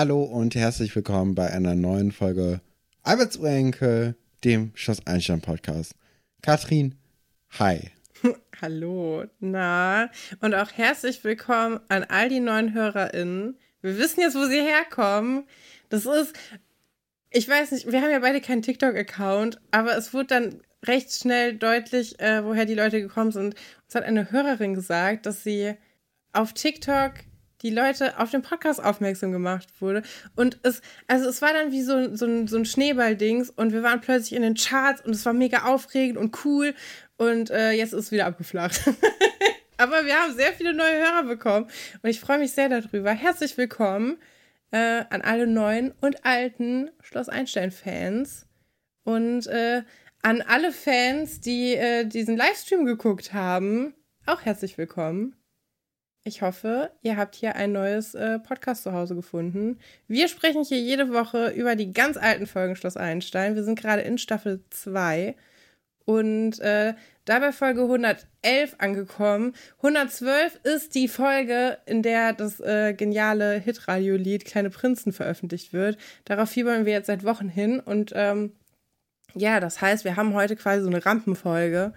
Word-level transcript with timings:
Hallo 0.00 0.22
und 0.22 0.54
herzlich 0.54 0.96
willkommen 0.96 1.34
bei 1.34 1.50
einer 1.50 1.74
neuen 1.74 2.10
Folge 2.10 2.62
Alberts 3.02 3.36
Urenkel, 3.36 4.16
dem 4.44 4.72
Schloss 4.74 5.06
Einstein 5.06 5.42
Podcast. 5.42 5.94
Katrin, 6.40 6.94
hi. 7.58 7.90
Hallo, 8.62 9.26
na, 9.40 10.10
und 10.40 10.54
auch 10.54 10.72
herzlich 10.72 11.22
willkommen 11.22 11.80
an 11.90 12.04
all 12.04 12.30
die 12.30 12.40
neuen 12.40 12.72
HörerInnen. 12.72 13.58
Wir 13.82 13.98
wissen 13.98 14.22
jetzt, 14.22 14.36
wo 14.36 14.46
sie 14.46 14.62
herkommen. 14.62 15.44
Das 15.90 16.06
ist, 16.06 16.32
ich 17.28 17.46
weiß 17.46 17.72
nicht, 17.72 17.92
wir 17.92 18.00
haben 18.00 18.10
ja 18.10 18.20
beide 18.20 18.40
keinen 18.40 18.62
TikTok-Account, 18.62 19.60
aber 19.70 19.98
es 19.98 20.14
wurde 20.14 20.28
dann 20.28 20.62
recht 20.86 21.12
schnell 21.12 21.58
deutlich, 21.58 22.18
äh, 22.20 22.42
woher 22.42 22.64
die 22.64 22.72
Leute 22.72 23.02
gekommen 23.02 23.32
sind. 23.32 23.54
Uns 23.84 23.94
hat 23.94 24.04
eine 24.04 24.30
Hörerin 24.30 24.72
gesagt, 24.72 25.26
dass 25.26 25.44
sie 25.44 25.74
auf 26.32 26.54
TikTok 26.54 27.12
die 27.62 27.70
Leute 27.70 28.18
auf 28.18 28.30
den 28.30 28.42
Podcast 28.42 28.82
aufmerksam 28.82 29.32
gemacht 29.32 29.68
wurde. 29.80 30.02
Und 30.36 30.58
es, 30.62 30.82
also 31.06 31.28
es 31.28 31.42
war 31.42 31.52
dann 31.52 31.72
wie 31.72 31.82
so, 31.82 32.14
so 32.14 32.26
ein, 32.26 32.46
so 32.46 32.56
ein 32.56 32.64
Schneeball-Dings 32.64 33.50
und 33.50 33.72
wir 33.72 33.82
waren 33.82 34.00
plötzlich 34.00 34.34
in 34.34 34.42
den 34.42 34.54
Charts 34.54 35.04
und 35.04 35.14
es 35.14 35.24
war 35.26 35.32
mega 35.32 35.64
aufregend 35.64 36.18
und 36.18 36.44
cool 36.44 36.74
und 37.16 37.50
äh, 37.50 37.72
jetzt 37.72 37.92
ist 37.92 38.06
es 38.06 38.12
wieder 38.12 38.26
abgeflacht. 38.26 38.80
Aber 39.76 40.04
wir 40.04 40.14
haben 40.14 40.34
sehr 40.34 40.52
viele 40.52 40.74
neue 40.74 40.98
Hörer 40.98 41.22
bekommen 41.22 41.66
und 42.02 42.10
ich 42.10 42.20
freue 42.20 42.38
mich 42.38 42.52
sehr 42.52 42.68
darüber. 42.68 43.12
Herzlich 43.12 43.56
willkommen 43.56 44.18
äh, 44.72 45.04
an 45.10 45.22
alle 45.22 45.46
neuen 45.46 45.92
und 46.00 46.24
alten 46.24 46.90
Schloss 47.00 47.28
Einstein-Fans 47.28 48.46
und 49.04 49.46
äh, 49.46 49.82
an 50.22 50.42
alle 50.42 50.72
Fans, 50.72 51.40
die 51.40 51.74
äh, 51.74 52.04
diesen 52.04 52.36
Livestream 52.36 52.84
geguckt 52.84 53.32
haben. 53.32 53.94
Auch 54.26 54.42
herzlich 54.42 54.76
willkommen. 54.76 55.39
Ich 56.22 56.42
hoffe, 56.42 56.90
ihr 57.00 57.16
habt 57.16 57.34
hier 57.34 57.56
ein 57.56 57.72
neues 57.72 58.14
äh, 58.14 58.38
Podcast 58.38 58.82
zu 58.82 58.92
Hause 58.92 59.14
gefunden. 59.14 59.78
Wir 60.06 60.28
sprechen 60.28 60.64
hier 60.64 60.78
jede 60.78 61.14
Woche 61.14 61.48
über 61.48 61.76
die 61.76 61.94
ganz 61.94 62.18
alten 62.18 62.46
Folgen 62.46 62.76
Schloss 62.76 62.98
Einstein. 62.98 63.54
Wir 63.54 63.64
sind 63.64 63.78
gerade 63.78 64.02
in 64.02 64.18
Staffel 64.18 64.62
2 64.68 65.34
und 66.04 66.58
äh, 66.60 66.92
dabei 67.24 67.52
Folge 67.52 67.82
111 67.82 68.74
angekommen. 68.76 69.54
112 69.78 70.60
ist 70.62 70.94
die 70.94 71.08
Folge, 71.08 71.78
in 71.86 72.02
der 72.02 72.34
das 72.34 72.60
äh, 72.60 72.92
geniale 72.92 73.58
Hitradio-Lied 73.58 74.44
Kleine 74.44 74.68
Prinzen 74.68 75.12
veröffentlicht 75.12 75.72
wird. 75.72 75.96
Darauf 76.26 76.50
fiebern 76.50 76.84
wir 76.84 76.92
jetzt 76.92 77.06
seit 77.06 77.24
Wochen 77.24 77.48
hin 77.48 77.80
und 77.80 78.12
ähm, 78.14 78.52
ja, 79.34 79.58
das 79.58 79.80
heißt, 79.80 80.04
wir 80.04 80.16
haben 80.16 80.34
heute 80.34 80.56
quasi 80.56 80.82
so 80.82 80.88
eine 80.88 81.06
Rampenfolge 81.06 81.94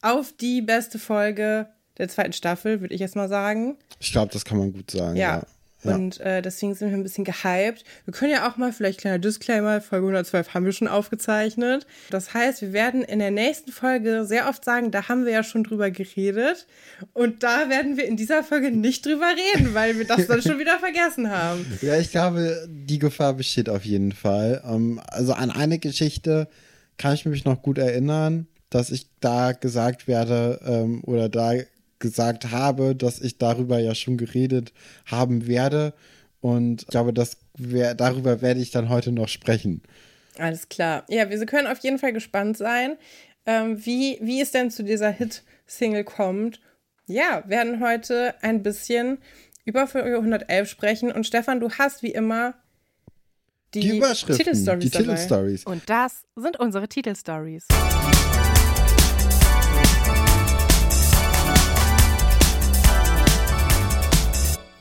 auf 0.00 0.32
die 0.32 0.62
beste 0.62 0.98
Folge 0.98 1.68
der 1.98 2.08
zweiten 2.08 2.32
Staffel, 2.32 2.80
würde 2.80 2.94
ich 2.94 3.00
jetzt 3.00 3.16
mal 3.16 3.28
sagen. 3.28 3.76
Ich 4.00 4.12
glaube, 4.12 4.32
das 4.32 4.44
kann 4.44 4.58
man 4.58 4.72
gut 4.72 4.90
sagen. 4.90 5.16
Ja. 5.16 5.38
ja. 5.38 5.46
Und 5.94 6.20
äh, 6.20 6.42
deswegen 6.42 6.74
sind 6.74 6.90
wir 6.90 6.96
ein 6.96 7.02
bisschen 7.02 7.24
gehypt. 7.24 7.84
Wir 8.04 8.12
können 8.12 8.32
ja 8.32 8.48
auch 8.48 8.56
mal, 8.56 8.72
vielleicht 8.72 9.00
kleiner 9.00 9.18
Disclaimer, 9.18 9.80
Folge 9.80 10.06
112 10.06 10.54
haben 10.54 10.64
wir 10.64 10.72
schon 10.72 10.88
aufgezeichnet. 10.88 11.86
Das 12.10 12.34
heißt, 12.34 12.62
wir 12.62 12.72
werden 12.72 13.02
in 13.02 13.18
der 13.18 13.30
nächsten 13.30 13.70
Folge 13.70 14.24
sehr 14.24 14.48
oft 14.48 14.64
sagen, 14.64 14.90
da 14.90 15.08
haben 15.08 15.24
wir 15.24 15.32
ja 15.32 15.42
schon 15.44 15.64
drüber 15.64 15.90
geredet. 15.90 16.66
Und 17.12 17.42
da 17.42 17.68
werden 17.68 17.96
wir 17.96 18.06
in 18.06 18.16
dieser 18.16 18.42
Folge 18.42 18.70
nicht 18.70 19.06
drüber 19.06 19.28
reden, 19.54 19.74
weil 19.74 19.98
wir 19.98 20.06
das 20.06 20.26
dann 20.26 20.42
schon 20.42 20.58
wieder 20.58 20.78
vergessen 20.78 21.30
haben. 21.30 21.64
Ja, 21.82 21.98
ich 21.98 22.10
glaube, 22.10 22.66
die 22.68 22.98
Gefahr 22.98 23.34
besteht 23.34 23.68
auf 23.68 23.84
jeden 23.84 24.12
Fall. 24.12 24.62
Um, 24.64 24.98
ähm, 24.98 25.00
also 25.08 25.34
an 25.34 25.50
eine 25.50 25.78
Geschichte 25.78 26.48
kann 26.96 27.14
ich 27.14 27.26
mich 27.26 27.44
noch 27.44 27.62
gut 27.62 27.78
erinnern, 27.78 28.46
dass 28.70 28.90
ich 28.90 29.06
da 29.20 29.52
gesagt 29.52 30.08
werde 30.08 30.60
ähm, 30.66 31.02
oder 31.04 31.28
da 31.28 31.52
gesagt 31.98 32.50
habe, 32.50 32.94
dass 32.94 33.20
ich 33.20 33.38
darüber 33.38 33.78
ja 33.78 33.94
schon 33.94 34.16
geredet 34.16 34.72
haben 35.06 35.46
werde. 35.46 35.94
Und 36.40 36.82
ich 36.82 36.88
glaube, 36.88 37.12
das 37.12 37.38
wär, 37.56 37.94
darüber 37.94 38.42
werde 38.42 38.60
ich 38.60 38.70
dann 38.70 38.88
heute 38.88 39.12
noch 39.12 39.28
sprechen. 39.28 39.82
Alles 40.38 40.68
klar. 40.68 41.04
Ja, 41.08 41.28
wir 41.30 41.46
können 41.46 41.66
auf 41.66 41.78
jeden 41.78 41.98
Fall 41.98 42.12
gespannt 42.12 42.56
sein, 42.56 42.96
ähm, 43.46 43.84
wie, 43.84 44.18
wie 44.20 44.40
es 44.40 44.50
denn 44.50 44.70
zu 44.70 44.82
dieser 44.82 45.10
Hit-Single 45.10 46.04
kommt. 46.04 46.60
Ja, 47.06 47.44
werden 47.46 47.80
heute 47.80 48.34
ein 48.42 48.62
bisschen 48.62 49.18
über 49.64 49.86
Folge 49.86 50.16
111 50.16 50.68
sprechen. 50.68 51.12
Und 51.12 51.26
Stefan, 51.26 51.60
du 51.60 51.70
hast 51.70 52.02
wie 52.02 52.12
immer 52.12 52.54
die, 53.74 53.80
die 53.80 53.96
Überschriften, 53.98 54.44
Titelstories 54.44 54.84
die 54.84 54.90
Titelstories. 54.90 55.64
Und 55.64 55.88
das 55.88 56.24
sind 56.36 56.58
unsere 56.58 56.88
Titelstories. 56.88 57.66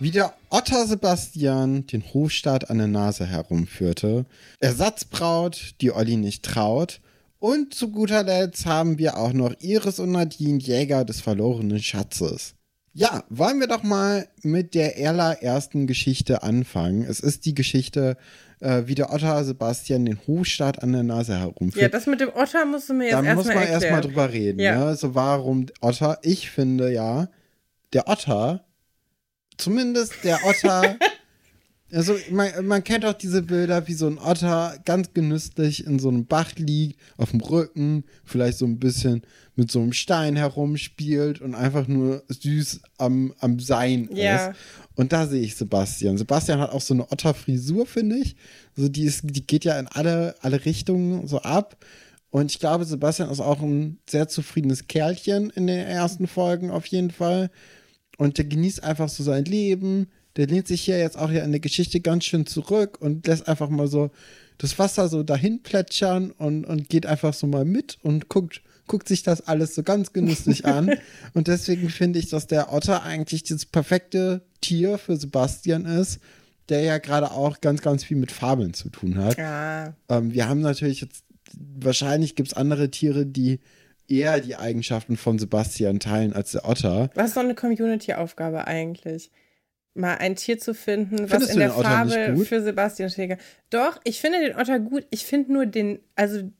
Wie 0.05 0.11
der 0.11 0.35
Otter 0.51 0.85
Sebastian 0.85 1.87
den 1.87 2.03
Hofstaat 2.13 2.69
an 2.69 2.77
der 2.77 2.85
Nase 2.85 3.25
herumführte, 3.25 4.27
Ersatzbraut, 4.59 5.73
die 5.81 5.91
Olli 5.91 6.15
nicht 6.15 6.45
traut, 6.45 7.01
und 7.39 7.73
zu 7.73 7.89
guter 7.89 8.21
Letzt 8.21 8.67
haben 8.67 8.99
wir 8.99 9.17
auch 9.17 9.33
noch 9.33 9.55
Iris 9.61 9.97
und 9.97 10.11
Nadine, 10.11 10.59
Jäger 10.59 11.05
des 11.05 11.21
verlorenen 11.21 11.81
Schatzes. 11.81 12.53
Ja, 12.93 13.23
wollen 13.29 13.59
wir 13.59 13.65
doch 13.65 13.81
mal 13.81 14.27
mit 14.43 14.75
der 14.75 14.93
allerersten 14.95 15.87
Geschichte 15.87 16.43
anfangen. 16.43 17.01
Es 17.01 17.19
ist 17.19 17.47
die 17.47 17.55
Geschichte, 17.55 18.15
äh, 18.59 18.83
wie 18.85 18.93
der 18.93 19.11
Otter 19.11 19.43
Sebastian 19.43 20.05
den 20.05 20.19
Hofstaat 20.27 20.83
an 20.83 20.93
der 20.93 21.01
Nase 21.01 21.39
herumführt. 21.39 21.81
Ja, 21.81 21.89
das 21.89 22.05
mit 22.05 22.21
dem 22.21 22.29
Otter 22.29 22.63
musst 22.67 22.89
du 22.89 22.93
mir 22.93 23.05
jetzt 23.05 23.13
erstmal 23.13 23.37
erklären. 23.37 23.47
Da 23.47 23.53
muss 23.55 23.55
man 23.55 23.81
erstmal 23.81 24.01
drüber 24.01 24.31
reden. 24.31 24.59
Ja. 24.59 24.85
Ne? 24.85 24.95
So, 24.97 25.15
warum 25.15 25.65
Otter? 25.81 26.19
Ich 26.21 26.51
finde 26.51 26.93
ja, 26.93 27.27
der 27.91 28.07
Otter 28.07 28.65
zumindest 29.57 30.13
der 30.23 30.39
Otter. 30.45 30.97
Also 31.91 32.15
man, 32.31 32.65
man 32.65 32.83
kennt 32.83 33.05
auch 33.05 33.13
diese 33.13 33.43
Bilder, 33.43 33.87
wie 33.87 33.93
so 33.93 34.07
ein 34.07 34.17
Otter 34.17 34.77
ganz 34.85 35.13
genüsslich 35.13 35.85
in 35.85 35.99
so 35.99 36.09
einem 36.09 36.25
Bach 36.25 36.51
liegt, 36.57 36.99
auf 37.15 37.29
dem 37.29 37.41
Rücken, 37.41 38.03
vielleicht 38.25 38.57
so 38.57 38.65
ein 38.65 38.79
bisschen 38.79 39.21
mit 39.55 39.71
so 39.71 39.79
einem 39.79 39.93
Stein 39.93 40.35
herumspielt 40.35 41.41
und 41.41 41.53
einfach 41.53 41.87
nur 41.87 42.23
süß 42.27 42.81
am, 42.97 43.33
am 43.39 43.59
Sein 43.59 44.09
ja. 44.11 44.47
ist. 44.47 44.57
Und 44.95 45.13
da 45.13 45.27
sehe 45.27 45.41
ich 45.41 45.55
Sebastian. 45.55 46.17
Sebastian 46.17 46.59
hat 46.59 46.71
auch 46.71 46.81
so 46.81 46.93
eine 46.93 47.11
Otterfrisur, 47.11 47.85
finde 47.85 48.17
ich. 48.17 48.35
Also 48.75 48.89
die, 48.89 49.03
ist, 49.03 49.21
die 49.23 49.45
geht 49.45 49.63
ja 49.63 49.79
in 49.79 49.87
alle, 49.87 50.35
alle 50.41 50.65
Richtungen 50.65 51.27
so 51.27 51.41
ab. 51.41 51.77
Und 52.31 52.51
ich 52.51 52.59
glaube, 52.59 52.83
Sebastian 52.83 53.29
ist 53.29 53.39
auch 53.39 53.61
ein 53.61 53.99
sehr 54.09 54.27
zufriedenes 54.27 54.87
Kerlchen 54.87 55.51
in 55.51 55.67
den 55.67 55.79
ersten 55.79 56.27
Folgen 56.27 56.71
auf 56.71 56.85
jeden 56.87 57.11
Fall. 57.11 57.49
Und 58.17 58.37
der 58.37 58.45
genießt 58.45 58.83
einfach 58.83 59.09
so 59.09 59.23
sein 59.23 59.45
Leben. 59.45 60.07
Der 60.35 60.47
lehnt 60.47 60.67
sich 60.67 60.81
hier 60.81 60.97
jetzt 60.99 61.17
auch 61.17 61.31
ja 61.31 61.43
in 61.43 61.51
der 61.51 61.59
Geschichte 61.59 61.99
ganz 62.01 62.25
schön 62.25 62.45
zurück 62.45 62.97
und 62.99 63.25
lässt 63.27 63.47
einfach 63.47 63.69
mal 63.69 63.87
so 63.87 64.11
das 64.57 64.77
Wasser 64.79 65.07
so 65.09 65.23
dahin 65.23 65.61
plätschern 65.63 66.31
und, 66.31 66.65
und 66.65 66.89
geht 66.89 67.05
einfach 67.05 67.33
so 67.33 67.47
mal 67.47 67.65
mit 67.65 67.97
und 68.03 68.29
guckt, 68.29 68.61
guckt 68.87 69.07
sich 69.07 69.23
das 69.23 69.47
alles 69.47 69.75
so 69.75 69.83
ganz 69.83 70.13
genüsslich 70.13 70.65
an. 70.65 70.91
und 71.33 71.47
deswegen 71.47 71.89
finde 71.89 72.19
ich, 72.19 72.29
dass 72.29 72.47
der 72.47 72.71
Otter 72.71 73.03
eigentlich 73.03 73.43
das 73.43 73.65
perfekte 73.65 74.41
Tier 74.61 74.97
für 74.97 75.17
Sebastian 75.17 75.85
ist, 75.85 76.19
der 76.69 76.81
ja 76.81 76.97
gerade 76.97 77.31
auch 77.31 77.61
ganz, 77.61 77.81
ganz 77.81 78.03
viel 78.03 78.17
mit 78.17 78.31
Fabeln 78.31 78.73
zu 78.73 78.89
tun 78.89 79.17
hat. 79.17 79.37
Ja. 79.37 79.95
Ähm, 80.09 80.33
wir 80.33 80.47
haben 80.47 80.61
natürlich 80.61 81.01
jetzt, 81.01 81.23
wahrscheinlich 81.53 82.35
gibt 82.35 82.49
es 82.49 82.53
andere 82.53 82.89
Tiere, 82.89 83.25
die 83.25 83.59
eher 84.07 84.39
die 84.39 84.55
Eigenschaften 84.55 85.17
von 85.17 85.39
Sebastian 85.39 85.99
teilen 85.99 86.33
als 86.33 86.51
der 86.51 86.67
Otter. 86.67 87.09
Was 87.15 87.29
ist 87.29 87.37
doch 87.37 87.43
eine 87.43 87.55
Community-Aufgabe 87.55 88.67
eigentlich? 88.67 89.31
Mal 89.93 90.15
ein 90.17 90.35
Tier 90.35 90.59
zu 90.59 90.73
finden, 90.73 91.17
Findest 91.17 91.33
was 91.33 91.49
in 91.49 91.59
der 91.59 91.71
Farbe 91.71 92.37
für 92.45 92.61
Sebastian 92.61 93.09
steht. 93.09 93.37
Doch, 93.69 93.99
ich 94.03 94.19
finde 94.19 94.39
den 94.39 94.57
Otter 94.57 94.79
gut. 94.79 95.05
Ich 95.09 95.25
finde 95.25 95.53
nur 95.53 95.65
den, 95.65 95.99
also 96.15 96.51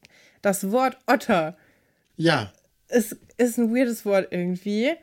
das 0.41 0.71
Wort 0.71 0.97
Otter. 1.05 1.57
Ja. 2.15 2.53
Ist, 2.87 3.17
ist 3.37 3.57
ein 3.57 3.75
weirdes 3.75 4.05
Wort 4.05 4.27
irgendwie. 4.31 4.93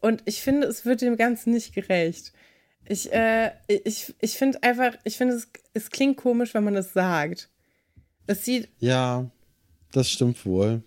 Und 0.00 0.22
ich 0.24 0.42
finde, 0.42 0.66
es 0.66 0.86
wird 0.86 1.02
dem 1.02 1.16
Ganzen 1.16 1.52
nicht 1.52 1.74
gerecht. 1.74 2.32
Ich, 2.86 3.12
äh, 3.12 3.52
ich, 3.68 4.14
ich 4.20 4.36
finde 4.36 4.62
einfach, 4.62 4.96
ich 5.04 5.16
finde, 5.16 5.34
es, 5.34 5.48
es 5.74 5.90
klingt 5.90 6.16
komisch, 6.16 6.54
wenn 6.54 6.64
man 6.64 6.76
es 6.76 6.92
sagt. 6.92 7.50
Es 8.26 8.44
sieht. 8.44 8.68
Ja, 8.78 9.30
das 9.92 10.10
stimmt 10.10 10.44
wohl. 10.46 10.82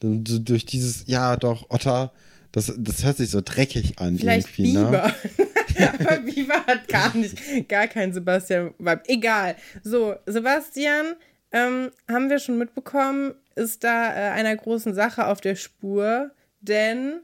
Durch 0.00 0.66
dieses, 0.66 1.04
ja 1.06 1.36
doch, 1.36 1.70
Otter, 1.70 2.12
das, 2.52 2.72
das 2.78 3.04
hört 3.04 3.16
sich 3.18 3.30
so 3.30 3.40
dreckig 3.44 3.98
an. 3.98 4.18
Vielleicht 4.18 4.48
irgendwie, 4.58 4.72
ne? 4.72 4.84
Biber. 4.84 5.14
Ne? 5.78 5.90
Aber 6.00 6.18
Biber 6.20 6.66
hat 6.66 6.88
gar 6.88 7.14
nicht, 7.16 7.68
gar 7.68 7.86
kein 7.86 8.12
Sebastian. 8.12 8.74
Egal. 9.06 9.56
So, 9.82 10.14
Sebastian, 10.26 11.16
ähm, 11.52 11.90
haben 12.08 12.30
wir 12.30 12.38
schon 12.38 12.58
mitbekommen, 12.58 13.34
ist 13.54 13.84
da 13.84 14.10
äh, 14.10 14.30
einer 14.30 14.56
großen 14.56 14.94
Sache 14.94 15.26
auf 15.26 15.40
der 15.40 15.54
Spur, 15.54 16.30
denn 16.60 17.20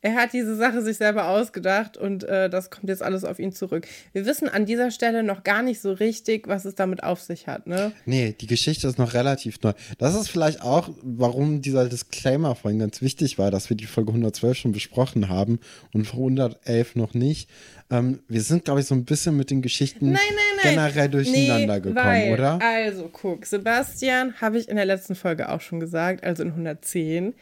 Er 0.00 0.14
hat 0.14 0.32
diese 0.32 0.54
Sache 0.54 0.80
sich 0.82 0.96
selber 0.96 1.28
ausgedacht 1.28 1.96
und 1.96 2.22
äh, 2.22 2.48
das 2.48 2.70
kommt 2.70 2.88
jetzt 2.88 3.02
alles 3.02 3.24
auf 3.24 3.40
ihn 3.40 3.52
zurück. 3.52 3.88
Wir 4.12 4.26
wissen 4.26 4.48
an 4.48 4.64
dieser 4.64 4.92
Stelle 4.92 5.24
noch 5.24 5.42
gar 5.42 5.62
nicht 5.62 5.80
so 5.80 5.92
richtig, 5.92 6.46
was 6.46 6.64
es 6.64 6.76
damit 6.76 7.02
auf 7.02 7.20
sich 7.20 7.48
hat, 7.48 7.66
ne? 7.66 7.90
Nee, 8.06 8.32
die 8.40 8.46
Geschichte 8.46 8.86
ist 8.86 8.98
noch 8.98 9.12
relativ 9.14 9.60
neu. 9.62 9.72
Das 9.98 10.14
ist 10.14 10.28
vielleicht 10.28 10.62
auch, 10.62 10.90
warum 11.02 11.62
dieser 11.62 11.88
Disclaimer 11.88 12.54
vorhin 12.54 12.78
ganz 12.78 13.02
wichtig 13.02 13.38
war, 13.38 13.50
dass 13.50 13.70
wir 13.70 13.76
die 13.76 13.86
Folge 13.86 14.10
112 14.10 14.56
schon 14.56 14.72
besprochen 14.72 15.28
haben 15.28 15.58
und 15.92 16.06
111 16.06 16.94
noch 16.94 17.14
nicht. 17.14 17.50
Ähm, 17.90 18.20
wir 18.28 18.42
sind, 18.42 18.64
glaube 18.66 18.78
ich, 18.78 18.86
so 18.86 18.94
ein 18.94 19.04
bisschen 19.04 19.36
mit 19.36 19.50
den 19.50 19.62
Geschichten 19.62 20.12
nein, 20.12 20.20
nein, 20.28 20.36
nein. 20.62 20.74
generell 20.74 21.08
durcheinander 21.08 21.74
nee, 21.74 21.80
gekommen, 21.80 22.06
weil, 22.06 22.32
oder? 22.34 22.60
Also, 22.62 23.08
guck, 23.12 23.46
Sebastian 23.46 24.34
habe 24.40 24.58
ich 24.58 24.68
in 24.68 24.76
der 24.76 24.84
letzten 24.84 25.16
Folge 25.16 25.48
auch 25.48 25.60
schon 25.60 25.80
gesagt, 25.80 26.22
also 26.22 26.44
in 26.44 26.50
110 26.50 27.34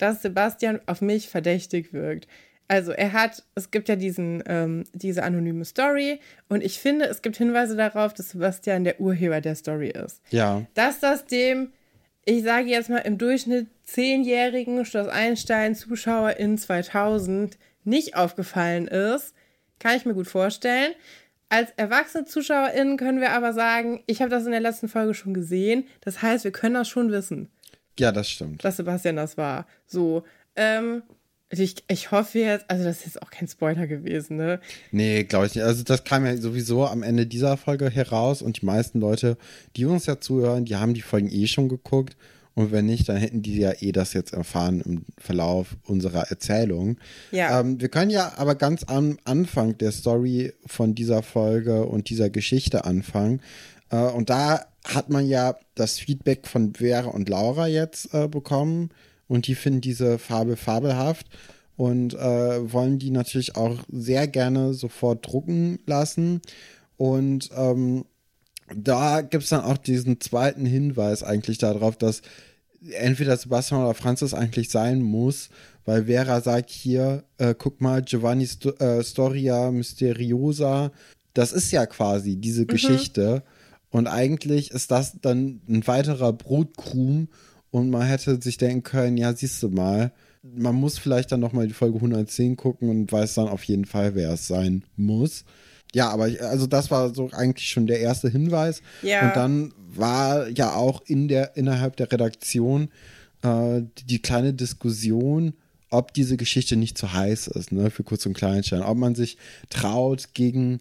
dass 0.00 0.22
Sebastian 0.22 0.80
auf 0.86 1.00
mich 1.00 1.28
verdächtig 1.28 1.92
wirkt. 1.92 2.26
Also 2.68 2.92
er 2.92 3.12
hat, 3.12 3.42
es 3.56 3.72
gibt 3.72 3.88
ja 3.88 3.96
diesen, 3.96 4.44
ähm, 4.46 4.84
diese 4.92 5.24
anonyme 5.24 5.64
Story 5.64 6.20
und 6.48 6.62
ich 6.62 6.78
finde, 6.78 7.06
es 7.06 7.20
gibt 7.20 7.36
Hinweise 7.36 7.76
darauf, 7.76 8.14
dass 8.14 8.30
Sebastian 8.30 8.84
der 8.84 9.00
Urheber 9.00 9.40
der 9.40 9.56
Story 9.56 9.88
ist. 9.88 10.22
Ja. 10.30 10.64
Dass 10.74 11.00
das 11.00 11.26
dem, 11.26 11.72
ich 12.24 12.44
sage 12.44 12.68
jetzt 12.68 12.88
mal 12.88 12.98
im 12.98 13.18
Durchschnitt 13.18 13.66
zehnjährigen 13.82 14.84
Schloss 14.84 15.08
Einstein 15.08 15.74
Zuschauer 15.74 16.36
in 16.36 16.58
2000 16.58 17.58
nicht 17.82 18.14
aufgefallen 18.14 18.86
ist, 18.86 19.34
kann 19.80 19.96
ich 19.96 20.06
mir 20.06 20.14
gut 20.14 20.28
vorstellen. 20.28 20.92
Als 21.48 21.72
erwachsene 21.76 22.26
ZuschauerInnen 22.26 22.96
können 22.96 23.20
wir 23.20 23.32
aber 23.32 23.52
sagen, 23.52 24.04
ich 24.06 24.20
habe 24.20 24.30
das 24.30 24.44
in 24.44 24.52
der 24.52 24.60
letzten 24.60 24.88
Folge 24.88 25.14
schon 25.14 25.34
gesehen. 25.34 25.88
Das 26.02 26.22
heißt, 26.22 26.44
wir 26.44 26.52
können 26.52 26.74
das 26.74 26.88
schon 26.88 27.10
wissen. 27.10 27.50
Ja, 28.00 28.12
das 28.12 28.30
stimmt. 28.30 28.64
Dass 28.64 28.78
Sebastian 28.78 29.16
das 29.16 29.36
war. 29.36 29.66
So, 29.86 30.24
ähm, 30.56 31.02
ich, 31.50 31.84
ich 31.88 32.12
hoffe 32.12 32.38
jetzt, 32.38 32.64
also 32.68 32.84
das 32.84 32.98
ist 32.98 33.06
jetzt 33.06 33.22
auch 33.22 33.30
kein 33.30 33.48
Spoiler 33.48 33.86
gewesen, 33.86 34.36
ne? 34.36 34.60
Nee, 34.92 35.24
glaube 35.24 35.46
ich 35.46 35.54
nicht. 35.54 35.64
Also 35.64 35.82
das 35.82 36.04
kam 36.04 36.24
ja 36.24 36.36
sowieso 36.36 36.86
am 36.86 37.02
Ende 37.02 37.26
dieser 37.26 37.56
Folge 37.56 37.90
heraus 37.90 38.40
und 38.40 38.62
die 38.62 38.66
meisten 38.66 39.00
Leute, 39.00 39.36
die 39.76 39.84
uns 39.84 40.06
ja 40.06 40.20
zuhören, 40.20 40.64
die 40.64 40.76
haben 40.76 40.94
die 40.94 41.02
Folgen 41.02 41.28
eh 41.30 41.46
schon 41.46 41.68
geguckt. 41.68 42.16
Und 42.54 42.72
wenn 42.72 42.86
nicht, 42.86 43.08
dann 43.08 43.16
hätten 43.16 43.42
die 43.42 43.58
ja 43.58 43.72
eh 43.80 43.92
das 43.92 44.12
jetzt 44.12 44.32
erfahren 44.32 44.80
im 44.80 45.04
Verlauf 45.18 45.76
unserer 45.84 46.30
Erzählung. 46.30 46.98
Ja. 47.32 47.60
Ähm, 47.60 47.80
wir 47.80 47.88
können 47.88 48.10
ja 48.10 48.32
aber 48.36 48.54
ganz 48.54 48.84
am 48.84 49.18
Anfang 49.24 49.76
der 49.78 49.92
Story 49.92 50.52
von 50.66 50.94
dieser 50.94 51.22
Folge 51.22 51.84
und 51.84 52.10
dieser 52.10 52.30
Geschichte 52.30 52.84
anfangen. 52.84 53.40
Äh, 53.90 53.96
und 53.96 54.30
da 54.30 54.66
hat 54.84 55.10
man 55.10 55.26
ja 55.26 55.56
das 55.74 55.98
Feedback 55.98 56.46
von 56.46 56.74
Vera 56.74 57.08
und 57.08 57.28
Laura 57.28 57.66
jetzt 57.66 58.14
äh, 58.14 58.28
bekommen 58.28 58.90
und 59.28 59.46
die 59.46 59.54
finden 59.54 59.80
diese 59.80 60.18
Farbe 60.18 60.56
fabelhaft 60.56 61.26
und 61.76 62.14
äh, 62.14 62.72
wollen 62.72 62.98
die 62.98 63.10
natürlich 63.10 63.56
auch 63.56 63.78
sehr 63.90 64.26
gerne 64.26 64.74
sofort 64.74 65.26
drucken 65.26 65.78
lassen. 65.86 66.42
Und 66.96 67.50
ähm, 67.56 68.04
da 68.74 69.22
gibt 69.22 69.44
es 69.44 69.50
dann 69.50 69.62
auch 69.62 69.78
diesen 69.78 70.20
zweiten 70.20 70.66
Hinweis 70.66 71.22
eigentlich 71.22 71.58
darauf, 71.58 71.96
dass 71.96 72.22
entweder 72.92 73.36
Sebastian 73.36 73.82
oder 73.82 73.94
Francis 73.94 74.34
eigentlich 74.34 74.70
sein 74.70 75.00
muss, 75.00 75.48
weil 75.84 76.04
Vera 76.04 76.40
sagt 76.40 76.70
hier, 76.70 77.24
äh, 77.38 77.54
guck 77.56 77.80
mal, 77.80 78.02
Giovanni 78.02 78.46
Sto 78.46 78.70
äh, 78.72 79.02
Storia 79.02 79.70
Mysteriosa, 79.70 80.92
das 81.34 81.52
ist 81.52 81.70
ja 81.72 81.86
quasi 81.86 82.36
diese 82.36 82.62
mhm. 82.62 82.68
Geschichte. 82.68 83.42
Und 83.90 84.06
eigentlich 84.06 84.70
ist 84.70 84.90
das 84.90 85.16
dann 85.20 85.60
ein 85.68 85.86
weiterer 85.86 86.32
Brotkrumm 86.32 87.28
und 87.70 87.90
man 87.90 88.02
hätte 88.02 88.40
sich 88.40 88.56
denken 88.56 88.82
können, 88.82 89.16
ja, 89.16 89.34
siehst 89.34 89.62
du 89.62 89.68
mal, 89.68 90.12
man 90.42 90.74
muss 90.74 90.98
vielleicht 90.98 91.32
dann 91.32 91.40
nochmal 91.40 91.66
die 91.66 91.74
Folge 91.74 91.96
110 91.96 92.56
gucken 92.56 92.88
und 92.88 93.12
weiß 93.12 93.34
dann 93.34 93.48
auf 93.48 93.64
jeden 93.64 93.84
Fall, 93.84 94.14
wer 94.14 94.32
es 94.32 94.46
sein 94.46 94.84
muss. 94.96 95.44
Ja, 95.92 96.10
aber 96.10 96.28
also 96.40 96.66
das 96.66 96.90
war 96.90 97.14
so 97.14 97.30
eigentlich 97.32 97.68
schon 97.68 97.86
der 97.86 98.00
erste 98.00 98.28
Hinweis. 98.28 98.80
Ja. 99.02 99.28
Und 99.28 99.36
dann 99.36 99.74
war 99.92 100.48
ja 100.48 100.74
auch 100.74 101.02
in 101.06 101.28
der, 101.28 101.56
innerhalb 101.56 101.96
der 101.96 102.10
Redaktion 102.10 102.90
äh, 103.42 103.82
die 104.08 104.22
kleine 104.22 104.54
Diskussion, 104.54 105.54
ob 105.90 106.14
diese 106.14 106.36
Geschichte 106.36 106.76
nicht 106.76 106.96
zu 106.96 107.12
heiß 107.12 107.48
ist, 107.48 107.72
ne, 107.72 107.90
für 107.90 108.04
Kurz 108.04 108.24
und 108.24 108.34
Kleinstein. 108.34 108.82
Ob 108.82 108.96
man 108.96 109.16
sich 109.16 109.36
traut, 109.68 110.32
gegen 110.34 110.80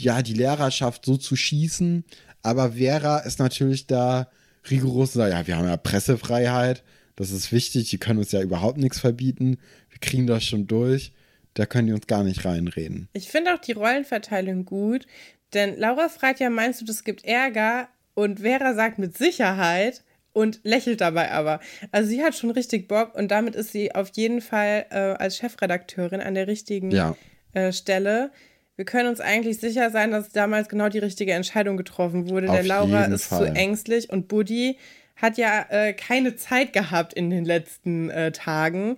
ja, 0.00 0.22
die 0.22 0.34
Lehrerschaft 0.34 1.04
so 1.04 1.16
zu 1.16 1.36
schießen. 1.36 2.04
Aber 2.42 2.72
Vera 2.72 3.18
ist 3.18 3.38
natürlich 3.38 3.86
da 3.86 4.28
rigoros 4.70 5.14
und 5.14 5.22
sagt, 5.22 5.32
ja, 5.32 5.46
wir 5.46 5.56
haben 5.56 5.68
ja 5.68 5.76
Pressefreiheit, 5.76 6.82
das 7.16 7.30
ist 7.30 7.52
wichtig, 7.52 7.90
die 7.90 7.98
können 7.98 8.18
uns 8.18 8.32
ja 8.32 8.40
überhaupt 8.40 8.78
nichts 8.78 9.00
verbieten, 9.00 9.58
wir 9.90 9.98
kriegen 10.00 10.26
das 10.26 10.44
schon 10.44 10.66
durch, 10.66 11.12
da 11.54 11.66
können 11.66 11.88
die 11.88 11.92
uns 11.92 12.06
gar 12.06 12.24
nicht 12.24 12.44
reinreden. 12.44 13.08
Ich 13.12 13.28
finde 13.28 13.54
auch 13.54 13.58
die 13.58 13.72
Rollenverteilung 13.72 14.64
gut, 14.64 15.06
denn 15.52 15.78
Laura 15.78 16.08
fragt 16.08 16.40
ja, 16.40 16.50
meinst 16.50 16.80
du, 16.80 16.84
das 16.84 17.04
gibt 17.04 17.24
Ärger? 17.24 17.88
Und 18.14 18.40
Vera 18.40 18.74
sagt 18.74 18.98
mit 18.98 19.16
Sicherheit 19.16 20.04
und 20.32 20.60
lächelt 20.64 21.00
dabei 21.00 21.30
aber. 21.30 21.60
Also 21.92 22.08
sie 22.08 22.22
hat 22.22 22.34
schon 22.34 22.50
richtig 22.50 22.88
Bock 22.88 23.14
und 23.14 23.30
damit 23.30 23.54
ist 23.54 23.72
sie 23.72 23.94
auf 23.94 24.10
jeden 24.14 24.40
Fall 24.40 24.86
äh, 24.90 24.96
als 24.96 25.36
Chefredakteurin 25.38 26.20
an 26.20 26.34
der 26.34 26.46
richtigen 26.46 26.90
ja. 26.90 27.16
äh, 27.52 27.72
Stelle 27.72 28.30
wir 28.76 28.84
können 28.84 29.08
uns 29.08 29.20
eigentlich 29.20 29.58
sicher 29.60 29.90
sein, 29.90 30.10
dass 30.10 30.30
damals 30.30 30.68
genau 30.68 30.88
die 30.88 30.98
richtige 30.98 31.32
Entscheidung 31.32 31.76
getroffen 31.76 32.28
wurde. 32.30 32.48
Auf 32.48 32.54
Der 32.56 32.64
Laura 32.64 33.04
ist 33.04 33.24
Fall. 33.26 33.48
zu 33.48 33.54
ängstlich 33.54 34.10
und 34.10 34.28
Buddy 34.28 34.78
hat 35.16 35.36
ja 35.38 35.66
äh, 35.68 35.92
keine 35.92 36.36
Zeit 36.36 36.72
gehabt 36.72 37.12
in 37.12 37.30
den 37.30 37.44
letzten 37.44 38.10
äh, 38.10 38.32
Tagen. 38.32 38.96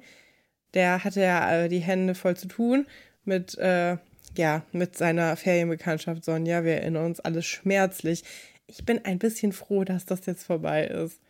Der 0.75 1.05
hatte 1.05 1.21
ja 1.21 1.65
äh, 1.65 1.69
die 1.69 1.81
Hände 1.81 2.15
voll 2.15 2.37
zu 2.37 2.49
tun 2.49 2.87
mit, 3.25 3.59
äh, 3.59 3.97
ja, 4.37 4.62
mit 4.73 4.97
seiner 4.97 5.37
Ferienbekanntschaft 5.37 6.25
Sonja. 6.25 6.65
Wir 6.65 6.75
erinnern 6.79 7.06
uns 7.06 7.21
alles 7.21 7.44
schmerzlich. 7.47 8.23
Ich 8.67 8.85
bin 8.87 9.05
ein 9.05 9.19
bisschen 9.19 9.53
froh, 9.53 9.85
dass 9.85 10.06
das 10.06 10.25
jetzt 10.26 10.44
vorbei 10.44 10.87
ist. 10.87 11.21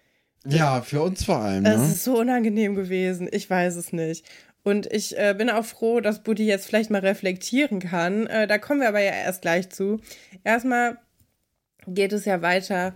Ja, 0.47 0.83
für 0.83 1.01
uns 1.03 1.25
vor 1.25 1.39
allem. 1.39 1.65
Es 1.65 1.79
Ne? 1.81 1.87
ist 1.87 2.05
so 2.05 2.19
unangenehm 2.19 2.75
gewesen. 2.75 3.29
Ich 3.33 3.49
weiß 3.49 3.77
es 3.77 3.93
nicht. 3.93 4.27
Und 4.65 4.91
ich 4.93 5.17
äh, 5.19 5.35
bin 5.37 5.51
auch 5.51 5.65
froh, 5.65 6.01
dass 6.01 6.23
Buddy 6.23 6.47
jetzt 6.47 6.67
vielleicht 6.67 6.91
mal 6.91 7.01
reflektieren 7.01 7.81
kann. 7.81 8.27
Äh, 8.27 8.47
da 8.47 8.59
kommen 8.59 8.81
wir 8.81 8.89
aber 8.89 9.01
ja 9.01 9.13
erst 9.13 9.43
gleich 9.43 9.69
zu. 9.71 10.01
Erstmal 10.43 10.97
geht 11.87 12.13
es 12.15 12.25
ja 12.25 12.41
weiter 12.43 12.95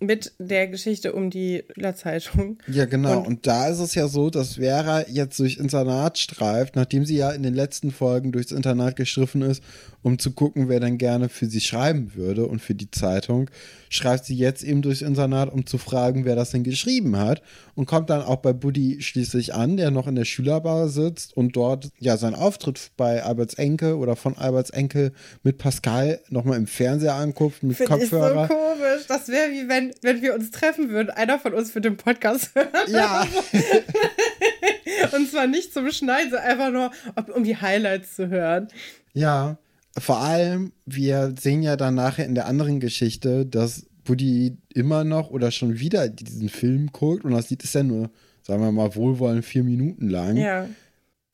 mit 0.00 0.32
der 0.38 0.68
Geschichte 0.68 1.12
um 1.14 1.30
die 1.30 1.64
Schülerzeitung. 1.74 2.58
Ja, 2.68 2.84
genau. 2.84 3.18
Und- 3.20 3.26
Und, 3.26 3.46
da 3.46 3.68
ist 3.68 3.78
es 3.80 3.94
ja 3.94 4.06
so, 4.06 4.30
dass 4.30 4.54
Vera 4.56 5.08
jetzt 5.08 5.38
durch 5.40 5.56
Internat 5.56 6.18
streift, 6.18 6.76
nachdem 6.76 7.04
sie 7.04 7.16
ja 7.16 7.30
in 7.32 7.42
den 7.42 7.54
letzten 7.54 7.90
Folgen 7.90 8.30
durchs 8.30 8.52
Internat 8.52 8.96
gestriffen 8.96 9.42
ist, 9.42 9.62
um 10.04 10.18
zu 10.18 10.32
gucken, 10.32 10.68
wer 10.68 10.80
dann 10.80 10.98
gerne 10.98 11.30
für 11.30 11.46
sie 11.46 11.62
schreiben 11.62 12.12
würde 12.14 12.46
und 12.46 12.60
für 12.60 12.74
die 12.74 12.90
Zeitung, 12.90 13.50
schreibt 13.88 14.26
sie 14.26 14.36
jetzt 14.36 14.62
eben 14.62 14.82
durchs 14.82 15.00
Internat, 15.00 15.50
um 15.50 15.64
zu 15.64 15.78
fragen, 15.78 16.26
wer 16.26 16.36
das 16.36 16.50
denn 16.50 16.62
geschrieben 16.62 17.16
hat 17.16 17.40
und 17.74 17.86
kommt 17.86 18.10
dann 18.10 18.20
auch 18.20 18.36
bei 18.36 18.52
Buddy 18.52 19.00
schließlich 19.00 19.54
an, 19.54 19.78
der 19.78 19.90
noch 19.90 20.06
in 20.06 20.14
der 20.14 20.26
Schülerbar 20.26 20.88
sitzt 20.88 21.34
und 21.34 21.56
dort 21.56 21.88
ja 21.98 22.18
seinen 22.18 22.34
Auftritt 22.34 22.90
bei 22.98 23.22
Alberts 23.22 23.54
Enkel 23.54 23.94
oder 23.94 24.14
von 24.14 24.36
Alberts 24.36 24.68
Enkel 24.70 25.12
mit 25.42 25.56
Pascal 25.56 26.20
nochmal 26.28 26.58
im 26.58 26.66
Fernseher 26.66 27.14
anguckt 27.14 27.62
mit 27.62 27.78
Finde 27.78 27.96
ich 27.96 28.10
so 28.10 28.18
Kopfhörer. 28.18 28.48
komisch. 28.48 29.06
Das 29.08 29.28
wäre 29.28 29.52
wie 29.52 29.70
wenn, 29.70 29.94
wenn 30.02 30.20
wir 30.20 30.34
uns 30.34 30.50
treffen 30.50 30.90
würden. 30.90 31.08
Einer 31.10 31.38
von 31.38 31.54
uns 31.54 31.74
würde 31.74 31.88
den 31.88 31.96
Podcast 31.96 32.50
hören. 32.54 32.68
Ja. 32.88 33.26
Und 35.12 35.30
zwar 35.30 35.46
nicht 35.46 35.72
zum 35.72 35.90
Schneiden, 35.90 36.30
sondern 36.30 36.46
einfach 36.46 36.70
nur, 36.70 37.34
um 37.34 37.42
die 37.44 37.56
Highlights 37.56 38.16
zu 38.16 38.28
hören. 38.28 38.68
Ja, 39.14 39.56
vor 39.98 40.18
allem, 40.18 40.72
wir 40.86 41.34
sehen 41.40 41.62
ja 41.62 41.76
dann 41.76 41.94
nachher 41.94 42.26
in 42.26 42.34
der 42.34 42.46
anderen 42.46 42.80
Geschichte, 42.80 43.46
dass 43.46 43.86
Buddy 44.04 44.56
immer 44.74 45.04
noch 45.04 45.30
oder 45.30 45.50
schon 45.50 45.78
wieder 45.78 46.08
diesen 46.08 46.48
Film 46.48 46.90
guckt 46.92 47.24
und 47.24 47.32
das 47.32 47.48
Lied 47.50 47.62
ist 47.64 47.74
ja 47.74 47.82
nur, 47.82 48.10
sagen 48.42 48.62
wir 48.62 48.72
mal, 48.72 48.94
wohlwollend 48.96 49.44
vier 49.44 49.64
Minuten 49.64 50.08
lang. 50.08 50.36
Ja, 50.36 50.68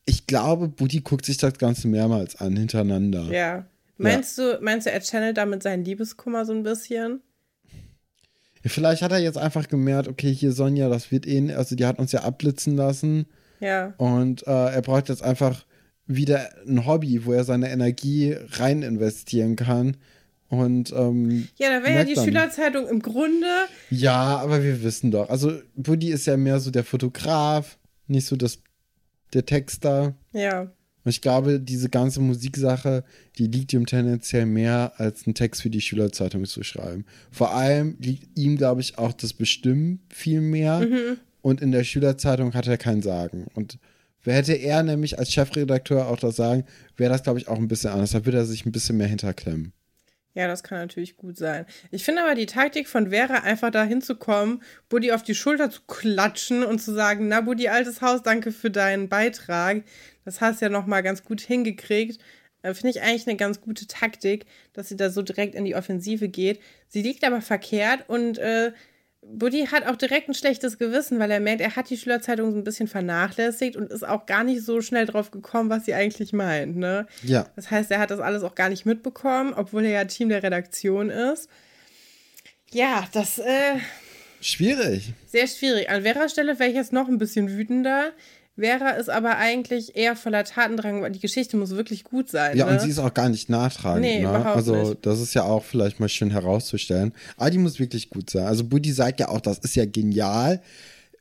Ich 0.04 0.26
glaube, 0.26 0.68
Buddy 0.68 1.00
guckt 1.00 1.24
sich 1.26 1.36
das 1.38 1.54
Ganze 1.58 1.88
mehrmals 1.88 2.36
an, 2.36 2.56
hintereinander. 2.56 3.24
ja. 3.32 3.66
Meinst 4.02 4.38
du, 4.38 4.58
meinst 4.62 4.86
du, 4.86 4.90
er 4.90 5.00
channelt 5.02 5.36
damit 5.36 5.62
seinen 5.62 5.84
Liebeskummer 5.84 6.46
so 6.46 6.54
ein 6.54 6.62
bisschen? 6.62 7.20
Vielleicht 8.64 9.02
hat 9.02 9.12
er 9.12 9.18
jetzt 9.18 9.36
einfach 9.38 9.68
gemerkt, 9.68 10.08
okay, 10.08 10.32
hier 10.32 10.52
Sonja, 10.52 10.88
das 10.88 11.10
wird 11.10 11.26
eh, 11.26 11.52
also 11.54 11.76
die 11.76 11.84
hat 11.86 11.98
uns 11.98 12.12
ja 12.12 12.20
abblitzen 12.22 12.76
lassen 12.76 13.26
Ja. 13.60 13.92
und 13.98 14.46
äh, 14.46 14.50
er 14.74 14.80
braucht 14.82 15.08
jetzt 15.10 15.22
einfach 15.22 15.64
wieder 16.14 16.50
ein 16.66 16.86
Hobby, 16.86 17.24
wo 17.24 17.32
er 17.32 17.44
seine 17.44 17.70
Energie 17.70 18.34
rein 18.52 18.82
investieren 18.82 19.56
kann. 19.56 19.96
Und 20.48 20.92
ähm, 20.92 21.46
Ja, 21.58 21.68
da 21.78 21.84
wäre 21.84 21.98
ja 21.98 22.04
die 22.04 22.14
dann- 22.14 22.24
Schülerzeitung 22.24 22.88
im 22.88 23.00
Grunde. 23.00 23.46
Ja, 23.90 24.38
aber 24.38 24.62
wir 24.64 24.82
wissen 24.82 25.10
doch. 25.12 25.30
Also 25.30 25.52
Buddy 25.76 26.10
ist 26.10 26.26
ja 26.26 26.36
mehr 26.36 26.58
so 26.58 26.70
der 26.72 26.82
Fotograf, 26.84 27.78
nicht 28.08 28.26
so 28.26 28.34
das, 28.34 28.58
der 29.32 29.46
Texter. 29.46 30.14
Ja. 30.32 30.62
Und 30.62 31.08
ich 31.10 31.22
glaube, 31.22 31.60
diese 31.60 31.88
ganze 31.88 32.20
Musiksache, 32.20 33.04
die 33.38 33.46
liegt 33.46 33.72
ihm 33.72 33.86
tendenziell 33.86 34.44
mehr, 34.44 34.92
als 34.96 35.24
einen 35.26 35.34
Text 35.34 35.62
für 35.62 35.70
die 35.70 35.80
Schülerzeitung 35.80 36.44
zu 36.44 36.62
schreiben. 36.64 37.04
Vor 37.30 37.54
allem 37.54 37.96
liegt 38.00 38.36
ihm, 38.36 38.56
glaube 38.56 38.80
ich, 38.80 38.98
auch 38.98 39.12
das 39.12 39.32
Bestimmen 39.32 40.00
viel 40.10 40.40
mehr. 40.40 40.86
Und 41.42 41.62
in 41.62 41.70
der 41.72 41.84
Schülerzeitung 41.84 42.52
hat 42.54 42.66
er 42.66 42.76
kein 42.76 43.00
Sagen. 43.02 43.46
Und 43.54 43.78
hätte 44.24 44.54
er 44.54 44.82
nämlich 44.82 45.18
als 45.18 45.32
Chefredakteur 45.32 46.08
auch 46.08 46.18
das 46.18 46.36
sagen, 46.36 46.64
wäre 46.96 47.12
das, 47.12 47.22
glaube 47.22 47.38
ich, 47.38 47.48
auch 47.48 47.56
ein 47.56 47.68
bisschen 47.68 47.90
anders. 47.90 48.12
Da 48.12 48.24
würde 48.24 48.38
er 48.38 48.44
sich 48.44 48.66
ein 48.66 48.72
bisschen 48.72 48.96
mehr 48.96 49.06
hinterklemmen. 49.06 49.72
Ja, 50.34 50.46
das 50.46 50.62
kann 50.62 50.78
natürlich 50.78 51.16
gut 51.16 51.36
sein. 51.36 51.66
Ich 51.90 52.04
finde 52.04 52.22
aber 52.22 52.36
die 52.36 52.46
Taktik 52.46 52.88
von 52.88 53.10
Vera, 53.10 53.38
einfach 53.38 53.70
da 53.70 53.82
hinzukommen, 53.82 54.62
Buddy 54.88 55.10
auf 55.10 55.24
die 55.24 55.34
Schulter 55.34 55.70
zu 55.70 55.80
klatschen 55.88 56.62
und 56.62 56.80
zu 56.80 56.92
sagen, 56.94 57.26
na 57.26 57.40
Buddy, 57.40 57.68
altes 57.68 58.00
Haus, 58.00 58.22
danke 58.22 58.52
für 58.52 58.70
deinen 58.70 59.08
Beitrag. 59.08 59.82
Das 60.24 60.40
hast 60.40 60.60
du 60.60 60.66
ja 60.66 60.68
nochmal 60.70 61.02
ganz 61.02 61.24
gut 61.24 61.40
hingekriegt. 61.40 62.20
Äh, 62.62 62.74
finde 62.74 62.90
ich 62.90 63.02
eigentlich 63.02 63.26
eine 63.26 63.36
ganz 63.36 63.60
gute 63.60 63.88
Taktik, 63.88 64.46
dass 64.72 64.88
sie 64.88 64.96
da 64.96 65.10
so 65.10 65.22
direkt 65.22 65.56
in 65.56 65.64
die 65.64 65.74
Offensive 65.74 66.28
geht. 66.28 66.60
Sie 66.88 67.02
liegt 67.02 67.24
aber 67.24 67.40
verkehrt 67.40 68.08
und 68.08 68.38
äh, 68.38 68.72
Buddy 69.32 69.66
hat 69.66 69.87
auch 69.87 69.96
direkt 69.96 70.28
ein 70.28 70.34
schlechtes 70.34 70.78
Gewissen, 70.78 71.18
weil 71.18 71.30
er 71.30 71.40
merkt, 71.40 71.60
er 71.60 71.76
hat 71.76 71.90
die 71.90 71.96
Schülerzeitung 71.96 72.50
so 72.52 72.58
ein 72.58 72.64
bisschen 72.64 72.88
vernachlässigt 72.88 73.76
und 73.76 73.90
ist 73.90 74.06
auch 74.06 74.26
gar 74.26 74.44
nicht 74.44 74.62
so 74.64 74.80
schnell 74.80 75.06
drauf 75.06 75.30
gekommen, 75.30 75.70
was 75.70 75.84
sie 75.84 75.94
eigentlich 75.94 76.32
meint. 76.32 76.76
Ne? 76.76 77.06
Ja. 77.22 77.46
Das 77.56 77.70
heißt, 77.70 77.90
er 77.90 77.99
hat 77.99 78.10
das 78.10 78.20
alles 78.20 78.42
auch 78.42 78.54
gar 78.54 78.68
nicht 78.68 78.87
mitbekommen, 78.87 79.54
obwohl 79.54 79.84
er 79.84 79.90
ja 79.90 80.04
Team 80.04 80.28
der 80.28 80.42
Redaktion 80.42 81.10
ist. 81.10 81.49
Ja, 82.72 83.06
das 83.12 83.38
äh, 83.38 83.76
Schwierig. 84.40 85.12
sehr 85.26 85.46
schwierig. 85.46 85.90
An 85.90 86.02
Veras 86.02 86.32
Stelle 86.32 86.58
wäre 86.58 86.70
ich 86.70 86.76
jetzt 86.76 86.92
noch 86.92 87.08
ein 87.08 87.18
bisschen 87.18 87.50
wütender. 87.50 88.12
Vera 88.57 88.90
ist 88.90 89.09
aber 89.09 89.37
eigentlich 89.37 89.97
eher 89.97 90.16
voller 90.16 90.45
Tatendrang, 90.45 91.00
weil 91.02 91.12
die 91.12 91.21
Geschichte 91.21 91.57
muss 91.57 91.71
wirklich 91.71 92.04
gut 92.04 92.28
sein. 92.28 92.57
Ja, 92.57 92.66
ne? 92.66 92.73
und 92.73 92.80
sie 92.80 92.90
ist 92.90 92.99
auch 92.99 93.14
gar 93.14 93.28
nicht 93.28 93.49
nachtragend. 93.49 94.02
Nee, 94.02 94.21
ne? 94.21 94.28
überhaupt 94.28 94.57
Also, 94.57 94.75
nicht. 94.76 95.07
das 95.07 95.21
ist 95.21 95.35
ja 95.35 95.45
auch 95.45 95.64
vielleicht 95.64 95.99
mal 96.00 96.09
schön 96.09 96.30
herauszustellen. 96.30 97.12
Aber 97.37 97.50
die 97.50 97.59
muss 97.59 97.78
wirklich 97.78 98.11
gut 98.11 98.28
sein. 98.28 98.47
Also, 98.47 98.64
Buddy 98.64 98.92
sagt 98.92 99.21
ja 99.21 99.28
auch, 99.28 99.40
das 99.40 99.59
ist 99.59 99.76
ja 99.76 99.87
genial. 99.87 100.61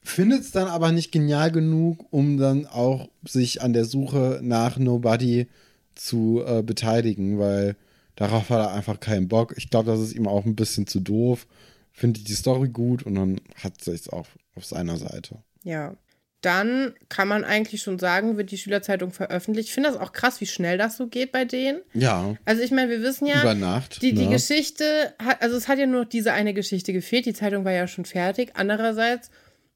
Findet 0.02 0.42
es 0.42 0.52
dann 0.52 0.68
aber 0.68 0.92
nicht 0.92 1.12
genial 1.12 1.52
genug, 1.52 2.06
um 2.12 2.38
dann 2.38 2.66
auch 2.66 3.10
sich 3.26 3.62
an 3.62 3.74
der 3.74 3.86
Suche 3.86 4.40
nach 4.42 4.78
Nobody 4.78 5.48
zu 5.96 6.42
äh, 6.46 6.62
beteiligen, 6.64 7.38
weil 7.38 7.76
darauf 8.16 8.50
hat 8.50 8.60
er 8.60 8.74
einfach 8.74 9.00
keinen 9.00 9.28
Bock. 9.28 9.54
Ich 9.58 9.70
glaube, 9.70 9.92
das 9.92 10.00
ist 10.00 10.14
ihm 10.14 10.28
auch 10.28 10.46
ein 10.46 10.56
bisschen 10.56 10.88
zu 10.88 11.00
doof. 11.00 11.48
Findet 11.92 12.28
die 12.28 12.34
Story 12.34 12.70
gut 12.70 13.04
und 13.04 13.16
dann 13.16 13.42
hat 13.56 13.86
es 13.88 14.10
auch 14.10 14.26
auf 14.56 14.66
seiner 14.66 14.98
Seite. 14.98 15.38
Ja. 15.64 15.96
Dann 16.41 16.93
kann 17.10 17.27
man 17.27 17.43
eigentlich 17.43 17.81
schon 17.81 18.00
sagen, 18.00 18.38
wird 18.38 18.51
die 18.51 18.58
Schülerzeitung 18.58 19.12
veröffentlicht. 19.12 19.67
Ich 19.67 19.74
finde 19.74 19.89
das 19.89 19.98
auch 20.00 20.13
krass, 20.13 20.39
wie 20.39 20.46
schnell 20.46 20.77
das 20.77 20.96
so 20.96 21.08
geht 21.08 21.34
bei 21.34 21.43
denen. 21.43 21.81
Ja, 21.93 22.36
Also 22.46 22.62
ich 22.62 22.72
meine, 22.72 22.89
wir 22.89 23.01
wissen 23.01 23.25
ja, 23.25 23.41
über 23.41 23.55
Nacht. 23.55 24.01
die, 24.01 24.13
die 24.13 24.25
ne? 24.25 24.31
Geschichte 24.31 25.13
hat, 25.22 25.41
also 25.41 25.58
es 25.58 25.67
hat 25.67 25.79
ja 25.79 25.86
nur 25.86 26.03
noch 26.03 26.10
diese 26.10 26.31
eine 26.31 26.53
Geschichte 26.53 26.93
gefehlt. 26.93 27.25
Die 27.25 27.34
Zeitung 27.34 27.65
war 27.65 27.74
ja 27.74 27.88
schon 27.88 28.05
fertig. 28.05 28.51
Andererseits 28.53 29.31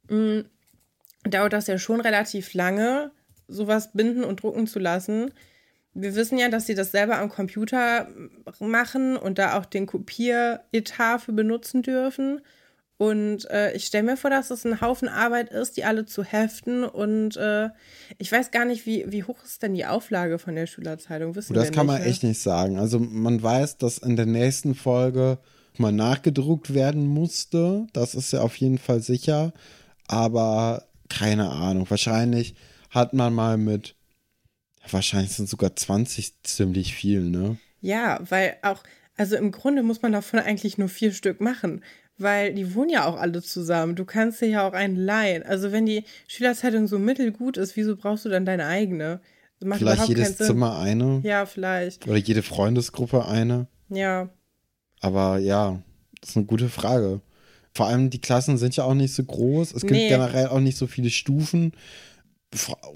mh, 0.07 0.43
dauert 1.25 1.51
das 1.51 1.67
ja 1.67 1.77
schon 1.77 1.99
relativ 1.99 2.53
lange, 2.53 3.11
sowas 3.49 3.91
binden 3.91 4.23
und 4.23 4.41
drucken 4.41 4.65
zu 4.65 4.79
lassen. 4.79 5.31
Wir 5.93 6.15
wissen 6.15 6.37
ja, 6.37 6.47
dass 6.49 6.65
sie 6.65 6.75
das 6.75 6.91
selber 6.91 7.17
am 7.19 7.29
Computer 7.29 8.07
machen 8.59 9.17
und 9.17 9.37
da 9.37 9.57
auch 9.59 9.65
den 9.65 9.85
Kopieretat 9.85 11.21
für 11.21 11.33
benutzen 11.33 11.81
dürfen. 11.83 12.41
Und 12.97 13.49
äh, 13.49 13.73
ich 13.73 13.85
stelle 13.85 14.03
mir 14.03 14.17
vor, 14.17 14.29
dass 14.29 14.51
es 14.51 14.65
ein 14.65 14.79
Haufen 14.79 15.09
Arbeit 15.09 15.49
ist, 15.49 15.77
die 15.77 15.83
alle 15.83 16.05
zu 16.05 16.23
heften. 16.23 16.83
Und 16.83 17.35
äh, 17.37 17.69
ich 18.17 18.31
weiß 18.31 18.51
gar 18.51 18.65
nicht, 18.65 18.85
wie, 18.85 19.05
wie 19.07 19.23
hoch 19.23 19.43
ist 19.43 19.63
denn 19.63 19.73
die 19.73 19.85
Auflage 19.85 20.37
von 20.39 20.55
der 20.55 20.67
Schülerzeitung? 20.67 21.35
Wissen 21.35 21.53
Und 21.53 21.57
das 21.57 21.71
kann 21.71 21.87
nicht, 21.87 21.95
man 21.95 22.01
ne? 22.01 22.07
echt 22.07 22.23
nicht 22.23 22.41
sagen. 22.41 22.77
Also 22.77 22.99
man 22.99 23.41
weiß, 23.41 23.77
dass 23.77 23.97
in 23.97 24.15
der 24.15 24.27
nächsten 24.27 24.75
Folge 24.75 25.39
mal 25.77 25.91
nachgedruckt 25.91 26.73
werden 26.73 27.07
musste. 27.07 27.87
Das 27.93 28.15
ist 28.15 28.31
ja 28.31 28.41
auf 28.41 28.55
jeden 28.57 28.77
Fall 28.77 29.01
sicher. 29.01 29.53
Aber 30.07 30.87
keine 31.09 31.49
Ahnung. 31.49 31.89
Wahrscheinlich 31.89 32.55
hat 32.89 33.13
man 33.13 33.33
mal 33.33 33.57
mit, 33.57 33.95
wahrscheinlich 34.89 35.31
sind 35.31 35.49
sogar 35.49 35.75
20 35.75 36.43
ziemlich 36.43 36.93
viel, 36.93 37.21
ne? 37.21 37.57
Ja, 37.81 38.19
weil 38.29 38.55
auch, 38.61 38.83
also 39.17 39.35
im 39.35 39.51
Grunde 39.51 39.83
muss 39.83 40.01
man 40.01 40.11
davon 40.11 40.39
eigentlich 40.39 40.77
nur 40.77 40.89
vier 40.89 41.11
Stück 41.11 41.41
machen, 41.41 41.83
weil 42.23 42.53
die 42.53 42.73
wohnen 42.73 42.89
ja 42.89 43.05
auch 43.05 43.17
alle 43.19 43.41
zusammen. 43.43 43.95
Du 43.95 44.05
kannst 44.05 44.41
dir 44.41 44.47
ja 44.47 44.67
auch 44.67 44.73
einen 44.73 44.95
leihen. 44.95 45.43
Also 45.43 45.71
wenn 45.71 45.85
die 45.85 46.03
Schülerzeitung 46.27 46.87
so 46.87 46.97
mittelgut 46.97 47.57
ist, 47.57 47.75
wieso 47.75 47.95
brauchst 47.95 48.25
du 48.25 48.29
dann 48.29 48.45
deine 48.45 48.65
eigene? 48.65 49.19
Macht 49.63 49.79
Vielleicht 49.79 50.07
jedes. 50.09 50.37
Zimmer 50.37 50.79
eine 50.79 51.21
Ja, 51.23 51.45
vielleicht. 51.45 52.05
oder 52.07 52.17
jede 52.17 52.41
Freundesgruppe 52.43 53.25
eine. 53.25 53.67
Ja. 53.89 54.29
Aber 54.99 55.37
ja, 55.37 55.81
das 56.19 56.31
ist 56.31 56.37
eine 56.37 56.45
gute 56.45 56.67
Frage. 56.69 57.21
Vor 57.73 57.87
allem 57.87 58.09
die 58.09 58.19
Klassen 58.21 58.57
sind 58.57 58.75
ja 58.75 58.83
auch 58.83 58.93
nicht 58.93 59.13
so 59.13 59.23
groß. 59.23 59.73
Es 59.73 59.81
gibt 59.81 59.93
Nee. 59.93 60.09
generell 60.09 60.47
auch 60.47 60.59
nicht 60.59 60.77
so 60.77 60.85
viele 60.87 61.09
Stufen. 61.09 61.71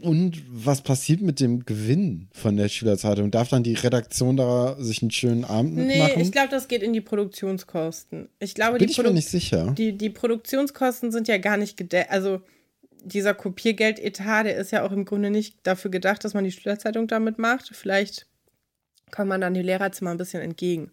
Und 0.01 0.41
was 0.49 0.81
passiert 0.81 1.21
mit 1.21 1.39
dem 1.39 1.65
Gewinn 1.65 2.27
von 2.31 2.57
der 2.57 2.69
Schülerzeitung? 2.69 3.31
Darf 3.31 3.49
dann 3.49 3.63
die 3.63 3.73
Redaktion 3.73 4.37
da 4.37 4.75
sich 4.79 5.01
einen 5.01 5.11
schönen 5.11 5.43
Abend 5.45 5.75
Nee, 5.75 5.99
mitmachen? 6.03 6.21
ich 6.21 6.31
glaube, 6.31 6.49
das 6.49 6.67
geht 6.67 6.83
in 6.83 6.93
die 6.93 7.01
Produktionskosten. 7.01 8.29
Ich 8.39 8.53
glaube, 8.55 8.77
Bin 8.77 8.87
die, 8.87 8.91
ich 8.91 8.97
mir 8.97 9.11
nicht 9.11 9.29
sicher. 9.29 9.73
die, 9.77 9.97
die 9.97 10.09
Produktionskosten 10.09 11.11
sind 11.11 11.27
ja 11.27 11.37
gar 11.37 11.57
nicht 11.57 11.77
gedeckt. 11.77 12.11
Also 12.11 12.41
dieser 13.03 13.33
Kopiergeldetat, 13.33 14.45
der 14.45 14.57
ist 14.57 14.71
ja 14.71 14.85
auch 14.85 14.91
im 14.91 15.05
Grunde 15.05 15.29
nicht 15.31 15.55
dafür 15.63 15.91
gedacht, 15.91 16.23
dass 16.23 16.33
man 16.33 16.43
die 16.43 16.51
Schülerzeitung 16.51 17.07
damit 17.07 17.37
macht. 17.39 17.69
Vielleicht 17.73 18.27
kommt 19.11 19.29
man 19.29 19.41
dann 19.41 19.53
die 19.53 19.61
Lehrerzimmer 19.61 20.11
ein 20.11 20.17
bisschen 20.17 20.41
entgegen. 20.41 20.91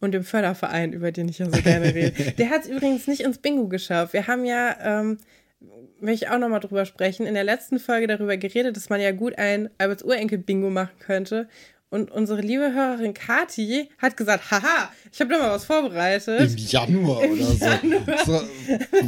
Und 0.00 0.12
dem 0.12 0.22
Förderverein, 0.24 0.92
über 0.92 1.10
den 1.10 1.28
ich 1.28 1.38
ja 1.38 1.46
so 1.50 1.60
gerne 1.60 1.92
rede. 1.94 2.32
Der 2.38 2.50
hat 2.50 2.62
es 2.62 2.68
übrigens 2.68 3.06
nicht 3.08 3.20
ins 3.22 3.38
Bingo 3.38 3.66
geschafft. 3.68 4.12
Wir 4.12 4.26
haben 4.28 4.44
ja, 4.44 4.76
ähm, 5.00 5.18
will 5.60 6.14
ich 6.14 6.28
auch 6.28 6.38
nochmal 6.38 6.60
drüber 6.60 6.84
sprechen, 6.84 7.26
in 7.26 7.34
der 7.34 7.44
letzten 7.44 7.78
Folge 7.78 8.06
darüber 8.06 8.36
geredet, 8.36 8.76
dass 8.76 8.88
man 8.88 9.00
ja 9.00 9.12
gut 9.12 9.38
ein 9.38 9.70
Alberts 9.78 10.02
Urenkel-Bingo 10.04 10.70
machen 10.70 10.98
könnte. 11.00 11.48
Und 11.90 12.10
unsere 12.10 12.42
liebe 12.42 12.74
Hörerin 12.74 13.14
Kati 13.14 13.88
hat 13.96 14.18
gesagt, 14.18 14.50
haha, 14.50 14.92
ich 15.10 15.20
habe 15.20 15.30
da 15.32 15.38
mal 15.38 15.50
was 15.50 15.64
vorbereitet. 15.64 16.50
Im 16.50 16.56
Januar 16.58 17.24
Im 17.24 17.32
oder 17.32 17.44
so. 17.44 17.64
Januar. 17.64 18.24
so. 18.26 18.42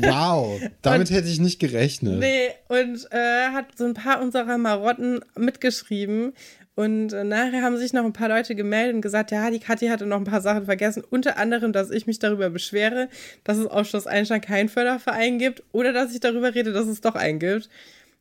Wow, 0.01 0.61
damit 0.81 1.11
hätte 1.11 1.29
ich 1.29 1.41
nicht 1.41 1.59
gerechnet. 1.59 2.19
Nee, 2.19 2.53
und 2.69 3.07
äh, 3.13 3.51
hat 3.53 3.77
so 3.77 3.85
ein 3.85 3.93
paar 3.93 4.23
unserer 4.23 4.57
Marotten 4.57 5.21
mitgeschrieben. 5.37 6.33
Und 6.77 7.13
äh, 7.13 7.25
nachher 7.25 7.63
haben 7.63 7.77
sich 7.77 7.93
noch 7.93 8.05
ein 8.05 8.13
paar 8.13 8.29
Leute 8.29 8.55
gemeldet 8.55 8.95
und 8.95 9.01
gesagt, 9.03 9.31
ja, 9.33 9.51
die 9.51 9.59
Kathi 9.59 9.89
hatte 9.89 10.07
noch 10.07 10.17
ein 10.17 10.25
paar 10.25 10.41
Sachen 10.41 10.65
vergessen. 10.65 11.03
Unter 11.11 11.37
anderem, 11.37 11.73
dass 11.73 11.91
ich 11.91 12.07
mich 12.07 12.19
darüber 12.19 12.49
beschwere, 12.49 13.09
dass 13.45 13.59
es 13.59 13.67
auf 13.67 13.87
Schloss 13.89 14.07
Einstein 14.07 14.41
keinen 14.41 14.69
Förderverein 14.69 15.39
gibt. 15.39 15.63
Oder 15.73 15.93
dass 15.93 16.13
ich 16.15 16.21
darüber 16.21 16.55
rede, 16.55 16.73
dass 16.73 16.87
es 16.87 17.01
doch 17.01 17.17
einen 17.17 17.39
gibt. 17.39 17.69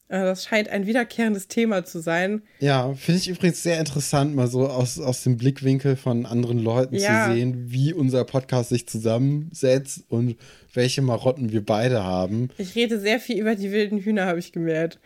Äh, 0.09 0.21
das 0.23 0.43
scheint 0.45 0.67
ein 0.69 0.87
wiederkehrendes 0.87 1.47
Thema 1.47 1.85
zu 1.85 1.99
sein. 1.99 2.41
Ja, 2.59 2.91
finde 2.95 3.19
ich 3.21 3.29
übrigens 3.29 3.61
sehr 3.63 3.79
interessant, 3.79 4.35
mal 4.35 4.47
so 4.47 4.67
aus, 4.67 4.99
aus 4.99 5.23
dem 5.23 5.37
Blickwinkel 5.37 5.95
von 5.95 6.25
anderen 6.25 6.59
Leuten 6.59 6.95
Ja. 6.95 7.27
zu 7.27 7.33
sehen, 7.35 7.65
wie 7.71 7.93
unser 7.93 8.25
Podcast 8.25 8.69
sich 8.69 8.87
zusammensetzt 8.87 10.03
und 10.09 10.35
welche 10.73 11.01
Marotten 11.01 11.51
wir 11.51 11.63
beide 11.63 12.03
haben. 12.03 12.49
Ich 12.57 12.75
rede 12.75 12.99
sehr 12.99 13.19
viel 13.19 13.39
über 13.39 13.55
die 13.55 13.71
wilden 13.71 13.99
Hühner, 13.99 14.25
habe 14.25 14.39
ich 14.39 14.51
gemerkt. 14.51 14.99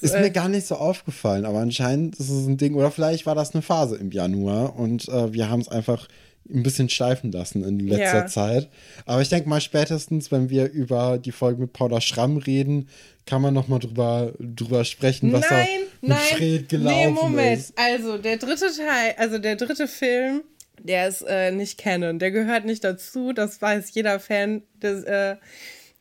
Ist 0.00 0.14
äh, 0.14 0.20
mir 0.20 0.30
gar 0.30 0.48
nicht 0.48 0.66
so 0.66 0.76
aufgefallen, 0.76 1.44
aber 1.44 1.58
anscheinend 1.58 2.16
ist 2.18 2.30
es 2.30 2.46
ein 2.46 2.56
Ding, 2.56 2.74
oder 2.74 2.90
vielleicht 2.90 3.26
war 3.26 3.34
das 3.34 3.54
eine 3.54 3.62
Phase 3.62 3.96
im 3.96 4.10
Januar 4.10 4.76
und 4.76 5.08
äh, 5.08 5.32
wir 5.32 5.50
haben 5.50 5.60
es 5.60 5.68
einfach 5.68 6.08
ein 6.48 6.62
bisschen 6.62 6.88
schleifen 6.88 7.30
lassen 7.32 7.64
in 7.64 7.78
letzter 7.80 8.18
Ja. 8.20 8.26
Zeit. 8.26 8.68
Aber 9.06 9.20
ich 9.22 9.28
denke 9.28 9.48
mal, 9.48 9.60
spätestens, 9.60 10.32
wenn 10.32 10.50
wir 10.50 10.70
über 10.70 11.18
die 11.18 11.32
Folge 11.32 11.60
mit 11.60 11.72
Paula 11.72 12.00
Schramm 12.00 12.38
reden, 12.38 12.88
kann 13.26 13.42
man 13.42 13.54
noch 13.54 13.68
mal 13.68 13.78
drüber, 13.78 14.32
drüber 14.40 14.84
sprechen, 14.84 15.32
was 15.32 15.48
nein, 15.48 15.66
da 15.68 15.86
mit 16.00 16.10
nein. 16.10 16.18
Fred 16.36 16.68
gelaufen 16.68 16.96
nee, 16.96 17.10
Moment. 17.10 17.58
ist. 17.60 17.74
Also, 17.78 18.18
der 18.18 18.38
dritte 18.38 18.66
Teil, 18.66 19.14
also 19.16 19.38
der 19.38 19.56
dritte 19.56 19.86
Film, 19.86 20.42
der 20.82 21.08
ist 21.08 21.22
äh, 21.28 21.52
nicht 21.52 21.78
Canon. 21.78 22.18
Der 22.18 22.30
gehört 22.30 22.64
nicht 22.64 22.82
dazu. 22.82 23.32
Das 23.32 23.60
weiß 23.60 23.92
jeder 23.92 24.18
Fan 24.18 24.62
des, 24.82 25.04
äh, 25.04 25.36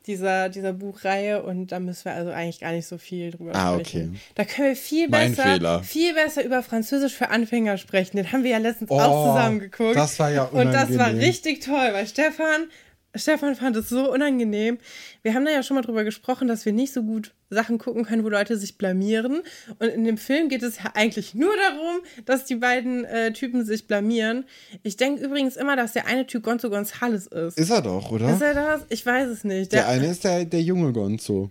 dieser, 0.10 0.50
dieser 0.50 0.74
Buchreihe. 0.74 1.42
Und 1.44 1.72
da 1.72 1.80
müssen 1.80 2.04
wir 2.06 2.14
also 2.16 2.32
eigentlich 2.32 2.60
gar 2.60 2.72
nicht 2.74 2.86
so 2.88 2.98
viel 2.98 3.32
drüber 3.32 3.52
Ah, 3.56 3.74
sprechen. 3.76 4.10
okay. 4.10 4.20
Da 4.36 4.44
können 4.44 4.68
wir 4.70 4.76
viel 4.76 5.08
besser, 5.10 5.82
viel 5.84 6.14
besser 6.14 6.44
über 6.44 6.62
Französisch 6.64 7.14
für 7.16 7.30
Anfänger 7.30 7.78
sprechen. 7.78 8.18
Den 8.18 8.32
haben 8.34 8.44
wir 8.44 8.52
ja 8.52 8.58
letztens 8.58 8.92
Oh, 8.92 9.00
auch 9.00 9.34
zusammen 9.36 9.60
geguckt. 9.60 9.96
das 9.96 10.20
war 10.20 10.32
ja 10.32 10.44
Und 10.44 10.74
das 10.74 10.90
war 10.90 11.08
unangenehm. 11.08 11.26
richtig 11.26 11.62
toll, 11.64 11.90
weil 11.94 12.06
Stefan, 12.08 12.68
Stefan 13.16 13.56
fand 13.56 13.76
es 13.76 13.90
so 13.90 14.12
unangenehm. 14.14 14.78
Wir 15.24 15.34
haben 15.34 15.44
da 15.46 15.52
ja 15.52 15.64
schon 15.64 15.76
mal 15.76 15.82
drüber 15.82 16.04
gesprochen, 16.04 16.48
dass 16.48 16.66
wir 16.66 16.74
nicht 16.74 16.94
so 16.94 17.02
gut 17.02 17.34
Sachen 17.50 17.80
gucken 17.80 18.06
können, 18.06 18.24
wo 18.24 18.30
Leute 18.30 18.56
sich 18.58 18.78
blamieren. 18.78 19.42
Und 19.80 19.88
in 19.88 20.04
dem 20.04 20.18
Film 20.18 20.50
geht 20.50 20.62
es 20.62 20.78
ja 20.78 20.92
eigentlich 20.94 21.34
nur 21.34 21.54
darum, 21.70 22.02
dass 22.26 22.46
die 22.46 22.56
beiden 22.56 23.06
äh, 23.06 23.34
Typen 23.34 23.66
sich 23.66 23.88
blamieren. 23.88 24.46
Ich 24.84 24.96
denke 24.98 25.24
übrigens 25.24 25.56
immer, 25.58 25.76
dass 25.76 25.94
der 25.94 26.06
eine 26.06 26.28
Typ 26.28 26.44
Gonzo 26.44 26.70
Gonzales 26.70 27.26
ist. 27.28 27.58
Ist 27.58 27.72
er 27.72 27.82
doch, 27.82 28.12
oder? 28.12 28.32
Ist 28.32 28.42
er 28.42 28.54
das? 28.54 28.86
Ich 28.90 29.04
weiß 29.06 29.28
es 29.30 29.44
nicht. 29.44 29.72
der 29.74 29.88
eine 29.88 30.08
ist 30.08 30.24
der, 30.24 30.46
der 30.46 30.62
junge 30.62 30.94
Gonzo. 30.94 31.50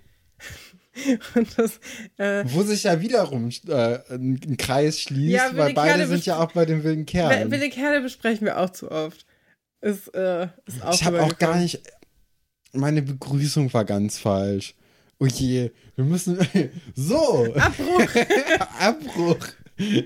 das, 1.56 1.80
äh, 2.16 2.44
Wo 2.46 2.62
sich 2.62 2.84
ja 2.84 3.00
wiederum 3.00 3.50
äh, 3.68 3.98
ein, 4.10 4.56
Kreis 4.56 5.00
schließt, 5.00 5.32
Ja, 5.34 5.50
weil 5.54 5.74
beide 5.74 5.90
Kerle 5.90 6.06
sind 6.06 6.26
ja 6.26 6.38
auch 6.38 6.52
bei 6.52 6.64
den 6.64 6.82
wilden 6.84 7.06
Kerlen. 7.06 7.50
wilde 7.50 7.68
Kerle 7.68 8.00
besprechen 8.00 8.46
wir 8.46 8.58
auch 8.58 8.70
zu 8.70 8.90
oft. 8.90 9.26
Ist, 9.80 10.14
äh, 10.14 10.48
ist 10.66 10.82
auch 10.82 10.94
ich 10.94 11.04
habe 11.04 11.22
auch 11.22 11.38
gar 11.38 11.56
nicht. 11.56 11.80
Meine 12.72 13.02
Begrüßung 13.02 13.72
war 13.72 13.84
ganz 13.84 14.18
falsch. 14.18 14.74
Oh 15.20 15.26
je, 15.26 15.70
wir 15.96 16.04
müssen. 16.04 16.38
So! 16.94 17.54
Abbruch! 17.54 18.08
Abbruch! 18.78 19.48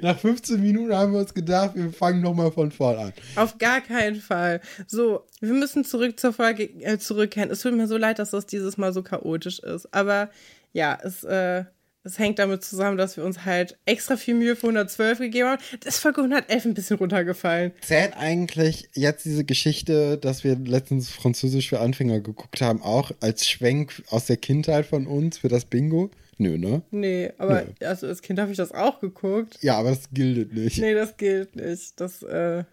Nach 0.03 0.19
15 0.19 0.61
Minuten 0.61 0.95
haben 0.95 1.13
wir 1.13 1.21
uns 1.21 1.33
gedacht, 1.33 1.75
wir 1.75 1.91
fangen 1.93 2.21
nochmal 2.21 2.53
von 2.53 2.71
vorn 2.71 2.99
an. 2.99 3.13
Auf 3.37 3.57
gar 3.57 3.81
keinen 3.81 4.21
Fall. 4.21 4.61
So, 4.87 5.27
wir 5.41 5.55
müssen 5.55 5.85
zurück 5.85 6.21
zur 6.21 6.35
Folge 6.35 6.65
äh, 6.65 6.99
zurückkehren. 6.99 7.51
Es 7.51 7.61
tut 7.61 7.75
mir 7.75 7.87
so 7.87 7.97
leid, 7.97 8.19
dass 8.19 8.31
das 8.31 8.45
dieses 8.45 8.77
Mal 8.77 8.93
so 8.93 9.03
chaotisch 9.03 9.61
ist. 9.61 9.93
Aber 9.95 10.31
ja, 10.73 10.99
es, 11.03 11.25
äh, 11.25 11.65
es 12.05 12.19
hängt 12.19 12.39
damit 12.39 12.65
zusammen, 12.65 12.97
dass 12.97 13.17
wir 13.17 13.25
uns 13.25 13.45
halt 13.45 13.79
extra 13.87 14.17
viel 14.17 14.35
Mühe 14.35 14.57
für 14.57 14.67
112 14.67 15.19
gegeben 15.19 15.49
haben. 15.49 15.63
Das 15.81 15.95
ist 15.95 16.01
Folge 16.01 16.21
111 16.21 16.65
ein 16.65 16.75
bisschen 16.75 16.97
runtergefallen. 16.97 17.73
Zählt 17.81 18.17
eigentlich 18.17 18.89
jetzt 18.95 19.25
diese 19.25 19.45
Geschichte, 19.45 20.19
dass 20.19 20.45
wir 20.45 20.57
letztens 20.57 21.11
Französisch 21.11 21.69
für 21.69 21.81
Anfänger 21.81 22.21
geguckt 22.21 22.61
haben, 22.61 22.83
auch 22.83 23.13
als 23.21 23.49
Schwenk 23.49 24.03
aus 24.09 24.27
der 24.27 24.37
Kindheit 24.37 24.87
von 24.87 25.07
uns 25.07 25.39
für 25.39 25.49
das 25.49 25.65
Bingo? 25.65 26.11
Nö, 26.39 26.59
ne? 26.59 26.83
Nee, 26.91 27.31
aber 27.39 27.63
Nö. 27.63 27.87
also 27.87 28.09
als 28.09 28.23
Kind 28.23 28.41
habe 28.41 28.51
ich 28.51 28.57
das 28.57 28.73
auch 28.73 28.99
geguckt. 29.01 29.59
Ja, 29.61 29.77
aber 29.79 29.91
das 29.91 30.11
gilt 30.13 30.53
nicht. 30.53 30.79
Nee, 30.79 30.95
das 30.95 31.17
gilt 31.17 31.55
nicht. 31.55 32.01
Das, 32.01 32.23
äh, 32.23 32.65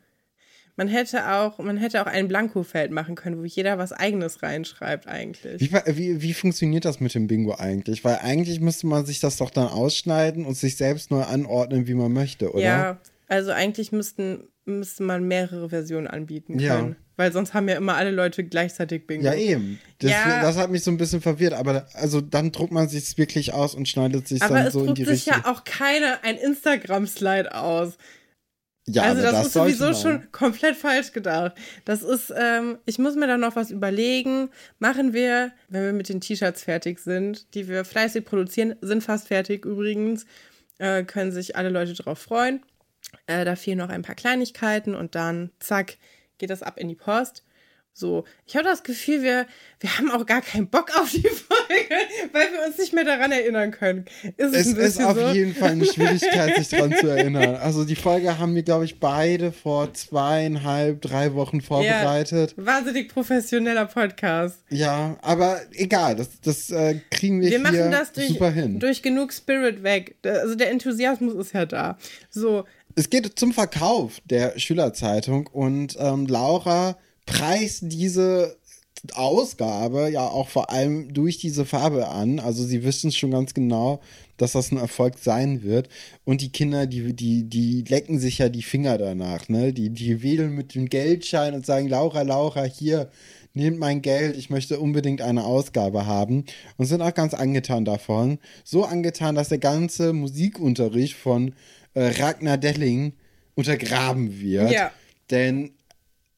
man 0.80 0.88
hätte 0.88 1.30
auch, 1.34 1.58
man 1.58 1.76
hätte 1.76 2.02
auch 2.02 2.06
ein 2.06 2.30
Blankofeld 2.30 2.90
machen 2.92 3.16
können, 3.16 3.38
wo 3.38 3.44
jeder 3.44 3.78
was 3.78 3.92
eigenes 3.92 4.42
reinschreibt 4.42 5.08
eigentlich. 5.10 5.60
Wie, 5.60 5.72
wie, 5.98 6.22
wie 6.22 6.34
funktioniert 6.34 6.86
das 6.86 7.02
mit 7.02 7.14
dem 7.14 7.28
Bingo 7.28 7.54
eigentlich? 7.54 8.06
Weil 8.06 8.20
eigentlich 8.22 8.62
müsste 8.62 8.88
man 8.88 9.06
sich 9.06 9.20
das 9.20 9.36
doch 9.36 9.50
dann 9.50 9.68
ausschneiden 9.68 10.46
und 10.46 10.56
sich 10.56 10.78
selbst 10.78 11.12
neu 11.12 11.22
anordnen, 11.24 11.86
wie 11.86 11.96
man 11.96 12.14
möchte, 12.14 12.54
oder? 12.54 12.64
Ja, 12.64 12.98
also 13.28 13.52
eigentlich 13.52 13.92
müssten, 13.92 14.48
müsste 14.64 15.04
man 15.04 15.28
mehrere 15.28 15.68
Versionen 15.68 16.08
anbieten 16.08 16.54
können. 16.60 16.90
Ja. 16.92 16.96
Weil 17.18 17.34
sonst 17.34 17.54
haben 17.54 17.68
ja 17.68 17.76
immer 17.76 17.96
alle 17.96 18.12
Leute 18.12 18.46
gleichzeitig 18.46 19.06
Bingo. 19.06 19.26
Ja, 19.26 19.34
eben. 19.34 19.82
Das, 20.00 20.12
Ja. 20.12 20.42
das 20.42 20.56
hat 20.56 20.72
mich 20.72 20.82
so 20.86 20.92
ein 20.92 20.98
bisschen 20.98 21.20
verwirrt. 21.20 21.52
Aber 21.52 21.88
also 21.92 22.22
dann 22.22 22.54
druckt 22.54 22.72
man 22.72 22.88
sich 22.88 23.18
wirklich 23.18 23.52
aus 23.52 23.76
und 23.76 23.90
schneidet 23.90 24.30
sich 24.30 24.42
Aber 24.42 24.56
dann 24.56 24.68
es 24.68 24.72
so 24.74 24.80
in 24.80 24.86
druckt 24.86 25.00
die 25.00 25.04
sich 25.04 25.28
Richtung. 25.28 25.44
ja 25.44 25.52
auch 25.52 25.66
keiner 25.66 26.20
ein 26.24 26.38
Instagram-Slide 26.38 27.54
aus. 27.54 27.98
Ja, 28.88 29.04
also 29.04 29.22
aber 29.22 29.32
das, 29.32 29.48
ist 29.48 29.54
sowieso 29.54 29.94
schon 29.94 30.28
komplett 30.32 30.76
falsch 30.76 31.12
gedacht. 31.12 31.54
Das 31.86 32.02
ist, 32.02 32.34
ähm, 32.36 32.80
ich 32.86 32.98
muss 32.98 33.16
mir 33.16 33.28
da 33.28 33.38
noch 33.38 33.56
was 33.56 33.72
überlegen. 33.72 34.50
Machen 34.80 35.14
wir, 35.14 35.52
wenn 35.68 35.84
wir 35.84 35.94
mit 35.94 36.10
den 36.10 36.22
T-Shirts 36.22 36.64
fertig 36.64 37.00
sind, 37.00 37.54
die 37.54 37.68
wir 37.68 37.86
fleißig 37.86 38.26
produzieren, 38.26 38.76
sind 38.82 39.04
fast 39.04 39.28
fertig 39.28 39.66
übrigens, 39.66 40.26
äh, 40.80 41.04
können 41.04 41.32
sich 41.32 41.56
alle 41.56 41.70
Leute 41.70 41.94
drauf 41.94 42.20
freuen. 42.20 42.62
Äh, 43.28 43.46
da 43.46 43.56
fehlen 43.56 43.78
noch 43.78 43.90
ein 43.90 44.02
paar 44.02 44.16
Kleinigkeiten 44.16 44.96
und 44.96 45.16
dann, 45.16 45.52
zack, 45.60 45.98
geht 46.38 46.50
das 46.50 46.64
ab 46.64 46.78
in 46.78 46.88
die 46.88 46.96
Post. 46.96 47.44
So, 48.00 48.24
ich 48.46 48.56
habe 48.56 48.64
das 48.64 48.84
Gefühl, 48.84 49.24
wir, 49.24 49.46
wir 49.82 49.98
haben 49.98 50.10
auch 50.10 50.26
gar 50.26 50.42
keinen 50.42 50.70
Bock 50.70 50.90
auf 50.98 51.12
die 51.12 51.20
Folge, 51.22 51.96
weil 52.32 52.48
wir 52.54 52.66
uns 52.66 52.78
nicht 52.78 52.94
mehr 52.94 53.04
daran 53.04 53.34
erinnern 53.34 53.72
können. 53.72 54.06
Ist 54.38 54.56
es, 54.56 54.68
Es 54.68 54.96
ist 54.96 55.04
auf 55.04 55.18
so? 55.20 55.32
jeden 55.32 55.54
Fall 55.54 55.72
eine 55.72 55.86
Schwierigkeit, 55.86 56.56
sich 56.56 56.70
dran 56.70 56.96
zu 56.98 57.08
erinnern. 57.10 57.58
Also 57.58 57.84
die 57.84 57.98
Folge 57.98 58.40
haben 58.40 58.56
wir, 58.56 58.64
glaube 58.64 58.86
ich, 58.86 59.02
beide 59.02 59.52
vor 59.52 59.94
zweieinhalb, 59.94 61.02
drei 61.02 61.34
Wochen 61.34 61.60
vorbereitet. 61.60 62.56
Ja, 62.58 62.66
wahnsinnig 62.66 63.10
professioneller 63.14 63.88
Podcast. 63.88 64.60
Ja, 64.70 65.18
aber 65.22 65.60
egal, 65.74 66.16
das, 66.16 66.40
das 66.40 66.70
äh, 66.72 67.02
kriegen 67.12 67.42
wir, 67.42 67.50
Wir 67.50 67.58
hier 67.58 67.60
machen 67.60 67.92
das 67.92 68.14
durch, 68.14 68.30
super 68.30 68.50
hin. 68.52 68.80
durch 68.80 69.02
genug 69.02 69.34
Spirit 69.34 69.84
weg. 69.84 70.16
Also 70.24 70.56
der 70.56 70.72
Enthusiasmus 70.72 71.34
ist 71.34 71.54
ja 71.54 71.66
da. 71.66 71.98
So, 72.30 72.64
Es 72.96 73.10
geht 73.10 73.38
zum 73.38 73.52
Verkauf 73.52 74.22
der 74.24 74.58
Schülerzeitung 74.58 75.48
und 75.48 75.98
ähm, 76.00 76.26
Laura 76.28 76.98
preist 77.30 77.84
diese 77.84 78.58
Ausgabe 79.14 80.10
ja 80.10 80.28
auch 80.28 80.50
vor 80.50 80.72
allem 80.72 81.14
durch 81.14 81.38
diese 81.38 81.66
Farbe 81.66 82.10
an. 82.10 82.40
Also 82.40 82.64
sie 82.64 82.84
wissen 82.84 83.12
schon 83.12 83.32
ganz 83.32 83.54
genau, 83.54 84.02
dass 84.38 84.54
das 84.54 84.72
ein 84.72 84.78
Erfolg 84.78 85.18
sein 85.20 85.64
wird. 85.64 85.90
Und 86.26 86.42
die 86.42 86.52
Kinder, 86.52 86.86
die, 86.86 87.14
die, 87.14 87.44
die 87.44 87.84
lecken 87.88 88.20
sich 88.20 88.40
ja 88.40 88.50
die 88.50 88.62
Finger 88.62 88.98
danach, 88.98 89.48
ne? 89.48 89.72
Die, 89.74 89.90
die 89.90 90.22
wedeln 90.22 90.54
mit 90.54 90.76
dem 90.76 90.90
Geldschein 90.90 91.54
und 91.54 91.66
sagen, 91.66 91.88
Laura, 91.88 92.24
Laura, 92.24 92.64
hier, 92.64 93.10
nehmt 93.54 93.80
mein 93.80 94.02
Geld, 94.02 94.38
ich 94.38 94.50
möchte 94.50 94.80
unbedingt 94.80 95.22
eine 95.22 95.44
Ausgabe 95.44 96.06
haben. 96.06 96.46
Und 96.78 96.86
sind 96.86 97.02
auch 97.02 97.14
ganz 97.14 97.34
angetan 97.34 97.86
davon. 97.86 98.40
So 98.64 98.86
angetan, 98.86 99.36
dass 99.36 99.50
der 99.50 99.58
ganze 99.60 100.14
Musikunterricht 100.14 101.16
von 101.16 101.54
äh, 101.94 102.12
Ragnar 102.20 102.58
Delling 102.58 103.14
untergraben 103.56 104.40
wird. 104.40 104.72
Ja. 104.72 104.92
Denn 105.32 105.72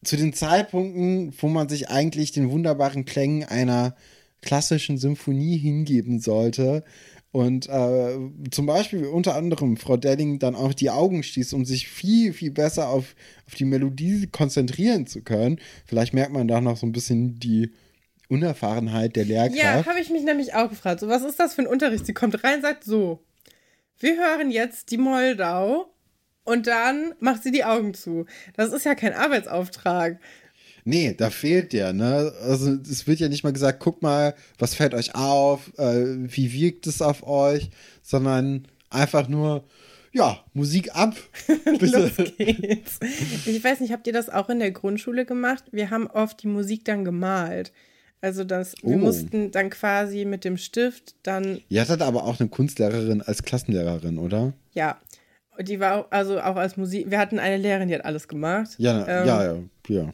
zu 0.04 0.18
den 0.18 0.34
Zeitpunkten, 0.34 1.34
wo 1.40 1.48
man 1.48 1.70
sich 1.70 1.90
eigentlich 1.90 2.32
den 2.32 2.50
wunderbaren 2.50 3.06
Klängen 3.06 3.44
einer 3.44 3.96
klassischen 4.42 4.98
Symphonie 4.98 5.58
hingeben 5.58 6.20
sollte 6.20 6.84
und 7.32 7.70
äh, 7.70 8.18
zum 8.52 8.66
Beispiel 8.66 9.06
unter 9.06 9.36
anderem 9.36 9.78
Frau 9.78 9.96
Delling 9.96 10.40
dann 10.40 10.56
auch 10.56 10.74
die 10.74 10.90
Augen 10.90 11.24
schließt, 11.24 11.54
um 11.54 11.64
sich 11.64 11.88
viel, 11.88 12.34
viel 12.34 12.52
besser 12.52 12.90
auf, 12.90 13.16
auf 13.48 13.56
die 13.56 13.64
Melodie 13.64 14.28
konzentrieren 14.28 15.08
zu 15.08 15.22
können. 15.22 15.60
Vielleicht 15.86 16.14
merkt 16.14 16.34
man 16.34 16.50
da 16.50 16.60
noch 16.60 16.76
so 16.76 16.86
ein 16.86 16.92
bisschen 16.92 17.40
die 17.40 17.72
Unerfahrenheit 18.28 19.16
der 19.16 19.26
ja, 19.26 19.46
Lehrkraft. 19.46 19.88
habe 19.88 20.00
ich 20.02 20.10
mich 20.10 20.24
nämlich 20.24 20.54
auch 20.56 20.70
gefragt. 20.70 21.00
So, 21.00 21.08
was 21.08 21.24
ist 21.24 21.40
das 21.40 21.54
für 21.54 21.62
ein 21.62 21.68
Unterricht? 21.68 22.06
Sie 22.06 22.14
kommt 22.14 22.44
rein, 22.44 22.62
sagt 22.62 22.84
so, 22.84 23.24
wir 24.00 24.18
hören 24.18 24.52
jetzt 24.52 24.92
die 24.92 24.98
Moldau 24.98 25.91
und 26.44 26.68
dann 26.68 27.14
macht 27.20 27.44
sie 27.44 27.52
die 27.52 27.64
Augen 27.64 27.94
zu. 27.94 28.26
Das 28.56 28.72
ist 28.74 28.86
ja 28.86 28.96
kein 28.96 29.14
Arbeitsauftrag. 29.14 30.20
Nee, 30.84 31.14
da 31.16 31.30
fehlt 31.30 31.74
der, 31.74 31.94
ne? 31.94 32.34
Also 32.42 32.72
es 32.90 33.06
wird 33.06 33.20
ja 33.20 33.30
nicht 33.30 33.44
mal 33.44 33.54
gesagt, 33.54 33.80
guck 33.80 34.02
mal, 34.02 34.34
was 34.58 34.74
fällt 34.74 34.94
euch 34.96 35.14
auf, 35.14 35.72
äh, 35.78 36.06
wie 36.18 36.52
wirkt 36.54 36.88
es 36.88 37.02
auf 37.04 37.26
euch, 37.28 37.70
sondern 38.02 38.68
einfach 38.90 39.28
nur, 39.28 39.64
ja, 40.12 40.44
Musik 40.54 40.96
ab. 40.96 41.16
Los 41.80 42.12
geht's. 42.38 43.00
Ich 43.46 43.64
weiß 43.64 43.80
nicht, 43.80 43.94
habt 43.94 44.08
ihr 44.08 44.14
das 44.14 44.30
auch 44.30 44.50
in 44.50 44.60
der 44.60 44.72
Grundschule 44.72 45.26
gemacht? 45.26 45.66
Wir 45.72 45.92
haben 45.92 46.08
oft 46.08 46.42
die 46.42 46.48
Musik 46.48 46.84
dann 46.86 47.06
gemalt. 47.06 47.72
Also 48.20 48.44
das, 48.44 48.74
wir 48.84 48.96
Oh. 48.98 49.00
mussten 49.00 49.52
dann 49.52 49.70
quasi 49.70 50.26
mit 50.26 50.44
dem 50.46 50.58
Stift 50.58 51.16
dann 51.24 51.60
Ihr 51.70 51.82
hattet 51.82 52.02
aber 52.02 52.24
auch 52.26 52.40
eine 52.40 52.50
Kunstlehrerin 52.50 53.22
als 53.22 53.42
Klassenlehrerin, 53.44 54.18
oder? 54.20 54.54
Ja, 54.74 55.00
die 55.60 55.80
war 55.80 55.98
auch, 55.98 56.12
also 56.12 56.40
auch 56.40 56.56
als 56.56 56.78
Musik. 56.78 57.10
Wir 57.10 57.20
hatten 57.20 57.40
eine 57.40 57.58
Lehrerin, 57.58 57.88
die 57.88 57.96
hat 57.96 58.06
alles 58.06 58.28
gemacht. 58.28 58.72
Ja, 58.78 59.06
Ähm, 59.08 59.28
ja, 59.28 59.44
ja, 59.44 59.58
ja. 59.88 60.14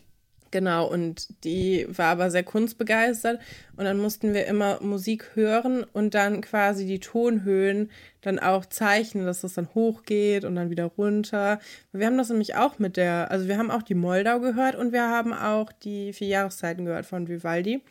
Genau, 0.52 0.88
und 0.88 1.28
die 1.44 1.86
war 1.90 2.08
aber 2.08 2.32
sehr 2.32 2.44
kunstbegeistert. 2.44 3.40
Und 3.76 3.86
dann 3.86 3.98
mussten 3.98 4.34
wir 4.34 4.46
immer 4.46 4.82
Musik 4.82 5.32
hören 5.36 5.84
und 5.84 6.14
dann 6.14 6.42
quasi 6.42 6.86
die 6.86 7.00
Tonhöhen 7.00 7.92
dann 8.22 8.40
auch 8.40 8.66
zeichnen, 8.66 9.26
dass 9.26 9.42
das 9.42 9.54
dann 9.54 9.74
hochgeht 9.76 10.46
und 10.46 10.56
dann 10.56 10.70
wieder 10.70 10.86
runter. 10.86 11.60
Wir 11.92 12.06
haben 12.06 12.18
das 12.18 12.30
nämlich 12.30 12.56
auch 12.56 12.80
mit 12.80 12.98
der, 12.98 13.30
also 13.30 13.48
wir 13.48 13.58
haben 13.58 13.72
auch 13.72 13.84
die 13.84 13.96
Moldau 13.96 14.40
gehört 14.40 14.76
und 14.76 14.94
wir 14.94 15.10
haben 15.10 15.34
auch 15.34 15.72
die 15.72 16.14
vier 16.14 16.28
Jahreszeiten 16.28 16.86
gehört 16.86 17.06
von 17.06 17.28
Vivaldi. 17.28 17.82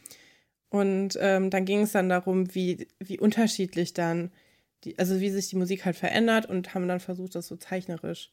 Und 0.68 1.16
ähm, 1.20 1.50
dann 1.50 1.64
ging 1.64 1.82
es 1.82 1.92
dann 1.92 2.08
darum, 2.08 2.54
wie, 2.54 2.88
wie 2.98 3.18
unterschiedlich 3.18 3.94
dann, 3.94 4.30
die, 4.86 4.98
also 4.98 5.20
wie 5.20 5.30
sich 5.30 5.48
die 5.48 5.56
Musik 5.56 5.84
halt 5.84 5.96
verändert 5.96 6.46
und 6.46 6.74
haben 6.74 6.88
dann 6.88 7.00
versucht, 7.00 7.34
das 7.34 7.48
so 7.48 7.56
zeichnerisch 7.56 8.30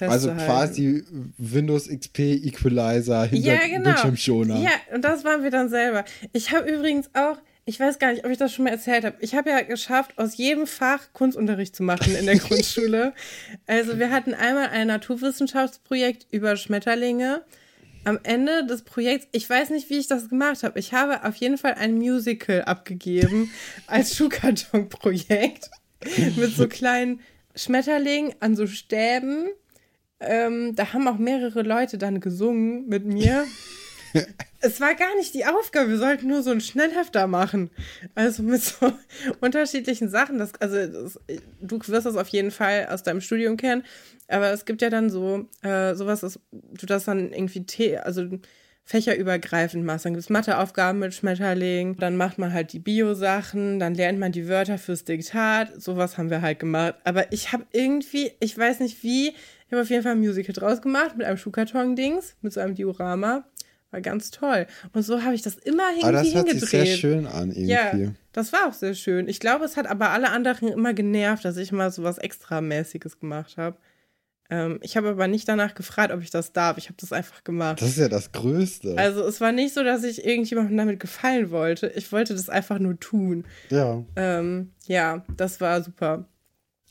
Also 0.00 0.30
quasi 0.32 1.02
Windows 1.38 1.88
XP 1.88 2.18
Equalizer 2.18 3.24
hinter 3.24 3.54
Ja, 3.54 3.66
genau. 3.66 3.84
Bildschirmschoner. 3.84 4.60
Ja, 4.60 4.70
und 4.94 5.02
das 5.04 5.24
waren 5.24 5.42
wir 5.42 5.50
dann 5.50 5.68
selber. 5.68 6.04
Ich 6.32 6.52
habe 6.52 6.70
übrigens 6.70 7.10
auch, 7.14 7.38
ich 7.66 7.80
weiß 7.80 7.98
gar 7.98 8.12
nicht, 8.12 8.24
ob 8.24 8.30
ich 8.30 8.38
das 8.38 8.52
schon 8.52 8.64
mal 8.64 8.72
erzählt 8.72 9.04
habe. 9.04 9.16
Ich 9.20 9.34
habe 9.34 9.50
ja 9.50 9.62
geschafft, 9.62 10.18
aus 10.18 10.36
jedem 10.36 10.66
Fach 10.66 11.12
Kunstunterricht 11.12 11.74
zu 11.74 11.82
machen 11.82 12.14
in 12.14 12.26
der 12.26 12.36
Grundschule. 12.38 13.14
Also 13.66 13.98
wir 13.98 14.10
hatten 14.10 14.34
einmal 14.34 14.68
ein 14.68 14.88
Naturwissenschaftsprojekt 14.88 16.26
über 16.30 16.56
Schmetterlinge. 16.56 17.42
Am 18.06 18.18
Ende 18.22 18.66
des 18.66 18.82
Projekts, 18.82 19.28
ich 19.32 19.48
weiß 19.48 19.70
nicht, 19.70 19.88
wie 19.88 19.96
ich 19.96 20.08
das 20.08 20.28
gemacht 20.28 20.62
habe. 20.62 20.78
Ich 20.78 20.92
habe 20.92 21.24
auf 21.24 21.36
jeden 21.36 21.56
Fall 21.56 21.74
ein 21.74 21.94
Musical 21.94 22.62
abgegeben 22.64 23.50
als 23.86 24.14
Schuhkartonprojekt 24.14 25.70
mit 26.36 26.54
so 26.54 26.68
kleinen 26.68 27.20
Schmetterlingen 27.54 28.34
an 28.40 28.56
so 28.56 28.66
Stäben. 28.66 29.48
Ähm, 30.20 30.74
da 30.74 30.92
haben 30.92 31.08
auch 31.08 31.18
mehrere 31.18 31.62
Leute 31.62 31.98
dann 31.98 32.20
gesungen 32.20 32.88
mit 32.88 33.04
mir. 33.04 33.44
es 34.60 34.80
war 34.80 34.94
gar 34.94 35.14
nicht 35.16 35.34
die 35.34 35.44
Aufgabe, 35.44 35.90
wir 35.90 35.98
sollten 35.98 36.28
nur 36.28 36.42
so 36.42 36.50
ein 36.50 36.60
Schnellhefter 36.60 37.26
machen. 37.26 37.70
Also 38.14 38.42
mit 38.42 38.62
so 38.62 38.92
unterschiedlichen 39.40 40.08
Sachen. 40.08 40.38
Das, 40.38 40.52
also 40.60 40.86
das, 40.86 41.20
du 41.60 41.78
wirst 41.86 42.06
das 42.06 42.16
auf 42.16 42.28
jeden 42.28 42.50
Fall 42.50 42.88
aus 42.90 43.02
deinem 43.02 43.20
Studium 43.20 43.56
kennen, 43.56 43.84
aber 44.28 44.52
es 44.52 44.64
gibt 44.64 44.82
ja 44.82 44.90
dann 44.90 45.10
so 45.10 45.48
äh, 45.62 45.94
sowas, 45.94 46.20
dass 46.20 46.38
du 46.50 46.86
das 46.86 47.04
dann 47.04 47.32
irgendwie, 47.32 47.98
also 47.98 48.28
fächerübergreifend 48.84 49.84
machst. 49.84 50.04
Dann 50.04 50.12
gibt 50.12 50.24
es 50.24 50.30
Matheaufgaben 50.30 51.00
mit 51.00 51.14
Schmetterling, 51.14 51.96
dann 51.96 52.16
macht 52.16 52.38
man 52.38 52.52
halt 52.52 52.72
die 52.72 52.78
Bio-Sachen, 52.78 53.78
dann 53.78 53.94
lernt 53.94 54.18
man 54.18 54.32
die 54.32 54.48
Wörter 54.48 54.78
fürs 54.78 55.04
Diktat. 55.04 55.80
Sowas 55.80 56.18
haben 56.18 56.30
wir 56.30 56.42
halt 56.42 56.58
gemacht. 56.58 56.94
Aber 57.04 57.32
ich 57.32 57.52
habe 57.52 57.64
irgendwie, 57.72 58.32
ich 58.40 58.56
weiß 58.56 58.80
nicht 58.80 59.02
wie, 59.02 59.28
ich 59.28 59.72
habe 59.72 59.82
auf 59.82 59.90
jeden 59.90 60.02
Fall 60.02 60.12
ein 60.12 60.20
Musical 60.20 60.52
draus 60.52 60.82
gemacht 60.82 61.16
mit 61.16 61.26
einem 61.26 61.38
Schuhkarton-Dings, 61.38 62.36
mit 62.42 62.52
so 62.52 62.60
einem 62.60 62.74
Diorama. 62.74 63.44
War 63.90 64.00
ganz 64.00 64.30
toll. 64.30 64.66
Und 64.92 65.02
so 65.02 65.22
habe 65.22 65.34
ich 65.34 65.42
das 65.42 65.54
immer 65.54 65.84
irgendwie 65.90 66.04
Aber 66.04 66.12
das 66.12 66.34
hört 66.34 66.48
hingedreht. 66.48 66.60
sich 66.60 66.70
sehr 66.70 66.86
schön 66.86 67.26
an, 67.26 67.50
irgendwie. 67.52 67.70
Ja, 67.70 68.12
das 68.32 68.52
war 68.52 68.66
auch 68.66 68.72
sehr 68.72 68.94
schön. 68.94 69.28
Ich 69.28 69.40
glaube, 69.40 69.64
es 69.64 69.76
hat 69.76 69.86
aber 69.86 70.10
alle 70.10 70.30
anderen 70.30 70.68
immer 70.68 70.92
genervt, 70.92 71.44
dass 71.44 71.56
ich 71.56 71.72
mal 71.72 71.90
so 71.90 72.02
was 72.02 72.18
Extramäßiges 72.18 73.20
gemacht 73.20 73.56
habe. 73.56 73.76
Ähm, 74.50 74.78
ich 74.82 74.96
habe 74.96 75.08
aber 75.08 75.26
nicht 75.26 75.48
danach 75.48 75.74
gefragt, 75.74 76.12
ob 76.12 76.20
ich 76.20 76.30
das 76.30 76.52
darf. 76.52 76.76
Ich 76.76 76.86
habe 76.86 76.96
das 77.00 77.12
einfach 77.12 77.44
gemacht. 77.44 77.80
Das 77.80 77.88
ist 77.90 77.98
ja 77.98 78.08
das 78.08 78.32
Größte. 78.32 78.96
Also 78.98 79.24
es 79.24 79.40
war 79.40 79.52
nicht 79.52 79.74
so, 79.74 79.82
dass 79.82 80.04
ich 80.04 80.24
irgendjemandem 80.24 80.76
damit 80.76 81.00
gefallen 81.00 81.50
wollte. 81.50 81.88
Ich 81.96 82.12
wollte 82.12 82.34
das 82.34 82.48
einfach 82.48 82.78
nur 82.78 82.98
tun. 83.00 83.44
ja. 83.70 84.04
Ähm, 84.16 84.72
ja, 84.86 85.24
das 85.36 85.60
war 85.60 85.82
super. 85.82 86.28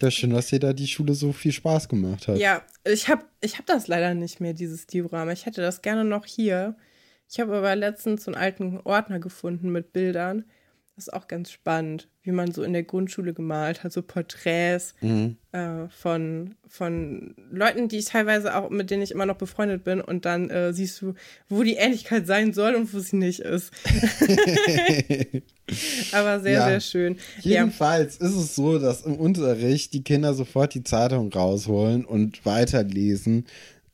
Ja, 0.02 0.10
schön, 0.10 0.32
dass 0.32 0.48
dir 0.48 0.60
da 0.60 0.74
die 0.74 0.88
Schule 0.88 1.14
so 1.14 1.32
viel 1.32 1.52
Spaß 1.52 1.88
gemacht 1.88 2.28
hat. 2.28 2.38
Ja, 2.38 2.64
ich 2.84 3.08
habe 3.08 3.24
ich 3.40 3.58
hab 3.58 3.66
das 3.68 3.88
leider 3.88 4.14
nicht 4.16 4.42
mehr, 4.42 4.54
dieses 4.54 4.88
Diorama. 4.88 5.32
Ich 5.32 5.46
hätte 5.46 5.62
das 5.62 5.82
gerne 5.82 6.04
noch 6.04 6.26
hier. 6.26 6.76
Ich 7.30 7.40
habe 7.40 7.56
aber 7.56 7.76
letztens 7.76 8.26
so 8.26 8.32
einen 8.32 8.42
alten 8.42 8.80
Ordner 8.84 9.20
gefunden 9.20 9.72
mit 9.72 9.94
Bildern. 9.94 10.46
Das 10.96 11.08
ist 11.08 11.14
auch 11.14 11.28
ganz 11.28 11.50
spannend, 11.52 12.08
wie 12.22 12.32
man 12.32 12.52
so 12.52 12.62
in 12.62 12.72
der 12.72 12.84
Grundschule 12.84 13.34
gemalt 13.34 13.84
hat, 13.84 13.92
so 13.92 14.04
Porträts 14.04 14.94
Mhm. 15.02 15.38
äh, 15.52 15.88
von, 15.90 16.54
von 16.68 17.34
Leuten, 17.50 17.88
die 17.88 17.98
ich 17.98 18.06
teilweise 18.06 18.56
auch, 18.56 18.70
mit 18.70 18.92
denen 18.92 19.02
ich 19.02 19.10
immer 19.10 19.26
noch 19.26 19.38
befreundet 19.38 19.84
bin. 19.84 20.02
Und 20.02 20.26
dann 20.26 20.52
äh, 20.52 20.72
siehst 20.72 21.02
du, 21.02 21.16
wo 21.50 21.64
die 21.64 21.78
Ähnlichkeit 21.78 22.28
sein 22.28 22.54
soll 22.54 22.76
und 22.76 22.94
wo 22.94 23.00
sie 23.00 23.16
nicht 23.16 23.40
ist. 23.40 23.72
aber 26.12 26.40
sehr, 26.42 26.54
Ja. 26.54 26.68
sehr 26.68 26.80
schön. 26.82 27.18
Ja, 27.42 27.62
Jedenfalls 27.62 28.18
ist 28.18 28.36
es 28.36 28.56
so, 28.56 28.80
dass 28.80 29.02
im 29.02 29.16
Unterricht 29.16 29.94
die 29.94 30.04
Kinder 30.04 30.34
sofort 30.34 30.74
die 30.74 30.84
Zeitung 30.84 31.32
rausholen 31.34 32.06
und 32.06 32.46
weiterlesen. 32.46 33.46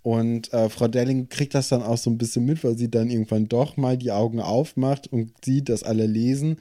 Und 0.01 0.53
äh, 0.53 0.69
Frau 0.69 0.87
Delling 0.87 1.27
kriegt 1.29 1.53
das 1.53 1.69
dann 1.69 1.83
auch 1.83 1.97
so 1.97 2.09
ein 2.09 2.17
bisschen 2.17 2.45
mit, 2.45 2.63
weil 2.63 2.77
sie 2.77 2.89
dann 2.89 3.09
irgendwann 3.09 3.47
doch 3.47 3.75
mal 3.77 3.97
die 3.97 4.11
Augen 4.11 4.39
aufmacht 4.39 5.07
und 5.11 5.33
sieht, 5.43 5.69
dass 5.69 5.83
alle 5.83 6.05
lesen. 6.05 6.57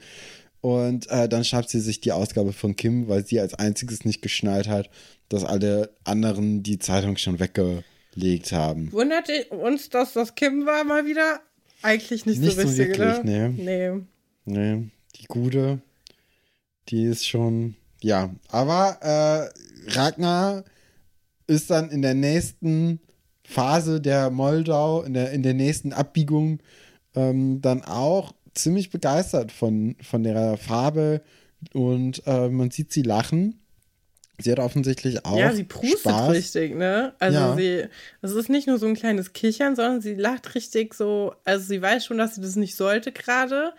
Und 0.61 1.09
äh, 1.09 1.29
dann 1.29 1.45
schreibt 1.45 1.69
sie 1.69 1.79
sich 1.79 2.01
die 2.01 2.11
Ausgabe 2.11 2.51
von 2.51 2.75
Kim, 2.75 3.07
weil 3.07 3.25
sie 3.25 3.39
als 3.39 3.53
einziges 3.53 4.03
nicht 4.03 4.21
geschnallt 4.21 4.67
hat, 4.67 4.89
dass 5.29 5.45
alle 5.45 5.91
anderen 6.03 6.63
die 6.63 6.79
Zeitung 6.79 7.15
schon 7.15 7.39
weggelegt 7.39 8.51
haben. 8.51 8.91
Wundert 8.91 9.29
uns, 9.51 9.89
dass 9.89 10.13
das 10.13 10.35
Kim 10.35 10.65
war 10.65 10.83
mal 10.83 11.05
wieder? 11.05 11.39
Eigentlich 11.81 12.25
nicht, 12.25 12.41
Nicht 12.41 12.55
so 12.55 12.61
so 12.61 12.67
richtig, 12.67 12.97
wirklich, 12.99 13.23
ne? 13.23 13.53
nee. 13.55 13.89
Nee. 13.89 14.01
Nee, 14.45 14.89
die 15.15 15.25
gute, 15.25 15.79
die 16.89 17.03
ist 17.03 17.25
schon, 17.27 17.75
ja. 18.01 18.33
Aber 18.49 18.97
äh, 19.01 19.91
Ragnar 19.91 20.65
ist 21.47 21.69
dann 21.69 21.89
in 21.89 22.01
der 22.01 22.15
nächsten 22.15 22.99
Phase 23.49 23.99
der 23.99 24.29
Moldau, 24.29 25.01
in 25.01 25.15
der, 25.15 25.31
in 25.31 25.41
der 25.41 25.55
nächsten 25.55 25.91
Abbiegung, 25.91 26.59
ähm, 27.15 27.61
dann 27.61 27.83
auch 27.83 28.33
ziemlich 28.53 28.91
begeistert 28.91 29.51
von, 29.51 29.95
von 30.01 30.23
der 30.23 30.55
Farbe 30.57 31.21
und 31.73 32.21
äh, 32.27 32.47
man 32.49 32.69
sieht 32.69 32.93
sie 32.93 33.01
lachen. 33.01 33.59
Sie 34.37 34.51
hat 34.51 34.59
offensichtlich 34.59 35.25
auch 35.25 35.37
ja, 35.37 35.51
sie 35.51 35.63
prustet 35.63 35.99
Spaß. 35.99 36.29
richtig, 36.29 36.75
ne? 36.75 37.13
Also 37.17 37.39
Ja. 37.39 37.55
sie, 37.55 37.85
es 38.21 38.31
ist 38.31 38.49
nicht 38.49 38.67
nur 38.67 38.77
so 38.77 38.85
ein 38.85 38.95
kleines 38.95 39.33
Kichern, 39.33 39.75
sondern 39.75 39.99
sie 39.99 40.13
lacht 40.13 40.53
richtig 40.53 40.93
so, 40.93 41.33
also 41.43 41.65
sie 41.65 41.81
weiß 41.81 42.05
schon, 42.05 42.19
dass 42.19 42.35
sie 42.35 42.41
das 42.41 42.55
nicht 42.55 42.75
sollte 42.75 43.11
gerade, 43.11 43.73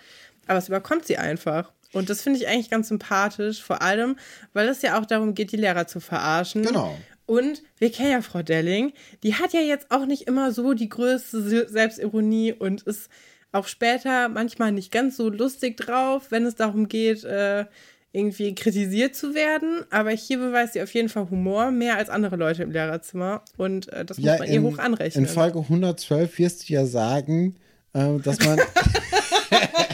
aber 0.48 0.58
es 0.58 0.68
überkommt 0.68 1.06
sie 1.06 1.16
einfach. 1.16 1.72
Und 1.92 2.10
das 2.10 2.22
finde 2.22 2.38
ich 2.38 2.48
eigentlich 2.48 2.70
ganz 2.70 2.88
sympathisch, 2.88 3.62
vor 3.62 3.82
allem, 3.82 4.16
weil 4.52 4.68
es 4.68 4.82
ja 4.82 5.00
auch 5.00 5.06
darum 5.06 5.34
geht, 5.34 5.52
die 5.52 5.56
Lehrer 5.56 5.86
zu 5.86 6.00
verarschen. 6.00 6.62
Genau. 6.62 6.96
Und 7.30 7.62
wir 7.78 7.92
kennen 7.92 8.10
ja 8.10 8.22
Frau 8.22 8.42
Delling, 8.42 8.92
die 9.22 9.34
hat 9.36 9.52
ja 9.52 9.60
jetzt 9.60 9.90
auch 9.90 10.04
nicht 10.04 10.22
immer 10.22 10.50
so 10.50 10.72
die 10.74 10.88
größte 10.88 11.40
Se- 11.42 11.68
Selbstironie 11.68 12.52
und 12.52 12.82
ist 12.82 13.08
auch 13.52 13.68
später 13.68 14.28
manchmal 14.28 14.72
nicht 14.72 14.90
ganz 14.90 15.16
so 15.16 15.28
lustig 15.28 15.76
drauf, 15.76 16.26
wenn 16.30 16.44
es 16.44 16.56
darum 16.56 16.88
geht, 16.88 17.22
äh, 17.24 17.66
irgendwie 18.12 18.52
kritisiert 18.56 19.14
zu 19.14 19.34
werden. 19.34 19.84
Aber 19.90 20.10
hier 20.10 20.38
beweist 20.38 20.72
sie 20.72 20.82
auf 20.82 20.92
jeden 20.92 21.08
Fall 21.08 21.30
Humor, 21.30 21.70
mehr 21.70 21.96
als 21.96 22.08
andere 22.08 22.34
Leute 22.34 22.64
im 22.64 22.72
Lehrerzimmer. 22.72 23.42
Und 23.56 23.92
äh, 23.92 24.04
das 24.04 24.18
muss 24.18 24.26
Ja, 24.26 24.38
man 24.38 24.48
ihr 24.48 24.54
in, 24.54 24.62
hoch 24.64 24.78
anrechnen. 24.78 25.24
in 25.24 25.30
Folge 25.30 25.60
112 25.60 26.36
wirst 26.38 26.68
du 26.68 26.72
ja 26.72 26.84
sagen, 26.84 27.54
äh, 27.92 28.18
dass 28.24 28.40
man 28.44 28.58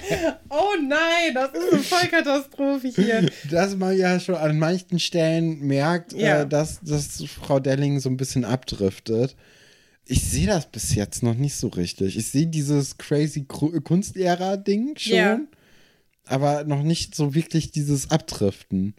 oh 0.50 0.74
nein, 0.82 1.34
das 1.34 1.50
ist 1.52 1.72
eine 1.72 1.82
Vollkatastrophe 1.82 2.88
hier. 2.88 3.30
dass 3.50 3.76
man 3.76 3.96
ja 3.96 4.18
schon 4.20 4.34
an 4.36 4.58
manchen 4.58 4.98
Stellen 4.98 5.60
merkt, 5.60 6.12
Ja. 6.12 6.42
äh, 6.42 6.48
dass, 6.48 6.80
dass 6.80 7.22
Frau 7.24 7.60
Delling 7.60 8.00
so 8.00 8.08
ein 8.08 8.16
bisschen 8.16 8.44
abdriftet. 8.44 9.36
Ich 10.04 10.22
sehe 10.24 10.46
das 10.46 10.66
bis 10.70 10.94
jetzt 10.94 11.22
noch 11.22 11.34
nicht 11.34 11.56
so 11.56 11.68
richtig. 11.68 12.16
Ich 12.16 12.28
sehe 12.28 12.46
dieses 12.46 12.96
crazy 12.98 13.46
Kru- 13.48 13.80
Kunstlehrer-Ding 13.80 14.94
schon, 14.96 15.14
Ja. 15.16 15.40
aber 16.26 16.64
noch 16.64 16.82
nicht 16.82 17.14
so 17.14 17.34
wirklich 17.34 17.72
dieses 17.72 18.10
Abdriften. 18.10 18.94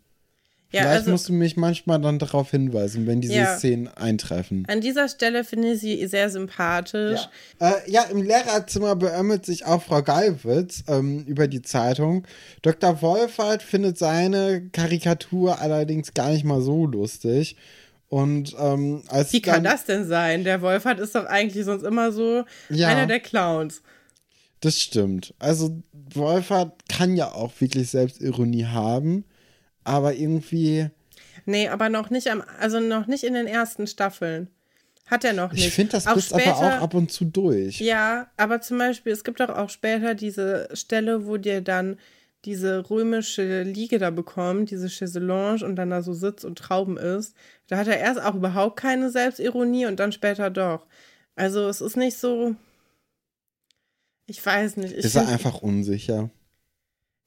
Ja, 0.71 0.81
Vielleicht 0.81 0.97
also 0.99 1.11
musst 1.11 1.29
du 1.29 1.33
mich 1.33 1.55
manchmal 1.55 2.01
dann 2.01 2.19
darauf 2.19 2.51
hinweisen, 2.51 3.07
wenn 3.07 3.21
diese 3.21 3.35
Ja. 3.35 3.55
Szenen 3.57 3.87
eintreffen. 3.87 4.65
an 4.67 4.81
dieser 4.81 5.07
Stelle 5.07 5.45
finde 5.45 5.71
ich 5.71 5.79
sie 5.79 6.05
sehr 6.07 6.29
sympathisch. 6.29 7.21
Ja. 7.61 7.69
Äh, 7.71 7.89
ja, 7.91 8.03
im 8.03 8.21
Lehrerzimmer 8.21 8.97
beömmelt 8.97 9.45
sich 9.45 9.65
auch 9.65 9.81
Frau 9.81 10.01
Gallwitz 10.03 10.83
ähm, 10.89 11.23
über 11.25 11.47
die 11.47 11.61
Zeitung. 11.61 12.27
Dr. 12.63 13.01
Wolfert 13.01 13.63
findet 13.63 13.97
seine 13.97 14.67
Karikatur 14.73 15.61
allerdings 15.61 16.13
gar 16.13 16.31
nicht 16.31 16.43
mal 16.43 16.61
so 16.61 16.85
lustig. 16.85 17.55
Und 18.09 18.53
ähm, 18.59 19.03
als 19.07 19.31
Wie 19.33 19.41
kann 19.41 19.63
das 19.63 19.85
denn 19.85 20.05
sein? 20.05 20.43
Der 20.43 20.61
Wolfert 20.61 20.99
ist 20.99 21.15
doch 21.15 21.25
eigentlich 21.25 21.63
sonst 21.65 21.83
immer 21.83 22.11
so 22.11 22.43
Ja. 22.69 22.89
einer 22.89 23.05
der 23.05 23.19
Clowns. 23.21 23.81
Das 24.59 24.77
stimmt. 24.79 25.33
Also 25.39 25.81
Wolfert 26.13 26.73
kann 26.89 27.15
ja 27.15 27.31
auch 27.31 27.51
wirklich 27.59 27.89
Selbstironie 27.89 28.65
haben, 28.65 29.23
aber 29.87 30.13
irgendwie, 30.13 30.89
Nee, 31.45 31.69
aber 31.69 31.89
noch 31.89 32.09
nicht 32.09 32.29
am, 32.29 32.43
also 32.59 32.79
noch 32.79 33.07
nicht 33.07 33.23
in 33.23 33.33
den 33.33 33.47
ersten 33.47 33.87
Staffeln. 33.87 34.49
Hat 35.05 35.23
er 35.23 35.31
noch 35.33 35.53
nicht. 35.53 35.65
ich 35.65 35.73
finde 35.73 35.93
das 35.93 36.05
Auch 36.05 36.15
bist 36.15 36.33
aber 36.33 36.41
später- 36.41 36.57
auch 36.57 36.81
ab 36.83 36.93
und 36.93 37.11
zu 37.11 37.23
durch. 37.23 37.79
Ja, 37.79 38.29
aber 38.35 38.59
zum 38.59 38.77
Beispiel, 38.77 39.13
es 39.13 39.23
gibt 39.23 39.39
doch 39.39 39.49
auch 39.49 39.69
später 39.69 40.13
diese 40.15 40.67
Stelle, 40.73 41.25
wo 41.25 41.37
dir 41.37 41.61
dann 41.61 41.97
diese 42.43 42.89
römische 42.89 43.63
Liege 43.63 43.97
da 43.99 44.09
bekommt, 44.09 44.69
diese 44.71 44.89
Chaiselange 44.89 45.63
und 45.65 45.75
dann 45.77 45.89
da 45.89 46.01
so 46.01 46.13
sitzt 46.13 46.43
und 46.43 46.57
Trauben 46.57 46.97
isst. 46.97 47.35
Da 47.67 47.77
hat 47.77 47.87
er 47.87 47.97
erst 47.99 48.21
auch 48.21 48.35
überhaupt 48.35 48.77
keine 48.79 49.09
Selbstironie 49.09 49.85
und 49.85 49.99
dann 49.99 50.11
später 50.11 50.49
doch. 50.49 50.85
Also 51.35 51.67
es 51.69 51.79
ist 51.81 51.95
nicht 51.95 52.17
so. 52.17 52.55
Ich 54.25 54.45
weiß 54.45 54.75
nicht. 54.77 54.91
Ich 54.93 55.05
ist 55.05 55.15
er 55.15 55.27
einfach 55.29 55.61
unsicher. 55.61 56.29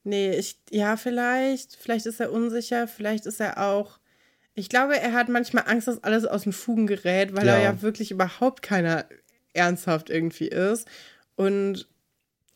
Nee, 0.02 0.34
ich, 0.36 0.56
ja, 0.70 0.96
vielleicht. 0.96 1.76
Vielleicht 1.76 2.06
ist 2.06 2.20
er 2.20 2.32
unsicher, 2.32 2.88
vielleicht 2.88 3.26
ist 3.26 3.40
er 3.40 3.62
auch. 3.62 3.98
Ich 4.54 4.68
glaube, 4.68 4.98
er 4.98 5.12
hat 5.12 5.28
manchmal 5.28 5.64
Angst, 5.66 5.88
dass 5.88 6.02
alles 6.02 6.24
aus 6.24 6.42
den 6.42 6.52
Fugen 6.52 6.86
gerät, 6.86 7.34
weil 7.34 7.46
Ja. 7.46 7.56
er 7.56 7.62
ja 7.62 7.82
wirklich 7.82 8.10
überhaupt 8.10 8.62
keiner 8.62 9.06
ernsthaft 9.52 10.10
irgendwie 10.10 10.48
ist. 10.48 10.88
Und 11.36 11.88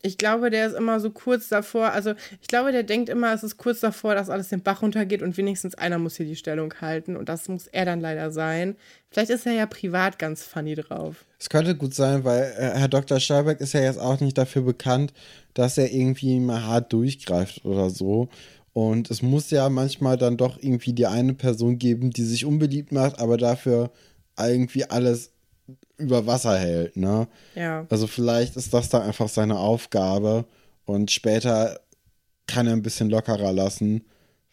ich 0.05 0.19
glaube, 0.19 0.51
der 0.51 0.67
ist 0.67 0.75
immer 0.75 0.99
so 0.99 1.09
kurz 1.09 1.49
davor, 1.49 1.91
also 1.91 2.13
ich 2.39 2.47
glaube, 2.47 2.71
der 2.71 2.83
denkt 2.83 3.09
immer, 3.09 3.33
es 3.33 3.43
ist 3.43 3.57
kurz 3.57 3.79
davor, 3.79 4.13
dass 4.13 4.29
alles 4.29 4.49
den 4.49 4.61
Bach 4.61 4.83
runtergeht 4.83 5.23
und 5.23 5.35
wenigstens 5.35 5.73
einer 5.75 5.97
muss 5.97 6.17
hier 6.17 6.27
die 6.27 6.35
Stellung 6.35 6.73
halten 6.79 7.15
und 7.15 7.27
das 7.27 7.47
muss 7.49 7.65
er 7.67 7.85
dann 7.85 8.01
leider 8.01 8.29
sein. 8.29 8.75
Vielleicht 9.09 9.31
ist 9.31 9.47
er 9.47 9.53
ja 9.53 9.65
privat 9.65 10.19
ganz 10.19 10.43
funny 10.43 10.75
drauf. 10.75 11.25
Es 11.39 11.49
könnte 11.49 11.75
gut 11.75 11.95
sein, 11.95 12.23
weil 12.23 12.53
äh, 12.57 12.77
Herr 12.77 12.87
Dr. 12.87 13.19
Stolberg 13.19 13.59
ist 13.61 13.73
ja 13.73 13.81
jetzt 13.81 13.99
auch 13.99 14.19
nicht 14.19 14.37
dafür 14.37 14.61
bekannt, 14.61 15.11
dass 15.55 15.77
er 15.77 15.91
irgendwie 15.91 16.39
mal 16.39 16.63
hart 16.63 16.93
durchgreift 16.93 17.65
oder 17.65 17.89
so. 17.89 18.29
Und 18.73 19.09
es 19.09 19.21
muss 19.21 19.49
ja 19.49 19.69
manchmal 19.69 20.17
dann 20.17 20.37
doch 20.37 20.57
irgendwie 20.61 20.93
die 20.93 21.07
eine 21.07 21.33
Person 21.33 21.79
geben, 21.79 22.11
die 22.11 22.25
sich 22.25 22.45
unbeliebt 22.45 22.91
macht, 22.91 23.19
aber 23.19 23.37
dafür 23.37 23.89
irgendwie 24.37 24.85
alles 24.85 25.31
über 25.97 26.25
Wasser 26.27 26.57
hält, 26.57 26.97
ne? 26.97 27.27
Ja. 27.55 27.85
Also 27.89 28.07
vielleicht 28.07 28.55
ist 28.55 28.73
das 28.73 28.89
dann 28.89 29.03
einfach 29.03 29.29
seine 29.29 29.59
Aufgabe 29.59 30.45
und 30.85 31.11
später 31.11 31.79
kann 32.47 32.67
er 32.67 32.73
ein 32.73 32.83
bisschen 32.83 33.09
lockerer 33.09 33.53
lassen, 33.53 34.05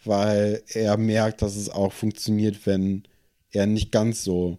weil 0.04 0.62
er 0.68 0.96
merkt, 0.96 1.42
dass 1.42 1.56
es 1.56 1.68
auch 1.68 1.92
funktioniert, 1.92 2.66
wenn 2.66 3.02
er 3.50 3.66
nicht 3.66 3.92
ganz 3.92 4.24
so 4.24 4.58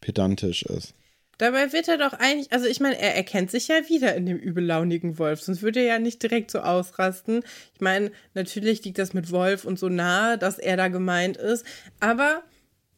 pedantisch 0.00 0.64
ist. 0.64 0.94
Dabei 1.38 1.72
wird 1.72 1.88
er 1.88 1.98
doch 1.98 2.12
eigentlich, 2.12 2.52
also 2.52 2.66
ich 2.66 2.78
meine, 2.78 2.98
er 2.98 3.16
erkennt 3.16 3.50
sich 3.50 3.68
ja 3.68 3.88
wieder 3.88 4.14
in 4.14 4.26
dem 4.26 4.36
übellaunigen 4.36 5.18
Wolf, 5.18 5.40
sonst 5.42 5.62
würde 5.62 5.80
er 5.80 5.86
ja 5.86 5.98
nicht 5.98 6.22
direkt 6.22 6.50
so 6.50 6.60
ausrasten. 6.60 7.42
Ich 7.74 7.80
meine, 7.80 8.12
natürlich 8.34 8.84
liegt 8.84 8.98
das 8.98 9.12
mit 9.12 9.30
Wolf 9.32 9.64
und 9.64 9.78
so 9.78 9.88
nahe, 9.88 10.38
dass 10.38 10.58
er 10.58 10.76
da 10.76 10.88
gemeint 10.88 11.36
ist, 11.36 11.64
aber 12.00 12.42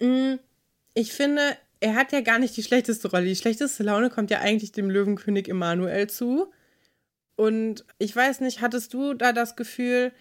mh, 0.00 0.38
ich 0.94 1.12
finde, 1.12 1.56
er 1.80 1.94
hat 1.94 2.12
ja 2.12 2.20
gar 2.20 2.38
nicht 2.38 2.56
die 2.56 2.62
schlechteste 2.62 3.10
Rolle. 3.10 3.26
Die 3.26 3.36
schlechteste 3.36 3.82
Laune 3.82 4.10
kommt 4.10 4.30
ja 4.30 4.40
eigentlich 4.40 4.72
dem 4.72 4.90
Löwenkönig 4.90 5.48
Emanuel 5.48 6.08
zu. 6.08 6.52
Und 7.36 7.84
ich 7.98 8.14
weiß 8.14 8.40
nicht, 8.40 8.60
hattest 8.60 8.94
du 8.94 9.14
da 9.14 9.32
das 9.32 9.56
Gefühl, 9.56 10.12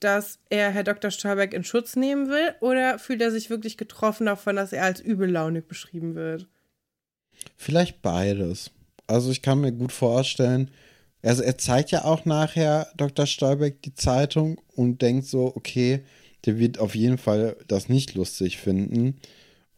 dass 0.00 0.38
er 0.50 0.70
Herr 0.70 0.84
Dr. 0.84 1.10
Stolberg 1.10 1.54
in 1.54 1.64
Schutz 1.64 1.96
nehmen 1.96 2.28
will 2.28 2.54
oder 2.60 2.98
fühlt 2.98 3.20
er 3.22 3.30
sich 3.30 3.50
wirklich 3.50 3.76
getroffen 3.76 4.26
davon, 4.26 4.56
dass 4.56 4.72
er 4.72 4.84
als 4.84 5.00
übellaunig 5.00 5.66
beschrieben 5.66 6.14
wird? 6.14 6.48
Vielleicht 7.56 8.02
beides. 8.02 8.70
Also 9.06 9.30
ich 9.30 9.42
kann 9.42 9.60
mir 9.60 9.72
gut 9.72 9.92
vorstellen, 9.92 10.70
also 11.22 11.42
er 11.42 11.56
zeigt 11.56 11.92
ja 11.92 12.04
auch 12.04 12.24
nachher 12.24 12.88
Dr. 12.96 13.26
Stolbeck 13.26 13.80
die 13.82 13.94
Zeitung 13.94 14.60
und 14.74 15.02
denkt 15.02 15.26
so, 15.26 15.54
okay, 15.54 16.04
der 16.46 16.58
wird 16.58 16.78
auf 16.78 16.96
jeden 16.96 17.18
Fall 17.18 17.56
das 17.68 17.88
nicht 17.88 18.14
lustig 18.14 18.58
finden. 18.58 19.20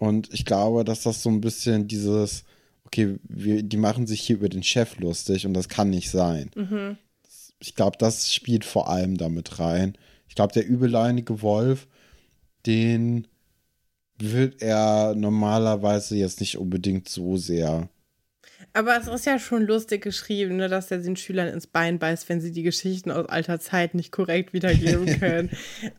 Und 0.04 0.32
ich 0.32 0.44
glaube, 0.44 0.84
dass 0.84 1.02
das 1.02 1.22
so 1.22 1.30
ein 1.30 1.40
bisschen 1.40 1.88
dieses, 1.88 2.44
okay, 2.84 3.18
wir, 3.24 3.62
die 3.62 3.76
machen 3.76 4.06
sich 4.06 4.20
hier 4.20 4.36
über 4.36 4.48
den 4.48 4.62
Chef 4.62 4.98
lustig 4.98 5.46
und 5.46 5.54
das 5.54 5.68
kann 5.68 5.90
nicht 5.90 6.10
sein. 6.10 6.50
Mhm. 6.54 6.98
Ich 7.58 7.74
glaube, 7.74 7.96
das 7.98 8.32
spielt 8.32 8.64
vor 8.64 8.88
allem 8.88 9.16
damit 9.16 9.58
rein. 9.58 9.96
Ich 10.28 10.34
glaube, 10.34 10.52
der 10.52 10.66
übelleinige 10.66 11.40
Wolf, 11.42 11.86
den 12.66 13.26
wird 14.18 14.62
er 14.62 15.14
normalerweise 15.14 16.16
jetzt 16.16 16.40
nicht 16.40 16.58
unbedingt 16.58 17.08
so 17.08 17.36
sehr 17.36 17.88
aber 18.74 18.98
es 18.98 19.06
ist 19.06 19.24
ja 19.24 19.38
schon 19.38 19.62
lustig 19.66 20.02
geschrieben, 20.02 20.56
ne, 20.56 20.68
dass 20.68 20.90
er 20.90 20.98
den 20.98 21.14
Schülern 21.14 21.46
ins 21.46 21.68
Bein 21.68 22.00
beißt, 22.00 22.28
wenn 22.28 22.40
sie 22.40 22.50
die 22.50 22.64
Geschichten 22.64 23.12
aus 23.12 23.28
alter 23.28 23.60
Zeit 23.60 23.94
nicht 23.94 24.10
korrekt 24.10 24.52
wiedergeben 24.52 25.06
können. 25.20 25.50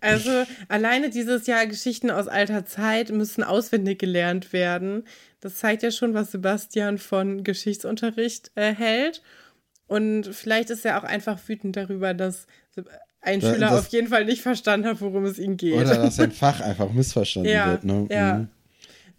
also 0.02 0.44
alleine 0.68 1.10
dieses 1.10 1.48
Jahr 1.48 1.66
Geschichten 1.68 2.12
aus 2.12 2.28
alter 2.28 2.66
Zeit 2.66 3.12
müssen 3.12 3.44
auswendig 3.44 3.98
gelernt 3.98 4.52
werden. 4.52 5.06
Das 5.40 5.56
zeigt 5.56 5.84
ja 5.84 5.92
schon, 5.92 6.14
was 6.14 6.32
Sebastian 6.32 6.98
von 6.98 7.46
Geschichtsunterricht 7.46 8.52
äh, 8.56 8.76
hält. 8.76 9.22
Und 9.88 10.28
vielleicht 10.28 10.70
ist 10.70 10.84
er 10.84 11.00
auch 11.00 11.06
einfach 11.06 11.40
wütend 11.48 11.78
darüber, 11.78 12.14
dass 12.14 12.46
ein 13.22 13.40
Schüler 13.40 13.70
das, 13.70 13.80
auf 13.80 13.88
jeden 13.88 14.08
Fall 14.08 14.26
nicht 14.26 14.42
verstanden 14.42 14.88
hat, 14.88 15.00
worum 15.00 15.24
es 15.24 15.40
ihm 15.40 15.56
geht. 15.56 15.76
Oder 15.76 15.96
dass 15.96 16.18
sein 16.18 16.32
Fach 16.34 16.60
einfach 16.60 16.92
missverstanden 16.92 17.52
ja, 17.52 17.72
wird. 17.72 17.86
Ne? 17.86 18.08
Ja. 18.10 18.34
Mhm. 18.34 18.48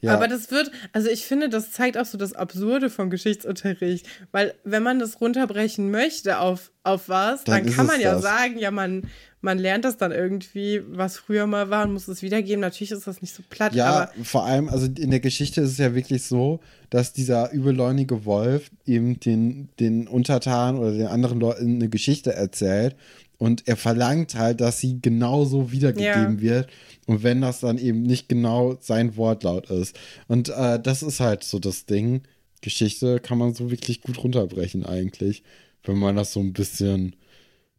Ja. 0.00 0.14
Aber 0.14 0.28
das 0.28 0.50
wird, 0.50 0.70
also 0.92 1.08
ich 1.08 1.24
finde, 1.24 1.48
das 1.48 1.72
zeigt 1.72 1.96
auch 1.96 2.04
so 2.04 2.18
das 2.18 2.34
Absurde 2.34 2.90
vom 2.90 3.10
Geschichtsunterricht. 3.10 4.06
Weil 4.30 4.54
wenn 4.64 4.82
man 4.82 4.98
das 4.98 5.20
runterbrechen 5.20 5.90
möchte 5.90 6.38
auf, 6.38 6.70
auf 6.84 7.08
was, 7.08 7.44
dann, 7.44 7.64
dann 7.64 7.74
kann 7.74 7.86
man 7.86 8.00
ja 8.00 8.12
das. 8.12 8.22
sagen, 8.22 8.58
ja, 8.58 8.70
man, 8.70 9.08
man 9.40 9.58
lernt 9.58 9.84
das 9.84 9.96
dann 9.96 10.12
irgendwie, 10.12 10.82
was 10.88 11.16
früher 11.16 11.46
mal 11.46 11.70
war 11.70 11.84
und 11.84 11.92
muss 11.92 12.08
es 12.08 12.22
wiedergeben. 12.22 12.60
Natürlich 12.60 12.92
ist 12.92 13.06
das 13.06 13.22
nicht 13.22 13.34
so 13.34 13.42
platt. 13.48 13.74
Ja, 13.74 13.86
aber 13.86 14.24
vor 14.24 14.44
allem, 14.44 14.68
also 14.68 14.86
in 14.86 15.10
der 15.10 15.20
Geschichte 15.20 15.62
ist 15.62 15.70
es 15.70 15.78
ja 15.78 15.94
wirklich 15.94 16.24
so, 16.24 16.60
dass 16.90 17.12
dieser 17.12 17.52
übelläunige 17.52 18.24
Wolf 18.24 18.70
eben 18.84 19.18
den, 19.18 19.70
den 19.80 20.08
Untertanen 20.08 20.78
oder 20.78 20.92
den 20.92 21.06
anderen 21.06 21.40
Leuten 21.40 21.76
eine 21.76 21.88
Geschichte 21.88 22.32
erzählt 22.32 22.96
und 23.38 23.68
er 23.68 23.76
verlangt 23.76 24.34
halt, 24.34 24.60
dass 24.60 24.80
sie 24.80 25.00
genauso 25.00 25.72
wiedergegeben 25.72 26.36
ja. 26.36 26.40
wird. 26.40 26.70
Und 27.06 27.22
wenn 27.22 27.40
das 27.40 27.60
dann 27.60 27.78
eben 27.78 28.02
nicht 28.02 28.28
genau 28.28 28.76
sein 28.80 29.16
Wortlaut 29.16 29.70
ist. 29.70 29.98
Und 30.26 30.48
äh, 30.48 30.80
das 30.80 31.02
ist 31.02 31.20
halt 31.20 31.44
so 31.44 31.58
das 31.58 31.86
Ding. 31.86 32.22
Geschichte 32.62 33.20
kann 33.20 33.38
man 33.38 33.54
so 33.54 33.70
wirklich 33.70 34.00
gut 34.00 34.22
runterbrechen 34.22 34.84
eigentlich, 34.84 35.42
wenn 35.84 35.98
man 35.98 36.16
das 36.16 36.32
so 36.32 36.40
ein 36.40 36.52
bisschen 36.52 37.14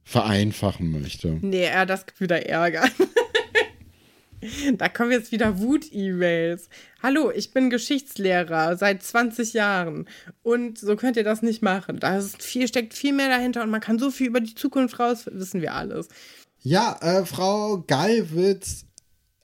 vereinfachen 0.04 0.90
möchte. 0.90 1.40
Nee, 1.42 1.64
er 1.64 1.86
das 1.86 2.06
wieder 2.20 2.46
ärgern. 2.46 2.90
Da 4.74 4.90
kommen 4.90 5.12
jetzt 5.12 5.32
wieder 5.32 5.60
Wut-E-Mails. 5.60 6.70
Hallo, 7.02 7.32
ich 7.32 7.52
bin 7.52 7.70
Geschichtslehrer 7.70 8.78
seit 8.78 9.02
20 9.04 9.54
Jahren 9.54 10.08
und 10.44 10.78
so 10.78 10.96
könnt 10.96 11.18
ihr 11.18 11.24
das 11.24 11.42
nicht 11.42 11.62
machen. 11.62 12.00
Da 12.00 12.18
ist 12.18 12.44
viel, 12.44 12.68
steckt 12.68 12.94
viel 12.94 13.14
mehr 13.14 13.30
dahinter 13.30 13.64
und 13.64 13.70
man 13.70 13.82
kann 13.82 14.00
so 14.00 14.12
viel 14.12 14.28
über 14.28 14.40
die 14.40 14.56
Zukunft 14.56 15.00
raus, 15.00 15.26
wissen 15.32 15.62
wir 15.62 15.74
alles. 15.74 16.10
Ja, 16.62 16.98
äh, 17.02 17.26
Frau 17.26 17.84
Gallwitz 17.88 18.86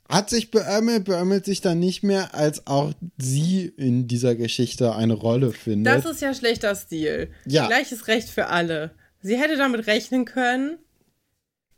hat 0.10 0.30
sich 0.30 0.52
beömmelt, 0.52 1.06
beömmelt 1.06 1.46
sich 1.46 1.62
dann 1.62 1.80
nicht 1.80 2.04
mehr, 2.04 2.36
als 2.36 2.68
auch 2.68 2.94
sie 3.18 3.66
in 3.78 4.08
dieser 4.08 4.36
Geschichte 4.36 4.94
eine 4.96 5.14
Rolle 5.14 5.52
findet. 5.52 5.94
Das 5.94 6.06
ist 6.06 6.22
ja 6.22 6.34
schlechter 6.34 6.76
Stil. 6.76 7.32
Ja. 7.46 7.68
Gleiches 7.68 8.08
Recht 8.08 8.30
für 8.30 8.48
alle. 8.48 8.92
Sie 9.22 9.38
hätte 9.38 9.56
damit 9.56 9.88
rechnen 9.88 10.26
können, 10.26 10.78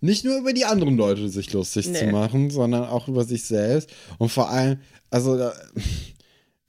nicht 0.06 0.26
nur 0.26 0.38
über 0.38 0.54
die 0.54 0.66
anderen 0.66 0.98
Leute 0.98 1.28
sich 1.30 1.52
lustig 1.54 1.88
nee. 1.88 2.00
zu 2.00 2.06
machen, 2.08 2.50
sondern 2.50 2.86
auch 2.86 3.08
über 3.08 3.24
sich 3.24 3.44
selbst. 3.46 3.90
Und 4.18 4.30
vor 4.30 4.50
allem, 4.50 4.80
also 5.10 5.50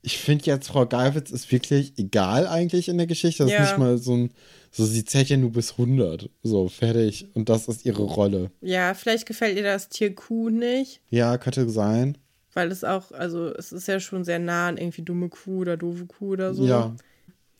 ich 0.03 0.19
finde 0.19 0.47
jetzt, 0.47 0.69
Frau 0.69 0.87
Geifitz 0.87 1.31
ist 1.31 1.51
wirklich 1.51 1.95
egal 1.99 2.47
eigentlich 2.47 2.89
in 2.89 2.97
der 2.97 3.09
Geschichte. 3.09 3.43
Das 3.43 3.53
ja. 3.53 3.65
ist 3.65 3.71
nicht 3.71 3.79
mal 3.79 3.99
so 3.99 4.17
ein, 4.17 4.31
so 4.71 4.85
sie 4.85 5.05
zählt 5.05 5.29
ja 5.29 5.37
nur 5.37 5.51
bis 5.51 5.73
100. 5.73 6.31
So, 6.43 6.69
fertig. 6.69 7.29
Und 7.35 7.49
das 7.49 7.67
ist 7.67 7.85
ihre 7.85 8.05
Rolle. 8.05 8.51
Ja, 8.61 8.95
vielleicht 8.95 9.27
gefällt 9.27 9.57
ihr 9.57 9.65
das 9.65 9.89
Tier 9.89 10.15
Kuh 10.15 10.51
nicht. 10.51 11.01
Ja, 11.11 11.39
könnte 11.39 11.69
sein. 11.69 12.19
Weil 12.55 12.71
es 12.71 12.85
auch, 12.85 13.11
also 13.13 13.53
es 13.55 13.73
ist 13.73 13.89
ja 13.89 13.99
schon 14.01 14.25
sehr 14.25 14.39
nah 14.39 14.69
an 14.69 14.79
irgendwie 14.79 15.03
dumme 15.03 15.29
Kuh 15.29 15.61
oder 15.61 15.77
doofe 15.77 16.07
Kuh 16.07 16.33
oder 16.33 16.55
so. 16.55 16.65
Ja. 16.65 16.95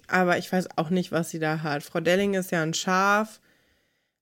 Aber 0.07 0.39
ich 0.39 0.51
weiß 0.51 0.69
auch 0.77 0.91
nicht, 0.91 1.11
was 1.11 1.31
sie 1.31 1.41
da 1.41 1.63
hat. 1.63 1.83
Frau 1.83 2.01
Delling 2.01 2.35
ist 2.35 2.53
ja 2.53 2.63
ein 2.63 2.75
Schaf 2.75 3.41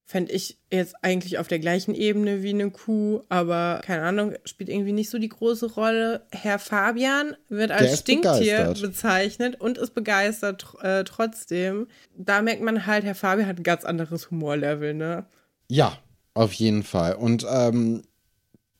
fände 0.07 0.33
ich 0.33 0.59
jetzt 0.71 0.95
eigentlich 1.03 1.39
auf 1.39 1.49
der 1.49 1.59
gleichen 1.59 1.95
Ebene 1.95 2.43
wie 2.43 2.51
eine 2.51 2.71
Kuh, 2.71 3.23
aber 3.31 3.81
keine 3.85 4.03
Ahnung, 4.03 4.35
spielt 4.45 4.69
irgendwie 4.69 4.93
nicht 4.93 5.09
so 5.09 5.19
die 5.19 5.31
große 5.31 5.73
Rolle. 5.75 6.27
Herr 6.31 6.59
Fabian 6.59 7.37
wird 7.49 7.71
als 7.71 8.01
Stinktier 8.01 8.59
begeistert. 8.59 8.83
bezeichnet 8.83 9.61
und 9.61 9.79
ist 9.79 9.95
begeistert 9.95 10.67
äh, 10.83 11.05
trotzdem. 11.05 11.87
Da 12.17 12.43
merkt 12.43 12.63
man 12.63 12.87
halt, 12.87 13.05
Herr 13.05 13.15
Fabian 13.15 13.49
hat 13.49 13.59
ein 13.59 13.65
ganz 13.65 13.85
anderes 13.85 14.31
Humorlevel, 14.31 14.93
ne? 14.93 15.25
Ja, 15.69 15.99
auf 16.35 16.53
jeden 16.53 16.83
Fall. 16.83 17.15
Und 17.15 17.47
ähm, 17.49 18.03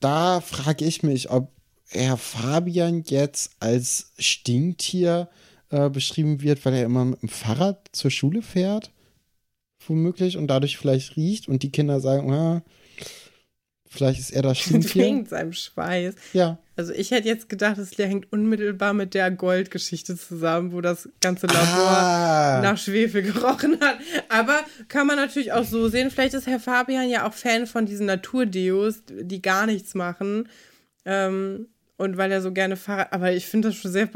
da 0.01 0.43
frage 0.43 0.85
ich 0.85 1.03
mich, 1.03 1.31
ob 1.31 1.51
Herr 1.89 2.19
Fabian 2.19 3.03
jetzt 3.07 3.53
als 3.61 4.13
Stinktier 4.19 5.31
äh, 5.71 5.89
beschrieben 5.89 6.43
wird, 6.43 6.63
weil 6.67 6.75
er 6.75 6.85
immer 6.85 7.07
mit 7.07 7.23
dem 7.23 7.31
Fahrrad 7.31 7.89
zur 7.93 8.11
Schule 8.11 8.43
fährt 8.43 8.91
womöglich 9.89 10.37
und 10.37 10.49
dadurch 10.49 10.77
vielleicht 10.77 11.17
riecht 11.17 11.49
und 11.49 11.63
die 11.63 11.71
Kinder 11.71 12.01
sagen, 12.01 12.33
ah, 12.33 12.63
vielleicht 13.87 14.21
ist 14.21 14.31
er 14.31 14.43
das 14.43 14.59
Stinktier. 14.59 15.05
Wegen 15.05 15.27
seinem 15.27 15.53
Schweiß. 15.53 16.15
Ja. 16.33 16.59
Also 16.77 16.93
ich 16.93 17.13
hätte 17.13 17.29
jetzt 17.29 17.49
gedacht, 17.49 17.79
es 17.79 17.97
hängt 17.97 18.33
unmittelbar 18.33 18.95
mit 18.95 19.15
der 19.15 19.31
Goldgeschichte 19.31 20.17
zusammen, 20.17 20.73
wo 20.73 20.81
das 20.81 21.09
ganze 21.21 21.47
Labor 21.47 21.89
ah. 21.89 22.61
nach 22.63 22.77
Schwefel 22.77 23.23
gerochen 23.23 23.79
hat. 23.81 23.99
Aber 24.29 24.61
kann 24.89 25.07
man 25.07 25.17
natürlich 25.17 25.53
auch 25.53 25.65
so 25.65 25.89
sehen. 25.89 26.11
Vielleicht 26.11 26.35
ist 26.35 26.49
Herr 26.49 26.59
Fabian 26.59 27.09
ja 27.09 27.29
auch 27.29 27.33
Fan 27.33 27.67
von 27.67 27.87
diesen 27.87 28.07
Naturdeos, 28.07 29.03
die 29.09 29.41
gar 29.41 29.67
nichts 29.67 29.95
machen. 29.95 30.49
Ähm, 31.05 31.69
und 31.97 32.17
weil 32.17 32.33
er 32.33 32.43
so 32.43 32.53
gerne 32.53 32.77
Fahrrad, 32.77 33.13
aber 33.13 33.33
ich 33.33 33.47
finde 33.47 33.69
das 33.69 33.77
schon 33.77 33.93
sehr 33.93 34.09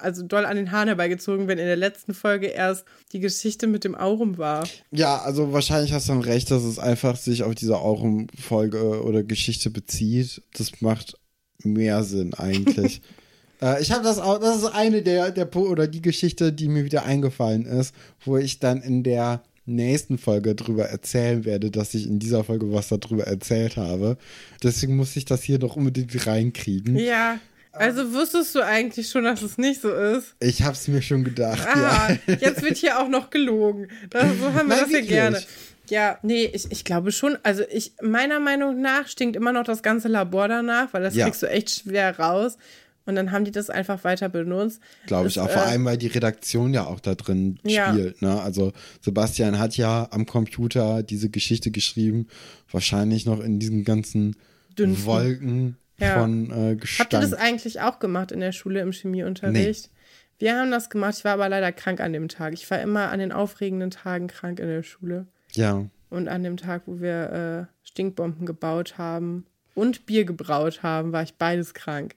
also 0.00 0.22
doll 0.22 0.44
an 0.44 0.56
den 0.56 0.72
Haaren 0.72 0.88
herbeigezogen, 0.88 1.48
wenn 1.48 1.58
in 1.58 1.66
der 1.66 1.76
letzten 1.76 2.14
Folge 2.14 2.46
erst 2.46 2.84
die 3.12 3.20
Geschichte 3.20 3.66
mit 3.66 3.84
dem 3.84 3.94
Aurum 3.94 4.38
war. 4.38 4.66
Ja, 4.90 5.18
also 5.18 5.52
wahrscheinlich 5.52 5.92
hast 5.92 6.08
du 6.08 6.12
dann 6.12 6.22
recht, 6.22 6.50
dass 6.50 6.62
es 6.62 6.78
einfach 6.78 7.16
sich 7.16 7.42
auf 7.42 7.54
diese 7.54 7.78
Aurum-Folge 7.78 9.02
oder 9.02 9.22
Geschichte 9.22 9.70
bezieht. 9.70 10.42
Das 10.54 10.80
macht 10.80 11.16
mehr 11.62 12.04
Sinn 12.04 12.34
eigentlich. 12.34 13.02
äh, 13.62 13.80
ich 13.82 13.92
habe 13.92 14.04
das 14.04 14.18
auch, 14.18 14.38
das 14.38 14.58
ist 14.58 14.74
eine 14.74 15.02
der, 15.02 15.30
der 15.30 15.54
oder 15.56 15.86
die 15.86 16.02
Geschichte, 16.02 16.52
die 16.52 16.68
mir 16.68 16.84
wieder 16.84 17.04
eingefallen 17.04 17.66
ist, 17.66 17.94
wo 18.24 18.36
ich 18.36 18.58
dann 18.58 18.82
in 18.82 19.02
der 19.02 19.42
nächsten 19.64 20.18
Folge 20.18 20.54
drüber 20.54 20.86
erzählen 20.86 21.44
werde, 21.44 21.70
dass 21.70 21.94
ich 21.94 22.06
in 22.06 22.18
dieser 22.18 22.44
Folge 22.44 22.72
was 22.72 22.88
darüber 22.88 23.24
erzählt 23.24 23.76
habe. 23.76 24.16
Deswegen 24.62 24.96
muss 24.96 25.16
ich 25.16 25.24
das 25.24 25.42
hier 25.42 25.58
noch 25.58 25.76
unbedingt 25.76 26.26
reinkriegen. 26.26 26.96
Ja. 26.96 27.38
Also 27.72 28.12
wusstest 28.12 28.54
du 28.54 28.60
eigentlich 28.60 29.08
schon, 29.08 29.24
dass 29.24 29.40
es 29.42 29.56
nicht 29.56 29.80
so 29.80 29.92
ist? 29.92 30.34
Ich 30.40 30.62
hab's 30.62 30.88
mir 30.88 31.00
schon 31.00 31.24
gedacht. 31.24 31.66
Ah, 31.66 32.10
ja. 32.26 32.34
jetzt 32.34 32.62
wird 32.62 32.76
hier 32.76 33.00
auch 33.00 33.08
noch 33.08 33.30
gelogen. 33.30 33.88
Das, 34.10 34.24
so 34.38 34.52
haben 34.52 34.68
wir 34.68 34.76
Nein, 34.76 34.80
das 34.80 34.92
ja 34.92 35.00
gerne. 35.00 35.42
Ja, 35.88 36.18
nee, 36.22 36.44
ich, 36.44 36.70
ich 36.70 36.84
glaube 36.84 37.12
schon. 37.12 37.36
Also 37.42 37.64
ich, 37.70 37.92
meiner 38.02 38.40
Meinung 38.40 38.80
nach 38.80 39.08
stinkt 39.08 39.36
immer 39.36 39.52
noch 39.52 39.64
das 39.64 39.82
ganze 39.82 40.08
Labor 40.08 40.48
danach, 40.48 40.92
weil 40.92 41.02
das 41.02 41.14
ja. 41.14 41.24
kriegst 41.24 41.42
du 41.42 41.48
echt 41.48 41.70
schwer 41.70 42.18
raus. 42.18 42.56
Und 43.04 43.16
dann 43.16 43.32
haben 43.32 43.44
die 43.44 43.50
das 43.50 43.68
einfach 43.68 44.04
weiter 44.04 44.28
benutzt. 44.28 44.80
Glaube 45.06 45.26
ich 45.26 45.40
auch. 45.40 45.50
Vor 45.50 45.62
äh, 45.62 45.66
allem, 45.66 45.84
weil 45.84 45.98
die 45.98 46.06
Redaktion 46.06 46.72
ja 46.72 46.86
auch 46.86 47.00
da 47.00 47.16
drin 47.16 47.58
ja. 47.64 47.92
spielt. 47.92 48.22
Ne? 48.22 48.40
Also 48.40 48.72
Sebastian 49.00 49.58
hat 49.58 49.76
ja 49.76 50.06
am 50.12 50.24
Computer 50.24 51.02
diese 51.02 51.28
Geschichte 51.28 51.72
geschrieben. 51.72 52.28
Wahrscheinlich 52.70 53.26
noch 53.26 53.40
in 53.40 53.58
diesen 53.58 53.82
ganzen 53.82 54.36
Dünsten. 54.78 55.04
Wolken 55.04 55.76
ja. 55.98 56.20
von 56.20 56.50
äh, 56.50 56.76
Gestank. 56.76 57.00
Habt 57.00 57.12
ihr 57.12 57.20
das 57.20 57.34
eigentlich 57.34 57.80
auch 57.80 57.98
gemacht 57.98 58.32
in 58.32 58.40
der 58.40 58.52
Schule 58.52 58.80
im 58.80 58.92
Chemieunterricht? 58.92 59.90
Nee. 59.92 59.98
Wir 60.38 60.58
haben 60.58 60.70
das 60.70 60.90
gemacht, 60.90 61.14
ich 61.18 61.24
war 61.24 61.34
aber 61.34 61.48
leider 61.48 61.70
krank 61.72 62.00
an 62.00 62.12
dem 62.12 62.28
Tag. 62.28 62.54
Ich 62.54 62.68
war 62.70 62.80
immer 62.80 63.10
an 63.10 63.20
den 63.20 63.32
aufregenden 63.32 63.90
Tagen 63.90 64.26
krank 64.26 64.58
in 64.58 64.66
der 64.66 64.82
Schule. 64.82 65.26
Ja. 65.52 65.86
Und 66.10 66.28
an 66.28 66.42
dem 66.42 66.56
Tag, 66.56 66.82
wo 66.86 67.00
wir 67.00 67.68
äh, 67.70 67.86
Stinkbomben 67.86 68.44
gebaut 68.44 68.98
haben 68.98 69.46
und 69.74 70.04
Bier 70.04 70.24
gebraut 70.24 70.82
haben, 70.82 71.12
war 71.12 71.22
ich 71.22 71.34
beides 71.34 71.74
krank. 71.74 72.16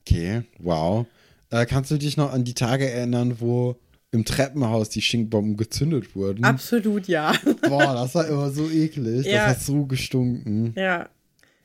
Okay, 0.00 0.42
wow. 0.58 1.06
Äh, 1.50 1.66
kannst 1.66 1.90
du 1.90 1.96
dich 1.96 2.16
noch 2.16 2.32
an 2.32 2.44
die 2.44 2.54
Tage 2.54 2.90
erinnern, 2.90 3.40
wo 3.40 3.76
im 4.12 4.24
Treppenhaus 4.24 4.88
die 4.90 5.02
Stinkbomben 5.02 5.56
gezündet 5.56 6.14
wurden? 6.14 6.44
Absolut, 6.44 7.08
ja. 7.08 7.32
Boah, 7.62 7.94
das 7.94 8.14
war 8.14 8.26
immer 8.28 8.50
so 8.50 8.68
eklig. 8.68 9.26
Ja. 9.26 9.46
Das 9.46 9.56
hat 9.56 9.62
so 9.62 9.86
gestunken. 9.86 10.74
Ja, 10.76 11.08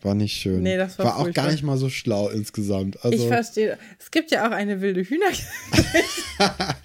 war 0.06 0.16
nicht 0.16 0.36
schön. 0.36 0.62
Nee, 0.62 0.78
das 0.78 0.98
war, 0.98 1.06
war 1.06 1.18
auch 1.18 1.32
gar 1.32 1.52
nicht 1.52 1.64
mal 1.64 1.78
so 1.78 1.90
schlau 1.90 2.30
insgesamt. 2.30 3.04
Also, 3.04 3.18
ich 3.18 3.28
verstehe. 3.28 3.78
Es 4.00 4.12
gibt 4.12 4.32
ja 4.32 4.48
auch 4.48 4.52
eine 4.52 4.82
wilde 4.82 5.04
Hühner. 5.04 5.28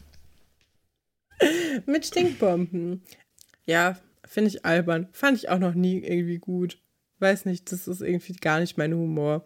Mit 1.87 2.07
Stinkbomben. 2.07 3.03
Ja, 3.65 3.99
finde 4.27 4.51
ich 4.51 4.65
albern. 4.65 5.09
Fand 5.13 5.39
ich 5.39 5.49
auch 5.49 5.59
noch 5.59 5.75
nie 5.75 5.99
irgendwie 5.99 6.39
gut. 6.39 6.79
Weiß 7.21 7.45
nicht, 7.45 7.71
das 7.71 7.87
ist 7.87 8.01
irgendwie 8.01 8.33
gar 8.33 8.61
nicht 8.61 8.79
mein 8.79 8.95
Humor. 8.95 9.45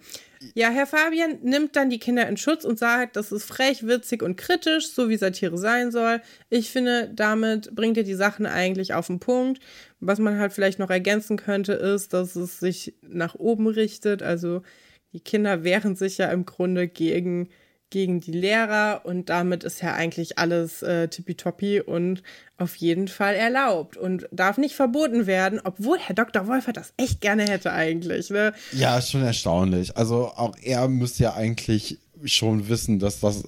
Ja, 0.54 0.70
Herr 0.70 0.86
Fabian 0.86 1.38
nimmt 1.42 1.74
dann 1.74 1.90
die 1.90 1.98
Kinder 1.98 2.28
in 2.28 2.36
Schutz 2.36 2.64
und 2.64 2.78
sagt, 2.78 3.16
das 3.16 3.32
ist 3.32 3.44
frech, 3.44 3.86
witzig 3.86 4.22
und 4.22 4.36
kritisch, 4.36 4.88
so 4.90 5.08
wie 5.08 5.16
Satire 5.16 5.58
sein 5.58 5.90
soll. 5.90 6.20
Ich 6.50 6.70
finde, 6.70 7.10
damit 7.12 7.74
bringt 7.74 7.96
er 7.96 8.04
die 8.04 8.14
Sachen 8.14 8.46
eigentlich 8.46 8.94
auf 8.94 9.08
den 9.08 9.18
Punkt. 9.18 9.60
Was 9.98 10.18
man 10.18 10.38
halt 10.38 10.52
vielleicht 10.52 10.78
noch 10.78 10.90
ergänzen 10.90 11.36
könnte, 11.36 11.72
ist, 11.72 12.12
dass 12.12 12.36
es 12.36 12.60
sich 12.60 12.94
nach 13.02 13.34
oben 13.34 13.66
richtet. 13.66 14.22
Also 14.22 14.62
die 15.12 15.20
Kinder 15.20 15.64
wehren 15.64 15.96
sich 15.96 16.18
ja 16.18 16.30
im 16.30 16.44
Grunde 16.44 16.86
gegen 16.88 17.48
gegen 17.94 18.18
die 18.18 18.32
Lehrer 18.32 19.02
und 19.04 19.30
damit 19.30 19.62
ist 19.62 19.80
ja 19.80 19.94
eigentlich 19.94 20.36
alles 20.36 20.82
äh, 20.82 21.06
tippitoppi 21.06 21.80
und 21.80 22.24
auf 22.58 22.74
jeden 22.74 23.06
Fall 23.06 23.36
erlaubt 23.36 23.96
und 23.96 24.26
darf 24.32 24.58
nicht 24.58 24.74
verboten 24.74 25.28
werden, 25.28 25.60
obwohl 25.62 26.00
Herr 26.00 26.16
Dr. 26.16 26.48
Wolfert 26.48 26.76
das 26.76 26.92
echt 26.96 27.20
gerne 27.20 27.44
hätte 27.44 27.72
eigentlich. 27.72 28.30
Ne? 28.30 28.52
Ja, 28.72 29.00
schon 29.00 29.22
erstaunlich. 29.22 29.96
Also 29.96 30.26
auch 30.26 30.56
er 30.60 30.88
müsste 30.88 31.22
ja 31.22 31.34
eigentlich 31.34 31.98
schon 32.24 32.68
wissen, 32.68 32.98
dass 32.98 33.20
das 33.20 33.44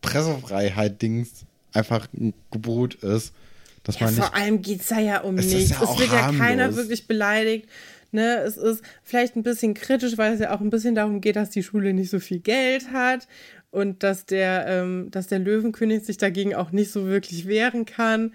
Pressefreiheit-Dings 0.00 1.44
einfach 1.74 2.08
ein 2.14 2.32
Gebot 2.50 2.94
ist. 2.94 3.34
Dass 3.82 4.00
ja, 4.00 4.06
man 4.06 4.14
nicht, 4.14 4.24
vor 4.24 4.34
allem 4.34 4.62
geht 4.62 4.80
es 4.80 4.88
ja 4.88 5.20
um 5.20 5.34
nichts. 5.34 5.68
Ja 5.68 5.82
es 5.82 5.98
wird 5.98 6.10
ja 6.10 6.32
keiner 6.32 6.74
wirklich 6.74 7.06
beleidigt. 7.06 7.68
Ne, 8.14 8.36
es 8.46 8.56
ist 8.56 8.80
vielleicht 9.02 9.34
ein 9.34 9.42
bisschen 9.42 9.74
kritisch, 9.74 10.16
weil 10.18 10.34
es 10.34 10.38
ja 10.38 10.54
auch 10.54 10.60
ein 10.60 10.70
bisschen 10.70 10.94
darum 10.94 11.20
geht, 11.20 11.34
dass 11.34 11.50
die 11.50 11.64
Schule 11.64 11.92
nicht 11.92 12.10
so 12.10 12.20
viel 12.20 12.38
Geld 12.38 12.92
hat 12.92 13.26
und 13.74 14.04
dass 14.04 14.24
der, 14.24 14.66
ähm, 14.68 15.10
dass 15.10 15.26
der 15.26 15.40
Löwenkönig 15.40 16.04
sich 16.04 16.16
dagegen 16.16 16.54
auch 16.54 16.70
nicht 16.70 16.92
so 16.92 17.08
wirklich 17.08 17.48
wehren 17.48 17.84
kann, 17.84 18.32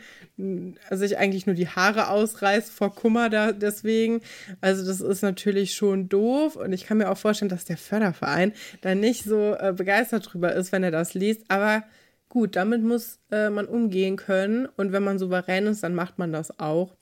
also 0.90 1.06
sich 1.06 1.18
eigentlich 1.18 1.46
nur 1.46 1.56
die 1.56 1.70
Haare 1.70 2.10
ausreißt 2.10 2.70
vor 2.70 2.94
Kummer 2.94 3.30
da 3.30 3.54
deswegen. 3.54 4.20
Also 4.60 4.86
das 4.86 5.00
ist 5.00 5.22
natürlich 5.22 5.76
schon 5.76 6.10
doof 6.10 6.58
und 6.58 6.74
ich 6.74 6.86
kann 6.86 6.98
mir 6.98 7.10
auch 7.10 7.18
vorstellen, 7.18 7.48
dass 7.48 7.64
der 7.64 7.78
Förderverein 7.78 8.52
da 8.82 8.96
nicht 8.96 9.24
so 9.24 9.56
äh, 9.58 9.74
begeistert 9.74 10.32
drüber 10.32 10.54
ist, 10.54 10.74
wenn 10.74 10.84
er 10.84 10.92
das 10.92 11.14
liest. 11.14 11.46
Aber 11.48 11.84
gut, 12.28 12.58
damit 12.58 12.84
muss 12.84 13.20
äh, 13.32 13.50
man 13.50 13.66
umgehen 13.66 14.18
können 14.18 14.68
und 14.76 14.92
wenn 14.92 15.04
man 15.04 15.20
souverän 15.20 15.68
ist, 15.68 15.84
dann 15.84 15.96
macht 15.96 16.20
man 16.20 16.34
das 16.34 16.60
auch. 16.60 16.98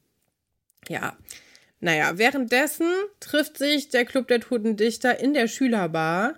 Ja. 0.88 1.18
Naja, 1.80 2.20
währenddessen 2.20 2.88
trifft 3.20 3.58
sich 3.58 3.90
der 3.90 4.06
Club 4.06 4.28
der 4.28 4.42
Toten 4.42 4.78
Dichter 4.78 5.20
in 5.20 5.34
der 5.34 5.48
Schülerbar 5.48 6.36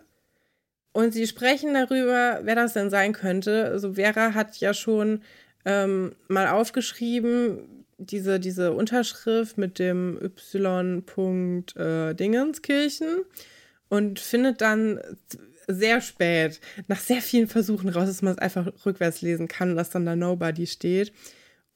und 0.91 1.13
sie 1.13 1.28
sprechen 1.28 1.73
darüber, 1.73 2.41
wer 2.43 2.56
das 2.56 2.73
denn 2.73 2.89
sein 2.89 3.13
könnte. 3.13 3.65
Also 3.65 3.93
Vera 3.93 4.34
hat 4.34 4.58
ja 4.58 4.73
schon 4.73 5.21
ähm, 5.65 6.15
mal 6.28 6.47
aufgeschrieben, 6.47 7.86
diese, 7.97 8.39
diese 8.39 8.71
Unterschrift 8.71 9.58
mit 9.58 9.78
dem 9.78 10.19
Y. 10.21 11.04
Äh, 11.75 12.15
und 13.89 14.19
findet 14.19 14.62
dann 14.62 14.99
sehr 15.67 16.02
spät, 16.02 16.60
nach 16.88 16.99
sehr 16.99 17.21
vielen 17.21 17.47
Versuchen 17.47 17.89
raus, 17.89 18.08
dass 18.08 18.21
man 18.21 18.34
es 18.34 18.39
einfach 18.39 18.71
rückwärts 18.86 19.21
lesen 19.21 19.47
kann, 19.47 19.75
dass 19.75 19.89
dann 19.91 20.06
da 20.06 20.15
Nobody 20.15 20.65
steht. 20.65 21.13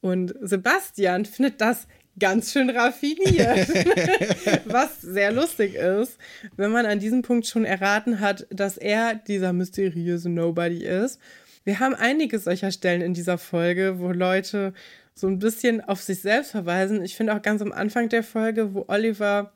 Und 0.01 0.33
Sebastian 0.41 1.25
findet 1.25 1.61
das 1.61 1.87
ganz 2.19 2.51
schön 2.51 2.69
raffiniert. 2.69 3.69
Was 4.65 5.01
sehr 5.01 5.31
lustig 5.31 5.75
ist, 5.75 6.17
wenn 6.55 6.71
man 6.71 6.85
an 6.85 6.99
diesem 6.99 7.21
Punkt 7.21 7.47
schon 7.47 7.65
erraten 7.65 8.19
hat, 8.19 8.45
dass 8.49 8.77
er 8.77 9.15
dieser 9.15 9.53
mysteriöse 9.53 10.29
Nobody 10.29 10.85
ist. 10.85 11.19
Wir 11.63 11.79
haben 11.79 11.95
einige 11.95 12.39
solcher 12.39 12.71
Stellen 12.71 13.01
in 13.01 13.13
dieser 13.13 13.37
Folge, 13.37 13.99
wo 13.99 14.11
Leute 14.11 14.73
so 15.15 15.27
ein 15.27 15.39
bisschen 15.39 15.81
auf 15.81 16.01
sich 16.01 16.21
selbst 16.21 16.51
verweisen. 16.51 17.03
Ich 17.03 17.15
finde 17.15 17.35
auch 17.35 17.41
ganz 17.41 17.61
am 17.61 17.71
Anfang 17.71 18.09
der 18.09 18.23
Folge, 18.23 18.73
wo 18.73 18.85
Oliver 18.87 19.53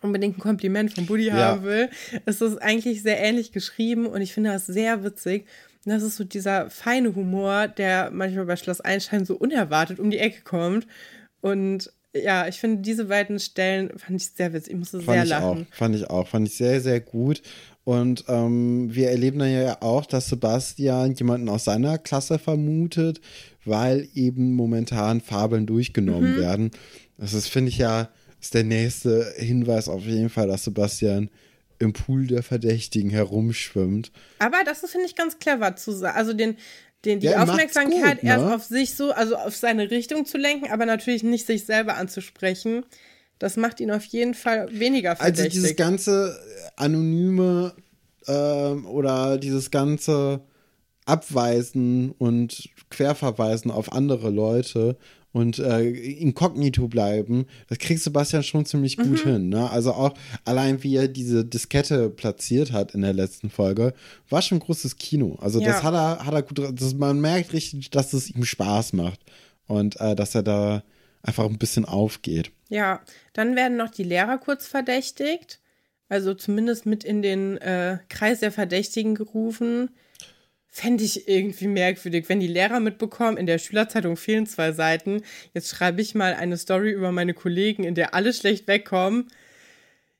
unbedingt 0.00 0.38
ein 0.38 0.40
Kompliment 0.40 0.94
von 0.94 1.06
Buddy 1.06 1.26
ja. 1.26 1.34
haben 1.34 1.64
will, 1.64 1.90
ist 2.24 2.40
es 2.40 2.56
eigentlich 2.58 3.02
sehr 3.02 3.18
ähnlich 3.18 3.50
geschrieben 3.50 4.06
und 4.06 4.20
ich 4.20 4.32
finde 4.32 4.50
das 4.50 4.66
sehr 4.66 5.02
witzig. 5.02 5.46
Und 5.84 5.92
das 5.92 6.02
ist 6.02 6.16
so 6.16 6.24
dieser 6.24 6.70
feine 6.70 7.14
Humor, 7.14 7.66
der 7.66 8.10
manchmal 8.12 8.46
bei 8.46 8.56
Schloss 8.56 8.80
Einstein 8.80 9.24
so 9.24 9.34
unerwartet 9.34 9.98
um 9.98 10.10
die 10.10 10.18
Ecke 10.18 10.42
kommt 10.42 10.86
und 11.40 11.92
ja, 12.14 12.48
ich 12.48 12.58
finde 12.58 12.82
diese 12.82 13.06
beiden 13.06 13.38
Stellen 13.38 13.96
fand 13.98 14.20
ich 14.20 14.30
sehr 14.30 14.52
witzig. 14.52 14.72
Ich 14.72 14.78
musste 14.78 15.00
fand 15.00 15.16
sehr 15.16 15.24
ich 15.24 15.30
lachen. 15.30 15.66
Auch, 15.70 15.76
fand 15.76 15.94
ich 15.94 16.08
auch, 16.08 16.26
fand 16.26 16.48
ich 16.48 16.54
sehr, 16.54 16.80
sehr 16.80 17.00
gut. 17.00 17.42
Und 17.84 18.24
ähm, 18.28 18.94
wir 18.94 19.10
erleben 19.10 19.38
dann 19.38 19.52
ja 19.52 19.80
auch, 19.80 20.04
dass 20.04 20.28
Sebastian 20.28 21.14
jemanden 21.14 21.48
aus 21.48 21.64
seiner 21.64 21.98
Klasse 21.98 22.38
vermutet, 22.38 23.20
weil 23.64 24.08
eben 24.14 24.52
momentan 24.54 25.20
Fabeln 25.20 25.66
durchgenommen 25.66 26.34
mhm. 26.34 26.40
werden. 26.40 26.70
Das 27.16 27.34
ist, 27.34 27.48
finde 27.48 27.70
ich 27.70 27.78
ja, 27.78 28.10
ist 28.40 28.54
der 28.54 28.64
nächste 28.64 29.32
Hinweis 29.36 29.88
auf 29.88 30.02
jeden 30.02 30.28
Fall, 30.28 30.48
dass 30.48 30.64
Sebastian 30.64 31.30
im 31.78 31.92
Pool 31.92 32.26
der 32.26 32.42
Verdächtigen 32.42 33.10
herumschwimmt. 33.10 34.10
Aber 34.38 34.58
das 34.64 34.82
ist, 34.82 34.90
finde 34.90 35.06
ich, 35.06 35.14
ganz 35.14 35.38
clever 35.38 35.76
zu 35.76 35.92
sagen. 35.92 36.16
Also 36.16 36.32
den, 36.32 36.56
den, 37.04 37.20
die 37.20 37.26
ja, 37.26 37.42
Aufmerksamkeit 37.42 38.16
gut, 38.16 38.24
ne? 38.24 38.30
erst 38.30 38.44
auf 38.44 38.64
sich 38.64 38.94
so, 38.94 39.12
also 39.12 39.36
auf 39.36 39.56
seine 39.56 39.90
Richtung 39.90 40.26
zu 40.26 40.36
lenken, 40.36 40.70
aber 40.70 40.86
natürlich 40.86 41.22
nicht 41.22 41.46
sich 41.46 41.64
selber 41.64 41.96
anzusprechen. 41.96 42.84
Das 43.38 43.56
macht 43.56 43.78
ihn 43.80 43.90
auf 43.90 44.04
jeden 44.04 44.34
Fall 44.34 44.68
weniger 44.72 45.14
verdächtig. 45.14 45.44
Also 45.44 45.60
dieses 45.60 45.76
ganze 45.76 46.38
anonyme 46.76 47.72
äh, 48.26 48.32
oder 48.32 49.38
dieses 49.38 49.70
ganze 49.70 50.40
Abweisen 51.06 52.10
und 52.18 52.68
Querverweisen 52.90 53.70
auf 53.70 53.92
andere 53.92 54.30
Leute 54.30 54.96
und 55.32 55.58
äh, 55.58 55.88
inkognito 55.88 56.88
bleiben, 56.88 57.46
das 57.68 57.78
kriegt 57.78 58.00
Sebastian 58.00 58.42
schon 58.42 58.64
ziemlich 58.64 58.96
gut 58.96 59.24
mhm. 59.24 59.30
hin. 59.30 59.48
Ne? 59.50 59.70
Also 59.70 59.92
auch 59.92 60.14
allein 60.44 60.82
wie 60.82 60.96
er 60.96 61.08
diese 61.08 61.44
Diskette 61.44 62.08
platziert 62.10 62.72
hat 62.72 62.94
in 62.94 63.02
der 63.02 63.12
letzten 63.12 63.50
Folge, 63.50 63.92
war 64.28 64.42
schon 64.42 64.58
großes 64.58 64.96
Kino. 64.96 65.36
Also 65.40 65.60
ja. 65.60 65.68
das 65.68 65.82
hat 65.82 65.94
er, 65.94 66.24
hat 66.24 66.34
er 66.34 66.42
gut, 66.42 66.80
das, 66.80 66.94
man 66.94 67.20
merkt 67.20 67.52
richtig, 67.52 67.90
dass 67.90 68.12
es 68.12 68.30
ihm 68.30 68.44
Spaß 68.44 68.94
macht 68.94 69.20
und 69.66 70.00
äh, 70.00 70.16
dass 70.16 70.34
er 70.34 70.42
da 70.42 70.82
einfach 71.22 71.44
ein 71.44 71.58
bisschen 71.58 71.84
aufgeht. 71.84 72.50
Ja, 72.68 73.00
dann 73.32 73.56
werden 73.56 73.76
noch 73.76 73.90
die 73.90 74.04
Lehrer 74.04 74.38
kurz 74.38 74.66
verdächtigt, 74.66 75.60
also 76.08 76.34
zumindest 76.34 76.86
mit 76.86 77.04
in 77.04 77.22
den 77.22 77.58
äh, 77.58 77.98
Kreis 78.08 78.40
der 78.40 78.52
Verdächtigen 78.52 79.14
gerufen. 79.14 79.90
Fände 80.78 81.02
ich 81.02 81.26
irgendwie 81.26 81.66
merkwürdig, 81.66 82.28
wenn 82.28 82.38
die 82.38 82.46
Lehrer 82.46 82.78
mitbekommen, 82.78 83.36
in 83.36 83.46
der 83.46 83.58
Schülerzeitung 83.58 84.16
fehlen 84.16 84.46
zwei 84.46 84.70
Seiten. 84.70 85.22
Jetzt 85.52 85.70
schreibe 85.70 86.00
ich 86.00 86.14
mal 86.14 86.34
eine 86.34 86.56
Story 86.56 86.92
über 86.92 87.10
meine 87.10 87.34
Kollegen, 87.34 87.82
in 87.82 87.96
der 87.96 88.14
alle 88.14 88.32
schlecht 88.32 88.68
wegkommen. 88.68 89.26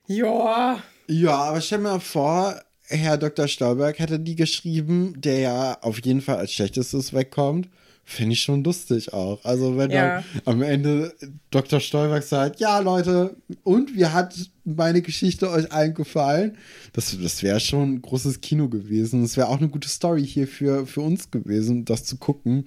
Ja. 0.07 0.83
Ja, 1.07 1.35
aber 1.35 1.61
stell 1.61 1.77
mir 1.77 2.01
vor, 2.01 2.61
Herr 2.87 3.17
Dr. 3.17 3.47
Stauberg 3.47 3.99
hätte 3.99 4.19
die 4.19 4.35
geschrieben, 4.35 5.13
der 5.15 5.39
ja 5.39 5.77
auf 5.81 6.03
jeden 6.03 6.19
Fall 6.19 6.35
als 6.35 6.51
schlechtestes 6.51 7.13
wegkommt. 7.13 7.69
Finde 8.09 8.33
ich 8.33 8.41
schon 8.41 8.63
lustig 8.63 9.13
auch. 9.13 9.45
Also, 9.45 9.77
wenn 9.77 9.91
ja. 9.91 10.23
dann 10.23 10.23
am 10.45 10.61
Ende 10.63 11.13
Dr. 11.51 11.79
Stolberg 11.79 12.23
sagt, 12.23 12.59
ja, 12.59 12.79
Leute, 12.79 13.35
und 13.61 13.95
wie 13.95 14.07
hat 14.07 14.35
meine 14.65 15.03
Geschichte 15.03 15.47
euch 15.51 15.71
allen 15.71 15.93
gefallen? 15.93 16.57
Das, 16.93 17.15
das 17.21 17.43
wäre 17.43 17.59
schon 17.59 17.93
ein 17.93 18.01
großes 18.01 18.41
Kino 18.41 18.67
gewesen. 18.67 19.23
Es 19.23 19.37
wäre 19.37 19.47
auch 19.47 19.59
eine 19.59 19.69
gute 19.69 19.87
Story 19.87 20.25
hier 20.25 20.47
für, 20.47 20.87
für 20.87 21.01
uns 21.01 21.29
gewesen, 21.29 21.85
das 21.85 22.03
zu 22.03 22.17
gucken. 22.17 22.65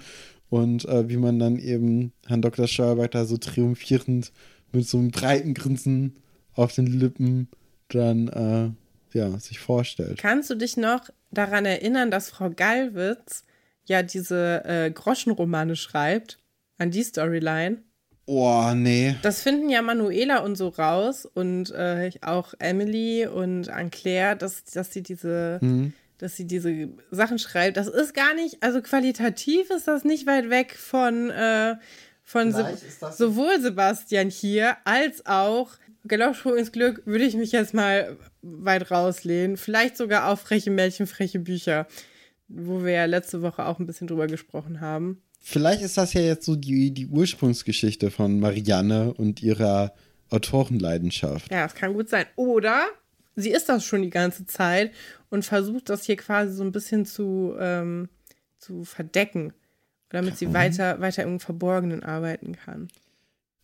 Und 0.48 0.84
äh, 0.84 1.08
wie 1.08 1.16
man 1.16 1.40
dann 1.40 1.58
eben 1.58 2.12
Herrn 2.28 2.42
Dr. 2.42 2.68
Stolberg 2.68 3.10
da 3.10 3.24
so 3.24 3.36
triumphierend 3.36 4.30
mit 4.70 4.86
so 4.86 4.98
einem 4.98 5.10
breiten 5.10 5.54
Grinsen 5.54 6.18
auf 6.54 6.72
den 6.72 6.86
Lippen 6.86 7.48
dann 7.88 8.28
äh, 8.28 9.18
ja, 9.18 9.36
sich 9.40 9.58
vorstellt. 9.58 10.18
Kannst 10.18 10.50
du 10.50 10.54
dich 10.54 10.76
noch 10.76 11.10
daran 11.32 11.64
erinnern, 11.64 12.12
dass 12.12 12.30
Frau 12.30 12.48
Gallwitz 12.48 13.42
ja 13.84 14.02
diese 14.02 14.64
äh, 14.64 14.90
Groschenromane 14.90 15.76
schreibt, 15.76 16.38
an 16.78 16.90
die 16.90 17.02
Storyline. 17.02 17.82
Oh, 18.26 18.72
nee. 18.74 19.16
Das 19.22 19.42
finden 19.42 19.68
ja 19.68 19.82
Manuela 19.82 20.38
und 20.38 20.56
so 20.56 20.68
raus 20.68 21.26
und 21.26 21.70
äh, 21.72 22.10
auch 22.22 22.54
Emily 22.58 23.26
und 23.26 23.68
Anne-Claire, 23.68 24.36
dass, 24.36 24.64
dass 24.64 24.92
sie 24.92 25.02
diese, 25.02 25.58
mhm. 25.60 25.92
dass 26.18 26.36
sie 26.36 26.46
diese 26.46 26.88
Sachen 27.10 27.38
schreibt. 27.38 27.76
Das 27.76 27.88
ist 27.88 28.14
gar 28.14 28.34
nicht, 28.34 28.62
also 28.62 28.80
qualitativ 28.80 29.70
ist 29.70 29.88
das 29.88 30.04
nicht 30.04 30.26
weit 30.26 30.50
weg 30.50 30.76
von, 30.76 31.30
äh, 31.30 31.76
von 32.22 32.52
Se 32.52 32.76
sowohl 33.10 33.60
Sebastian 33.60 34.30
hier 34.30 34.76
als 34.84 35.26
auch 35.26 35.72
Galoppsprung 36.06 36.56
ins 36.56 36.72
Glück 36.72 37.02
würde 37.04 37.24
ich 37.24 37.34
mich 37.34 37.52
jetzt 37.52 37.74
mal 37.74 38.16
weit 38.42 38.90
rauslehnen. 38.90 39.56
Vielleicht 39.56 39.96
sogar 39.96 40.28
auf 40.28 40.40
freche 40.40 40.70
Mädchen, 40.70 41.06
freche 41.06 41.38
Bücher 41.38 41.86
wo 42.48 42.84
wir 42.84 42.92
ja 42.92 43.04
letzte 43.04 43.42
Woche 43.42 43.66
auch 43.66 43.78
ein 43.78 43.86
bisschen 43.86 44.06
drüber 44.06 44.26
gesprochen 44.26 44.80
haben. 44.80 45.22
Vielleicht 45.40 45.82
ist 45.82 45.96
das 45.96 46.12
ja 46.12 46.20
jetzt 46.20 46.44
so 46.44 46.54
die, 46.54 46.92
die 46.92 47.08
Ursprungsgeschichte 47.08 48.10
von 48.10 48.38
Marianne 48.38 49.12
und 49.14 49.42
ihrer 49.42 49.92
Autorenleidenschaft. 50.30 51.50
Ja, 51.50 51.64
das 51.64 51.74
kann 51.74 51.94
gut 51.94 52.08
sein. 52.08 52.26
Oder 52.36 52.86
sie 53.34 53.50
ist 53.50 53.68
das 53.68 53.84
schon 53.84 54.02
die 54.02 54.10
ganze 54.10 54.46
Zeit 54.46 54.92
und 55.30 55.44
versucht 55.44 55.88
das 55.88 56.04
hier 56.04 56.16
quasi 56.16 56.52
so 56.54 56.62
ein 56.62 56.72
bisschen 56.72 57.06
zu, 57.06 57.54
ähm, 57.58 58.08
zu 58.58 58.84
verdecken. 58.84 59.52
damit 60.10 60.36
sie 60.36 60.52
weiter, 60.52 61.00
weiter 61.00 61.22
im 61.22 61.40
Verborgenen 61.40 62.02
arbeiten 62.02 62.54
kann. 62.54 62.88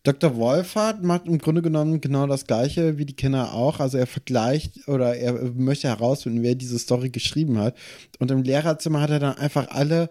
Dr. 0.03 0.37
Wolfert 0.37 1.03
macht 1.03 1.27
im 1.27 1.39
Grunde 1.39 1.61
genommen 1.61 1.99
genau 1.99 2.25
das 2.25 2.47
Gleiche 2.47 2.97
wie 2.97 3.05
die 3.05 3.15
Kinder 3.15 3.53
auch. 3.53 3.79
Also 3.79 3.97
er 3.97 4.07
vergleicht 4.07 4.87
oder 4.87 5.15
er 5.15 5.33
möchte 5.55 5.89
herausfinden, 5.89 6.41
wer 6.41 6.55
diese 6.55 6.79
Story 6.79 7.09
geschrieben 7.09 7.59
hat. 7.59 7.75
Und 8.17 8.31
im 8.31 8.43
Lehrerzimmer 8.43 9.01
hat 9.01 9.09
er 9.09 9.19
dann 9.19 9.37
einfach 9.37 9.67
alle 9.69 10.09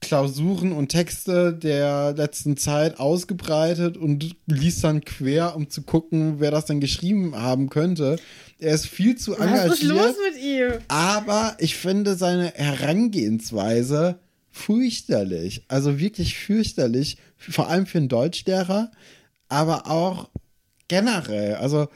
Klausuren 0.00 0.72
und 0.72 0.88
Texte 0.88 1.52
der 1.52 2.14
letzten 2.16 2.56
Zeit 2.56 3.00
ausgebreitet 3.00 3.96
und 3.96 4.36
liest 4.46 4.84
dann 4.84 5.04
quer, 5.04 5.56
um 5.56 5.68
zu 5.68 5.82
gucken, 5.82 6.36
wer 6.38 6.52
das 6.52 6.66
dann 6.66 6.80
geschrieben 6.80 7.34
haben 7.36 7.68
könnte. 7.68 8.16
Er 8.60 8.74
ist 8.74 8.86
viel 8.86 9.16
zu 9.16 9.34
engagiert. 9.34 9.70
Was 9.70 9.80
ist 9.80 9.88
los 9.88 10.14
mit 10.32 10.42
ihm? 10.42 10.72
Aber 10.86 11.56
ich 11.58 11.76
finde 11.76 12.14
seine 12.14 12.52
Herangehensweise 12.54 14.20
fürchterlich. 14.52 15.64
Also 15.68 15.98
wirklich 15.98 16.38
fürchterlich. 16.38 17.18
Vor 17.36 17.68
allem 17.68 17.86
für 17.86 17.98
einen 17.98 18.08
Deutschlehrer, 18.08 18.90
aber 19.48 19.90
auch 19.90 20.28
generell. 20.88 21.56
Also 21.56 21.88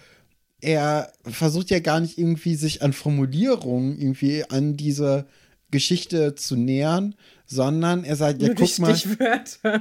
er 0.61 1.13
versucht 1.25 1.71
ja 1.71 1.81
gar 1.81 2.01
nicht 2.01 2.19
irgendwie 2.19 2.55
sich 2.55 2.83
an 2.83 2.93
Formulierungen 2.93 3.99
irgendwie 3.99 4.45
an 4.49 4.77
diese 4.77 5.27
Geschichte 5.71 6.35
zu 6.35 6.55
nähern, 6.57 7.15
sondern 7.47 8.05
er 8.05 8.17
sagt, 8.17 8.41
ja, 8.41 8.49
Nur 8.49 8.57
guck 8.57 8.79
mal, 8.79 8.97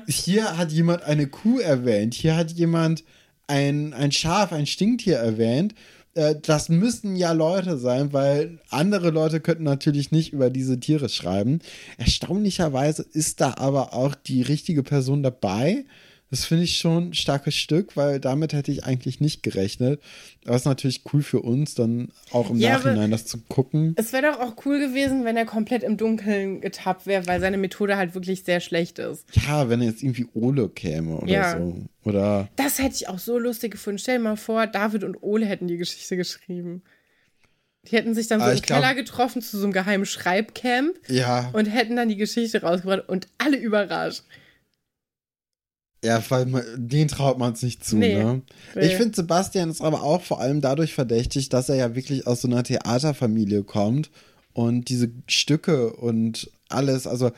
hier 0.08 0.58
hat 0.58 0.72
jemand 0.72 1.04
eine 1.04 1.28
Kuh 1.28 1.60
erwähnt, 1.60 2.14
hier 2.14 2.36
hat 2.36 2.52
jemand 2.52 3.04
ein, 3.48 3.94
ein 3.94 4.12
Schaf, 4.12 4.54
ein 4.54 4.66
Stinktier 4.66 5.18
erwähnt. 5.18 5.76
Äh, 6.16 6.36
das 6.42 6.70
müssen 6.70 7.16
ja 7.16 7.32
Leute 7.34 7.78
sein, 7.78 8.14
weil 8.14 8.60
andere 8.70 9.12
Leute 9.12 9.40
könnten 9.40 9.64
natürlich 9.64 10.12
nicht 10.12 10.34
über 10.34 10.50
diese 10.50 10.80
Tiere 10.80 11.10
schreiben. 11.10 11.60
Erstaunlicherweise 11.98 13.06
ist 13.14 13.42
da 13.42 13.56
aber 13.58 13.94
auch 13.94 14.16
die 14.16 14.42
richtige 14.42 14.84
Person 14.84 15.22
dabei. 15.22 15.86
Das 16.32 16.46
finde 16.46 16.64
ich 16.64 16.78
schon 16.78 17.10
ein 17.10 17.14
starkes 17.14 17.56
Stück, 17.56 17.98
weil 17.98 18.22
damit 18.22 18.54
hätte 18.54 18.72
ich 18.72 18.86
eigentlich 18.86 19.20
nicht 19.20 19.44
gerechnet. 19.44 20.02
Aber 20.46 20.56
es 20.56 20.62
ist 20.62 20.66
natürlich 20.66 21.04
cool 21.12 21.22
für 21.22 21.42
uns, 21.42 21.76
dann 21.76 22.08
auch 22.32 22.50
im 22.50 22.56
ja, 22.56 22.78
Nachhinein 22.78 23.12
das 23.12 23.26
zu 23.26 23.38
gucken. 23.50 23.94
Es 23.98 24.14
wäre 24.14 24.32
doch 24.32 24.40
auch 24.40 24.56
cool 24.66 24.80
gewesen, 24.80 25.26
wenn 25.26 25.36
er 25.36 25.46
komplett 25.46 25.84
im 25.84 25.98
Dunkeln 25.98 26.62
getappt 26.62 27.06
wäre, 27.06 27.28
weil 27.28 27.42
seine 27.42 27.58
Methode 27.58 27.98
halt 27.98 28.16
wirklich 28.16 28.46
sehr 28.46 28.62
schlecht 28.62 28.98
ist. 28.98 29.26
Ja, 29.46 29.68
wenn 29.68 29.82
jetzt 29.82 30.02
irgendwie 30.02 30.26
Ole 30.34 30.70
käme 30.70 31.18
oder 31.18 31.32
ja. 31.32 31.58
so. 31.58 31.76
Oder 32.06 32.48
das 32.56 32.80
hätte 32.80 32.96
ich 32.96 33.10
auch 33.10 33.20
so 33.20 33.38
lustig 33.38 33.72
gefunden. 33.72 34.00
Stell 34.00 34.18
dir 34.18 34.24
mal 34.24 34.38
vor, 34.38 34.68
David 34.68 35.04
und 35.04 35.22
Ole 35.22 35.46
hätten 35.46 35.68
die 35.68 35.78
Geschichte 35.78 36.16
geschrieben. 36.16 36.82
Die 37.90 37.98
hätten 37.98 38.16
sich 38.16 38.28
dann 38.28 38.40
so 38.40 38.50
im 38.50 38.62
Keller 38.62 38.96
getroffen 38.96 39.42
zu 39.42 39.58
so 39.58 39.66
einem 39.66 39.74
geheimen 39.74 40.06
Schreibcamp. 40.06 40.96
Ja. 41.10 41.50
Und 41.52 41.66
hätten 41.66 41.98
dann 41.98 42.08
die 42.08 42.16
Geschichte 42.16 42.62
rausgebracht 42.62 43.10
und 43.10 43.28
alle 43.38 43.58
überrascht. 43.58 44.24
Ja, 46.04 46.22
weil 46.30 46.48
man, 46.48 46.64
den 46.76 47.08
traut 47.08 47.38
man 47.38 47.54
es 47.54 47.62
nicht 47.62 47.86
zu, 47.86 47.98
nee, 47.98 48.16
ne? 48.16 48.42
Nee. 48.74 48.88
Ich 48.88 48.96
finde, 48.96 49.16
Sebastian 49.16 49.70
ist 49.70 49.82
aber 49.82 50.02
auch 50.02 50.22
vor 50.22 50.42
allem 50.42 50.60
dadurch 50.60 50.96
verdächtig, 50.96 51.50
dass 51.50 51.70
er 51.70 51.76
ja 51.76 51.96
wirklich 51.96 52.26
aus 52.26 52.42
so 52.42 52.48
einer 52.48 52.64
Theaterfamilie 52.64 53.64
kommt 53.64 54.10
und 54.54 54.90
diese 54.90 55.12
Stücke 55.28 55.94
und 55.94 56.50
alles, 56.70 57.06
also 57.06 57.32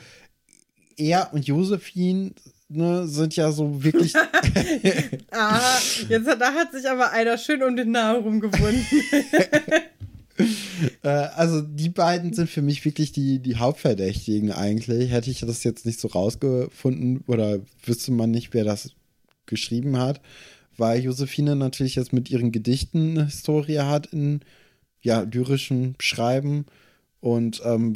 er 0.96 1.34
und 1.34 1.46
Josephine 1.46 2.32
ne, 2.68 3.06
sind 3.06 3.36
ja 3.36 3.52
so 3.52 3.84
wirklich. 3.84 4.14
ah, 5.30 5.78
jetzt 6.08 6.26
da 6.26 6.54
hat 6.54 6.72
sich 6.72 6.88
aber 6.88 7.10
einer 7.12 7.36
schön 7.36 7.62
um 7.62 7.76
den 7.76 7.90
Namen 7.90 8.22
rumgewunden. 8.22 8.86
äh, 11.02 11.08
also 11.08 11.60
die 11.60 11.88
beiden 11.88 12.32
sind 12.32 12.50
für 12.50 12.62
mich 12.62 12.84
wirklich 12.84 13.12
die, 13.12 13.38
die 13.38 13.56
Hauptverdächtigen 13.56 14.52
eigentlich. 14.52 15.10
Hätte 15.10 15.30
ich 15.30 15.40
das 15.40 15.64
jetzt 15.64 15.86
nicht 15.86 16.00
so 16.00 16.08
rausgefunden 16.08 17.24
oder 17.26 17.60
wüsste 17.84 18.12
man 18.12 18.30
nicht, 18.30 18.54
wer 18.54 18.64
das 18.64 18.92
geschrieben 19.46 19.98
hat, 19.98 20.20
weil 20.76 21.00
Josephine 21.00 21.56
natürlich 21.56 21.96
jetzt 21.96 22.12
mit 22.12 22.30
ihren 22.30 22.52
Gedichten 22.52 23.10
eine 23.10 23.26
Historie 23.26 23.80
hat 23.80 24.06
in 24.06 24.40
ja, 25.02 25.20
lyrischem 25.20 25.94
Schreiben 25.98 26.64
und 27.20 27.62
ähm, 27.64 27.94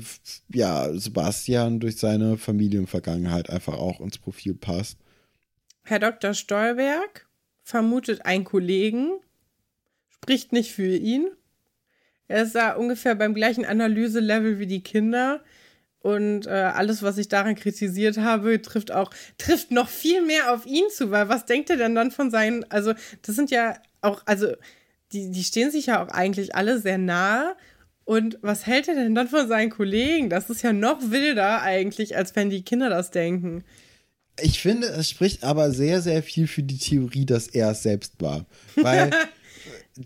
ja, 0.52 0.92
Sebastian 0.92 1.80
durch 1.80 1.96
seine 1.96 2.36
Familienvergangenheit 2.36 3.50
einfach 3.50 3.74
auch 3.74 4.00
ins 4.00 4.18
Profil 4.18 4.54
passt. 4.54 4.98
Herr 5.84 5.98
Dr. 5.98 6.34
Stolberg 6.34 7.26
vermutet 7.62 8.26
einen 8.26 8.44
Kollegen, 8.44 9.12
spricht 10.08 10.52
nicht 10.52 10.72
für 10.72 10.96
ihn 10.96 11.28
er 12.28 12.42
ist 12.42 12.54
da 12.54 12.74
ungefähr 12.74 13.14
beim 13.14 13.34
gleichen 13.34 13.64
Analyselevel 13.64 14.58
wie 14.58 14.66
die 14.66 14.82
Kinder. 14.82 15.42
Und 16.00 16.46
äh, 16.46 16.50
alles, 16.50 17.02
was 17.02 17.18
ich 17.18 17.28
daran 17.28 17.56
kritisiert 17.56 18.18
habe, 18.18 18.62
trifft 18.62 18.92
auch, 18.92 19.10
trifft 19.36 19.72
noch 19.72 19.88
viel 19.88 20.24
mehr 20.24 20.52
auf 20.52 20.64
ihn 20.64 20.84
zu, 20.94 21.10
weil 21.10 21.28
was 21.28 21.44
denkt 21.44 21.70
er 21.70 21.76
denn 21.76 21.94
dann 21.94 22.12
von 22.12 22.30
seinen, 22.30 22.64
also 22.70 22.94
das 23.22 23.34
sind 23.34 23.50
ja 23.50 23.74
auch, 24.00 24.22
also 24.24 24.52
die, 25.12 25.30
die 25.30 25.42
stehen 25.42 25.70
sich 25.70 25.86
ja 25.86 26.02
auch 26.02 26.08
eigentlich 26.08 26.54
alle 26.54 26.78
sehr 26.78 26.98
nahe. 26.98 27.56
Und 28.04 28.38
was 28.40 28.66
hält 28.66 28.88
er 28.88 28.94
denn 28.94 29.14
dann 29.14 29.28
von 29.28 29.48
seinen 29.48 29.70
Kollegen? 29.70 30.30
Das 30.30 30.48
ist 30.50 30.62
ja 30.62 30.72
noch 30.72 31.10
wilder 31.10 31.62
eigentlich, 31.62 32.16
als 32.16 32.34
wenn 32.36 32.48
die 32.48 32.62
Kinder 32.62 32.88
das 32.88 33.10
denken. 33.10 33.64
Ich 34.40 34.60
finde, 34.60 34.86
es 34.86 35.10
spricht 35.10 35.42
aber 35.42 35.72
sehr, 35.72 36.00
sehr 36.00 36.22
viel 36.22 36.46
für 36.46 36.62
die 36.62 36.78
Theorie, 36.78 37.26
dass 37.26 37.48
er 37.48 37.72
es 37.72 37.82
selbst 37.82 38.14
war. 38.20 38.46
Weil 38.76 39.10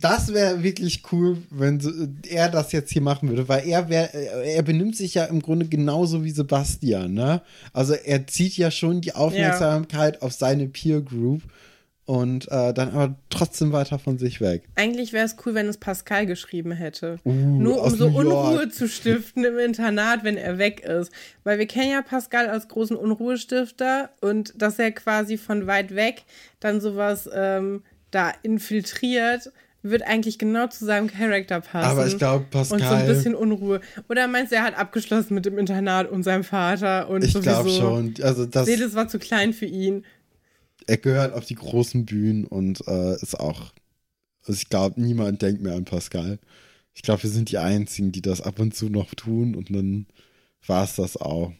das 0.00 0.32
wäre 0.32 0.62
wirklich 0.62 1.02
cool, 1.12 1.38
wenn 1.50 1.78
so, 1.78 1.90
er 2.28 2.48
das 2.48 2.72
jetzt 2.72 2.90
hier 2.90 3.02
machen 3.02 3.28
würde, 3.28 3.48
weil 3.48 3.68
er 3.68 3.90
wär, 3.90 4.14
er 4.14 4.62
benimmt 4.62 4.96
sich 4.96 5.14
ja 5.14 5.24
im 5.24 5.42
Grunde 5.42 5.66
genauso 5.66 6.24
wie 6.24 6.30
Sebastian, 6.30 7.12
ne? 7.12 7.42
Also 7.74 7.92
er 7.92 8.26
zieht 8.26 8.56
ja 8.56 8.70
schon 8.70 9.02
die 9.02 9.14
Aufmerksamkeit 9.14 10.16
ja. 10.16 10.22
auf 10.22 10.32
seine 10.32 10.68
Peer 10.68 11.02
Group 11.02 11.42
und 12.06 12.50
äh, 12.50 12.72
dann 12.72 12.90
aber 12.90 13.16
trotzdem 13.28 13.72
weiter 13.72 13.98
von 13.98 14.18
sich 14.18 14.40
weg. 14.40 14.64
Eigentlich 14.76 15.12
wäre 15.12 15.26
es 15.26 15.36
cool, 15.44 15.54
wenn 15.54 15.68
es 15.68 15.76
Pascal 15.76 16.26
geschrieben 16.26 16.72
hätte. 16.72 17.18
Uh, 17.24 17.32
Nur 17.32 17.84
um 17.84 17.94
so 17.94 18.06
Unruhe 18.06 18.70
zu 18.70 18.88
stiften 18.88 19.44
im 19.44 19.58
Internat, 19.58 20.24
wenn 20.24 20.36
er 20.36 20.58
weg 20.58 20.80
ist. 20.80 21.12
Weil 21.44 21.58
wir 21.58 21.66
kennen 21.66 21.92
ja 21.92 22.02
Pascal 22.02 22.48
als 22.48 22.66
großen 22.68 22.96
Unruhestifter 22.96 24.10
und 24.20 24.54
dass 24.60 24.78
er 24.78 24.90
quasi 24.90 25.36
von 25.36 25.66
weit 25.66 25.94
weg 25.94 26.24
dann 26.60 26.80
sowas 26.80 27.28
ähm, 27.32 27.82
da 28.10 28.32
infiltriert 28.42 29.52
wird 29.82 30.02
eigentlich 30.02 30.38
genau 30.38 30.68
zu 30.68 30.84
seinem 30.84 31.08
Charakter 31.08 31.60
passen. 31.60 31.90
Aber 31.90 32.06
ich 32.06 32.16
glaube, 32.16 32.46
Pascal. 32.50 32.80
Und 32.80 32.86
so 32.86 32.94
ein 32.94 33.06
bisschen 33.06 33.34
Unruhe. 33.34 33.80
Oder 34.08 34.28
meinst 34.28 34.52
du, 34.52 34.56
er 34.56 34.62
hat 34.62 34.78
abgeschlossen 34.78 35.34
mit 35.34 35.44
dem 35.44 35.58
Internat 35.58 36.10
und 36.10 36.22
seinem 36.22 36.44
Vater 36.44 37.08
und 37.08 37.24
Ich 37.24 37.38
glaube 37.40 37.70
schon. 37.70 38.14
Also 38.22 38.46
das. 38.46 38.66
Seeles 38.66 38.94
war 38.94 39.08
zu 39.08 39.18
klein 39.18 39.52
für 39.52 39.66
ihn. 39.66 40.04
Er 40.86 40.96
gehört 40.96 41.32
auf 41.34 41.44
die 41.44 41.54
großen 41.54 42.06
Bühnen 42.06 42.44
und 42.44 42.86
äh, 42.86 43.14
ist 43.14 43.38
auch. 43.38 43.72
Also 44.44 44.54
ich 44.54 44.68
glaube, 44.68 45.00
niemand 45.00 45.42
denkt 45.42 45.62
mehr 45.62 45.74
an 45.74 45.84
Pascal. 45.84 46.38
Ich 46.94 47.02
glaube, 47.02 47.22
wir 47.22 47.30
sind 47.30 47.50
die 47.50 47.58
Einzigen, 47.58 48.12
die 48.12 48.22
das 48.22 48.40
ab 48.40 48.58
und 48.58 48.74
zu 48.74 48.88
noch 48.88 49.14
tun 49.14 49.54
und 49.54 49.74
dann 49.74 50.06
war 50.66 50.84
es 50.84 50.96
das 50.96 51.16
auch. 51.16 51.52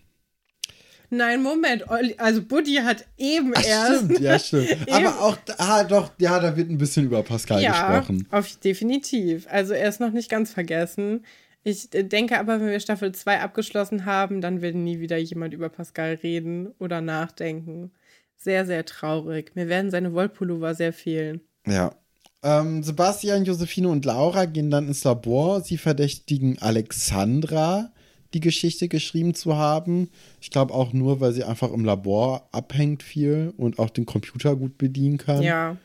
Nein, 1.15 1.43
Moment. 1.43 1.85
Also 2.19 2.43
Buddy 2.43 2.77
hat 2.77 3.05
eben 3.19 3.53
Ach, 3.55 3.63
erst. 3.63 4.05
Stimmt, 4.05 4.21
ja, 4.21 4.39
stimmt. 4.39 4.91
Aber 4.91 5.21
auch, 5.21 5.37
ah, 5.59 5.85
doch, 5.85 6.11
ja, 6.19 6.41
da 6.41 6.57
wird 6.57 6.71
ein 6.71 6.79
bisschen 6.79 7.05
über 7.05 7.23
Pascal 7.23 7.63
ja, 7.63 7.71
gesprochen. 7.71 8.27
Auf, 8.31 8.57
definitiv. 8.57 9.47
Also 9.51 9.75
er 9.75 9.91
ist 9.91 10.01
noch 10.01 10.11
nicht 10.13 10.31
ganz 10.31 10.53
vergessen. 10.53 11.27
Ich 11.65 11.91
denke 11.91 12.39
aber, 12.39 12.61
wenn 12.61 12.71
wir 12.71 12.81
Staffel 12.81 13.13
2 13.13 13.41
abgeschlossen 13.41 14.07
haben, 14.07 14.41
dann 14.41 14.63
wird 14.63 14.75
nie 14.75 15.01
wieder 15.01 15.19
jemand 15.19 15.53
über 15.53 15.69
Pascal 15.69 16.19
reden 16.23 16.69
oder 16.79 17.03
nachdenken. 17.03 17.93
Sehr, 18.39 18.65
sehr 18.65 18.87
traurig. 18.87 19.53
Mir 19.55 19.69
werden 19.69 19.91
seine 19.91 20.15
Wollpullover 20.15 20.75
sehr 20.75 20.95
fehlen. 20.95 21.43
Ja. 21.67 21.95
Ähm, 22.43 22.83
Sebastian, 22.83 23.45
Josephine 23.45 23.91
und 23.91 24.07
Laura 24.07 24.47
gehen 24.47 24.71
dann 24.71 24.89
ins 24.89 25.05
Labor. 25.05 25.61
Sie 25.61 25.77
verdächtigen 25.77 26.57
Alexandra 26.61 27.92
die 28.35 28.41
Geschichte 28.41 28.89
geschrieben 28.89 29.35
zu 29.35 29.57
haben. 29.57 30.11
Ich 30.41 30.51
glaube 30.51 30.75
auch 30.75 30.93
nur, 30.93 31.21
weil 31.21 31.33
sie 31.33 31.45
einfach 31.45 31.73
im 31.73 31.85
Labor 31.85 32.49
abhängt 32.53 33.03
viel 33.03 33.53
und 33.57 33.79
auch 33.79 33.91
den 33.91 34.07
Computer 34.07 34.57
gut 34.57 34.79
bedienen 34.79 35.19
kann. 35.19 35.43
Ja. 35.43 35.77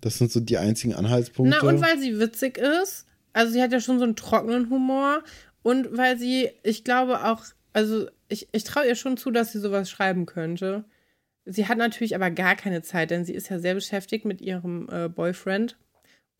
Das 0.00 0.18
sind 0.18 0.30
so 0.30 0.40
die 0.40 0.58
einzigen 0.58 0.94
Anhaltspunkte. 0.94 1.58
Na, 1.60 1.68
und 1.68 1.80
weil 1.80 1.98
sie 1.98 2.18
witzig 2.18 2.58
ist. 2.58 3.06
Also 3.32 3.52
sie 3.52 3.62
hat 3.62 3.72
ja 3.72 3.80
schon 3.80 3.98
so 3.98 4.04
einen 4.04 4.16
trockenen 4.16 4.70
Humor. 4.70 5.22
Und 5.62 5.96
weil 5.96 6.18
sie, 6.18 6.50
ich 6.62 6.84
glaube 6.84 7.24
auch, 7.24 7.42
also 7.72 8.06
ich, 8.28 8.48
ich 8.52 8.64
traue 8.64 8.86
ihr 8.86 8.96
schon 8.96 9.16
zu, 9.16 9.30
dass 9.30 9.52
sie 9.52 9.60
sowas 9.60 9.90
schreiben 9.90 10.26
könnte. 10.26 10.84
Sie 11.46 11.66
hat 11.68 11.78
natürlich 11.78 12.14
aber 12.14 12.30
gar 12.30 12.54
keine 12.54 12.82
Zeit, 12.82 13.10
denn 13.10 13.24
sie 13.24 13.34
ist 13.34 13.48
ja 13.48 13.58
sehr 13.58 13.74
beschäftigt 13.74 14.24
mit 14.24 14.40
ihrem 14.40 14.88
äh, 14.90 15.08
Boyfriend 15.08 15.76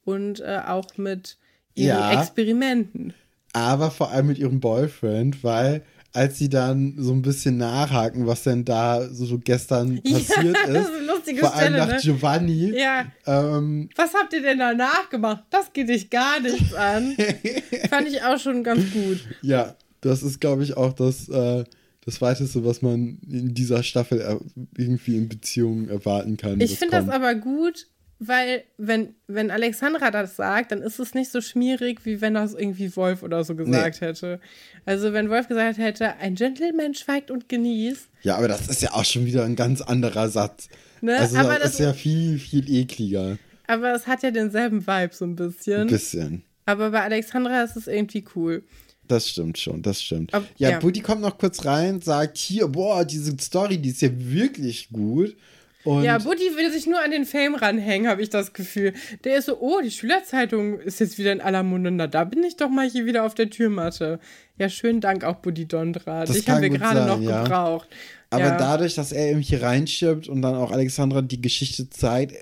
und 0.04 0.40
äh, 0.40 0.60
auch 0.66 0.96
mit 0.96 1.38
ihren 1.74 1.98
ja. 1.98 2.20
Experimenten 2.20 3.14
aber 3.54 3.90
vor 3.90 4.10
allem 4.10 4.26
mit 4.26 4.38
ihrem 4.38 4.60
Boyfriend, 4.60 5.42
weil 5.42 5.82
als 6.12 6.38
sie 6.38 6.48
dann 6.48 6.94
so 6.96 7.12
ein 7.12 7.22
bisschen 7.22 7.56
nachhaken, 7.56 8.26
was 8.26 8.44
denn 8.44 8.64
da 8.64 9.02
so 9.08 9.38
gestern 9.38 10.00
passiert 10.02 10.56
ja, 10.66 10.80
ist, 10.80 10.90
ist 11.26 11.40
vor 11.40 11.54
allem 11.54 11.74
Stelle, 11.74 11.78
nach 11.78 11.88
ne? 11.88 11.98
Giovanni. 12.00 12.78
Ja. 12.78 13.06
Ähm, 13.26 13.88
was 13.96 14.14
habt 14.14 14.32
ihr 14.32 14.42
denn 14.42 14.58
da 14.58 14.74
nachgemacht? 14.74 15.44
Das 15.50 15.72
geht 15.72 15.88
dich 15.88 16.10
gar 16.10 16.40
nichts 16.40 16.72
an. 16.74 17.16
Fand 17.90 18.08
ich 18.08 18.22
auch 18.22 18.38
schon 18.38 18.62
ganz 18.62 18.92
gut. 18.92 19.24
Ja, 19.42 19.74
das 20.00 20.22
ist, 20.22 20.40
glaube 20.40 20.62
ich, 20.62 20.76
auch 20.76 20.92
das, 20.92 21.28
äh, 21.28 21.64
das 22.04 22.20
Weiteste, 22.20 22.64
was 22.64 22.82
man 22.82 23.18
in 23.28 23.54
dieser 23.54 23.82
Staffel 23.82 24.40
irgendwie 24.76 25.16
in 25.16 25.28
Beziehungen 25.28 25.88
erwarten 25.88 26.36
kann. 26.36 26.60
Ich 26.60 26.78
finde 26.78 26.96
das 26.96 27.08
aber 27.08 27.34
gut, 27.34 27.88
weil 28.18 28.64
wenn, 28.78 29.14
wenn 29.26 29.50
Alexandra 29.50 30.10
das 30.10 30.36
sagt, 30.36 30.72
dann 30.72 30.82
ist 30.82 30.98
es 30.98 31.14
nicht 31.14 31.30
so 31.30 31.40
schmierig, 31.40 32.04
wie 32.04 32.20
wenn 32.20 32.34
das 32.34 32.54
irgendwie 32.54 32.94
Wolf 32.96 33.22
oder 33.22 33.44
so 33.44 33.54
gesagt 33.54 34.00
nee. 34.00 34.06
hätte. 34.06 34.40
Also 34.86 35.12
wenn 35.12 35.30
Wolf 35.30 35.48
gesagt 35.48 35.78
hätte, 35.78 36.16
ein 36.16 36.34
Gentleman 36.34 36.94
schweigt 36.94 37.30
und 37.30 37.48
genießt. 37.48 38.08
Ja, 38.22 38.36
aber 38.36 38.48
das 38.48 38.68
ist 38.68 38.82
ja 38.82 38.92
auch 38.92 39.04
schon 39.04 39.26
wieder 39.26 39.44
ein 39.44 39.56
ganz 39.56 39.80
anderer 39.80 40.28
Satz. 40.28 40.68
Ne? 41.00 41.18
Also 41.18 41.36
aber 41.38 41.58
das 41.58 41.74
ist 41.74 41.80
ja 41.80 41.92
viel, 41.92 42.38
viel 42.38 42.70
ekliger. 42.70 43.38
Aber 43.66 43.94
es 43.94 44.06
hat 44.06 44.22
ja 44.22 44.30
denselben 44.30 44.86
Vibe 44.86 45.14
so 45.14 45.24
ein 45.24 45.36
bisschen. 45.36 45.82
Ein 45.82 45.86
bisschen. 45.88 46.42
Aber 46.66 46.90
bei 46.90 47.02
Alexandra 47.02 47.62
ist 47.62 47.76
es 47.76 47.86
irgendwie 47.86 48.24
cool. 48.34 48.62
Das 49.06 49.28
stimmt 49.28 49.58
schon, 49.58 49.82
das 49.82 50.02
stimmt. 50.02 50.32
Ab, 50.32 50.44
ja, 50.56 50.70
ja, 50.70 50.78
Buddy 50.78 51.00
kommt 51.00 51.20
noch 51.20 51.36
kurz 51.36 51.64
rein, 51.66 52.00
sagt 52.00 52.38
hier, 52.38 52.68
boah, 52.68 53.04
diese 53.04 53.36
Story, 53.38 53.76
die 53.76 53.90
ist 53.90 54.00
ja 54.00 54.08
wirklich 54.12 54.88
gut. 54.90 55.36
Und 55.84 56.02
ja, 56.02 56.18
Buddy 56.18 56.56
will 56.56 56.72
sich 56.72 56.86
nur 56.86 57.02
an 57.02 57.10
den 57.10 57.26
Fame 57.26 57.54
ranhängen, 57.54 58.08
habe 58.08 58.22
ich 58.22 58.30
das 58.30 58.52
Gefühl. 58.54 58.94
Der 59.24 59.36
ist 59.36 59.46
so, 59.46 59.58
oh, 59.60 59.80
die 59.82 59.90
Schülerzeitung 59.90 60.80
ist 60.80 60.98
jetzt 60.98 61.18
wieder 61.18 61.32
in 61.32 61.40
aller 61.40 61.62
Munde. 61.62 61.90
Na, 61.90 62.06
da 62.06 62.24
bin 62.24 62.42
ich 62.42 62.56
doch 62.56 62.70
mal 62.70 62.88
hier 62.88 63.04
wieder 63.04 63.24
auf 63.24 63.34
der 63.34 63.50
Türmatte. 63.50 64.18
Ja, 64.58 64.68
schönen 64.68 65.00
Dank 65.00 65.24
auch 65.24 65.36
Buddy 65.36 65.66
Dondra. 65.66 66.24
Dich 66.24 66.48
haben 66.48 66.62
wir 66.62 66.70
gerade 66.70 67.06
noch 67.06 67.20
ja. 67.20 67.42
gebraucht. 67.42 67.88
Aber 68.30 68.44
ja. 68.44 68.56
dadurch, 68.56 68.94
dass 68.94 69.12
er 69.12 69.30
eben 69.30 69.40
hier 69.40 69.62
reinstirbt 69.62 70.28
und 70.28 70.42
dann 70.42 70.54
auch 70.54 70.72
Alexandra 70.72 71.22
die 71.22 71.40
Geschichte 71.40 71.90
zeigt, 71.90 72.34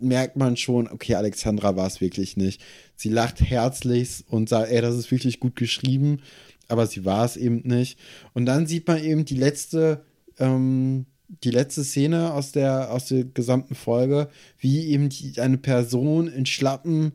merkt 0.00 0.36
man 0.36 0.56
schon, 0.56 0.88
okay, 0.88 1.14
Alexandra 1.14 1.76
war 1.76 1.86
es 1.86 2.00
wirklich 2.00 2.36
nicht. 2.36 2.60
Sie 2.96 3.08
lacht 3.08 3.40
herzlichst 3.40 4.24
und 4.28 4.48
sagt, 4.48 4.70
ey, 4.70 4.80
das 4.80 4.96
ist 4.96 5.10
wirklich 5.10 5.40
gut 5.40 5.56
geschrieben, 5.56 6.20
aber 6.68 6.86
sie 6.86 7.04
war 7.04 7.24
es 7.24 7.36
eben 7.36 7.62
nicht. 7.64 7.98
Und 8.34 8.46
dann 8.46 8.66
sieht 8.66 8.88
man 8.88 9.02
eben 9.02 9.24
die 9.24 9.36
letzte, 9.36 10.04
ähm, 10.38 11.06
die 11.44 11.50
letzte 11.50 11.84
Szene 11.84 12.32
aus 12.32 12.52
der, 12.52 12.92
aus 12.92 13.06
der 13.06 13.24
gesamten 13.24 13.74
Folge, 13.74 14.28
wie 14.58 14.86
eben 14.86 15.08
die, 15.08 15.40
eine 15.40 15.58
Person 15.58 16.28
in 16.28 16.46
Schlappen 16.46 17.12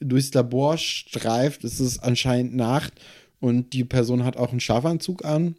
durchs 0.00 0.32
Labor 0.34 0.78
streift. 0.78 1.64
Es 1.64 1.80
ist 1.80 1.98
anscheinend 1.98 2.56
Nacht 2.56 2.94
und 3.40 3.72
die 3.72 3.84
Person 3.84 4.24
hat 4.24 4.36
auch 4.36 4.50
einen 4.50 4.60
Schafanzug 4.60 5.24
an. 5.24 5.56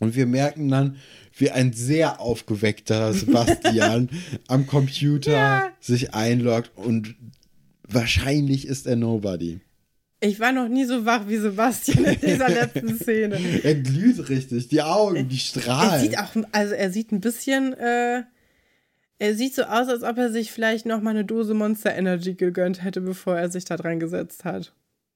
Und 0.00 0.16
wir 0.16 0.26
merken 0.26 0.68
dann, 0.68 0.96
wie 1.36 1.50
ein 1.50 1.72
sehr 1.72 2.20
aufgeweckter 2.20 3.12
Sebastian 3.14 4.10
am 4.48 4.66
Computer 4.66 5.32
ja. 5.32 5.72
sich 5.80 6.14
einloggt 6.14 6.72
und 6.76 7.14
wahrscheinlich 7.88 8.66
ist 8.66 8.86
er 8.86 8.96
Nobody. 8.96 9.60
Ich 10.24 10.38
war 10.38 10.52
noch 10.52 10.68
nie 10.68 10.84
so 10.84 11.04
wach 11.04 11.26
wie 11.26 11.36
Sebastian 11.36 12.04
in 12.04 12.20
dieser 12.20 12.48
letzten 12.60 12.96
Szene. 12.96 13.38
er 13.64 13.74
glüht 13.74 14.28
richtig, 14.28 14.68
die 14.68 14.80
Augen, 14.80 15.28
die 15.28 15.38
strahlen. 15.38 15.92
Er 15.94 15.98
sieht 16.00 16.18
auch, 16.18 16.30
also 16.52 16.74
er 16.74 16.90
sieht 16.92 17.10
ein 17.10 17.20
bisschen, 17.20 17.72
äh, 17.72 18.22
er 19.18 19.34
sieht 19.34 19.56
so 19.56 19.64
aus, 19.64 19.88
als 19.88 20.04
ob 20.04 20.18
er 20.18 20.30
sich 20.30 20.52
vielleicht 20.52 20.86
noch 20.86 21.00
mal 21.00 21.10
eine 21.10 21.24
Dose 21.24 21.54
Monster 21.54 21.92
Energy 21.94 22.34
gegönnt 22.34 22.84
hätte, 22.84 23.00
bevor 23.00 23.36
er 23.36 23.50
sich 23.50 23.64
da 23.64 23.76
dran 23.76 23.98
gesetzt 23.98 24.44
hat. 24.44 24.72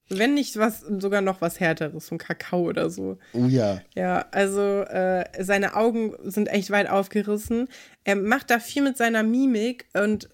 Wenn 0.09 0.33
nicht 0.33 0.57
was, 0.57 0.81
sogar 0.81 1.21
noch 1.21 1.39
was 1.39 1.61
härteres, 1.61 2.07
so 2.07 2.15
ein 2.15 2.17
Kakao 2.17 2.63
oder 2.67 2.89
so. 2.89 3.17
Oh 3.31 3.45
ja. 3.45 3.81
Ja, 3.95 4.25
also 4.31 4.81
äh, 4.81 5.23
seine 5.41 5.75
Augen 5.77 6.15
sind 6.23 6.47
echt 6.47 6.69
weit 6.69 6.89
aufgerissen. 6.89 7.69
Er 8.03 8.17
macht 8.17 8.49
da 8.49 8.59
viel 8.59 8.83
mit 8.83 8.97
seiner 8.97 9.23
Mimik 9.23 9.85
und 9.93 10.27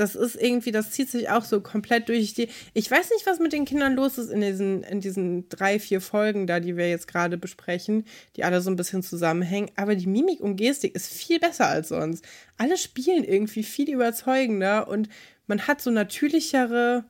das 0.00 0.14
ist 0.14 0.34
irgendwie, 0.34 0.72
das 0.72 0.90
zieht 0.90 1.10
sich 1.10 1.28
auch 1.28 1.44
so 1.44 1.60
komplett 1.60 2.08
durch 2.08 2.32
die. 2.32 2.48
Ich 2.72 2.90
weiß 2.90 3.10
nicht, 3.10 3.26
was 3.26 3.38
mit 3.38 3.52
den 3.52 3.66
Kindern 3.66 3.94
los 3.94 4.16
ist 4.16 4.30
in 4.30 4.40
diesen, 4.40 4.82
in 4.82 5.00
diesen 5.00 5.48
drei, 5.50 5.78
vier 5.78 6.00
Folgen 6.00 6.46
da, 6.46 6.58
die 6.58 6.76
wir 6.76 6.88
jetzt 6.88 7.06
gerade 7.06 7.36
besprechen, 7.36 8.04
die 8.36 8.44
alle 8.44 8.62
so 8.62 8.70
ein 8.70 8.76
bisschen 8.76 9.02
zusammenhängen. 9.02 9.70
Aber 9.76 9.94
die 9.94 10.06
Mimik 10.06 10.40
und 10.40 10.56
Gestik 10.56 10.94
ist 10.94 11.12
viel 11.12 11.38
besser 11.38 11.66
als 11.66 11.88
sonst. 11.88 12.24
Alle 12.56 12.78
spielen 12.78 13.24
irgendwie 13.24 13.62
viel 13.62 13.90
überzeugender 13.90 14.88
und 14.88 15.10
man 15.46 15.66
hat 15.66 15.82
so 15.82 15.90
natürlichere 15.90 17.04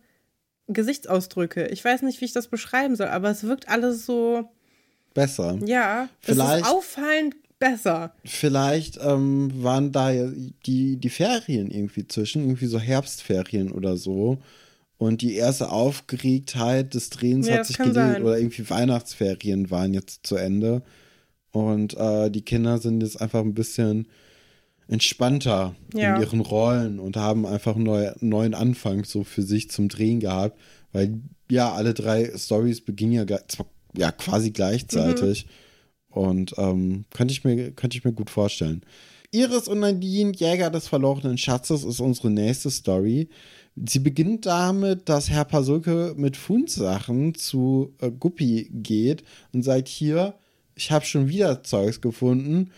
Gesichtsausdrücke. 0.66 1.68
Ich 1.68 1.84
weiß 1.84 2.02
nicht, 2.02 2.20
wie 2.20 2.24
ich 2.24 2.32
das 2.32 2.48
beschreiben 2.48 2.96
soll, 2.96 3.08
aber 3.08 3.30
es 3.30 3.44
wirkt 3.44 3.68
alles 3.68 4.04
so. 4.04 4.50
Besser. 5.14 5.58
Ja, 5.64 6.08
vielleicht. 6.20 6.66
ist 6.66 6.72
auffallend 6.72 7.36
besser. 7.60 8.12
Vielleicht 8.24 8.98
ähm, 9.00 9.50
waren 9.62 9.92
da 9.92 10.10
die, 10.66 10.96
die 10.96 11.10
Ferien 11.10 11.70
irgendwie 11.70 12.08
zwischen, 12.08 12.42
irgendwie 12.42 12.66
so 12.66 12.80
Herbstferien 12.80 13.70
oder 13.70 13.96
so. 13.96 14.38
Und 14.98 15.22
die 15.22 15.36
erste 15.36 15.70
Aufgeregtheit 15.70 16.94
des 16.94 17.10
Drehens 17.10 17.46
ja, 17.46 17.58
hat 17.58 17.66
sich 17.66 17.78
gelegt, 17.78 18.20
oder 18.20 18.38
irgendwie 18.38 18.68
Weihnachtsferien 18.68 19.70
waren 19.70 19.94
jetzt 19.94 20.26
zu 20.26 20.36
Ende. 20.36 20.82
Und 21.52 21.96
äh, 21.96 22.30
die 22.30 22.42
Kinder 22.42 22.78
sind 22.78 23.02
jetzt 23.02 23.20
einfach 23.20 23.40
ein 23.40 23.54
bisschen 23.54 24.08
entspannter 24.88 25.76
ja. 25.94 26.16
in 26.16 26.22
ihren 26.22 26.40
Rollen 26.40 26.98
und 26.98 27.16
haben 27.16 27.46
einfach 27.46 27.76
einen 27.76 27.84
neu, 27.84 28.10
neuen 28.20 28.54
Anfang 28.54 29.04
so 29.04 29.22
für 29.22 29.42
sich 29.42 29.70
zum 29.70 29.88
Drehen 29.88 30.18
gehabt, 30.18 30.58
weil 30.92 31.20
ja, 31.50 31.72
alle 31.72 31.94
drei 31.94 32.30
Stories 32.36 32.80
beginnen 32.80 33.12
ja, 33.12 33.38
ja 33.96 34.12
quasi 34.12 34.50
gleichzeitig. 34.50 35.46
Mhm. 35.46 35.50
Und 36.10 36.54
ähm, 36.58 37.04
könnte 37.14 37.32
ich, 37.32 37.44
mir, 37.44 37.70
könnte 37.72 37.96
ich 37.96 38.04
mir 38.04 38.12
gut 38.12 38.30
vorstellen. 38.30 38.82
Iris 39.32 39.68
und 39.68 39.80
Nadine, 39.80 40.32
Jäger 40.32 40.70
des 40.70 40.88
verlorenen 40.88 41.38
Schatzes, 41.38 41.84
ist 41.84 42.00
unsere 42.00 42.30
nächste 42.30 42.70
Story. 42.70 43.28
Sie 43.76 44.00
beginnt 44.00 44.46
damit, 44.46 45.08
dass 45.08 45.30
Herr 45.30 45.44
Pasulke 45.44 46.14
mit 46.16 46.36
Fundsachen 46.36 47.34
zu 47.34 47.94
äh, 48.00 48.10
Guppi 48.10 48.68
geht 48.72 49.22
und 49.52 49.62
sagt: 49.62 49.86
Hier, 49.86 50.34
ich 50.74 50.90
habe 50.90 51.04
schon 51.04 51.28
wieder 51.28 51.62
Zeugs 51.62 52.00
gefunden 52.00 52.70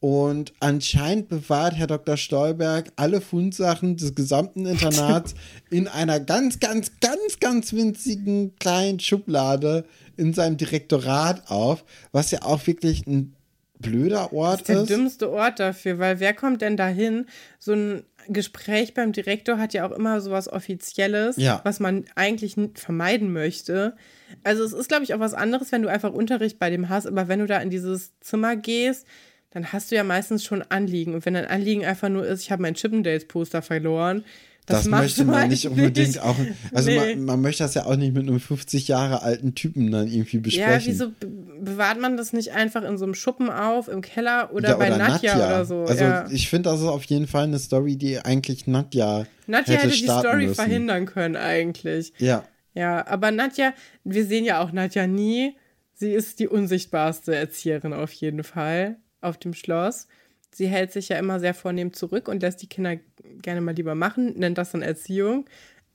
und 0.00 0.52
anscheinend 0.60 1.28
bewahrt 1.28 1.74
Herr 1.74 1.86
Dr. 1.86 2.16
Stolberg 2.16 2.92
alle 2.96 3.20
Fundsachen 3.20 3.96
des 3.96 4.14
gesamten 4.14 4.66
Internats 4.66 5.34
in 5.70 5.88
einer 5.88 6.20
ganz, 6.20 6.60
ganz, 6.60 6.92
ganz, 7.00 7.40
ganz 7.40 7.72
winzigen 7.72 8.54
kleinen 8.58 9.00
Schublade 9.00 9.84
in 10.16 10.32
seinem 10.32 10.56
Direktorat 10.56 11.50
auf, 11.50 11.84
was 12.12 12.30
ja 12.30 12.42
auch 12.42 12.66
wirklich 12.66 13.06
ein 13.06 13.34
blöder 13.78 14.32
Ort 14.32 14.62
ist. 14.62 14.68
Das 14.68 14.82
ist 14.82 14.90
der 14.90 14.96
dümmste 14.96 15.30
Ort 15.30 15.60
dafür, 15.60 15.98
weil 15.98 16.20
wer 16.20 16.34
kommt 16.34 16.62
denn 16.62 16.76
dahin? 16.76 17.26
So 17.58 17.72
ein 17.72 18.04
Gespräch 18.28 18.94
beim 18.94 19.12
Direktor 19.12 19.58
hat 19.58 19.74
ja 19.74 19.86
auch 19.86 19.92
immer 19.92 20.20
so 20.20 20.30
was 20.30 20.50
Offizielles, 20.50 21.36
ja. 21.36 21.60
was 21.64 21.80
man 21.80 22.04
eigentlich 22.14 22.56
vermeiden 22.74 23.32
möchte. 23.32 23.96
Also 24.42 24.64
es 24.64 24.72
ist, 24.72 24.88
glaube 24.88 25.04
ich, 25.04 25.14
auch 25.14 25.20
was 25.20 25.34
anderes, 25.34 25.72
wenn 25.72 25.82
du 25.82 25.88
einfach 25.88 26.12
Unterricht 26.12 26.58
bei 26.58 26.70
dem 26.70 26.88
hast, 26.88 27.06
aber 27.06 27.28
wenn 27.28 27.40
du 27.40 27.46
da 27.46 27.58
in 27.58 27.70
dieses 27.70 28.18
Zimmer 28.20 28.56
gehst, 28.56 29.06
dann 29.50 29.72
hast 29.72 29.90
du 29.90 29.94
ja 29.94 30.04
meistens 30.04 30.44
schon 30.44 30.62
Anliegen. 30.62 31.14
Und 31.14 31.24
wenn 31.24 31.34
dein 31.34 31.46
Anliegen 31.46 31.84
einfach 31.84 32.08
nur 32.08 32.26
ist, 32.26 32.42
ich 32.42 32.50
habe 32.50 32.62
mein 32.62 32.74
Chippendales-Poster 32.74 33.62
verloren, 33.62 34.24
das, 34.66 34.82
das 34.82 34.88
möchte 34.88 35.24
man 35.24 35.48
nicht 35.48 35.66
unbedingt 35.68 36.08
nicht. 36.08 36.20
auch. 36.20 36.36
Also 36.72 36.90
nee. 36.90 37.14
man, 37.14 37.24
man, 37.24 37.40
möchte 37.40 37.62
das 37.62 37.74
ja 37.74 37.86
auch 37.86 37.94
nicht 37.94 38.14
mit 38.14 38.24
einem 38.28 38.40
50 38.40 38.88
Jahre 38.88 39.22
alten 39.22 39.54
Typen 39.54 39.92
dann 39.92 40.08
irgendwie 40.08 40.38
besprechen. 40.38 40.72
Ja, 40.72 40.84
wieso 40.84 41.12
bewahrt 41.60 42.00
man 42.00 42.16
das 42.16 42.32
nicht 42.32 42.52
einfach 42.52 42.82
in 42.82 42.98
so 42.98 43.04
einem 43.04 43.14
Schuppen 43.14 43.48
auf, 43.48 43.86
im 43.86 44.00
Keller 44.00 44.52
oder, 44.52 44.70
ja, 44.70 44.76
bei 44.76 44.88
oder 44.88 44.98
Nadja, 44.98 45.36
Nadja, 45.36 45.46
oder 45.46 45.64
so? 45.64 45.82
Also 45.84 46.04
ja. 46.04 46.26
ich 46.30 46.50
finde, 46.50 46.70
das 46.70 46.80
ist 46.80 46.86
auf 46.86 47.04
jeden 47.04 47.28
Fall 47.28 47.44
eine 47.44 47.60
Story, 47.60 47.96
die 47.96 48.18
eigentlich 48.18 48.66
Nadja. 48.66 49.26
Nadja 49.46 49.74
hätte, 49.74 49.86
hätte 49.86 49.96
die 49.96 50.04
Story 50.04 50.46
müssen. 50.46 50.54
verhindern 50.56 51.06
können, 51.06 51.36
eigentlich. 51.36 52.12
Ja. 52.18 52.44
Ja, 52.74 53.06
aber 53.06 53.30
Nadja, 53.30 53.72
wir 54.04 54.26
sehen 54.26 54.44
ja 54.44 54.60
auch 54.60 54.72
Nadja 54.72 55.06
nie. 55.06 55.56
Sie 55.94 56.10
ist 56.10 56.40
die 56.40 56.48
unsichtbarste 56.48 57.34
Erzieherin 57.34 57.92
auf 57.92 58.12
jeden 58.12 58.42
Fall 58.42 58.96
auf 59.20 59.38
dem 59.38 59.54
Schloss. 59.54 60.08
Sie 60.56 60.68
hält 60.68 60.90
sich 60.90 61.10
ja 61.10 61.18
immer 61.18 61.38
sehr 61.38 61.52
vornehm 61.52 61.92
zurück 61.92 62.28
und 62.28 62.40
lässt 62.40 62.62
die 62.62 62.66
Kinder 62.66 62.96
gerne 63.42 63.60
mal 63.60 63.74
lieber 63.74 63.94
machen, 63.94 64.38
nennt 64.38 64.56
das 64.56 64.72
dann 64.72 64.80
Erziehung. 64.80 65.44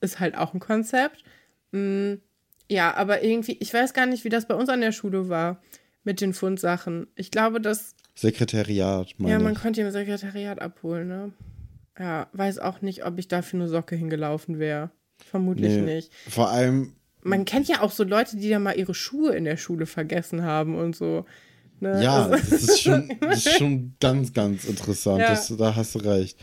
Ist 0.00 0.20
halt 0.20 0.38
auch 0.38 0.54
ein 0.54 0.60
Konzept. 0.60 1.24
Mm, 1.72 2.14
ja, 2.70 2.94
aber 2.94 3.24
irgendwie, 3.24 3.56
ich 3.58 3.74
weiß 3.74 3.92
gar 3.92 4.06
nicht, 4.06 4.22
wie 4.22 4.28
das 4.28 4.46
bei 4.46 4.54
uns 4.54 4.68
an 4.68 4.80
der 4.80 4.92
Schule 4.92 5.28
war 5.28 5.60
mit 6.04 6.20
den 6.20 6.32
Fundsachen. 6.32 7.08
Ich 7.16 7.32
glaube, 7.32 7.60
dass. 7.60 7.96
Sekretariat, 8.14 9.14
meine 9.18 9.32
Ja, 9.32 9.40
man 9.40 9.56
konnte 9.56 9.80
im 9.80 9.90
Sekretariat 9.90 10.62
abholen, 10.62 11.08
ne? 11.08 11.32
Ja, 11.98 12.28
weiß 12.32 12.60
auch 12.60 12.82
nicht, 12.82 13.04
ob 13.04 13.18
ich 13.18 13.26
dafür 13.26 13.58
eine 13.58 13.68
Socke 13.68 13.96
hingelaufen 13.96 14.60
wäre. 14.60 14.92
Vermutlich 15.28 15.72
nee, 15.72 15.94
nicht. 15.94 16.14
Vor 16.28 16.50
allem. 16.50 16.92
Man 17.24 17.44
kennt 17.46 17.66
ja 17.66 17.80
auch 17.80 17.90
so 17.90 18.04
Leute, 18.04 18.36
die 18.36 18.48
da 18.48 18.60
mal 18.60 18.78
ihre 18.78 18.94
Schuhe 18.94 19.34
in 19.34 19.42
der 19.42 19.56
Schule 19.56 19.86
vergessen 19.86 20.44
haben 20.44 20.76
und 20.76 20.94
so. 20.94 21.26
Ne? 21.82 22.02
Ja, 22.02 22.26
also, 22.26 22.36
das, 22.36 22.62
ist 22.62 22.80
schon, 22.82 23.12
das 23.20 23.44
ist 23.44 23.58
schon 23.58 23.94
ganz, 23.98 24.32
ganz 24.32 24.64
interessant. 24.64 25.20
Ja. 25.20 25.30
Das, 25.30 25.52
da 25.56 25.74
hast 25.74 25.96
du 25.96 25.98
recht. 25.98 26.38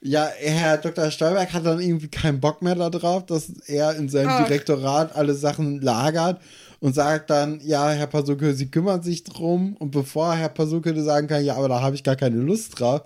ja, 0.00 0.28
Herr 0.38 0.78
Dr. 0.78 1.10
Stolberg 1.10 1.52
hat 1.52 1.66
dann 1.66 1.78
irgendwie 1.78 2.08
keinen 2.08 2.40
Bock 2.40 2.62
mehr 2.62 2.74
darauf, 2.74 3.26
dass 3.26 3.50
er 3.66 3.94
in 3.96 4.08
seinem 4.08 4.30
Ach. 4.30 4.46
Direktorat 4.46 5.14
alle 5.14 5.34
Sachen 5.34 5.82
lagert 5.82 6.40
und 6.80 6.94
sagt 6.94 7.28
dann, 7.28 7.60
ja, 7.62 7.90
Herr 7.90 8.06
Pasuke, 8.06 8.54
Sie 8.54 8.70
kümmern 8.70 9.02
sich 9.02 9.24
drum. 9.24 9.76
Und 9.78 9.90
bevor 9.90 10.34
Herr 10.34 10.48
Pasuke 10.48 10.98
sagen 11.02 11.28
kann, 11.28 11.44
ja, 11.44 11.56
aber 11.56 11.68
da 11.68 11.82
habe 11.82 11.94
ich 11.94 12.02
gar 12.02 12.16
keine 12.16 12.38
Lust 12.38 12.80
drauf, 12.80 13.02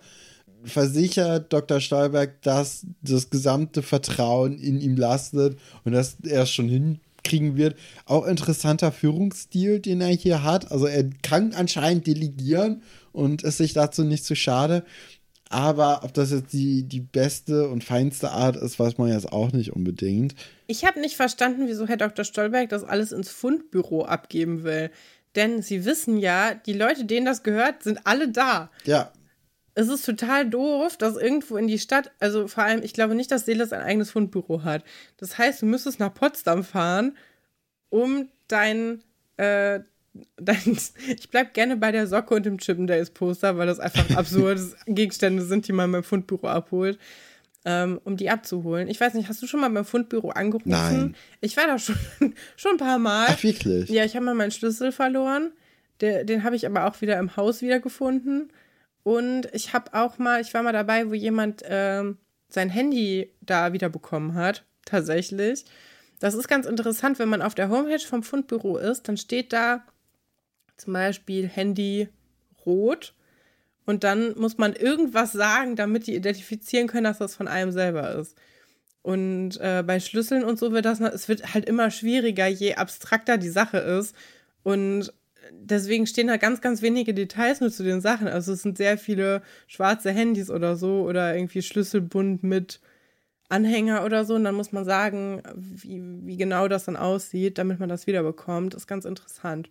versichert 0.63 1.53
Dr. 1.53 1.81
Stolberg, 1.81 2.41
dass 2.43 2.87
das 3.03 3.29
gesamte 3.29 3.83
Vertrauen 3.83 4.57
in 4.59 4.81
ihm 4.81 4.97
lastet 4.97 5.59
und 5.85 5.93
dass 5.93 6.17
er 6.23 6.45
es 6.45 6.51
schon 6.53 6.69
hin 6.69 7.01
kriegen 7.27 7.57
wird. 7.57 7.77
Auch 8.05 8.27
interessanter 8.27 8.93
Führungsstil, 8.93 9.81
den 9.81 10.01
er 10.01 10.09
hier 10.09 10.43
hat. 10.43 10.71
Also 10.71 10.87
er 10.87 11.05
kann 11.23 11.53
anscheinend 11.53 12.07
delegieren 12.07 12.83
und 13.13 13.43
ist 13.43 13.59
sich 13.59 13.73
dazu 13.73 14.05
nicht 14.05 14.25
zu 14.25 14.35
schade. 14.35 14.85
Aber 15.49 16.01
ob 16.03 16.13
das 16.15 16.33
jetzt 16.33 16.53
die, 16.53 16.83
die 16.83 17.01
beste 17.01 17.69
und 17.69 17.85
feinste 17.85 18.31
Art 18.31 18.57
ist, 18.57 18.79
weiß 18.79 18.99
man 18.99 19.13
jetzt 19.13 19.33
auch 19.33 19.53
nicht 19.53 19.73
unbedingt. 19.73 20.35
Ich 20.67 20.85
habe 20.85 21.01
nicht 21.01 21.17
verstanden, 21.17 21.69
wieso 21.69 21.87
Herr 21.87 21.97
Dr. 21.97 22.25
Stolberg 22.25 22.69
das 22.69 22.83
alles 22.83 23.13
ins 23.13 23.31
Fundbüro 23.31 24.05
abgeben 24.05 24.65
will. 24.65 24.91
Denn 25.37 25.63
sie 25.63 25.85
wissen 25.85 26.17
ja, 26.17 26.55
die 26.55 26.73
Leute, 26.73 27.05
denen 27.05 27.27
das 27.27 27.43
gehört, 27.43 27.83
sind 27.83 28.01
alle 28.05 28.29
da. 28.29 28.71
Ja. 28.85 29.13
Es 29.77 29.89
ist 29.89 30.05
total 30.05 30.49
doof, 30.49 30.97
dass 30.97 31.17
irgendwo 31.17 31.57
in 31.57 31.69
die 31.69 31.79
Stadt, 31.79 32.11
also 32.19 32.49
vor 32.49 32.65
allem, 32.65 32.83
ich 32.83 32.93
glaube 32.93 33.15
nicht, 33.15 33.31
dass 33.31 33.47
Seeles 33.47 33.73
ein 33.73 33.83
eigenes 33.83 34.11
Fundbüro 34.11 34.65
hat. 34.65 34.83
Das 35.19 35.39
heißt, 35.39 35.63
du 35.63 35.67
müsstest 35.67 36.01
nach 36.01 36.13
Potsdam 36.13 36.65
fahren, 36.65 37.17
um 37.89 38.29
dein, 38.49 39.03
äh, 39.37 39.81
dein 40.37 40.79
ich 41.07 41.31
bleib 41.31 41.55
gerne 41.55 41.77
bei 41.77 41.93
der 41.93 42.07
Socke 42.09 42.35
und 42.35 42.47
dem 42.47 42.59
Chippendales-Poster, 42.59 43.57
weil 43.57 43.69
das 43.69 43.79
einfach 43.79 44.11
absurde 44.17 44.75
Gegenstände 44.87 45.45
sind, 45.45 45.69
die 45.69 45.73
man 45.73 45.93
beim 45.93 46.03
Fundbüro 46.05 46.49
abholt 46.49 46.99
ähm, 47.67 48.01
um 48.05 48.17
die 48.17 48.31
abzuholen. 48.31 48.87
Ich 48.89 49.01
weiß 49.01 49.15
nicht, 49.15 49.29
hast 49.29 49.43
du 49.43 49.49
schon 49.49 49.61
mal 49.61 49.69
beim 49.69 49.85
Fundbüro 49.85 50.31
angerufen? 50.31 50.71
Nein. 50.71 51.17
Ich 51.41 51.57
war 51.57 51.67
da 51.67 51.79
schon, 51.79 51.97
schon 52.57 52.73
ein 52.73 52.77
paar 52.79 52.99
Mal. 52.99 53.27
Ach, 53.29 53.43
wirklich? 53.43 53.91
Ja, 53.91 54.05
ich 54.05 54.15
habe 54.15 54.25
mal 54.25 54.37
meinen 54.37 54.53
Schlüssel 54.53 54.93
verloren. 54.93 55.51
Der, 56.01 56.23
den 56.25 56.45
habe 56.45 56.55
ich 56.55 56.65
aber 56.65 56.87
auch 56.87 57.01
wieder 57.01 57.19
im 57.19 57.37
Haus 57.37 57.63
wiedergefunden. 57.63 58.51
Und 59.07 59.49
ich 59.53 59.73
habe 59.73 59.95
auch 59.95 60.19
mal, 60.19 60.41
ich 60.41 60.53
war 60.53 60.65
mal 60.65 60.73
dabei, 60.73 61.09
wo 61.09 61.15
jemand 61.15 61.63
ähm, 61.65 62.19
sein 62.49 62.69
Handy 62.69 63.33
da 63.41 63.73
wieder 63.73 63.89
bekommen 63.89 64.35
hat. 64.35 64.65
Tatsächlich. 64.85 65.65
Das 66.19 66.35
ist 66.35 66.49
ganz 66.49 66.67
interessant, 66.67 67.21
wenn 67.21 67.29
man 67.29 67.41
auf 67.41 67.55
der 67.55 67.69
Homepage 67.69 68.05
vom 68.05 68.25
Fundbüro 68.25 68.79
ist, 68.79 69.07
dann 69.07 69.17
steht 69.17 69.53
da 69.53 69.87
zum 70.77 70.93
Beispiel 70.93 71.47
Handy 71.47 72.09
rot 72.67 73.15
und 73.85 74.03
dann 74.03 74.37
muss 74.37 74.59
man 74.59 74.73
irgendwas 74.73 75.31
sagen, 75.31 75.77
damit 75.77 76.09
die 76.09 76.17
identifizieren 76.17 76.89
können, 76.89 77.05
dass 77.05 77.19
das 77.19 77.37
von 77.37 77.47
einem 77.47 77.71
selber 77.71 78.13
ist. 78.17 78.37
Und 79.03 79.61
äh, 79.61 79.85
bei 79.87 80.01
Schlüsseln 80.01 80.43
und 80.43 80.59
so 80.59 80.73
wird 80.73 80.85
das, 80.85 80.99
es 80.99 81.29
wird 81.29 81.55
halt 81.55 81.67
immer 81.67 81.93
schwieriger, 81.93 82.49
je 82.49 82.75
abstrakter 82.75 83.39
die 83.39 83.51
Sache 83.51 83.79
ist. 83.79 84.17
Und 84.65 85.13
deswegen 85.53 86.07
stehen 86.07 86.27
da 86.29 86.37
ganz, 86.37 86.61
ganz 86.61 86.83
wenige 86.83 87.15
Details 87.15 87.61
nur 87.61 87.71
zu 87.71 87.83
den 87.83 88.01
Sachen. 88.01 88.29
Also 88.29 88.53
es 88.53 88.63
sind 88.63 88.77
sehr 88.79 88.99
viele 88.99 89.43
schwarze 89.67 90.11
Handys 90.11 90.51
oder 90.51 90.77
so 90.77 91.03
oder 91.03 91.35
irgendwie 91.37 91.63
Schlüsselbund 91.63 92.43
mit 92.43 92.81
Anhänger 93.49 94.05
oder 94.05 94.25
so. 94.25 94.35
Und 94.35 94.45
dann 94.45 94.55
muss 94.55 94.73
man 94.73 94.85
sagen, 94.85 95.43
wie, 95.55 96.01
wie 96.27 96.37
genau 96.37 96.69
das 96.69 96.85
dann 96.85 96.97
aussieht, 96.97 97.59
damit 97.59 97.81
man 97.81 97.89
das 97.89 98.07
wiederbekommt. 98.07 98.75
Ist 98.75 98.87
ganz 98.87 99.05
interessant. 99.05 99.71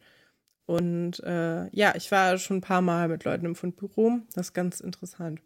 Und 0.65 1.19
äh, 1.23 1.69
ja, 1.75 1.93
ich 1.95 2.11
war 2.11 2.37
schon 2.37 2.57
ein 2.57 2.61
paar 2.61 2.81
Mal 2.81 3.07
mit 3.07 3.23
Leuten 3.23 3.45
im 3.45 3.55
Fundbüro. 3.55 4.19
Das 4.33 4.47
ist 4.47 4.53
ganz 4.53 4.79
interessant. 4.79 5.41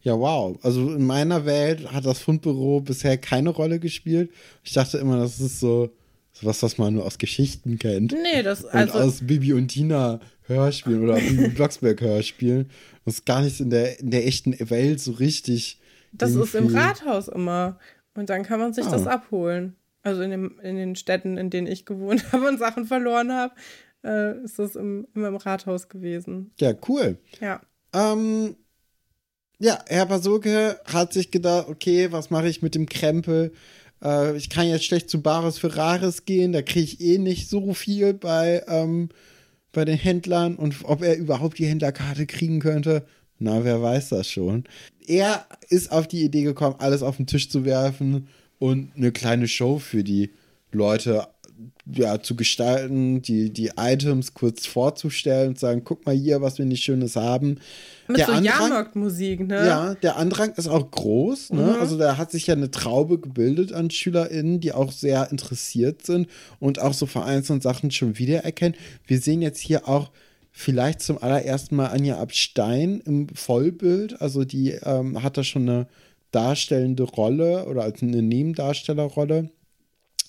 Ja, 0.00 0.18
wow. 0.18 0.58
Also 0.62 0.94
in 0.94 1.06
meiner 1.06 1.44
Welt 1.44 1.92
hat 1.92 2.06
das 2.06 2.20
Fundbüro 2.20 2.80
bisher 2.80 3.18
keine 3.18 3.50
Rolle 3.50 3.80
gespielt. 3.80 4.30
Ich 4.62 4.72
dachte 4.72 4.98
immer, 4.98 5.18
das 5.18 5.40
ist 5.40 5.58
so, 5.58 5.90
so 6.40 6.46
was, 6.46 6.62
was 6.62 6.78
man 6.78 6.94
nur 6.94 7.04
aus 7.04 7.18
Geschichten 7.18 7.78
kennt. 7.78 8.12
Nee, 8.12 8.42
das 8.42 8.64
also. 8.64 8.98
Und 8.98 9.04
aus 9.04 9.26
Bibi 9.26 9.52
und 9.54 9.68
Tina 9.68 10.20
Hörspielen 10.46 11.02
oder 11.02 11.16
Bibi 11.16 11.48
Blocksberg 11.48 12.00
Hörspielen. 12.00 12.70
Das 13.04 13.14
ist 13.14 13.26
gar 13.26 13.42
nicht 13.42 13.60
in 13.60 13.70
der, 13.70 13.98
in 13.98 14.10
der 14.10 14.26
echten 14.26 14.56
Welt 14.70 15.00
so 15.00 15.12
richtig. 15.12 15.80
Das 16.12 16.34
ist 16.34 16.54
im 16.54 16.68
Rathaus 16.68 17.28
immer. 17.28 17.78
Und 18.14 18.30
dann 18.30 18.42
kann 18.42 18.60
man 18.60 18.72
sich 18.72 18.86
ah. 18.86 18.90
das 18.90 19.06
abholen. 19.06 19.76
Also 20.02 20.22
in, 20.22 20.30
dem, 20.30 20.58
in 20.62 20.76
den 20.76 20.96
Städten, 20.96 21.36
in 21.36 21.50
denen 21.50 21.66
ich 21.66 21.84
gewohnt 21.84 22.24
habe 22.32 22.48
und 22.48 22.58
Sachen 22.58 22.86
verloren 22.86 23.32
habe, 23.32 23.54
äh, 24.04 24.42
ist 24.44 24.58
das 24.58 24.76
im, 24.76 25.08
immer 25.14 25.28
im 25.28 25.36
Rathaus 25.36 25.88
gewesen. 25.88 26.52
Ja, 26.60 26.72
cool. 26.88 27.18
Ja. 27.40 27.60
Ähm, 27.92 28.56
ja, 29.58 29.78
Herr 29.88 30.06
Pasulke 30.06 30.80
hat 30.84 31.12
sich 31.12 31.32
gedacht, 31.32 31.68
okay, 31.68 32.12
was 32.12 32.30
mache 32.30 32.48
ich 32.48 32.62
mit 32.62 32.76
dem 32.76 32.86
Krempel? 32.86 33.52
Äh, 34.02 34.36
ich 34.36 34.50
kann 34.50 34.68
jetzt 34.68 34.84
schlecht 34.84 35.10
zu 35.10 35.22
Bares 35.22 35.58
für 35.58 35.76
Rares 35.76 36.24
gehen, 36.24 36.52
da 36.52 36.62
kriege 36.62 36.84
ich 36.84 37.00
eh 37.00 37.18
nicht 37.18 37.48
so 37.48 37.74
viel 37.74 38.14
bei, 38.14 38.62
ähm, 38.68 39.08
bei 39.72 39.84
den 39.84 39.98
Händlern 39.98 40.56
und 40.56 40.76
ob 40.84 41.02
er 41.02 41.16
überhaupt 41.16 41.58
die 41.58 41.66
Händlerkarte 41.66 42.26
kriegen 42.26 42.60
könnte, 42.60 43.04
na, 43.38 43.64
wer 43.64 43.80
weiß 43.80 44.08
das 44.08 44.28
schon. 44.28 44.64
Er 45.06 45.46
ist 45.68 45.92
auf 45.92 46.08
die 46.08 46.24
Idee 46.24 46.42
gekommen, 46.42 46.76
alles 46.78 47.02
auf 47.02 47.16
den 47.16 47.26
Tisch 47.26 47.48
zu 47.48 47.64
werfen 47.64 48.28
und 48.58 48.92
eine 48.96 49.12
kleine 49.12 49.46
Show 49.46 49.78
für 49.78 50.02
die 50.02 50.30
Leute 50.72 51.28
ja, 51.92 52.20
zu 52.20 52.36
gestalten, 52.36 53.22
die, 53.22 53.50
die 53.50 53.70
Items 53.76 54.34
kurz 54.34 54.66
vorzustellen 54.66 55.48
und 55.48 55.58
sagen, 55.58 55.82
guck 55.84 56.04
mal 56.06 56.14
hier, 56.14 56.40
was 56.40 56.58
wir 56.58 56.64
nicht 56.64 56.84
Schönes 56.84 57.16
haben. 57.16 57.58
Mit 58.06 58.18
der 58.18 58.26
so 58.26 58.32
Jahrmarktmusik, 58.32 59.46
ne? 59.46 59.66
Ja, 59.66 59.94
der 59.94 60.16
Andrang 60.16 60.52
ist 60.54 60.68
auch 60.68 60.90
groß, 60.90 61.50
ne? 61.52 61.62
Mhm. 61.62 61.80
Also 61.80 61.98
da 61.98 62.16
hat 62.16 62.30
sich 62.30 62.46
ja 62.46 62.54
eine 62.54 62.70
Traube 62.70 63.18
gebildet 63.18 63.72
an 63.72 63.90
SchülerInnen, 63.90 64.60
die 64.60 64.72
auch 64.72 64.92
sehr 64.92 65.30
interessiert 65.30 66.04
sind 66.04 66.28
und 66.60 66.80
auch 66.80 66.94
so 66.94 67.06
vereinzelt 67.06 67.62
Sachen 67.62 67.90
schon 67.90 68.18
wiedererkennen. 68.18 68.78
Wir 69.06 69.20
sehen 69.20 69.42
jetzt 69.42 69.60
hier 69.60 69.88
auch 69.88 70.10
vielleicht 70.50 71.00
zum 71.00 71.22
allerersten 71.22 71.76
Mal 71.76 71.86
Anja 71.86 72.18
Abstein 72.18 73.00
im 73.04 73.28
Vollbild. 73.28 74.20
Also 74.20 74.44
die 74.44 74.72
ähm, 74.72 75.22
hat 75.22 75.36
da 75.36 75.44
schon 75.44 75.68
eine 75.68 75.86
darstellende 76.32 77.04
Rolle 77.04 77.66
oder 77.66 77.82
als 77.82 78.02
eine 78.02 78.22
Nebendarstellerrolle. 78.22 79.50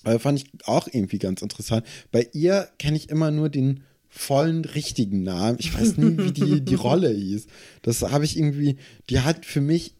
Aber 0.04 0.18
fand 0.18 0.40
ich 0.40 0.50
auch 0.64 0.88
irgendwie 0.90 1.18
ganz 1.18 1.42
interessant. 1.42 1.86
Bei 2.10 2.28
ihr 2.32 2.68
kenne 2.78 2.96
ich 2.96 3.10
immer 3.10 3.30
nur 3.30 3.48
den 3.48 3.82
vollen 4.08 4.64
richtigen 4.64 5.22
Namen. 5.22 5.56
Ich 5.60 5.72
weiß 5.78 5.96
nie, 5.98 6.18
wie 6.18 6.32
die, 6.32 6.60
die 6.62 6.74
Rolle 6.86 7.10
hieß. 7.10 7.46
Das 7.82 8.02
habe 8.02 8.24
ich 8.24 8.36
irgendwie, 8.36 8.76
die 9.08 9.20
hat 9.20 9.46
für 9.46 9.60
mich 9.60 9.94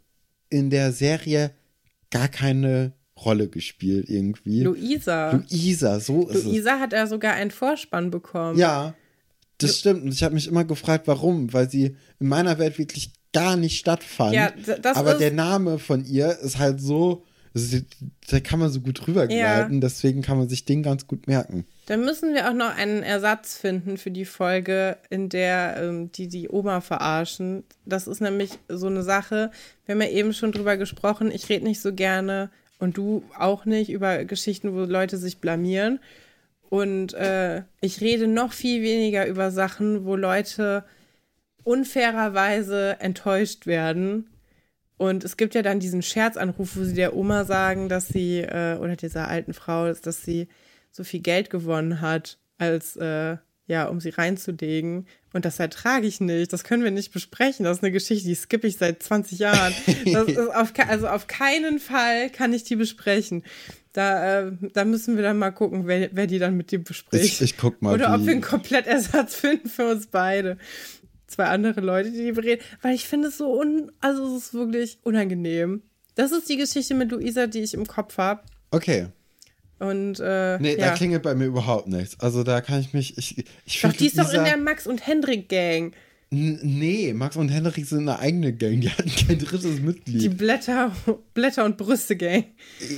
in 0.49 0.71
der 0.71 0.93
Serie 0.93 1.53
gar 2.11 2.29
keine 2.29 2.93
Rolle 3.25 3.49
gespielt 3.49 4.09
irgendwie. 4.09 4.63
Luisa. 4.63 5.33
Luisa, 5.33 6.01
so 6.01 6.29
ist 6.29 6.45
Luisa 6.45 6.75
es. 6.75 6.81
hat 6.81 6.93
er 6.93 7.07
sogar 7.07 7.35
einen 7.35 7.51
Vorspann 7.51 8.11
bekommen. 8.11 8.59
Ja, 8.59 8.95
das 9.59 9.79
stimmt. 9.79 10.03
Und 10.03 10.13
ich 10.13 10.23
habe 10.23 10.35
mich 10.35 10.49
immer 10.49 10.65
gefragt, 10.65 11.07
warum, 11.07 11.53
weil 11.53 11.71
sie 11.71 11.97
in 12.19 12.29
meiner 12.29 12.59
Welt 12.59 12.79
wirklich 12.79 13.13
gar 13.33 13.57
nicht 13.57 13.79
stattfand. 13.79 14.35
Ja, 14.35 14.53
Aber 14.95 15.15
der 15.15 15.33
Name 15.33 15.79
von 15.79 16.05
ihr 16.05 16.39
ist 16.41 16.59
halt 16.59 16.81
so 16.81 17.25
also, 17.55 17.79
da 18.31 18.39
kann 18.41 18.61
man 18.61 18.71
so 18.71 18.81
gut 18.81 19.07
rübergleiten, 19.09 19.75
ja. 19.75 19.81
deswegen 19.81 20.23
kann 20.23 20.39
man 20.39 20.49
sich 20.49 20.65
den 20.65 20.83
ganz 20.83 21.07
gut 21.07 21.27
merken. 21.27 21.67
Dann 21.87 22.05
müssen 22.05 22.33
wir 22.33 22.49
auch 22.49 22.55
noch 22.55 22.77
einen 22.77 23.03
Ersatz 23.03 23.57
finden 23.57 23.97
für 23.97 24.13
die 24.13 24.25
Folge, 24.25 24.97
in 25.11 25.29
der 25.29 25.77
ähm, 25.83 26.13
die 26.13 26.29
die 26.29 26.49
Oma 26.49 26.81
verarschen. 26.81 27.65
Das 27.85 28.07
ist 28.07 28.21
nämlich 28.21 28.53
so 28.69 28.87
eine 28.87 29.03
Sache, 29.03 29.51
wir 29.85 29.95
haben 29.95 30.03
ja 30.03 30.09
eben 30.09 30.33
schon 30.33 30.53
drüber 30.53 30.77
gesprochen, 30.77 31.33
ich 31.33 31.49
rede 31.49 31.65
nicht 31.65 31.81
so 31.81 31.93
gerne 31.93 32.51
und 32.79 32.97
du 32.97 33.25
auch 33.37 33.65
nicht 33.65 33.91
über 33.91 34.25
Geschichten, 34.25 34.73
wo 34.73 34.81
Leute 34.81 35.17
sich 35.17 35.39
blamieren. 35.39 35.99
Und 36.69 37.15
äh, 37.15 37.63
ich 37.81 38.01
rede 38.01 38.29
noch 38.29 38.53
viel 38.53 38.83
weniger 38.83 39.27
über 39.27 39.51
Sachen, 39.51 40.05
wo 40.05 40.15
Leute 40.15 40.85
unfairerweise 41.65 42.97
enttäuscht 43.01 43.67
werden 43.67 44.29
und 45.01 45.25
es 45.25 45.39
gibt 45.39 45.55
ja 45.55 45.63
dann 45.63 45.81
diesen 45.81 46.03
Scherzanruf, 46.03 46.77
wo 46.77 46.85
sie 46.85 46.93
der 46.93 47.17
Oma 47.17 47.47
sagen, 47.47 47.89
dass 47.89 48.09
sie, 48.09 48.41
äh, 48.41 48.77
oder 48.77 48.97
dieser 48.97 49.29
alten 49.29 49.55
Frau, 49.55 49.91
dass 49.91 50.23
sie 50.23 50.49
so 50.91 51.05
viel 51.05 51.21
Geld 51.21 51.49
gewonnen 51.49 52.03
hat, 52.03 52.37
als, 52.59 52.97
äh, 52.97 53.39
ja, 53.67 53.87
um 53.87 53.99
sie 53.99 54.11
reinzulegen. 54.11 55.07
Und 55.33 55.47
das 55.47 55.59
ertrage 55.59 56.07
ich 56.07 56.21
nicht. 56.21 56.53
Das 56.53 56.65
können 56.65 56.85
wir 56.85 56.91
nicht 56.91 57.13
besprechen. 57.13 57.65
Das 57.65 57.79
ist 57.79 57.83
eine 57.83 57.93
Geschichte, 57.93 58.29
die 58.29 58.35
skippe 58.35 58.67
ich 58.67 58.77
seit 58.77 59.03
20 59.03 59.39
Jahren. 59.39 59.73
Auf, 60.55 60.75
also 60.87 61.09
auf 61.09 61.27
keinen 61.29 61.79
Fall 61.79 62.29
kann 62.29 62.53
ich 62.53 62.65
die 62.65 62.77
besprechen. 62.77 63.43
Da, 63.95 64.41
äh, 64.41 64.53
da 64.75 64.85
müssen 64.85 65.17
wir 65.17 65.23
dann 65.23 65.39
mal 65.39 65.51
gucken, 65.51 65.87
wer, 65.87 66.11
wer 66.13 66.27
die 66.27 66.39
dann 66.39 66.59
mit 66.59 66.73
dir 66.73 66.85
bespricht. 66.85 67.25
Ich, 67.25 67.41
ich 67.41 67.57
guck 67.57 67.81
mal. 67.81 67.95
Oder 67.95 68.15
ob 68.15 68.27
wir 68.27 68.33
einen 68.33 68.43
Komplettersatz 68.43 69.35
finden 69.35 69.71
für 69.71 69.91
uns 69.91 70.09
beide 70.09 70.59
zwei 71.31 71.45
andere 71.45 71.81
Leute, 71.81 72.11
die 72.11 72.31
reden, 72.31 72.63
weil 72.83 72.95
ich 72.95 73.07
finde 73.07 73.29
es 73.29 73.39
so 73.39 73.59
un, 73.59 73.91
also 74.01 74.37
es 74.37 74.47
ist 74.47 74.55
wirklich 74.55 74.99
unangenehm. 75.03 75.83
Das 76.15 76.33
ist 76.33 76.49
die 76.49 76.57
Geschichte 76.57 76.95
mit 76.95 77.11
Luisa, 77.11 77.47
die 77.47 77.61
ich 77.61 77.75
im 77.75 77.87
Kopf 77.87 78.19
habe. 78.19 78.43
Okay. 78.71 79.07
Und 79.79 80.21
äh, 80.21 80.59
nee, 80.59 80.77
ja. 80.77 80.91
da 80.91 80.95
klingelt 80.95 81.23
bei 81.23 81.35
mir 81.35 81.47
überhaupt 81.47 81.89
nichts. 81.89 82.21
Also 82.21 82.43
da 82.43 82.61
kann 82.61 82.81
ich 82.81 82.93
mich, 82.93 83.17
ich, 83.17 83.45
ich 83.65 83.81
Doch, 83.81 83.93
die 83.93 84.07
ist 84.07 84.19
doch 84.19 84.33
in 84.33 84.45
der 84.45 84.59
Max 84.59 84.87
und 84.87 85.07
Hendrik 85.07 85.49
Gang. 85.49 85.95
Nee, 86.33 87.13
Max 87.13 87.35
und 87.37 87.49
Hendrik 87.49 87.87
sind 87.87 88.09
eine 88.09 88.21
eigene 88.21 88.53
Gang, 88.53 88.81
die 88.81 88.89
hatten 88.89 89.11
kein 89.11 89.39
drittes 89.39 89.81
Mitglied. 89.81 90.23
Die 90.23 90.29
Blätter, 90.29 90.95
Blätter 91.35 91.65
und 91.65 91.77
Brüste 91.77 92.17
Gang. 92.17 92.45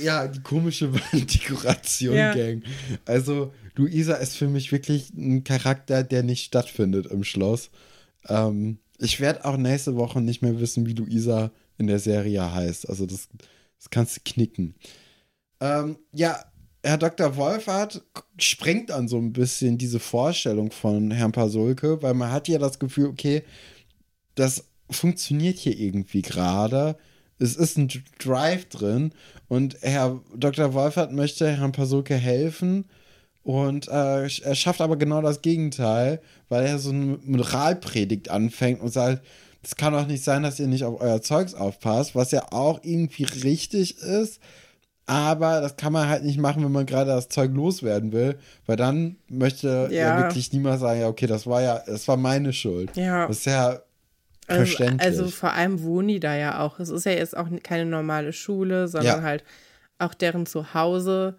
Ja, 0.03 0.27
die 0.27 0.41
komische 0.41 0.91
Dekoration 1.13 2.13
Gang. 2.13 2.61
Ja. 2.61 2.97
Also, 3.05 3.51
Luisa 3.75 4.15
ist 4.15 4.35
für 4.35 4.47
mich 4.47 4.71
wirklich 4.71 5.09
ein 5.15 5.43
Charakter, 5.43 6.03
der 6.03 6.21
nicht 6.21 6.45
stattfindet 6.45 7.07
im 7.07 7.23
Schloss. 7.23 7.71
Ähm, 8.29 8.79
ich 8.99 9.19
werde 9.19 9.45
auch 9.45 9.57
nächste 9.57 9.95
Woche 9.95 10.21
nicht 10.21 10.41
mehr 10.41 10.59
wissen, 10.59 10.85
wie 10.85 10.93
Luisa 10.93 11.51
in 11.77 11.87
der 11.87 11.99
Serie 11.99 12.53
heißt. 12.53 12.89
Also 12.89 13.05
das, 13.05 13.27
das 13.77 13.89
kannst 13.89 14.17
du 14.17 14.21
knicken. 14.23 14.75
Ähm, 15.59 15.97
ja, 16.11 16.43
Herr 16.83 16.97
Dr. 16.97 17.35
Wolfert 17.37 18.03
sprengt 18.37 18.89
dann 18.89 19.07
so 19.07 19.17
ein 19.17 19.33
bisschen 19.33 19.77
diese 19.77 19.99
Vorstellung 19.99 20.71
von 20.71 21.11
Herrn 21.11 21.31
Pasulke, 21.31 22.01
weil 22.01 22.13
man 22.13 22.31
hat 22.31 22.47
ja 22.47 22.59
das 22.59 22.77
Gefühl, 22.77 23.07
okay, 23.07 23.43
das 24.35 24.65
funktioniert 24.89 25.57
hier 25.57 25.77
irgendwie 25.77 26.21
gerade. 26.21 26.97
Es 27.39 27.55
ist 27.55 27.77
ein 27.77 27.89
Drive 28.19 28.65
drin 28.65 29.13
und 29.47 29.77
Herr 29.81 30.21
Dr. 30.35 30.73
Wolfert 30.73 31.11
möchte 31.11 31.49
Herrn 31.49 31.71
Pasulke 31.71 32.15
helfen 32.15 32.85
und 33.43 33.89
äh, 33.89 34.23
er 34.23 34.55
schafft 34.55 34.81
aber 34.81 34.95
genau 34.95 35.21
das 35.21 35.41
Gegenteil, 35.41 36.21
weil 36.49 36.65
er 36.65 36.79
so 36.79 36.91
eine 36.91 37.19
Moralpredigt 37.23 38.29
anfängt 38.29 38.81
und 38.81 38.89
sagt, 38.89 39.21
es 39.61 39.75
kann 39.75 39.93
doch 39.93 40.07
nicht 40.07 40.23
sein, 40.23 40.43
dass 40.43 40.59
ihr 40.59 40.67
nicht 40.67 40.83
auf 40.83 40.99
euer 41.01 41.21
Zeugs 41.21 41.53
aufpasst, 41.53 42.15
was 42.15 42.31
ja 42.31 42.51
auch 42.51 42.79
irgendwie 42.83 43.23
richtig 43.23 43.97
ist. 43.97 44.41
Aber 45.05 45.59
das 45.59 45.75
kann 45.75 45.91
man 45.91 46.07
halt 46.07 46.23
nicht 46.23 46.39
machen, 46.39 46.63
wenn 46.63 46.71
man 46.71 46.85
gerade 46.85 47.11
das 47.11 47.27
Zeug 47.27 47.51
loswerden 47.53 48.13
will, 48.13 48.37
weil 48.65 48.77
dann 48.77 49.17
möchte 49.27 49.89
ja, 49.91 50.17
wirklich 50.17 50.53
niemand 50.53 50.79
sagen, 50.79 51.01
ja, 51.01 51.07
okay, 51.07 51.27
das 51.27 51.45
war 51.45 51.61
ja, 51.61 51.81
das 51.85 52.07
war 52.07 52.15
meine 52.15 52.53
Schuld. 52.53 52.95
Ja. 52.95 53.27
Das 53.27 53.39
ist 53.39 53.45
ja 53.45 53.79
also, 54.47 54.65
verständlich. 54.65 55.01
Also 55.01 55.27
vor 55.27 55.51
allem 55.51 55.83
wohnen 55.83 56.07
die 56.07 56.19
da 56.21 56.35
ja 56.35 56.59
auch. 56.61 56.79
Es 56.79 56.89
ist 56.89 57.05
ja 57.05 57.11
jetzt 57.11 57.35
auch 57.35 57.47
keine 57.63 57.85
normale 57.85 58.31
Schule, 58.31 58.87
sondern 58.87 59.17
ja. 59.17 59.23
halt 59.23 59.43
auch 59.99 60.13
deren 60.13 60.45
Zuhause 60.45 61.37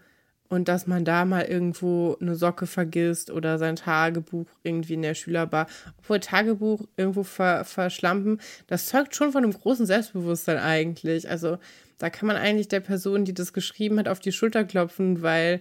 und 0.55 0.69
dass 0.69 0.87
man 0.87 1.05
da 1.05 1.25
mal 1.25 1.45
irgendwo 1.45 2.17
eine 2.21 2.35
Socke 2.37 2.67
vergisst 2.67 3.31
oder 3.31 3.59
sein 3.59 3.77
Tagebuch 3.77 4.47
irgendwie 4.63 4.95
in 4.95 5.03
der 5.03 5.15
Schülerbar, 5.15 5.67
obwohl 5.99 6.21
Tagebuch 6.21 6.87
irgendwo 6.97 7.25
ver 7.25 7.65
verschlampen, 7.65 8.41
das 8.67 8.87
zeugt 8.87 9.15
schon 9.15 9.33
von 9.33 9.45
einem 9.45 9.53
großen 9.53 9.87
Selbstbewusstsein 9.87 10.59
eigentlich. 10.59 11.29
Also 11.29 11.59
da 11.99 12.11
kann 12.11 12.27
man 12.27 12.37
eigentlich 12.37 12.69
der 12.69 12.81
Person, 12.81 13.25
die 13.25 13.35
das 13.35 13.53
geschrieben 13.53 13.99
hat, 13.99 14.09
auf 14.09 14.21
die 14.21 14.33
Schulter 14.33 14.65
klopfen, 14.65 15.23
weil, 15.23 15.61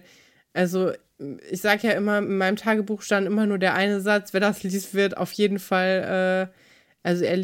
also 0.52 0.92
ich 1.50 1.60
sage 1.60 1.88
ja 1.88 1.92
immer, 1.94 2.18
in 2.18 2.38
meinem 2.38 2.56
Tagebuch 2.56 3.02
stand 3.02 3.26
immer 3.26 3.46
nur 3.46 3.58
der 3.58 3.74
eine 3.74 4.00
Satz, 4.00 4.32
wer 4.32 4.40
das 4.40 4.62
liest, 4.62 4.94
wird 4.94 5.16
auf 5.16 5.32
jeden 5.32 5.58
Fall, 5.58 6.50
äh, 6.52 7.08
also 7.08 7.24
er 7.24 7.36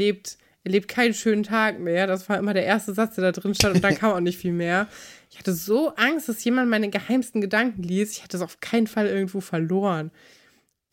lebt, 0.65 0.65
er 0.65 0.71
lebt 0.73 0.89
keinen 0.89 1.15
schönen 1.15 1.43
Tag 1.43 1.79
mehr. 1.79 2.07
Das 2.07 2.29
war 2.29 2.39
immer 2.39 2.55
der 2.55 2.65
erste 2.65 2.95
Satz, 2.95 3.15
der 3.15 3.33
da 3.33 3.33
drin 3.33 3.55
stand 3.55 3.77
und 3.77 3.85
dann 3.85 3.95
kam 3.99 4.13
auch 4.13 4.21
nicht 4.21 4.39
viel 4.39 4.53
mehr. 4.53 4.89
Ich 5.31 5.39
hatte 5.39 5.53
so 5.53 5.95
Angst, 5.95 6.29
dass 6.29 6.43
jemand 6.45 6.71
meine 6.71 6.91
geheimsten 6.91 7.41
Gedanken 7.41 7.83
liest. 7.83 8.17
Ich 8.17 8.23
hatte 8.23 8.37
es 8.37 8.43
auf 8.43 8.61
keinen 8.61 8.87
Fall 8.87 9.07
irgendwo 9.07 9.41
verloren. 9.41 10.11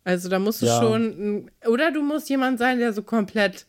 Also 0.03 0.29
da 0.29 0.39
musst 0.39 0.61
du 0.61 0.67
ja. 0.67 0.79
schon, 0.79 1.51
oder 1.65 1.91
du 1.91 2.01
musst 2.01 2.29
jemand 2.29 2.59
sein, 2.59 2.79
der 2.79 2.93
so 2.93 3.03
komplett 3.03 3.65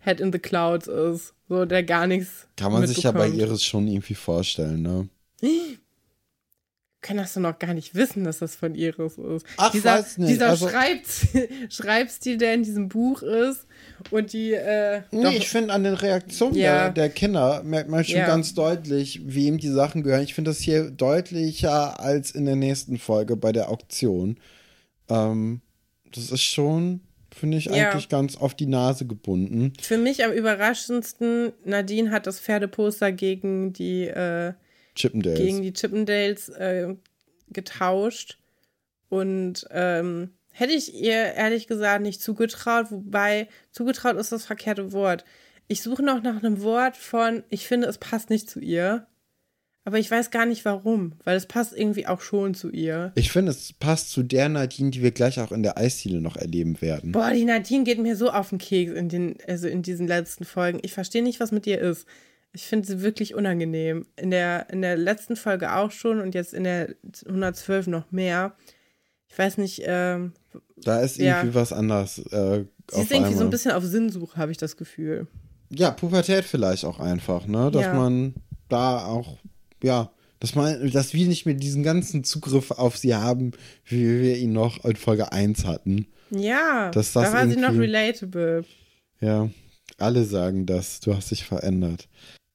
Head 0.00 0.20
in 0.20 0.32
the 0.32 0.38
Clouds 0.38 0.88
ist, 0.88 1.34
so 1.48 1.64
der 1.64 1.82
gar 1.84 2.06
nichts. 2.06 2.48
Kann 2.56 2.72
man 2.72 2.86
sich 2.86 3.02
ja 3.02 3.12
bei 3.12 3.28
Iris 3.28 3.62
schon 3.62 3.86
irgendwie 3.86 4.14
vorstellen, 4.14 4.82
ne? 4.82 5.08
können 7.00 7.18
das 7.18 7.36
noch 7.36 7.58
gar 7.58 7.74
nicht 7.74 7.94
wissen, 7.94 8.24
dass 8.24 8.38
das 8.38 8.56
von 8.56 8.74
Iris 8.74 9.18
ist. 9.18 9.46
Ach, 9.56 9.70
dieser, 9.70 9.98
weiß 9.98 10.18
nicht. 10.18 10.30
Dieser 10.30 10.48
also, 10.50 10.68
Schreibstil, 11.68 12.36
der 12.38 12.54
in 12.54 12.64
diesem 12.64 12.88
Buch 12.88 13.22
ist 13.22 13.66
und 14.10 14.32
die. 14.32 14.52
Äh, 14.52 15.02
nee, 15.12 15.22
doch, 15.22 15.32
ich 15.32 15.48
finde 15.48 15.74
an 15.74 15.84
den 15.84 15.94
Reaktionen 15.94 16.56
ja. 16.56 16.84
der, 16.84 16.90
der, 16.90 17.08
Kinder 17.10 17.62
merkt 17.62 17.88
man 17.88 18.04
schon 18.04 18.18
ja. 18.18 18.26
ganz 18.26 18.54
deutlich, 18.54 19.20
wie 19.24 19.46
ihm 19.46 19.58
die 19.58 19.68
Sachen 19.68 20.02
gehören. 20.02 20.22
Ich 20.22 20.34
finde 20.34 20.50
das 20.50 20.58
hier 20.58 20.90
deutlicher 20.90 22.00
als 22.00 22.32
in 22.32 22.44
der 22.44 22.56
nächsten 22.56 22.98
Folge 22.98 23.36
bei 23.36 23.52
der 23.52 23.70
Auktion. 23.70 24.38
Ähm, 25.08 25.60
das 26.12 26.32
ist 26.32 26.42
schon, 26.42 27.02
finde 27.32 27.58
ich, 27.58 27.66
ja. 27.66 27.90
eigentlich 27.90 28.08
ganz 28.08 28.36
auf 28.36 28.54
die 28.54 28.66
Nase 28.66 29.06
gebunden. 29.06 29.72
Für 29.80 29.98
mich 29.98 30.24
am 30.24 30.32
überraschendsten, 30.32 31.52
Nadine 31.64 32.10
hat 32.10 32.26
das 32.26 32.40
Pferdeposter 32.40 33.12
gegen 33.12 33.72
die. 33.72 34.08
Äh, 34.08 34.54
Chippendales. 34.98 35.38
gegen 35.38 35.62
die 35.62 35.72
Chippendales 35.72 36.48
äh, 36.50 36.94
getauscht. 37.48 38.38
Und 39.08 39.66
ähm, 39.70 40.30
hätte 40.50 40.72
ich 40.72 40.94
ihr 40.94 41.34
ehrlich 41.34 41.66
gesagt 41.66 42.02
nicht 42.02 42.20
zugetraut, 42.20 42.90
wobei 42.90 43.48
zugetraut 43.70 44.16
ist 44.16 44.32
das 44.32 44.44
verkehrte 44.44 44.92
Wort. 44.92 45.24
Ich 45.68 45.82
suche 45.82 46.02
noch 46.02 46.22
nach 46.22 46.42
einem 46.42 46.62
Wort 46.62 46.96
von, 46.96 47.44
ich 47.48 47.66
finde, 47.66 47.86
es 47.86 47.98
passt 47.98 48.30
nicht 48.30 48.48
zu 48.48 48.60
ihr. 48.60 49.06
Aber 49.84 49.98
ich 49.98 50.10
weiß 50.10 50.30
gar 50.30 50.44
nicht 50.44 50.66
warum, 50.66 51.14
weil 51.24 51.34
es 51.34 51.46
passt 51.46 51.74
irgendwie 51.74 52.06
auch 52.06 52.20
schon 52.20 52.52
zu 52.52 52.68
ihr. 52.68 53.10
Ich 53.14 53.32
finde, 53.32 53.52
es 53.52 53.72
passt 53.72 54.10
zu 54.10 54.22
der 54.22 54.50
Nadine, 54.50 54.90
die 54.90 55.02
wir 55.02 55.12
gleich 55.12 55.40
auch 55.40 55.50
in 55.50 55.62
der 55.62 55.78
Eisdiele 55.78 56.20
noch 56.20 56.36
erleben 56.36 56.82
werden. 56.82 57.12
Boah, 57.12 57.30
die 57.30 57.46
Nadine 57.46 57.84
geht 57.84 57.98
mir 57.98 58.14
so 58.14 58.30
auf 58.30 58.50
den 58.50 58.58
Keks 58.58 58.92
in, 58.92 59.08
den, 59.08 59.38
also 59.46 59.66
in 59.66 59.80
diesen 59.80 60.06
letzten 60.06 60.44
Folgen. 60.44 60.78
Ich 60.82 60.92
verstehe 60.92 61.22
nicht, 61.22 61.40
was 61.40 61.52
mit 61.52 61.66
ihr 61.66 61.80
ist. 61.80 62.06
Ich 62.52 62.64
finde 62.64 62.86
sie 62.86 63.02
wirklich 63.02 63.34
unangenehm. 63.34 64.06
In 64.16 64.30
der, 64.30 64.70
in 64.70 64.82
der 64.82 64.96
letzten 64.96 65.36
Folge 65.36 65.74
auch 65.74 65.90
schon 65.90 66.20
und 66.20 66.34
jetzt 66.34 66.54
in 66.54 66.64
der 66.64 66.94
112 67.26 67.88
noch 67.88 68.10
mehr. 68.10 68.56
Ich 69.28 69.38
weiß 69.38 69.58
nicht. 69.58 69.82
Ähm, 69.84 70.32
da 70.76 71.00
ist 71.00 71.18
irgendwie 71.18 71.48
ja. 71.48 71.54
was 71.54 71.72
anderes. 71.72 72.18
Äh, 72.18 72.64
sie 72.90 73.02
ist 73.02 73.10
irgendwie 73.10 73.16
einmal. 73.16 73.34
so 73.34 73.44
ein 73.44 73.50
bisschen 73.50 73.72
auf 73.72 73.84
Sinnsuche, 73.84 74.36
habe 74.36 74.52
ich 74.52 74.58
das 74.58 74.76
Gefühl. 74.76 75.26
Ja, 75.70 75.90
Pubertät 75.90 76.44
vielleicht 76.44 76.84
auch 76.84 76.98
einfach, 76.98 77.46
ne? 77.46 77.70
Dass 77.70 77.82
ja. 77.82 77.94
man 77.94 78.34
da 78.68 79.04
auch, 79.04 79.38
ja, 79.82 80.10
dass 80.40 80.54
man, 80.54 80.90
dass 80.90 81.12
wir 81.12 81.26
nicht 81.26 81.46
mehr 81.46 81.54
diesen 81.54 81.82
ganzen 81.82 82.24
Zugriff 82.24 82.70
auf 82.70 82.96
sie 82.96 83.14
haben, 83.14 83.52
wie 83.84 84.20
wir 84.20 84.36
ihn 84.38 84.52
noch 84.52 84.84
in 84.84 84.96
Folge 84.96 85.32
1 85.32 85.64
hatten. 85.64 86.06
Ja, 86.30 86.90
dass 86.90 87.12
das 87.12 87.30
da 87.30 87.32
war 87.32 87.48
sie 87.48 87.56
noch 87.56 87.74
relatable. 87.74 88.64
Ja, 89.20 89.50
alle 89.98 90.24
sagen 90.24 90.66
das, 90.66 91.00
du 91.00 91.14
hast 91.14 91.30
dich 91.30 91.44
verändert. 91.44 92.08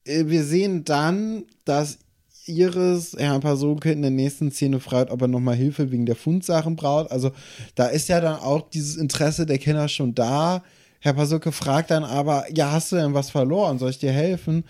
Äh, 0.05 0.25
wir 0.27 0.43
sehen 0.43 0.83
dann, 0.83 1.45
dass 1.65 1.99
Iris 2.45 3.15
Herrn 3.17 3.41
Pasulke 3.41 3.91
in 3.91 4.01
der 4.01 4.11
nächsten 4.11 4.51
Szene 4.51 4.79
fragt, 4.79 5.11
ob 5.11 5.21
er 5.21 5.27
nochmal 5.27 5.55
Hilfe 5.55 5.91
wegen 5.91 6.05
der 6.05 6.15
Fundsachen 6.15 6.75
braucht. 6.75 7.11
Also 7.11 7.31
da 7.75 7.87
ist 7.87 8.09
ja 8.09 8.19
dann 8.19 8.39
auch 8.39 8.69
dieses 8.69 8.97
Interesse 8.97 9.45
der 9.45 9.57
Kinder 9.59 9.87
schon 9.87 10.13
da. 10.13 10.63
Herr 10.99 11.13
Pasulke 11.13 11.51
fragt 11.51 11.91
dann 11.91 12.03
aber, 12.03 12.45
ja, 12.53 12.71
hast 12.71 12.91
du 12.91 12.97
denn 12.97 13.13
was 13.13 13.29
verloren? 13.29 13.79
Soll 13.79 13.91
ich 13.91 13.99
dir 13.99 14.11
helfen? 14.11 14.65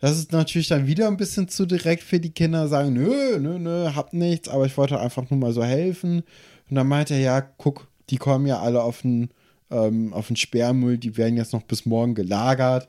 Das 0.00 0.18
ist 0.18 0.32
natürlich 0.32 0.68
dann 0.68 0.86
wieder 0.86 1.08
ein 1.08 1.16
bisschen 1.16 1.48
zu 1.48 1.66
direkt 1.66 2.02
für 2.02 2.20
die 2.20 2.30
Kinder, 2.30 2.68
sagen, 2.68 2.92
nö, 2.92 3.38
nö, 3.38 3.58
nö, 3.58 3.94
hab 3.94 4.12
nichts, 4.12 4.48
aber 4.48 4.66
ich 4.66 4.76
wollte 4.76 5.00
einfach 5.00 5.30
nur 5.30 5.38
mal 5.38 5.52
so 5.52 5.64
helfen. 5.64 6.24
Und 6.68 6.76
dann 6.76 6.88
meint 6.88 7.10
er, 7.10 7.18
ja, 7.18 7.40
guck, 7.40 7.88
die 8.10 8.16
kommen 8.16 8.46
ja 8.46 8.60
alle 8.60 8.82
auf 8.82 9.02
den, 9.02 9.30
ähm, 9.70 10.12
auf 10.12 10.26
den 10.26 10.36
Sperrmüll, 10.36 10.98
die 10.98 11.16
werden 11.16 11.36
jetzt 11.36 11.52
noch 11.52 11.62
bis 11.62 11.86
morgen 11.86 12.14
gelagert 12.14 12.88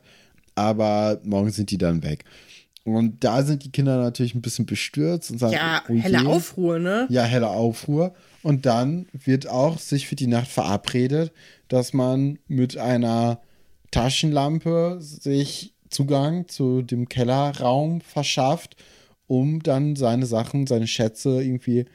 aber 0.56 1.20
morgen 1.22 1.50
sind 1.50 1.70
die 1.70 1.78
dann 1.78 2.02
weg. 2.02 2.24
Und 2.84 3.24
da 3.24 3.42
sind 3.42 3.64
die 3.64 3.72
Kinder 3.72 3.98
natürlich 3.98 4.34
ein 4.36 4.42
bisschen 4.42 4.66
bestürzt 4.66 5.32
und 5.32 5.38
sagen, 5.38 5.54
ja, 5.54 5.82
okay, 5.82 5.98
helle 5.98 6.26
Aufruhr, 6.26 6.78
ne? 6.78 7.06
Ja, 7.10 7.24
helle 7.24 7.48
Aufruhr. 7.48 8.14
Und 8.42 8.64
dann 8.64 9.06
wird 9.12 9.48
auch 9.48 9.78
sich 9.78 10.06
für 10.06 10.14
die 10.14 10.28
Nacht 10.28 10.48
verabredet, 10.48 11.32
dass 11.66 11.92
man 11.92 12.38
mit 12.46 12.76
einer 12.76 13.40
Taschenlampe 13.90 14.98
sich 15.00 15.74
Zugang 15.90 16.46
zu 16.46 16.82
dem 16.82 17.08
Kellerraum 17.08 18.00
verschafft, 18.00 18.76
um 19.26 19.62
dann 19.62 19.96
seine 19.96 20.26
Sachen, 20.26 20.68
seine 20.68 20.86
Schätze 20.86 21.42
irgendwie 21.42 21.86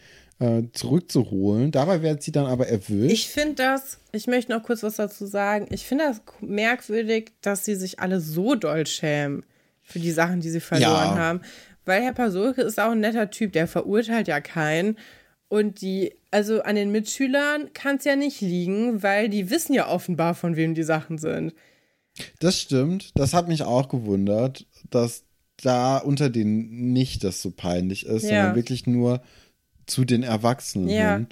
äh, 0.42 0.64
zurückzuholen. 0.74 1.72
Dabei 1.72 2.02
werden 2.02 2.20
sie 2.20 2.32
dann 2.32 2.48
aber 2.48 2.68
erwischt. 2.68 3.14
Ich 3.14 3.28
finde 3.30 3.56
das, 3.56 4.00
ich 4.12 4.26
möchte 4.26 4.52
noch 4.52 4.64
kurz 4.64 4.82
was 4.82 4.96
dazu 4.96 5.28
sagen. 5.28 5.68
Ich 5.70 5.86
finde 5.86 6.06
das 6.06 6.22
merkwürdig, 6.42 7.32
dass 7.42 7.64
sie 7.64 7.76
sich 7.76 8.00
alle 8.00 8.20
so 8.20 8.56
doll 8.56 8.88
schämen 8.88 9.44
für 9.84 10.00
die 10.00 10.12
Sachen, 10.12 10.42
die 10.42 10.50
sie 10.50 10.60
verloren 10.60 11.16
ja. 11.16 11.18
haben. 11.18 11.42
Weil 11.86 12.02
Herr 12.02 12.14
Pasulke 12.14 12.62
ist 12.64 12.80
auch 12.80 12.92
ein 12.92 13.00
netter 13.00 13.30
Typ, 13.30 13.54
der 13.54 13.68
verurteilt 13.68 14.28
ja 14.28 14.42
keinen. 14.42 14.98
Und 15.48 15.82
die, 15.82 16.14
also 16.32 16.64
an 16.64 16.76
den 16.76 16.92
Mitschülern 16.92 17.72
kann 17.74 17.98
es 17.98 18.06
ja 18.06 18.16
nicht 18.16 18.42
liegen, 18.42 19.04
weil 19.04 19.30
die 19.30 19.50
wissen 19.50 19.74
ja 19.74 19.90
offenbar, 19.90 20.34
von 20.34 20.56
wem 20.56 20.74
die 20.74 20.84
Sachen 20.84 21.18
sind. 21.18 21.54
Das 22.40 22.58
stimmt. 22.58 23.12
Das 23.16 23.34
hat 23.34 23.48
mich 23.48 23.62
auch 23.64 23.90
gewundert, 23.90 24.66
dass 24.90 25.24
da 25.62 25.98
unter 25.98 26.30
denen 26.30 26.94
nicht 26.94 27.24
das 27.24 27.42
so 27.42 27.52
peinlich 27.52 28.06
ist, 28.08 28.24
ja. 28.24 28.30
sondern 28.30 28.56
wirklich 28.56 28.88
nur 28.88 29.22
zu 29.92 30.06
den 30.06 30.24
Erwachsenen 30.24 30.90
ja. 30.90 31.16
hin. 31.16 31.28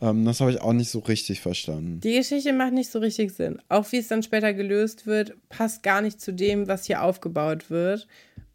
Ähm, 0.00 0.24
das 0.24 0.40
habe 0.40 0.50
ich 0.50 0.60
auch 0.60 0.72
nicht 0.72 0.90
so 0.90 0.98
richtig 0.98 1.40
verstanden. 1.40 2.00
Die 2.00 2.16
Geschichte 2.16 2.52
macht 2.52 2.72
nicht 2.72 2.90
so 2.90 2.98
richtig 2.98 3.32
Sinn. 3.32 3.60
Auch 3.68 3.90
wie 3.92 3.98
es 3.98 4.08
dann 4.08 4.22
später 4.22 4.52
gelöst 4.52 5.06
wird, 5.06 5.34
passt 5.48 5.82
gar 5.82 6.02
nicht 6.02 6.20
zu 6.20 6.32
dem, 6.32 6.68
was 6.68 6.84
hier 6.84 7.02
aufgebaut 7.02 7.70
wird. 7.70 8.06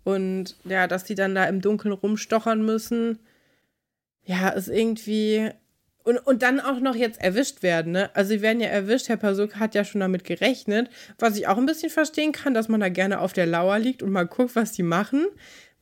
Und 0.03 0.55
ja, 0.63 0.87
dass 0.87 1.03
die 1.03 1.15
dann 1.15 1.35
da 1.35 1.45
im 1.45 1.61
Dunkeln 1.61 1.93
rumstochern 1.93 2.63
müssen, 2.63 3.19
ja, 4.23 4.49
ist 4.49 4.67
irgendwie. 4.67 5.49
Und, 6.03 6.19
und 6.19 6.41
dann 6.41 6.61
auch 6.61 6.79
noch 6.79 6.95
jetzt 6.95 7.19
erwischt 7.19 7.63
werden, 7.63 7.91
ne? 7.91 8.09
Also 8.15 8.29
sie 8.29 8.41
werden 8.41 8.61
ja 8.61 8.69
erwischt, 8.69 9.09
Herr 9.09 9.17
Pasuk 9.17 9.57
hat 9.57 9.75
ja 9.75 9.83
schon 9.83 9.99
damit 9.99 10.23
gerechnet, 10.23 10.89
was 11.19 11.35
ich 11.35 11.49
auch 11.49 11.57
ein 11.57 11.65
bisschen 11.65 11.89
verstehen 11.89 12.31
kann, 12.31 12.53
dass 12.53 12.69
man 12.69 12.79
da 12.79 12.87
gerne 12.87 13.19
auf 13.19 13.33
der 13.33 13.45
Lauer 13.45 13.77
liegt 13.77 14.01
und 14.01 14.11
mal 14.11 14.25
guckt, 14.25 14.55
was 14.55 14.71
die 14.71 14.83
machen 14.83 15.27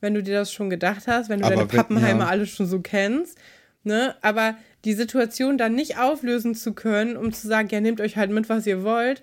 wenn 0.00 0.14
du 0.14 0.22
dir 0.22 0.34
das 0.34 0.52
schon 0.52 0.70
gedacht 0.70 1.06
hast, 1.06 1.28
wenn 1.28 1.40
du 1.40 1.46
Aber 1.46 1.56
deine 1.56 1.68
Pappenheimer 1.68 2.24
ja. 2.24 2.30
alle 2.30 2.46
schon 2.46 2.66
so 2.66 2.80
kennst. 2.80 3.38
Ne? 3.86 4.16
Aber 4.20 4.56
die 4.84 4.92
Situation 4.92 5.56
dann 5.56 5.74
nicht 5.74 5.98
auflösen 5.98 6.54
zu 6.54 6.74
können, 6.74 7.16
um 7.16 7.32
zu 7.32 7.46
sagen, 7.48 7.68
ja, 7.70 7.80
nehmt 7.80 8.00
euch 8.00 8.16
halt 8.16 8.30
mit, 8.30 8.48
was 8.48 8.66
ihr 8.66 8.82
wollt, 8.82 9.22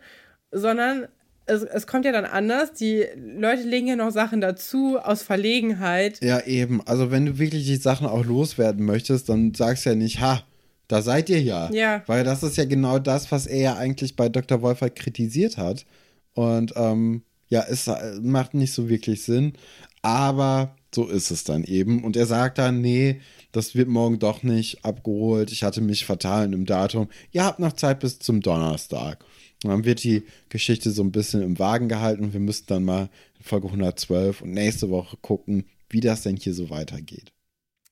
sondern 0.52 1.08
es, 1.46 1.64
es 1.64 1.86
kommt 1.86 2.06
ja 2.06 2.12
dann 2.12 2.26
anders. 2.26 2.74
Die 2.74 3.06
Leute 3.16 3.64
legen 3.64 3.88
ja 3.88 3.96
noch 3.96 4.12
Sachen 4.12 4.42
dazu 4.42 4.98
aus 4.98 5.22
Verlegenheit. 5.22 6.24
Ja, 6.24 6.40
eben. 6.46 6.82
Also, 6.88 7.12
wenn 7.12 7.26
du 7.26 7.40
wirklich 7.40 7.66
die 7.66 7.76
Sachen 7.76 8.08
auch 8.08 8.26
loswerden 8.26 8.86
möchtest, 8.86 9.30
dann 9.30 9.54
sagst 9.54 9.86
du 9.86 9.90
ja 9.90 9.96
nicht, 9.96 10.22
ha, 10.22 10.44
da 10.88 11.02
seid 11.02 11.30
ihr 11.30 11.42
ja. 11.42 11.70
Ja. 11.72 12.04
Weil 12.08 12.24
das 12.24 12.44
ist 12.44 12.58
ja 12.58 12.66
genau 12.66 13.00
das, 13.00 13.32
was 13.32 13.46
er 13.46 13.60
ja 13.60 13.76
eigentlich 13.76 14.16
bei 14.16 14.30
Dr. 14.30 14.62
Wolfert 14.62 14.96
kritisiert 14.96 15.58
hat. 15.58 15.86
Und 16.34 16.74
ähm, 16.76 17.24
ja, 17.50 17.66
es 17.70 17.88
äh, 17.88 18.20
macht 18.22 18.54
nicht 18.54 18.74
so 18.74 18.90
wirklich 18.90 19.24
Sinn. 19.24 19.54
Aber 20.02 20.76
so 20.94 21.08
ist 21.08 21.32
es 21.32 21.44
dann 21.44 21.64
eben. 21.64 22.04
Und 22.04 22.16
er 22.16 22.26
sagt 22.26 22.58
dann, 22.58 22.82
nee, 22.82 23.20
das 23.54 23.76
wird 23.76 23.88
morgen 23.88 24.20
doch 24.20 24.44
nicht 24.44 24.84
abgeholt. 24.84 25.52
Ich 25.52 25.64
hatte 25.64 25.80
mich 25.80 26.06
vertan 26.06 26.52
im 26.54 26.66
Datum. 26.66 27.08
Ihr 27.32 27.46
habt 27.46 27.60
noch 27.60 27.74
Zeit 27.74 28.00
bis 28.00 28.20
zum 28.20 28.42
Donnerstag. 28.42 29.24
Und 29.64 29.70
dann 29.70 29.86
wird 29.86 30.04
die 30.04 30.24
Geschichte 30.50 30.92
so 30.92 31.04
ein 31.04 31.12
bisschen 31.12 31.42
im 31.42 31.60
Wagen 31.60 31.88
gehalten 31.88 32.24
und 32.26 32.34
wir 32.34 32.40
müssen 32.42 32.66
dann 32.68 32.84
mal 32.84 33.10
in 33.38 33.46
Folge 33.46 33.68
112 33.68 34.42
und 34.42 34.52
nächste 34.52 34.90
Woche 34.90 35.18
gucken, 35.18 35.66
wie 35.90 36.02
das 36.02 36.24
denn 36.24 36.36
hier 36.36 36.54
so 36.54 36.70
weitergeht. 36.70 37.32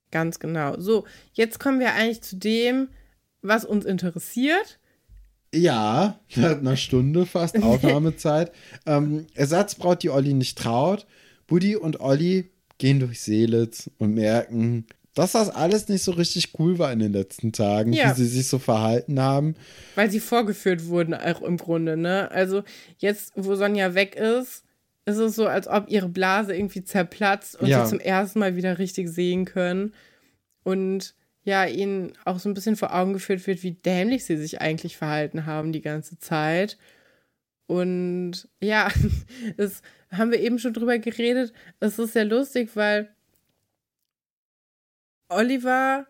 Ganz 0.09 0.39
genau. 0.39 0.77
So, 0.79 1.05
jetzt 1.33 1.59
kommen 1.59 1.79
wir 1.79 1.93
eigentlich 1.93 2.21
zu 2.21 2.35
dem, 2.35 2.89
was 3.41 3.63
uns 3.63 3.85
interessiert. 3.85 4.79
Ja, 5.53 6.19
nach 6.35 6.57
einer 6.57 6.75
Stunde 6.75 7.25
fast 7.25 7.55
Aufnahmezeit. 7.63 8.51
ähm, 8.85 9.27
Ersatzbraut, 9.35 10.01
die 10.01 10.09
Olli 10.09 10.33
nicht 10.33 10.57
traut. 10.57 11.05
Buddy 11.45 11.75
und 11.75 11.99
Olli 12.01 12.49
gehen 12.79 12.99
durch 12.99 13.21
Seelitz 13.21 13.91
und 13.99 14.15
merken, 14.15 14.87
dass 15.13 15.33
das 15.33 15.49
alles 15.49 15.87
nicht 15.89 16.03
so 16.03 16.11
richtig 16.11 16.57
cool 16.59 16.79
war 16.79 16.91
in 16.91 16.99
den 16.99 17.11
letzten 17.13 17.51
Tagen, 17.51 17.91
Ja. 17.93 18.09
wie 18.11 18.21
sie 18.21 18.27
sich 18.27 18.47
so 18.47 18.59
verhalten 18.59 19.19
haben. 19.19 19.55
Weil 19.95 20.09
sie 20.09 20.19
vorgeführt 20.21 20.87
wurden, 20.87 21.13
auch 21.13 21.41
im 21.41 21.57
Grunde, 21.57 21.97
ne? 21.97 22.31
Also 22.31 22.63
jetzt, 22.97 23.33
wo 23.35 23.55
Sonja 23.55 23.93
weg 23.93 24.15
ist, 24.15 24.63
ist 25.05 25.17
es 25.17 25.35
so, 25.35 25.47
als 25.47 25.67
ob 25.67 25.89
ihre 25.89 26.07
Blase 26.09 26.55
irgendwie 26.55 26.83
zerplatzt 26.83 27.59
und 27.59 27.67
Ja. 27.67 27.83
sie 27.83 27.89
zum 27.89 27.99
ersten 27.99 28.39
Mal 28.39 28.55
wieder 28.55 28.77
richtig 28.79 29.09
sehen 29.09 29.45
können. 29.45 29.93
Und 30.63 31.15
ja, 31.43 31.65
ihnen 31.65 32.13
auch 32.23 32.39
so 32.39 32.47
ein 32.47 32.53
bisschen 32.53 32.75
vor 32.75 32.93
Augen 32.95 33.13
geführt 33.13 33.45
wird, 33.47 33.63
wie 33.63 33.71
dämlich 33.71 34.23
sie 34.25 34.37
sich 34.37 34.61
eigentlich 34.61 34.95
verhalten 34.95 35.45
haben 35.47 35.71
die 35.73 35.81
ganze 35.81 36.19
Zeit. 36.19 36.77
Und 37.67 38.47
ja, 38.61 38.89
das 39.57 39.81
haben 40.11 40.31
wir 40.31 40.39
eben 40.39 40.59
schon 40.59 40.73
drüber 40.73 40.99
geredet. 40.99 41.51
Es 41.79 41.97
ist 41.99 42.13
sehr 42.13 42.25
lustig, 42.25 42.69
weil 42.75 43.09
Oliver 45.31 46.05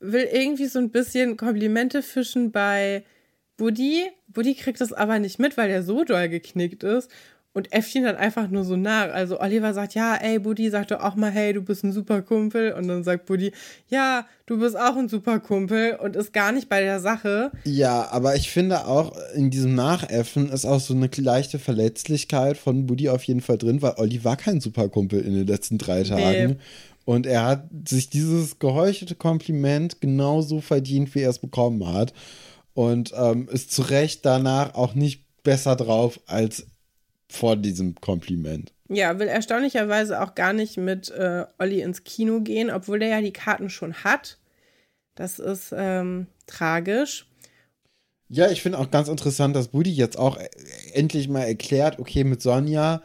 will 0.00 0.28
irgendwie 0.32 0.66
so 0.66 0.78
ein 0.78 0.90
bisschen 0.90 1.36
Komplimente 1.36 2.02
fischen 2.02 2.52
bei 2.52 3.04
Buddy. 3.56 4.04
Buddy 4.28 4.54
kriegt 4.54 4.80
das 4.80 4.92
aber 4.92 5.18
nicht 5.18 5.38
mit, 5.38 5.56
weil 5.56 5.70
er 5.70 5.82
so 5.82 6.04
doll 6.04 6.28
geknickt 6.28 6.84
ist. 6.84 7.10
Und 7.54 7.72
Äffchen 7.72 8.04
dann 8.04 8.14
einfach 8.14 8.48
nur 8.48 8.62
so 8.62 8.76
nach. 8.76 9.12
Also 9.12 9.40
Oliver 9.40 9.74
sagt, 9.74 9.94
ja, 9.94 10.14
ey, 10.14 10.38
Buddy, 10.38 10.70
sag 10.70 10.86
doch 10.88 11.00
auch 11.00 11.16
mal, 11.16 11.30
hey, 11.30 11.52
du 11.52 11.62
bist 11.62 11.82
ein 11.82 11.90
super 11.90 12.22
Kumpel. 12.22 12.72
Und 12.72 12.86
dann 12.86 13.02
sagt 13.02 13.26
Buddy, 13.26 13.50
ja, 13.88 14.26
du 14.46 14.60
bist 14.60 14.78
auch 14.78 14.96
ein 14.96 15.08
super 15.08 15.40
Kumpel 15.40 15.96
und 15.96 16.14
ist 16.14 16.32
gar 16.32 16.52
nicht 16.52 16.68
bei 16.68 16.80
der 16.80 17.00
Sache. 17.00 17.50
Ja, 17.64 18.12
aber 18.12 18.36
ich 18.36 18.50
finde 18.50 18.86
auch 18.86 19.16
in 19.34 19.50
diesem 19.50 19.74
Nachäffen 19.74 20.50
ist 20.50 20.66
auch 20.66 20.78
so 20.78 20.94
eine 20.94 21.10
leichte 21.16 21.58
Verletzlichkeit 21.58 22.58
von 22.58 22.86
Buddy 22.86 23.08
auf 23.08 23.24
jeden 23.24 23.40
Fall 23.40 23.58
drin, 23.58 23.82
weil 23.82 23.94
Olli 23.96 24.22
war 24.22 24.36
kein 24.36 24.60
Superkumpel 24.60 25.20
in 25.20 25.34
den 25.34 25.46
letzten 25.46 25.78
drei 25.78 26.04
Tagen. 26.04 26.46
Nee. 26.46 26.56
Und 27.08 27.24
er 27.24 27.46
hat 27.46 27.70
sich 27.88 28.10
dieses 28.10 28.58
geheuchelte 28.58 29.14
Kompliment 29.14 30.02
genauso 30.02 30.60
verdient, 30.60 31.14
wie 31.14 31.20
er 31.20 31.30
es 31.30 31.38
bekommen 31.38 31.90
hat. 31.90 32.12
Und 32.74 33.14
ähm, 33.16 33.48
ist 33.48 33.72
zu 33.72 33.80
Recht 33.80 34.26
danach 34.26 34.74
auch 34.74 34.92
nicht 34.92 35.24
besser 35.42 35.74
drauf 35.74 36.20
als 36.26 36.66
vor 37.26 37.56
diesem 37.56 37.94
Kompliment. 37.94 38.74
Ja, 38.90 39.18
will 39.18 39.26
erstaunlicherweise 39.26 40.20
auch 40.20 40.34
gar 40.34 40.52
nicht 40.52 40.76
mit 40.76 41.08
äh, 41.08 41.46
Olli 41.58 41.80
ins 41.80 42.04
Kino 42.04 42.42
gehen, 42.42 42.70
obwohl 42.70 42.98
der 42.98 43.08
ja 43.08 43.20
die 43.22 43.32
Karten 43.32 43.70
schon 43.70 43.94
hat. 44.04 44.36
Das 45.14 45.38
ist 45.38 45.72
ähm, 45.74 46.26
tragisch. 46.46 47.26
Ja, 48.28 48.50
ich 48.50 48.60
finde 48.60 48.78
auch 48.78 48.90
ganz 48.90 49.08
interessant, 49.08 49.56
dass 49.56 49.68
Buddy 49.68 49.92
jetzt 49.92 50.18
auch 50.18 50.36
äh, 50.36 50.50
endlich 50.92 51.30
mal 51.30 51.44
erklärt, 51.44 51.98
okay, 51.98 52.22
mit 52.22 52.42
Sonja 52.42 53.00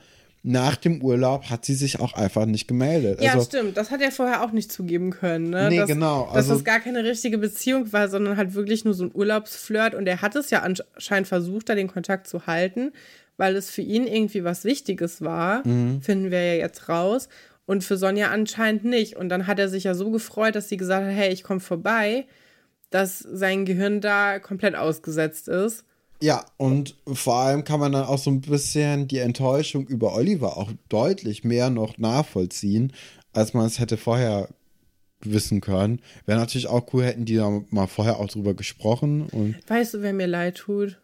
nach 0.46 0.76
dem 0.76 1.02
Urlaub 1.02 1.50
hat 1.50 1.64
sie 1.64 1.74
sich 1.74 2.02
auch 2.02 2.14
einfach 2.14 2.46
nicht 2.46 2.68
gemeldet. 2.68 3.22
Ja, 3.22 3.34
also, 3.34 3.46
stimmt. 3.46 3.78
Das 3.78 3.92
hat 3.92 4.02
er 4.02 4.12
vorher 4.12 4.44
auch 4.44 4.52
nicht 4.52 4.72
zugeben 4.72 5.12
können. 5.12 5.50
Ne? 5.50 5.70
Nee, 5.70 5.78
dass, 5.78 5.88
genau, 5.88 6.26
Dass 6.28 6.36
also- 6.36 6.56
das 6.56 6.64
gar 6.66 6.82
keine 6.82 7.04
richtige 7.06 7.38
Beziehung 7.38 7.92
war, 7.94 8.10
sondern 8.10 8.36
halt 8.36 8.54
wirklich 8.54 8.84
nur 8.84 8.94
so 8.94 9.06
ein 9.06 9.12
Urlaubsflirt. 9.14 9.96
Und 9.96 10.06
er 10.06 10.22
hat 10.22 10.36
es 10.36 10.50
ja 10.50 10.60
anscheinend 10.60 11.30
versucht, 11.30 11.70
da 11.70 11.76
den 11.76 11.88
Kontakt 11.88 12.28
zu 12.28 12.46
halten, 12.46 12.92
weil 13.38 13.56
es 13.56 13.72
für 13.72 13.82
ihn 13.82 14.06
irgendwie 14.06 14.44
was 14.44 14.66
Wichtiges 14.66 15.22
war. 15.22 15.66
Mhm. 15.66 16.02
Finden 16.02 16.30
wir 16.30 16.44
ja 16.46 16.56
jetzt 16.56 16.90
raus. 16.90 17.30
Und 17.66 17.86
für 17.86 17.96
Sonja 17.96 18.30
anscheinend 18.30 18.84
nicht. 18.84 19.16
Und 19.16 19.30
dann 19.30 19.48
hat 19.48 19.60
er 19.60 19.70
sich 19.70 19.86
ja 19.86 19.96
so 19.96 20.12
gefreut, 20.12 20.56
dass 20.56 20.68
sie 20.68 20.76
gesagt 20.76 21.06
hat, 21.06 21.14
hey, 21.14 21.32
ich 21.32 21.44
komme 21.44 21.62
vorbei, 21.62 22.26
dass 22.90 23.20
sein 23.20 23.64
Gehirn 23.64 24.02
da 24.02 24.40
komplett 24.40 24.76
ausgesetzt 24.76 25.48
ist. 25.48 25.86
Ja, 26.24 26.46
und 26.56 26.96
vor 27.06 27.36
allem 27.36 27.66
kann 27.66 27.82
man 27.82 27.92
dann 27.92 28.06
auch 28.06 28.18
so 28.18 28.32
ein 28.32 28.40
bisschen 28.40 29.10
die 29.10 29.18
Enttäuschung 29.18 29.86
über 29.88 30.16
Oliver 30.16 30.56
auch 30.56 30.72
deutlich 30.88 31.44
mehr 31.44 31.70
noch 31.70 31.98
nachvollziehen, 31.98 32.94
als 33.34 33.54
man 33.54 33.66
es 33.66 33.78
hätte 33.78 33.98
vorher 33.98 34.48
wissen 35.20 35.60
können. 35.60 36.00
Wäre 36.26 36.40
natürlich 36.40 36.68
auch 36.68 36.94
cool, 36.94 37.04
hätten 37.04 37.26
die 37.26 37.36
da 37.36 37.62
mal 37.72 37.88
vorher 37.88 38.22
auch 38.22 38.30
drüber 38.30 38.54
gesprochen. 38.54 39.28
Und 39.28 39.58
Weißt 39.68 39.96
du, 39.96 40.02
wer 40.02 40.14
mir 40.14 40.28
leid 40.28 40.56
tut? 40.56 40.98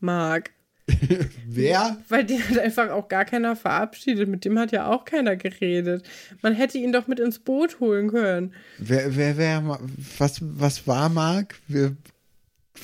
Marc. 0.00 0.52
wer? 1.46 1.98
Weil 2.08 2.24
den 2.24 2.48
hat 2.48 2.58
einfach 2.58 2.88
auch 2.88 3.08
gar 3.08 3.26
keiner 3.26 3.56
verabschiedet. 3.56 4.30
Mit 4.30 4.46
dem 4.46 4.58
hat 4.58 4.72
ja 4.72 4.90
auch 4.90 5.04
keiner 5.04 5.36
geredet. 5.36 6.08
Man 6.40 6.54
hätte 6.54 6.78
ihn 6.78 6.92
doch 6.94 7.06
mit 7.06 7.20
ins 7.20 7.38
Boot 7.38 7.80
holen 7.80 8.08
können. 8.08 8.54
Wer, 8.78 9.14
wer, 9.14 9.36
wer, 9.36 9.78
was, 10.16 10.38
was 10.40 10.86
war 10.86 11.10
Marc? 11.10 11.56
Wer, 11.68 11.94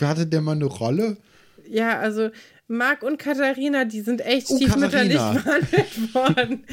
hatte 0.02 0.26
der 0.26 0.42
mal 0.42 0.56
eine 0.56 0.66
Rolle? 0.66 1.16
Ja, 1.70 1.98
also 2.00 2.30
Marc 2.66 3.02
und 3.02 3.18
Katharina, 3.18 3.84
die 3.84 4.00
sind 4.00 4.20
echt 4.24 4.48
Oh, 4.50 4.56
stiefmütterlich 4.56 5.16
Katharina. 5.16 5.42
behandelt 5.42 6.14
worden. 6.14 6.64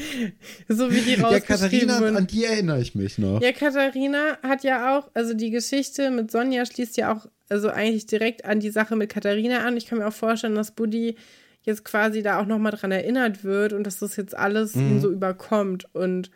so 0.68 0.90
wie 0.92 1.00
die 1.00 1.14
Ja, 1.14 1.22
rausgeschrieben 1.26 1.46
Katharina, 1.88 2.00
wurden. 2.00 2.16
an 2.16 2.26
die 2.26 2.44
erinnere 2.44 2.80
ich 2.80 2.94
mich 2.94 3.18
noch. 3.18 3.40
Ja, 3.40 3.52
Katharina 3.52 4.38
hat 4.42 4.64
ja 4.64 4.96
auch, 4.98 5.10
also 5.14 5.34
die 5.34 5.50
Geschichte 5.50 6.10
mit 6.10 6.30
Sonja 6.30 6.66
schließt 6.66 6.96
ja 6.96 7.12
auch, 7.14 7.26
also 7.48 7.68
eigentlich 7.70 8.06
direkt 8.06 8.44
an 8.44 8.60
die 8.60 8.70
Sache 8.70 8.96
mit 8.96 9.10
Katharina 9.10 9.60
an. 9.66 9.76
Ich 9.76 9.86
kann 9.86 9.98
mir 9.98 10.06
auch 10.06 10.12
vorstellen, 10.12 10.54
dass 10.54 10.72
Buddy 10.72 11.16
jetzt 11.62 11.84
quasi 11.84 12.22
da 12.22 12.40
auch 12.40 12.46
nochmal 12.46 12.72
dran 12.72 12.92
erinnert 12.92 13.44
wird 13.44 13.72
und 13.72 13.84
dass 13.84 13.98
das 13.98 14.16
jetzt 14.16 14.36
alles 14.36 14.74
Mhm. 14.74 14.90
ihn 14.90 15.00
so 15.00 15.10
überkommt 15.10 15.86
und 15.94 16.30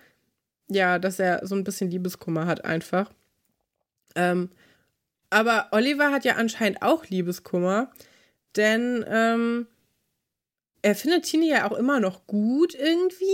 ja, 0.69 0.99
dass 0.99 1.19
er 1.19 1.47
so 1.47 1.55
ein 1.55 1.65
bisschen 1.65 1.91
Liebeskummer 1.91 2.47
hat 2.47 2.65
einfach. 2.65 3.11
Ähm, 4.15 4.51
aber 5.31 5.69
Oliver 5.73 6.11
hat 6.11 6.25
ja 6.25 6.35
anscheinend 6.37 6.83
auch 6.83 7.07
Liebeskummer, 7.07 7.91
denn 8.57 9.05
ähm, 9.09 9.67
er 10.83 10.95
findet 10.95 11.25
Tini 11.25 11.49
ja 11.49 11.71
auch 11.71 11.77
immer 11.77 12.01
noch 12.01 12.27
gut 12.27 12.75
irgendwie. 12.75 13.25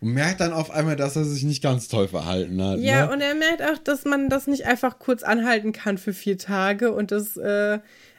Und 0.00 0.14
merkt 0.14 0.40
dann 0.40 0.52
auf 0.52 0.70
einmal, 0.70 0.96
dass 0.96 1.14
er 1.14 1.24
sich 1.24 1.44
nicht 1.44 1.62
ganz 1.62 1.88
toll 1.88 2.08
verhalten 2.08 2.62
hat. 2.62 2.80
Ja, 2.80 3.06
ne? 3.06 3.12
und 3.12 3.20
er 3.20 3.34
merkt 3.34 3.62
auch, 3.62 3.78
dass 3.78 4.04
man 4.04 4.28
das 4.28 4.48
nicht 4.48 4.66
einfach 4.66 4.98
kurz 4.98 5.22
anhalten 5.22 5.72
kann 5.72 5.96
für 5.96 6.12
vier 6.12 6.38
Tage 6.38 6.92
und 6.92 7.12
das 7.12 7.36
äh, 7.36 7.78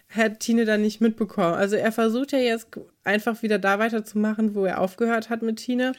hat 0.10 0.40
Tine 0.40 0.66
dann 0.66 0.82
nicht 0.82 1.02
mitbekommen. 1.02 1.56
Also 1.56 1.76
er 1.76 1.92
versucht 1.92 2.32
ja 2.32 2.40
jetzt 2.40 2.68
einfach 3.04 3.42
wieder 3.42 3.60
da 3.60 3.80
weiterzumachen, 3.80 4.56
wo 4.56 4.66
er 4.66 4.80
aufgehört 4.80 5.30
hat 5.30 5.42
mit 5.42 5.58
Tine. 5.58 5.94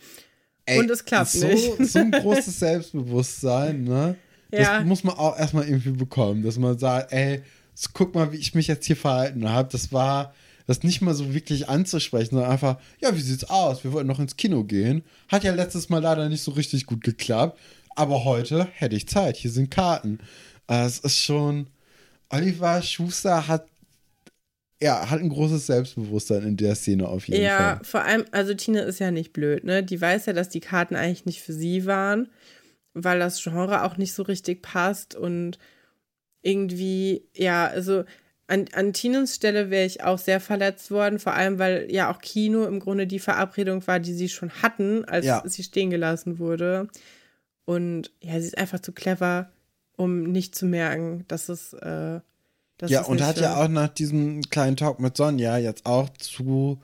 Ey, 0.66 0.78
und 0.78 0.91
es 0.91 1.05
klappt 1.05 1.30
so, 1.30 1.47
nicht. 1.47 1.76
So 1.87 1.99
ein 1.99 2.11
großes 2.12 2.59
Selbstbewusstsein, 2.59 3.85
ne? 3.85 4.16
Ja. 4.51 4.78
Das 4.78 4.87
muss 4.87 5.05
man 5.05 5.16
auch 5.16 5.39
erstmal 5.39 5.66
irgendwie 5.66 5.91
bekommen, 5.91 6.43
dass 6.43 6.59
man 6.59 6.78
sagt, 6.78 7.12
ey, 7.12 7.43
guck 7.93 8.14
mal, 8.14 8.33
wie 8.33 8.37
ich 8.37 8.55
mich 8.55 8.66
jetzt 8.66 8.87
hier 8.87 8.97
verhalten 8.97 9.49
habe. 9.49 9.68
Das 9.70 9.93
war 9.93 10.35
das 10.66 10.83
nicht 10.83 11.03
mal 11.03 11.14
so 11.14 11.35
wirklich 11.35 11.68
anzusprechen, 11.68 12.31
sondern 12.37 12.51
einfach, 12.51 12.79
ja, 13.01 13.14
wie 13.14 13.20
sieht's 13.20 13.45
aus? 13.45 13.85
Wir 13.85 13.93
wollten 13.93 14.09
noch 14.09 14.18
ins 14.20 14.37
Kino 14.37 14.64
gehen. 14.64 15.03
Hat 15.29 15.45
ja 15.45 15.53
letztes 15.55 15.89
Mal 15.91 15.99
leider 16.03 16.29
nicht 16.29 16.43
so 16.43 16.53
richtig 16.53 16.87
gut 16.87 17.03
geklappt, 17.03 17.59
aber 17.97 18.25
heute 18.25 18.66
hätte 18.72 18.97
ich 18.97 19.07
Zeit. 19.09 19.37
Hier 19.37 19.51
sind 19.51 19.70
Karten. 19.70 20.20
Äh, 20.68 20.87
Es 20.87 21.01
ist 21.01 21.18
schon, 21.18 21.66
Oliver 22.31 22.81
Schuster 22.81 23.47
hat, 23.47 23.66
ja, 24.81 25.09
hat 25.11 25.20
ein 25.20 25.29
großes 25.29 25.66
Selbstbewusstsein 25.66 26.43
in 26.43 26.57
der 26.57 26.75
Szene 26.75 27.09
auf 27.09 27.29
jeden 27.29 27.43
Ja, 27.43 27.77
Fall. 27.77 27.81
vor 27.85 28.03
allem, 28.03 28.25
also 28.33 28.55
Tine 28.55 28.81
ist 28.83 28.99
ja 29.01 29.11
nicht 29.11 29.33
blöd, 29.33 29.64
ne? 29.64 29.83
Die 29.83 30.01
weiß 30.01 30.27
ja, 30.27 30.33
dass 30.33 30.49
die 30.49 30.61
Karten 30.61 30.97
eigentlich 30.97 31.27
nicht 31.27 31.43
für 31.43 31.53
sie 31.53 31.87
waren, 31.87 32.29
weil 32.95 33.18
das 33.18 33.43
Genre 33.43 33.85
auch 33.85 33.97
nicht 33.97 34.14
so 34.14 34.22
richtig 34.22 34.62
passt 34.62 35.14
und 35.14 35.59
irgendwie, 36.45 37.24
ja, 37.34 37.66
also 37.66 38.05
an, 38.47 38.66
an 38.74 38.92
Tinens 38.92 39.34
Stelle 39.34 39.70
wäre 39.70 39.86
ich 39.86 40.05
auch 40.05 40.18
sehr 40.18 40.38
verletzt 40.38 40.90
worden, 40.90 41.18
vor 41.18 41.32
allem, 41.34 41.59
weil 41.59 41.88
ja 41.90 42.12
auch 42.12 42.20
Kino 42.20 42.66
im 42.66 42.78
Grunde 42.78 43.07
die 43.07 43.18
Verabredung 43.18 43.84
war, 43.86 43.99
die 43.99 44.12
sie 44.12 44.28
schon 44.28 44.51
hatten, 44.62 45.05
als 45.07 45.24
Ja. 45.24 45.42
sie 45.47 45.62
stehen 45.62 45.88
gelassen 45.90 46.38
wurde. 46.38 46.88
Und 47.64 48.12
ja, 48.20 48.38
sie 48.38 48.47
ist 48.49 48.59
einfach 48.59 48.80
zu 48.80 48.92
clever, 48.92 49.51
um 49.97 50.24
nicht 50.24 50.55
zu 50.55 50.66
merken, 50.66 51.24
dass 51.28 51.49
es, 51.49 51.72
äh, 51.72 52.20
dass 52.76 52.90
ja, 52.90 53.01
es 53.01 53.09
und 53.09 53.22
hat 53.22 53.36
so- 53.36 53.42
ja 53.42 53.57
auch 53.64 53.68
nach 53.68 53.88
diesem 53.88 54.42
kleinen 54.51 54.76
Talk 54.76 55.01
mit 55.01 55.16
Sonja 55.16 55.57
jetzt 55.57 55.86
auch 55.86 56.11
zu 56.11 56.82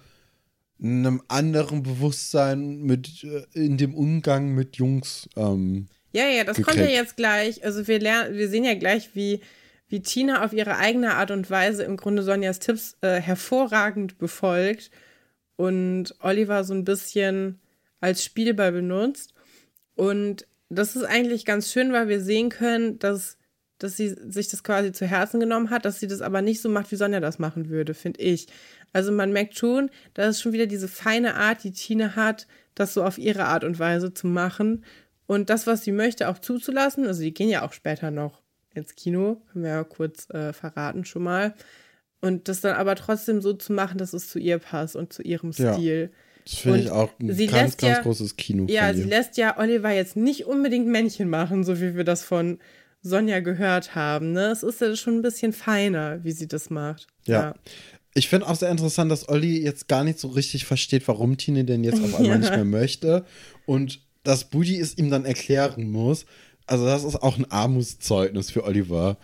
einem 0.82 1.20
anderen 1.28 1.82
Bewusstsein 1.82 2.78
mit 2.80 3.22
äh, 3.24 3.44
in 3.52 3.76
dem 3.76 3.94
Umgang 3.94 4.54
mit 4.54 4.76
Jungs. 4.78 5.28
Ähm, 5.36 5.88
ja, 6.12 6.26
ja, 6.26 6.44
das 6.44 6.56
gekriegt. 6.56 6.78
kommt 6.78 6.88
ja 6.88 6.94
jetzt 6.94 7.16
gleich. 7.16 7.64
Also 7.64 7.86
wir 7.86 8.00
lernen, 8.00 8.36
wir 8.36 8.48
sehen 8.48 8.64
ja 8.64 8.74
gleich, 8.74 9.10
wie, 9.14 9.40
wie 9.88 10.00
Tina 10.00 10.44
auf 10.44 10.52
ihre 10.52 10.76
eigene 10.76 11.14
Art 11.14 11.30
und 11.30 11.50
Weise 11.50 11.84
im 11.84 11.96
Grunde 11.96 12.22
Sonjas 12.22 12.58
Tipps 12.58 12.96
äh, 13.00 13.20
hervorragend 13.20 14.18
befolgt 14.18 14.90
und 15.56 16.14
Oliver 16.20 16.64
so 16.64 16.74
ein 16.74 16.84
bisschen 16.84 17.60
als 18.00 18.24
Spielball 18.24 18.72
benutzt. 18.72 19.34
Und 19.94 20.46
das 20.68 20.96
ist 20.96 21.04
eigentlich 21.04 21.44
ganz 21.44 21.70
schön, 21.70 21.92
weil 21.92 22.08
wir 22.08 22.20
sehen 22.20 22.48
können, 22.48 22.98
dass, 22.98 23.36
dass 23.78 23.96
sie 23.96 24.08
sich 24.08 24.48
das 24.48 24.64
quasi 24.64 24.92
zu 24.92 25.06
Herzen 25.06 25.38
genommen 25.38 25.70
hat, 25.70 25.84
dass 25.84 26.00
sie 26.00 26.06
das 26.06 26.22
aber 26.22 26.42
nicht 26.42 26.60
so 26.60 26.68
macht, 26.68 26.90
wie 26.90 26.96
Sonja 26.96 27.20
das 27.20 27.38
machen 27.38 27.68
würde, 27.68 27.94
finde 27.94 28.20
ich. 28.20 28.46
Also 28.92 29.12
man 29.12 29.32
merkt 29.32 29.56
schon, 29.56 29.90
da 30.14 30.26
ist 30.28 30.40
schon 30.40 30.52
wieder 30.52 30.66
diese 30.66 30.88
feine 30.88 31.34
Art, 31.36 31.62
die 31.62 31.72
Tina 31.72 32.16
hat, 32.16 32.46
das 32.74 32.94
so 32.94 33.04
auf 33.04 33.18
ihre 33.18 33.44
Art 33.44 33.62
und 33.62 33.78
Weise 33.78 34.12
zu 34.12 34.26
machen 34.26 34.84
und 35.30 35.48
das, 35.48 35.68
was 35.68 35.84
sie 35.84 35.92
möchte, 35.92 36.28
auch 36.28 36.40
zuzulassen. 36.40 37.06
Also 37.06 37.22
die 37.22 37.32
gehen 37.32 37.48
ja 37.48 37.64
auch 37.64 37.72
später 37.72 38.10
noch 38.10 38.42
ins 38.74 38.96
Kino, 38.96 39.40
können 39.52 39.62
wir 39.62 39.70
ja 39.70 39.84
kurz 39.84 40.28
äh, 40.30 40.52
verraten 40.52 41.04
schon 41.04 41.22
mal. 41.22 41.54
Und 42.20 42.48
das 42.48 42.62
dann 42.62 42.74
aber 42.74 42.96
trotzdem 42.96 43.40
so 43.40 43.52
zu 43.52 43.72
machen, 43.72 43.96
dass 43.98 44.12
es 44.12 44.28
zu 44.28 44.40
ihr 44.40 44.58
passt 44.58 44.96
und 44.96 45.12
zu 45.12 45.22
ihrem 45.22 45.52
Stil. 45.52 46.10
Ja. 46.10 46.42
Das 46.44 46.54
finde 46.56 46.80
ich 46.80 46.90
auch 46.90 47.10
ein 47.20 47.28
ganz, 47.28 47.76
ganz 47.76 47.80
ja, 47.80 48.02
großes 48.02 48.34
Kino. 48.34 48.66
Ja, 48.68 48.92
sie 48.92 49.04
lässt 49.04 49.36
ja 49.36 49.56
Oliver 49.56 49.92
jetzt 49.92 50.16
nicht 50.16 50.46
unbedingt 50.46 50.88
Männchen 50.88 51.30
machen, 51.30 51.62
so 51.62 51.80
wie 51.80 51.94
wir 51.94 52.02
das 52.02 52.24
von 52.24 52.58
Sonja 53.00 53.38
gehört 53.38 53.94
haben. 53.94 54.32
Ne? 54.32 54.46
Es 54.46 54.64
ist 54.64 54.80
ja 54.80 54.96
schon 54.96 55.18
ein 55.18 55.22
bisschen 55.22 55.52
feiner, 55.52 56.24
wie 56.24 56.32
sie 56.32 56.48
das 56.48 56.70
macht. 56.70 57.06
Ja. 57.24 57.40
ja. 57.40 57.54
Ich 58.14 58.28
finde 58.28 58.48
auch 58.48 58.56
sehr 58.56 58.72
interessant, 58.72 59.12
dass 59.12 59.28
Olli 59.28 59.62
jetzt 59.62 59.86
gar 59.86 60.02
nicht 60.02 60.18
so 60.18 60.26
richtig 60.26 60.64
versteht, 60.64 61.06
warum 61.06 61.36
Tine 61.36 61.64
denn 61.64 61.84
jetzt 61.84 62.02
auf 62.02 62.16
einmal 62.16 62.32
ja. 62.32 62.38
nicht 62.38 62.50
mehr 62.50 62.64
möchte. 62.64 63.24
Und 63.64 64.00
dass 64.22 64.50
Budi 64.50 64.78
es 64.78 64.96
ihm 64.98 65.10
dann 65.10 65.24
erklären 65.24 65.90
muss. 65.90 66.26
Also, 66.66 66.84
das 66.84 67.04
ist 67.04 67.16
auch 67.16 67.38
ein 67.38 67.50
Armutszeugnis 67.50 68.50
für 68.50 68.64
Oliver, 68.64 69.16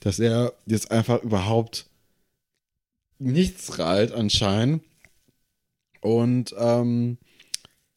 dass 0.00 0.18
er 0.18 0.52
jetzt 0.66 0.90
einfach 0.90 1.22
überhaupt 1.22 1.86
nichts 3.18 3.78
reilt 3.78 4.12
anscheinend. 4.12 4.82
Und 6.00 6.54
ähm, 6.58 7.18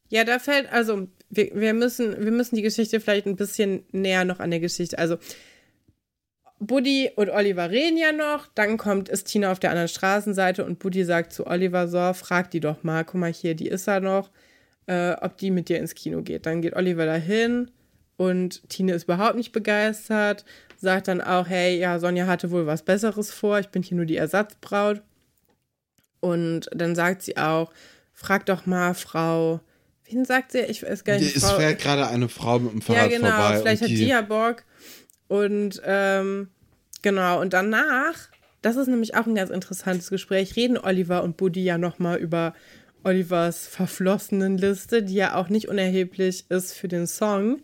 ja, 0.10 0.24
da 0.24 0.40
fällt, 0.40 0.72
also 0.72 1.08
wir, 1.30 1.52
wir, 1.56 1.74
müssen, 1.74 2.24
wir 2.24 2.32
müssen 2.32 2.56
die 2.56 2.62
Geschichte 2.62 3.00
vielleicht 3.00 3.26
ein 3.26 3.36
bisschen 3.36 3.84
näher 3.92 4.26
noch 4.26 4.40
an 4.40 4.52
der 4.52 4.60
Geschichte. 4.60 5.00
Also 5.00 5.18
Buddy 6.60 7.12
und 7.16 7.30
Oliver 7.30 7.70
reden 7.70 7.98
ja 7.98 8.12
noch, 8.12 8.48
dann 8.54 8.78
kommt, 8.78 9.10
ist 9.10 9.26
Tina 9.26 9.52
auf 9.52 9.60
der 9.60 9.72
anderen 9.72 9.90
Straßenseite 9.90 10.64
und 10.64 10.80
Buddy 10.80 11.04
sagt 11.04 11.34
zu 11.34 11.48
Oliver 11.48 11.88
so, 11.88 12.14
frag 12.14 12.52
die 12.52 12.60
doch 12.60 12.84
mal, 12.84 13.04
guck 13.04 13.20
mal 13.20 13.34
hier, 13.34 13.56
die 13.56 13.68
ist 13.68 13.88
da 13.88 14.00
noch, 14.00 14.30
äh, 14.88 15.12
ob 15.22 15.38
die 15.38 15.52
mit 15.52 15.70
dir 15.70 15.80
ins 15.80 15.96
Kino 15.96 16.22
geht. 16.22 16.46
Dann 16.46 16.62
geht 16.62 16.76
Oliver 16.76 17.06
dahin 17.06 17.72
und 18.18 18.68
Tina 18.70 18.94
ist 18.94 19.04
überhaupt 19.04 19.36
nicht 19.36 19.52
begeistert, 19.52 20.46
sagt 20.78 21.08
dann 21.08 21.22
auch, 21.22 21.48
hey, 21.48 21.78
ja, 21.78 22.00
Sonja 22.00 22.28
hatte 22.28 22.52
wohl 22.52 22.66
was 22.66 22.84
Besseres 22.84 23.32
vor, 23.32 23.60
ich 23.60 23.70
bin 23.70 23.84
hier 23.84 23.98
nur 23.98 24.06
die 24.06 24.18
Ersatzbraut. 24.18 25.02
Und 26.20 26.70
dann 26.74 26.96
sagt 26.96 27.22
sie 27.22 27.38
auch, 27.38 27.72
frag 28.14 28.46
doch 28.46 28.66
mal 28.66 28.94
Frau, 28.94 29.60
wen 30.10 30.26
sagt 30.26 30.54
sie? 30.54 30.62
Ich 30.62 30.84
weiß 30.84 31.04
gar 31.04 31.18
nicht. 31.18 31.36
Es 31.36 31.52
fährt 31.52 31.80
gerade 31.80 32.08
eine 32.08 32.30
Frau 32.30 32.60
mit 32.60 32.72
dem 32.72 32.82
Fahrrad 32.82 33.12
ja, 33.12 33.18
genau, 33.18 33.32
vorbei. 33.32 33.60
Vielleicht 33.60 33.82
hat 33.84 33.90
die 33.90 34.08
ja 34.08 34.22
Bock. 34.22 34.64
Und 35.28 35.82
ähm, 35.86 36.50
genau, 37.02 37.42
und 37.42 37.54
danach, 37.54 38.16
das 38.62 38.76
ist 38.76 38.88
nämlich 38.88 39.16
auch 39.16 39.26
ein 39.26 39.36
ganz 39.36 39.50
interessantes 39.50 40.10
Gespräch, 40.10 40.56
reden 40.56 40.78
Oliver 40.78 41.24
und 41.24 41.38
Buddy 41.38 41.64
ja 41.64 41.78
nochmal 41.78 42.18
über 42.18 42.54
Olivers 43.06 43.68
verflossenen 43.68 44.58
Liste, 44.58 45.04
die 45.04 45.14
ja 45.14 45.36
auch 45.36 45.50
nicht 45.50 45.70
unerheblich 45.70 46.50
ist 46.50 46.74
für 46.74 46.88
den 46.88 47.08
Song. 47.08 47.62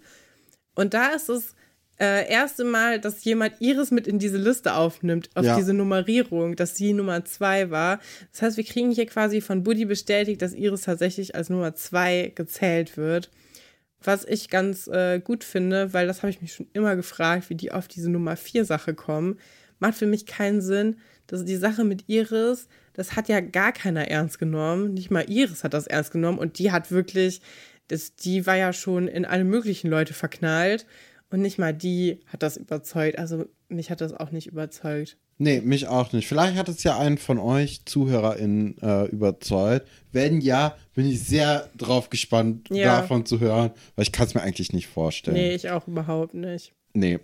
Und 0.76 0.94
da 0.94 1.10
ist 1.10 1.30
es 1.30 1.56
äh, 2.00 2.28
erste 2.30 2.64
Mal, 2.64 3.00
dass 3.00 3.24
jemand 3.24 3.54
Iris 3.60 3.92
mit 3.92 4.08
in 4.08 4.20
diese 4.20 4.38
Liste 4.38 4.76
aufnimmt, 4.76 5.30
auf 5.36 5.46
ja. 5.46 5.56
diese 5.56 5.74
Nummerierung, 5.74 6.56
dass 6.56 6.76
sie 6.76 6.94
Nummer 6.94 7.26
zwei 7.26 7.70
war. 7.70 8.00
Das 8.32 8.42
heißt, 8.42 8.58
wir 8.58 8.64
kriegen 8.64 8.92
hier 8.92 9.06
quasi 9.08 9.42
von 9.42 9.64
Buddy 9.64 9.86
bestätigt, 9.86 10.42
dass 10.42 10.54
Iris 10.54 10.82
tatsächlich 10.82 11.36
als 11.36 11.50
Nummer 11.50 11.76
zwei 11.76 12.32
gezählt 12.34 12.98
wird. 12.98 13.30
Was 14.04 14.26
ich 14.26 14.50
ganz 14.50 14.88
äh, 14.88 15.20
gut 15.20 15.44
finde, 15.44 15.94
weil 15.94 16.08
das 16.08 16.24
habe 16.24 16.32
ich 16.32 16.42
mich 16.42 16.54
schon 16.54 16.68
immer 16.74 16.96
gefragt, 16.96 17.50
wie 17.50 17.56
die 17.56 17.72
auf 17.72 17.88
diese 17.88 18.10
Nummer 18.10 18.36
vier 18.36 18.66
Sache 18.66 18.96
kommen. 18.96 19.40
Macht 19.78 19.96
für 19.96 20.08
mich 20.08 20.26
keinen 20.26 20.62
Sinn, 20.62 20.98
dass 21.28 21.46
die 21.46 21.56
Sache 21.56 21.84
mit 21.84 22.06
Iris, 22.08 22.68
das 22.94 23.16
hat 23.16 23.30
ja 23.30 23.40
gar 23.40 23.72
keiner 23.72 24.08
ernst 24.08 24.40
genommen. 24.40 24.94
Nicht 24.94 25.12
mal 25.12 25.30
Iris 25.30 25.64
hat 25.64 25.74
das 25.74 25.88
ernst 25.88 26.12
genommen 26.12 26.38
und 26.38 26.60
die 26.60 26.72
hat 26.72 26.92
wirklich, 26.92 27.42
das, 27.88 28.16
die 28.16 28.46
war 28.46 28.56
ja 28.56 28.74
schon 28.74 29.08
in 29.08 29.26
alle 29.26 29.44
möglichen 29.44 29.90
Leute 29.90 30.14
verknallt. 30.14 30.86
Und 31.30 31.42
nicht 31.42 31.58
mal 31.58 31.74
die 31.74 32.20
hat 32.28 32.44
das 32.44 32.58
überzeugt. 32.58 33.18
Also 33.18 33.46
mich 33.70 33.90
hat 33.90 34.02
das 34.02 34.14
auch 34.14 34.32
nicht 34.32 34.48
überzeugt. 34.48 35.18
Nee, 35.38 35.62
mich 35.62 35.88
auch 35.88 36.12
nicht. 36.14 36.28
Vielleicht 36.28 36.56
hat 36.56 36.70
es 36.70 36.84
ja 36.84 37.00
einen 37.00 37.18
von 37.18 37.40
euch 37.40 37.86
ZuhörerInnen 37.86 38.78
äh, 38.80 39.06
überzeugt. 39.06 39.88
Wenn 40.12 40.40
ja, 40.40 40.76
bin 40.94 41.10
ich 41.10 41.24
sehr 41.24 41.70
drauf 41.78 42.10
gespannt, 42.10 42.68
ja. 42.70 43.00
davon 43.00 43.26
zu 43.26 43.40
hören, 43.40 43.72
weil 43.96 44.04
ich 44.04 44.12
kann 44.12 44.28
es 44.28 44.36
mir 44.36 44.42
eigentlich 44.42 44.72
nicht 44.72 44.88
vorstellen. 44.88 45.38
Nee, 45.38 45.56
ich 45.56 45.70
auch 45.72 45.88
überhaupt 45.88 46.36
nicht. 46.36 46.74
Nee. 46.94 47.20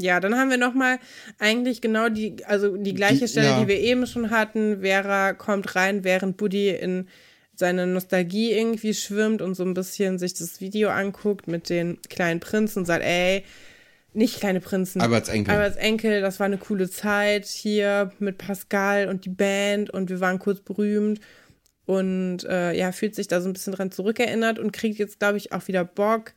Ja, 0.00 0.20
dann 0.20 0.36
haben 0.36 0.50
wir 0.50 0.56
nochmal 0.56 0.98
eigentlich 1.38 1.80
genau 1.80 2.08
die, 2.08 2.44
also 2.44 2.76
die 2.76 2.94
gleiche 2.94 3.28
Stelle, 3.28 3.46
die, 3.46 3.52
ja. 3.52 3.60
die 3.60 3.68
wir 3.68 3.78
eben 3.78 4.06
schon 4.06 4.30
hatten. 4.30 4.80
Vera 4.80 5.34
kommt 5.34 5.74
rein, 5.76 6.04
während 6.04 6.36
Buddy 6.36 6.70
in 6.70 7.08
seine 7.54 7.86
Nostalgie 7.86 8.52
irgendwie 8.52 8.94
schwimmt 8.94 9.42
und 9.42 9.54
so 9.54 9.64
ein 9.64 9.74
bisschen 9.74 10.18
sich 10.18 10.34
das 10.34 10.60
Video 10.60 10.88
anguckt 10.88 11.46
mit 11.46 11.68
den 11.68 11.98
kleinen 12.08 12.40
Prinzen 12.40 12.80
und 12.80 12.86
sagt, 12.86 13.04
ey, 13.04 13.44
nicht 14.12 14.40
kleine 14.40 14.60
Prinzen. 14.60 15.00
Aber 15.00 15.16
als 15.16 15.28
Enkel. 15.28 15.54
Aber 15.54 15.62
als 15.62 15.76
Enkel, 15.76 16.20
das 16.20 16.40
war 16.40 16.46
eine 16.46 16.58
coole 16.58 16.90
Zeit 16.90 17.46
hier 17.46 18.10
mit 18.18 18.38
Pascal 18.38 19.08
und 19.08 19.24
die 19.24 19.30
Band 19.30 19.90
und 19.90 20.10
wir 20.10 20.20
waren 20.20 20.38
kurz 20.40 20.60
berühmt. 20.60 21.20
Und 21.86 22.44
äh, 22.44 22.72
ja, 22.72 22.92
fühlt 22.92 23.14
sich 23.14 23.28
da 23.28 23.40
so 23.40 23.48
ein 23.48 23.52
bisschen 23.52 23.72
dran 23.72 23.90
zurückerinnert 23.90 24.58
und 24.58 24.72
kriegt 24.72 24.98
jetzt, 24.98 25.18
glaube 25.18 25.38
ich, 25.38 25.52
auch 25.52 25.66
wieder 25.68 25.84
Bock, 25.84 26.34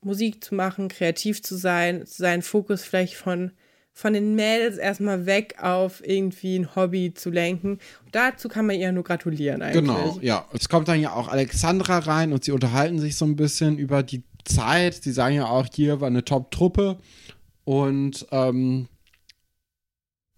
Musik 0.00 0.44
zu 0.44 0.54
machen, 0.54 0.88
kreativ 0.88 1.42
zu 1.42 1.56
sein, 1.56 2.02
seinen 2.06 2.42
Fokus 2.42 2.84
vielleicht 2.84 3.14
von 3.14 3.52
von 3.98 4.12
den 4.12 4.36
Mädels 4.36 4.76
erstmal 4.76 5.26
weg 5.26 5.56
auf 5.60 6.06
irgendwie 6.06 6.56
ein 6.56 6.76
Hobby 6.76 7.14
zu 7.14 7.30
lenken. 7.30 7.80
Und 8.04 8.14
dazu 8.14 8.48
kann 8.48 8.64
man 8.64 8.76
ihr 8.76 8.92
nur 8.92 9.02
gratulieren 9.02 9.60
eigentlich. 9.60 9.82
Genau, 9.82 10.20
ja. 10.22 10.46
Es 10.52 10.68
kommt 10.68 10.86
dann 10.86 11.00
ja 11.00 11.14
auch 11.14 11.26
Alexandra 11.26 11.98
rein 11.98 12.32
und 12.32 12.44
sie 12.44 12.52
unterhalten 12.52 13.00
sich 13.00 13.16
so 13.16 13.24
ein 13.24 13.34
bisschen 13.34 13.76
über 13.76 14.04
die 14.04 14.22
Zeit. 14.44 14.94
Sie 14.94 15.10
sagen 15.10 15.34
ja 15.34 15.46
auch, 15.46 15.66
hier 15.74 16.00
war 16.00 16.06
eine 16.06 16.24
Top-Truppe. 16.24 16.98
Und 17.64 18.24
ähm, 18.30 18.86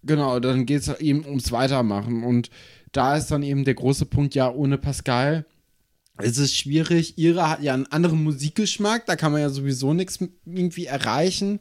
genau, 0.01 0.39
dann 0.39 0.65
geht 0.65 0.81
es 0.81 0.99
eben 0.99 1.23
ums 1.27 1.51
Weitermachen. 1.51 2.23
Und 2.23 2.49
da 2.93 3.15
ist 3.15 3.29
dann 3.29 3.43
eben 3.43 3.63
der 3.63 3.75
große 3.75 4.07
Punkt, 4.07 4.33
ja, 4.33 4.51
ohne 4.51 4.79
Pascal 4.79 5.45
es 6.23 6.37
ist 6.37 6.55
schwierig. 6.55 7.17
Ihre 7.17 7.49
hat 7.49 7.61
ja 7.61 7.73
einen 7.73 7.87
anderen 7.87 8.23
Musikgeschmack, 8.23 9.05
da 9.05 9.15
kann 9.15 9.31
man 9.31 9.41
ja 9.41 9.49
sowieso 9.49 9.93
nichts 9.93 10.19
irgendwie 10.45 10.85
erreichen 10.85 11.59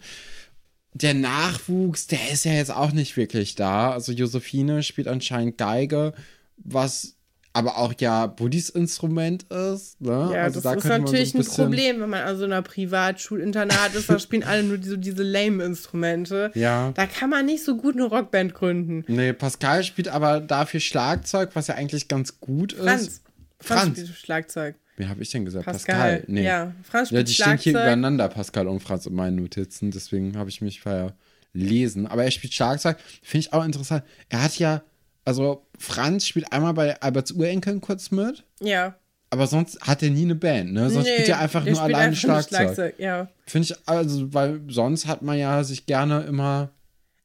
der 0.93 1.15
Nachwuchs, 1.15 2.07
der 2.07 2.31
ist 2.33 2.45
ja 2.45 2.53
jetzt 2.53 2.73
auch 2.73 2.93
nicht 2.93 3.17
wirklich 3.17 3.55
da. 3.55 3.93
Also 3.93 4.13
Josephine 4.13 4.83
spielt 4.83 5.09
anscheinend 5.09 5.59
Geige, 5.59 6.13
was 6.57 7.17
aber 7.53 7.79
auch 7.79 7.93
ja 7.99 8.27
Buddys 8.27 8.71
Instrument 8.71 9.43
ist. 9.45 10.01
Ne? 10.01 10.31
Ja, 10.33 10.43
also 10.43 10.61
das 10.61 10.63
da 10.63 10.75
ist 10.75 10.85
natürlich 10.85 11.33
so 11.33 11.39
ein, 11.39 11.45
ein, 11.45 11.49
Problem, 11.49 12.01
wenn 12.01 12.11
man 12.11 12.23
an 12.23 12.37
so 12.37 12.45
einer 12.45 12.63
Privatschulinternat 12.63 13.95
ist, 13.95 14.09
da 14.09 14.19
spielen 14.21 14.45
alle 14.45 14.63
nur 14.63 14.79
so 14.83 14.97
diese 14.97 15.25
lame 15.25 15.65
Instrumente. 15.65 16.53
Ja. 16.55 16.93
Da 16.93 17.07
kann 17.07 17.31
man 17.31 17.47
nicht 17.47 17.65
so 17.65 17.77
gut 17.77 17.97
eine 17.97 18.05
Rockband 18.05 18.55
gründen. 18.55 19.05
Nee, 19.09 19.33
Pascal 19.33 19.83
spielt 19.83 20.09
aber 20.09 20.41
dafür 20.41 20.79
Schlagzeug, 20.79 21.51
was 21.55 21.67
ja 21.67 21.75
eigentlich 21.75 22.07
ganz 22.07 22.39
gut 22.41 22.73
ist. 22.73 22.83
Franz. 22.83 23.21
Franz, 23.61 23.83
Franz 23.83 23.99
spielt 24.01 24.17
Schlagzeug. 24.17 24.75
Wie 24.97 25.07
habe 25.07 25.23
ich 25.23 25.31
denn 25.31 25.45
gesagt? 25.45 25.65
Pascal. 25.65 25.97
Pascal. 25.97 26.25
Nee. 26.27 26.45
Ja, 26.45 26.75
Franz 26.83 27.11
Ja, 27.11 27.23
die 27.23 27.33
stehen 27.33 27.57
hier 27.57 27.73
übereinander, 27.73 28.29
Pascal 28.29 28.69
und 28.69 28.81
Franz 28.81 29.07
in 29.07 29.15
meinen 29.15 29.37
Notizen. 29.37 29.91
Deswegen 29.91 30.37
habe 30.37 30.51
ich 30.51 30.61
mich 30.61 30.81
verlesen. 30.81 32.07
Aber 32.07 32.25
er 32.25 32.31
spielt 32.31 32.53
Schlagzeug. 32.53 32.99
Finde 33.23 33.47
ich 33.47 33.53
auch 33.53 33.65
interessant. 33.65 34.05
Er 34.29 34.43
hat 34.43 34.59
ja, 34.59 34.83
also 35.25 35.67
Franz 35.79 36.27
spielt 36.27 36.53
einmal 36.53 36.75
bei 36.75 37.01
Alberts 37.01 37.33
Urenkeln 37.33 37.81
kurz 37.81 38.11
mit. 38.11 38.45
Ja. 38.61 38.95
Aber 39.31 39.47
sonst 39.47 39.81
hat 39.81 40.03
er 40.03 40.11
nie 40.11 40.25
eine 40.25 40.35
Band, 40.35 40.73
ne? 40.73 40.91
Sonst 40.91 41.07
nee, 41.07 41.15
spielt 41.15 41.29
er 41.29 41.39
einfach 41.39 41.65
nur 41.65 41.81
alleine 41.81 42.05
einfach 42.05 42.21
Schlagzeug. 42.21 42.59
Schlagzeug 42.59 42.95
ja. 42.99 43.29
Finde 43.47 43.69
ich, 43.71 43.89
also, 43.89 44.35
weil 44.35 44.61
sonst 44.69 45.07
hat 45.07 45.23
man 45.23 45.39
ja 45.39 45.63
sich 45.63 45.87
gerne 45.87 46.23
immer. 46.25 46.71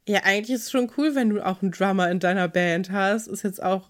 Ja, 0.07 0.21
eigentlich 0.23 0.55
ist 0.55 0.63
es 0.63 0.71
schon 0.71 0.91
cool, 0.97 1.15
wenn 1.15 1.31
du 1.31 1.43
auch 1.43 1.63
einen 1.63 1.71
Drummer 1.71 2.11
in 2.11 2.19
deiner 2.19 2.47
Band 2.47 2.91
hast. 2.91 3.27
Ist 3.27 3.43
jetzt 3.43 3.61
auch 3.61 3.89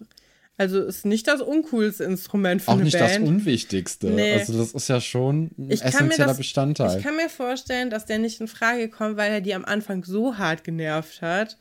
also 0.58 0.82
ist 0.82 1.04
nicht 1.04 1.28
das 1.28 1.42
uncoolste 1.42 2.04
Instrument 2.04 2.62
für 2.62 2.70
Auch 2.70 2.76
nicht 2.76 2.98
Band. 2.98 3.22
das 3.22 3.28
unwichtigste. 3.28 4.08
Nee. 4.08 4.34
Also 4.34 4.56
das 4.56 4.72
ist 4.72 4.88
ja 4.88 5.00
schon 5.00 5.50
ein 5.58 5.70
ich 5.70 5.82
essentieller 5.82 6.28
das, 6.28 6.38
Bestandteil. 6.38 6.98
Ich 6.98 7.04
kann 7.04 7.16
mir 7.16 7.28
vorstellen, 7.28 7.90
dass 7.90 8.06
der 8.06 8.18
nicht 8.18 8.40
in 8.40 8.48
Frage 8.48 8.88
kommt, 8.88 9.16
weil 9.16 9.32
er 9.32 9.40
die 9.40 9.54
am 9.54 9.64
Anfang 9.66 10.04
so 10.04 10.38
hart 10.38 10.64
genervt 10.64 11.20
hat, 11.20 11.58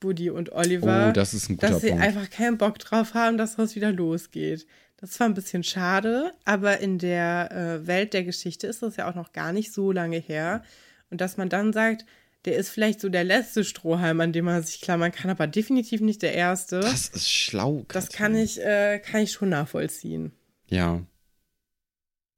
Buddy 0.00 0.30
und 0.30 0.52
Oliver, 0.52 1.08
oh, 1.10 1.12
das 1.12 1.34
ist 1.34 1.50
ein 1.50 1.56
guter 1.56 1.72
dass 1.72 1.82
sie 1.82 1.90
Punkt. 1.90 2.04
einfach 2.04 2.30
keinen 2.30 2.56
Bock 2.56 2.78
drauf 2.78 3.14
haben, 3.14 3.36
dass 3.36 3.56
das 3.56 3.74
wieder 3.74 3.92
losgeht. 3.92 4.66
Das 4.96 5.18
war 5.20 5.28
ein 5.28 5.34
bisschen 5.34 5.62
schade, 5.62 6.32
aber 6.44 6.80
in 6.80 6.98
der 6.98 7.50
äh, 7.52 7.86
Welt 7.86 8.14
der 8.14 8.24
Geschichte 8.24 8.66
ist 8.66 8.82
das 8.82 8.96
ja 8.96 9.10
auch 9.10 9.14
noch 9.14 9.32
gar 9.32 9.52
nicht 9.52 9.72
so 9.72 9.92
lange 9.92 10.16
her. 10.18 10.62
Und 11.10 11.20
dass 11.20 11.36
man 11.36 11.48
dann 11.48 11.72
sagt, 11.72 12.04
der 12.44 12.56
ist 12.56 12.70
vielleicht 12.70 13.00
so 13.00 13.08
der 13.08 13.24
letzte 13.24 13.64
Strohhalm, 13.64 14.20
an 14.20 14.32
dem 14.32 14.44
man 14.44 14.62
sich 14.62 14.80
klammern 14.80 15.12
kann, 15.12 15.30
aber 15.30 15.46
definitiv 15.46 16.00
nicht 16.00 16.22
der 16.22 16.34
erste. 16.34 16.80
Das 16.80 17.08
ist 17.08 17.30
schlau. 17.30 17.84
Katrin. 17.86 17.86
Das 17.88 18.08
kann 18.10 18.34
ich, 18.36 18.60
äh, 18.60 19.00
kann 19.00 19.22
ich 19.22 19.32
schon 19.32 19.48
nachvollziehen. 19.48 20.32
Ja. 20.68 21.02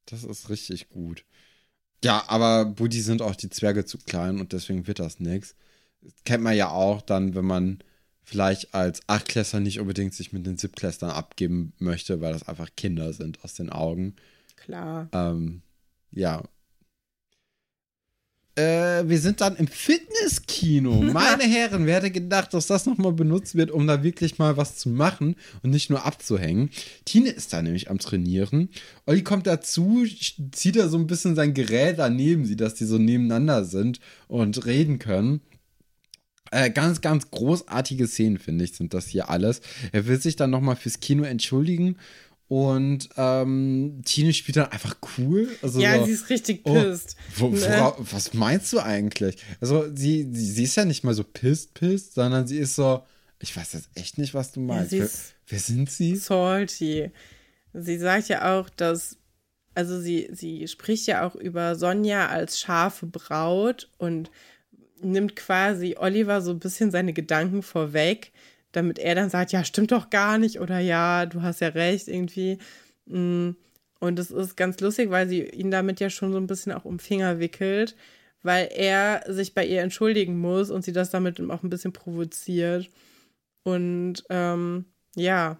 Das 0.07 0.25
ist 0.25 0.49
richtig 0.49 0.89
gut. 0.89 1.25
Ja, 2.03 2.25
aber 2.29 2.65
Buddy 2.65 3.01
sind 3.01 3.23
auch 3.23 3.37
die 3.37 3.51
Zwerge 3.51 3.85
zu 3.85 3.99
klein 3.99 4.41
und 4.41 4.53
deswegen 4.53 4.87
wird 4.87 4.99
das 4.99 5.21
nichts. 5.21 5.55
Kennt 6.25 6.43
man 6.43 6.57
ja 6.57 6.71
auch 6.71 7.03
dann, 7.03 7.35
wenn 7.35 7.45
man 7.45 7.81
vielleicht 8.23 8.75
als 8.75 9.01
Achtklässler 9.07 9.61
nicht 9.61 9.81
unbedingt 9.81 10.15
sich 10.15 10.33
mit 10.33 10.47
den 10.47 10.57
Siebtklässlern 10.57 11.11
abgeben 11.11 11.75
möchte, 11.79 12.21
weil 12.21 12.33
das 12.33 12.49
einfach 12.49 12.71
Kinder 12.77 13.13
sind 13.13 13.45
aus 13.45 13.55
den 13.55 13.71
Augen. 13.71 14.17
Klar. 14.57 15.09
Ähm, 15.13 15.63
ja. 16.11 16.43
Äh, 18.61 19.09
wir 19.09 19.19
sind 19.19 19.41
dann 19.41 19.57
im 19.57 19.67
Fitnesskino. 19.67 20.93
Meine 21.13 21.45
Herren, 21.45 21.87
wer 21.87 21.97
hätte 21.97 22.11
gedacht, 22.11 22.53
dass 22.53 22.67
das 22.67 22.85
nochmal 22.85 23.13
benutzt 23.13 23.55
wird, 23.55 23.71
um 23.71 23.87
da 23.87 24.03
wirklich 24.03 24.39
mal 24.39 24.57
was 24.57 24.77
zu 24.77 24.91
machen 24.91 25.37
und 25.63 25.71
nicht 25.71 25.89
nur 25.89 26.05
abzuhängen. 26.05 26.71
Tine 27.05 27.31
ist 27.31 27.53
da 27.53 27.63
nämlich 27.63 27.91
am 27.91 27.99
Trainieren. 27.99 28.69
Olli 29.07 29.23
kommt 29.23 29.47
dazu, 29.47 30.05
zieht 30.53 30.77
da 30.77 30.89
so 30.89 30.99
ein 30.99 31.07
bisschen 31.07 31.37
sein 31.37 31.55
Gerät 31.55 31.99
daneben 31.99 32.45
sie, 32.45 32.57
dass 32.57 32.75
die 32.75 32.85
so 32.85 32.99
nebeneinander 32.99 33.65
sind 33.65 34.01
und 34.29 34.67
reden 34.67 34.99
können. 34.99 35.41
Äh, 36.51 36.71
ganz, 36.71 37.01
ganz 37.01 37.31
großartige 37.31 38.09
Szenen, 38.09 38.39
finde 38.39 38.65
ich, 38.65 38.73
sind 38.73 38.93
das 38.93 39.07
hier 39.07 39.31
alles. 39.31 39.61
Er 39.93 40.07
will 40.07 40.21
sich 40.21 40.37
dann 40.37 40.51
nochmal 40.51 40.77
fürs 40.77 41.01
Kino 41.01 41.23
entschuldigen 41.23 41.97
und 42.51 43.11
ähm, 43.17 44.03
Tine 44.05 44.33
spielt 44.33 44.57
dann 44.57 44.73
einfach 44.73 44.97
cool. 45.17 45.49
Also 45.63 45.79
ja, 45.79 46.01
so, 46.01 46.07
sie 46.07 46.11
ist 46.11 46.31
richtig 46.31 46.65
pisst. 46.65 47.15
Oh, 47.37 47.43
wo, 47.43 47.53
wora, 47.53 47.97
was 47.97 48.35
meinst 48.35 48.73
du 48.73 48.81
eigentlich? 48.81 49.37
Also, 49.61 49.85
sie, 49.95 50.29
sie, 50.33 50.47
sie, 50.47 50.65
ist 50.65 50.75
ja 50.75 50.85
nicht 50.85 51.05
mal 51.05 51.15
so 51.15 51.23
pisst, 51.23 51.75
pisst, 51.75 52.15
sondern 52.15 52.49
sie 52.49 52.59
ist 52.59 52.75
so, 52.75 53.05
ich 53.39 53.57
weiß 53.57 53.75
jetzt 53.75 53.91
echt 53.95 54.19
nicht, 54.19 54.35
was 54.35 54.51
du 54.51 54.59
meinst. 54.59 54.91
Ja, 54.91 55.05
wer, 55.05 55.11
wer 55.47 55.59
sind 55.61 55.93
sie? 55.93 56.17
Salty. 56.17 57.13
Sie 57.73 57.99
sagt 57.99 58.27
ja 58.27 58.59
auch, 58.59 58.69
dass, 58.69 59.17
also 59.77 60.01
sie, 60.01 60.29
sie 60.33 60.67
spricht 60.67 61.07
ja 61.07 61.25
auch 61.25 61.37
über 61.37 61.77
Sonja 61.77 62.31
als 62.31 62.59
scharfe 62.59 63.07
Braut 63.07 63.89
und 63.97 64.29
nimmt 65.01 65.37
quasi 65.37 65.95
Oliver 65.97 66.41
so 66.41 66.51
ein 66.51 66.59
bisschen 66.59 66.91
seine 66.91 67.13
Gedanken 67.13 67.63
vorweg, 67.63 68.33
damit 68.73 68.99
er 68.99 69.14
dann 69.14 69.31
sagt, 69.31 69.53
ja, 69.53 69.64
stimmt 69.64 69.93
doch 69.93 70.11
gar 70.11 70.39
nicht 70.39 70.61
oder 70.61 70.79
ja, 70.79 71.27
du 71.27 71.43
hast 71.43 71.61
ja 71.61 71.68
recht 71.68 72.09
irgendwie. 72.09 72.59
Mm, 73.07 73.51
und 74.01 74.18
es 74.18 74.31
ist 74.31 74.57
ganz 74.57 74.81
lustig, 74.81 75.11
weil 75.11 75.29
sie 75.29 75.43
ihn 75.43 75.71
damit 75.71 76.01
ja 76.01 76.11
schon 76.11 76.33
so 76.33 76.39
ein 76.39 76.47
bisschen 76.47 76.73
auch 76.73 76.85
um 76.85 76.99
Finger 76.99 77.39
wickelt, 77.39 77.97
weil 78.43 78.68
er 78.75 79.23
sich 79.29 79.55
bei 79.55 79.66
ihr 79.66 79.83
entschuldigen 79.83 80.39
muss 80.39 80.71
und 80.71 80.85
sie 80.85 80.93
das 80.93 81.11
damit 81.11 81.41
auch 81.41 81.62
ein 81.62 81.71
bisschen 81.71 81.93
provoziert. 81.93 82.89
Und 83.62 84.25
ähm, 84.31 84.87
ja. 85.16 85.59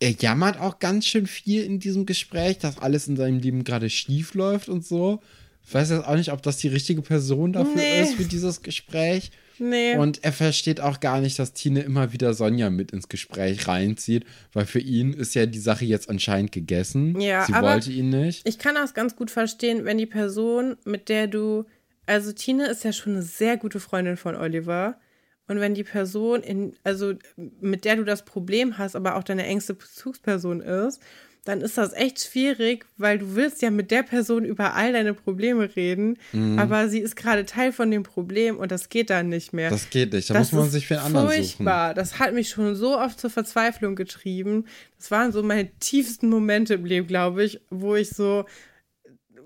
Er 0.00 0.10
jammert 0.10 0.58
auch 0.58 0.78
ganz 0.78 1.06
schön 1.06 1.26
viel 1.26 1.62
in 1.62 1.78
diesem 1.78 2.06
Gespräch, 2.06 2.58
dass 2.58 2.78
alles 2.78 3.06
in 3.06 3.16
seinem 3.16 3.38
Leben 3.38 3.64
gerade 3.64 3.90
schief 3.90 4.34
läuft 4.34 4.68
und 4.68 4.84
so. 4.84 5.20
Ich 5.62 5.74
weiß 5.74 5.90
jetzt 5.90 6.06
auch 6.06 6.16
nicht, 6.16 6.32
ob 6.32 6.42
das 6.42 6.56
die 6.56 6.68
richtige 6.68 7.02
Person 7.02 7.52
dafür 7.52 7.76
nee. 7.76 8.02
ist 8.02 8.14
für 8.14 8.24
dieses 8.24 8.62
Gespräch. 8.62 9.30
Nee. 9.60 9.96
Und 9.96 10.24
er 10.24 10.32
versteht 10.32 10.80
auch 10.80 11.00
gar 11.00 11.20
nicht, 11.20 11.38
dass 11.38 11.52
Tine 11.52 11.82
immer 11.82 12.12
wieder 12.12 12.32
Sonja 12.32 12.70
mit 12.70 12.92
ins 12.92 13.08
Gespräch 13.08 13.68
reinzieht, 13.68 14.24
weil 14.52 14.64
für 14.64 14.80
ihn 14.80 15.12
ist 15.12 15.34
ja 15.34 15.46
die 15.46 15.58
Sache 15.58 15.84
jetzt 15.84 16.08
anscheinend 16.08 16.50
gegessen. 16.50 17.20
Ja, 17.20 17.44
Sie 17.44 17.52
aber 17.52 17.74
wollte 17.74 17.92
ihn 17.92 18.08
nicht. 18.08 18.48
Ich 18.48 18.58
kann 18.58 18.74
das 18.74 18.94
ganz 18.94 19.16
gut 19.16 19.30
verstehen, 19.30 19.84
wenn 19.84 19.98
die 19.98 20.06
Person, 20.06 20.76
mit 20.84 21.08
der 21.10 21.26
du, 21.26 21.66
also 22.06 22.32
Tine 22.32 22.68
ist 22.68 22.84
ja 22.84 22.92
schon 22.92 23.12
eine 23.12 23.22
sehr 23.22 23.58
gute 23.58 23.80
Freundin 23.80 24.16
von 24.16 24.34
Oliver. 24.34 24.98
Und 25.46 25.60
wenn 25.60 25.74
die 25.74 25.84
Person, 25.84 26.42
in, 26.42 26.74
also 26.82 27.14
mit 27.60 27.84
der 27.84 27.96
du 27.96 28.04
das 28.04 28.24
Problem 28.24 28.78
hast, 28.78 28.96
aber 28.96 29.16
auch 29.16 29.24
deine 29.24 29.44
engste 29.44 29.74
Bezugsperson 29.74 30.60
ist 30.60 31.02
dann 31.44 31.60
ist 31.62 31.78
das 31.78 31.92
echt 31.92 32.20
schwierig, 32.20 32.86
weil 32.96 33.18
du 33.18 33.34
willst 33.34 33.62
ja 33.62 33.70
mit 33.70 33.90
der 33.90 34.02
Person 34.02 34.44
über 34.44 34.74
all 34.74 34.92
deine 34.92 35.14
Probleme 35.14 35.74
reden, 35.74 36.18
mhm. 36.32 36.58
aber 36.58 36.88
sie 36.88 36.98
ist 36.98 37.16
gerade 37.16 37.46
Teil 37.46 37.72
von 37.72 37.90
dem 37.90 38.02
Problem 38.02 38.58
und 38.58 38.70
das 38.70 38.88
geht 38.88 39.10
dann 39.10 39.28
nicht 39.28 39.52
mehr. 39.52 39.70
Das 39.70 39.90
geht 39.90 40.12
nicht, 40.12 40.28
da 40.28 40.34
das 40.34 40.52
muss 40.52 40.60
man 40.60 40.70
sich 40.70 40.86
für 40.86 40.96
einen 40.98 41.06
anderen 41.06 41.28
furchtbar. 41.28 41.88
suchen. 41.88 41.96
Das 41.96 42.18
hat 42.18 42.34
mich 42.34 42.50
schon 42.50 42.74
so 42.74 42.98
oft 42.98 43.18
zur 43.18 43.30
Verzweiflung 43.30 43.96
getrieben. 43.96 44.66
Das 44.98 45.10
waren 45.10 45.32
so 45.32 45.42
meine 45.42 45.70
tiefsten 45.78 46.28
Momente 46.28 46.74
im 46.74 46.84
Leben, 46.84 47.06
glaube 47.06 47.44
ich, 47.44 47.60
wo 47.70 47.96
ich 47.96 48.10
so 48.10 48.44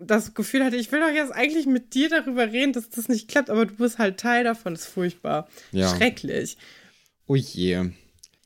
das 0.01 0.35
Gefühl 0.35 0.65
hatte, 0.65 0.77
ich 0.77 0.91
will 0.93 1.01
doch 1.01 1.15
jetzt 1.15 1.33
eigentlich 1.33 1.67
mit 1.67 1.95
dir 1.95 2.09
darüber 2.09 2.51
reden, 2.51 2.73
dass 2.73 2.89
das 2.91 3.09
nicht 3.09 3.29
klappt, 3.29 3.51
aber 3.51 3.67
du 3.67 3.75
bist 3.75 3.99
halt 3.99 4.19
Teil 4.19 4.45
davon. 4.45 4.75
Das 4.75 4.83
ist 4.83 4.89
furchtbar. 4.89 5.49
Ja. 5.73 5.95
Schrecklich. 5.95 6.57
Oh 7.27 7.37
je. 7.37 7.91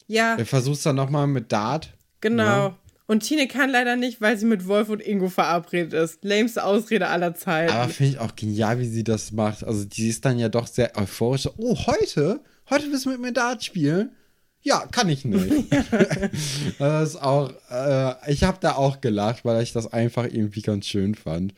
Ja. 0.07 0.37
Er 0.37 0.47
versucht 0.47 0.85
dann 0.87 0.97
nochmal 0.97 1.27
mit 1.27 1.51
Dart. 1.51 1.93
Genau. 2.21 2.69
Ja. 2.69 2.79
Und 3.11 3.21
Tine 3.21 3.49
kann 3.49 3.71
leider 3.71 3.97
nicht, 3.97 4.21
weil 4.21 4.37
sie 4.37 4.45
mit 4.45 4.69
Wolf 4.69 4.91
und 4.91 5.01
Ingo 5.01 5.31
verabredet 5.31 5.95
ist. 5.95 6.23
Lämste 6.25 6.63
Ausrede 6.63 7.09
aller 7.09 7.35
Zeiten. 7.35 7.73
Aber 7.73 7.89
finde 7.89 8.13
ich 8.13 8.19
auch 8.19 8.37
genial, 8.37 8.79
wie 8.81 8.87
sie 8.87 9.03
das 9.03 9.33
macht. 9.33 9.65
Also, 9.65 9.87
die 9.87 10.09
ist 10.09 10.27
dann 10.27 10.39
ja 10.39 10.51
doch 10.51 10.67
sehr 10.67 10.95
euphorisch. 10.95 11.49
Oh, 11.57 11.75
heute? 11.87 12.41
Heute 12.69 12.93
willst 12.93 13.07
du 13.07 13.11
mit 13.11 13.21
mir 13.21 13.33
Dart 13.33 13.65
spielen? 13.65 14.11
Ja, 14.61 14.87
kann 14.91 15.09
ich 15.09 15.25
nicht. 15.25 15.73
das 16.79 17.09
ist 17.09 17.23
auch, 17.23 17.51
äh, 17.71 18.31
ich 18.31 18.45
habe 18.45 18.59
da 18.61 18.75
auch 18.75 19.01
gelacht, 19.01 19.43
weil 19.47 19.63
ich 19.63 19.73
das 19.73 19.91
einfach 19.91 20.25
irgendwie 20.25 20.61
ganz 20.61 20.87
schön 20.87 21.15
fand. 21.15 21.55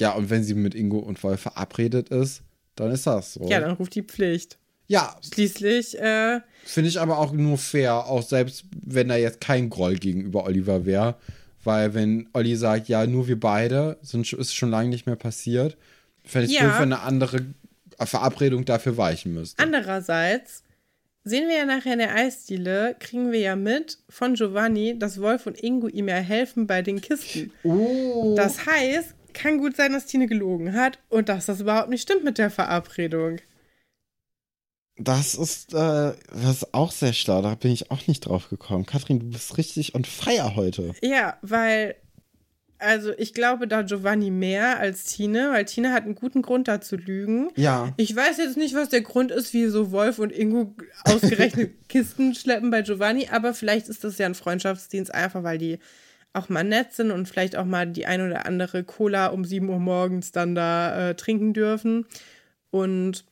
Ja, 0.00 0.12
und 0.12 0.30
wenn 0.30 0.44
sie 0.44 0.54
mit 0.54 0.76
Ingo 0.76 0.98
und 0.98 1.20
Wolf 1.24 1.40
verabredet 1.40 2.10
ist, 2.10 2.42
dann 2.76 2.92
ist 2.92 3.04
das 3.04 3.34
so. 3.34 3.48
Ja, 3.48 3.58
dann 3.58 3.72
ruft 3.72 3.96
die 3.96 4.02
Pflicht. 4.02 4.58
Ja. 4.88 5.16
Schließlich. 5.32 5.98
Äh, 5.98 6.40
Finde 6.64 6.88
ich 6.88 7.00
aber 7.00 7.18
auch 7.18 7.32
nur 7.32 7.56
fair, 7.56 8.06
auch 8.06 8.22
selbst 8.22 8.64
wenn 8.84 9.08
da 9.08 9.16
jetzt 9.16 9.40
kein 9.40 9.70
Groll 9.70 9.96
gegenüber 9.96 10.44
Oliver 10.44 10.84
wäre. 10.84 11.16
Weil 11.64 11.94
wenn 11.94 12.28
Olli 12.32 12.56
sagt, 12.56 12.88
ja, 12.88 13.06
nur 13.06 13.28
wir 13.28 13.38
beide, 13.38 13.98
sind, 14.02 14.32
ist 14.32 14.54
schon 14.54 14.70
lange 14.70 14.88
nicht 14.88 15.06
mehr 15.06 15.16
passiert, 15.16 15.76
fände 16.24 16.48
ich 16.48 16.54
ja. 16.54 16.64
doof, 16.64 16.80
wenn 16.80 16.92
eine 16.92 17.02
andere 17.02 17.44
Verabredung 18.00 18.64
dafür 18.64 18.96
weichen 18.96 19.34
müsste. 19.34 19.62
Andererseits 19.62 20.62
sehen 21.24 21.48
wir 21.48 21.56
ja 21.58 21.64
nachher 21.64 21.94
in 21.94 21.98
der 21.98 22.14
Eisdiele, 22.14 22.96
kriegen 22.98 23.32
wir 23.32 23.40
ja 23.40 23.56
mit 23.56 23.98
von 24.08 24.34
Giovanni, 24.34 24.98
dass 24.98 25.20
Wolf 25.20 25.46
und 25.46 25.62
Ingo 25.62 25.88
ihm 25.88 26.08
ja 26.08 26.16
helfen 26.16 26.66
bei 26.66 26.80
den 26.80 27.00
Kisten. 27.00 27.52
Oh. 27.64 28.34
Das 28.36 28.66
heißt, 28.66 29.14
kann 29.34 29.58
gut 29.58 29.76
sein, 29.76 29.92
dass 29.92 30.06
Tine 30.06 30.26
gelogen 30.26 30.74
hat 30.74 30.98
und 31.08 31.28
dass 31.28 31.46
das 31.46 31.60
überhaupt 31.60 31.90
nicht 31.90 32.02
stimmt 32.02 32.24
mit 32.24 32.38
der 32.38 32.50
Verabredung. 32.50 33.38
Das 34.98 35.34
ist, 35.34 35.72
äh, 35.74 36.12
das 36.32 36.50
ist 36.50 36.74
auch 36.74 36.90
sehr 36.90 37.12
schlau. 37.12 37.40
Da 37.40 37.54
bin 37.54 37.70
ich 37.70 37.90
auch 37.90 38.06
nicht 38.06 38.20
drauf 38.20 38.48
gekommen. 38.50 38.84
Kathrin, 38.84 39.20
du 39.20 39.26
bist 39.26 39.56
richtig 39.56 39.94
on 39.94 40.04
fire 40.04 40.56
heute. 40.56 40.92
Ja, 41.02 41.38
weil, 41.42 41.94
also 42.78 43.12
ich 43.16 43.32
glaube 43.32 43.68
da 43.68 43.82
Giovanni 43.82 44.30
mehr 44.30 44.80
als 44.80 45.04
Tine, 45.04 45.50
weil 45.52 45.64
Tine 45.66 45.92
hat 45.92 46.04
einen 46.04 46.16
guten 46.16 46.42
Grund 46.42 46.66
da 46.66 46.80
zu 46.80 46.96
lügen. 46.96 47.50
Ja. 47.54 47.92
Ich 47.96 48.14
weiß 48.14 48.38
jetzt 48.38 48.56
nicht, 48.56 48.74
was 48.74 48.88
der 48.88 49.02
Grund 49.02 49.30
ist, 49.30 49.54
wie 49.54 49.66
so 49.66 49.92
Wolf 49.92 50.18
und 50.18 50.32
Ingo 50.32 50.74
ausgerechnet 51.04 51.70
Kisten 51.88 52.34
schleppen 52.34 52.70
bei 52.70 52.82
Giovanni, 52.82 53.28
aber 53.30 53.54
vielleicht 53.54 53.88
ist 53.88 54.02
das 54.02 54.18
ja 54.18 54.26
ein 54.26 54.34
Freundschaftsdienst, 54.34 55.14
einfach 55.14 55.44
weil 55.44 55.58
die 55.58 55.78
auch 56.32 56.48
mal 56.48 56.64
nett 56.64 56.92
sind 56.92 57.10
und 57.10 57.26
vielleicht 57.26 57.56
auch 57.56 57.64
mal 57.64 57.86
die 57.86 58.06
ein 58.06 58.20
oder 58.20 58.46
andere 58.46 58.84
Cola 58.84 59.28
um 59.28 59.44
7 59.44 59.68
Uhr 59.68 59.78
morgens 59.78 60.32
dann 60.32 60.54
da 60.54 61.10
äh, 61.10 61.14
trinken 61.14 61.54
dürfen. 61.54 62.06
Und 62.70 63.24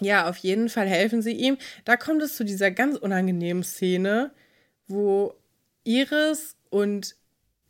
ja, 0.00 0.28
auf 0.28 0.36
jeden 0.38 0.68
Fall 0.68 0.86
helfen 0.86 1.22
sie 1.22 1.32
ihm. 1.32 1.56
Da 1.84 1.96
kommt 1.96 2.22
es 2.22 2.36
zu 2.36 2.44
dieser 2.44 2.70
ganz 2.70 2.96
unangenehmen 2.96 3.62
Szene, 3.62 4.32
wo 4.88 5.34
Iris 5.84 6.56
und 6.70 7.16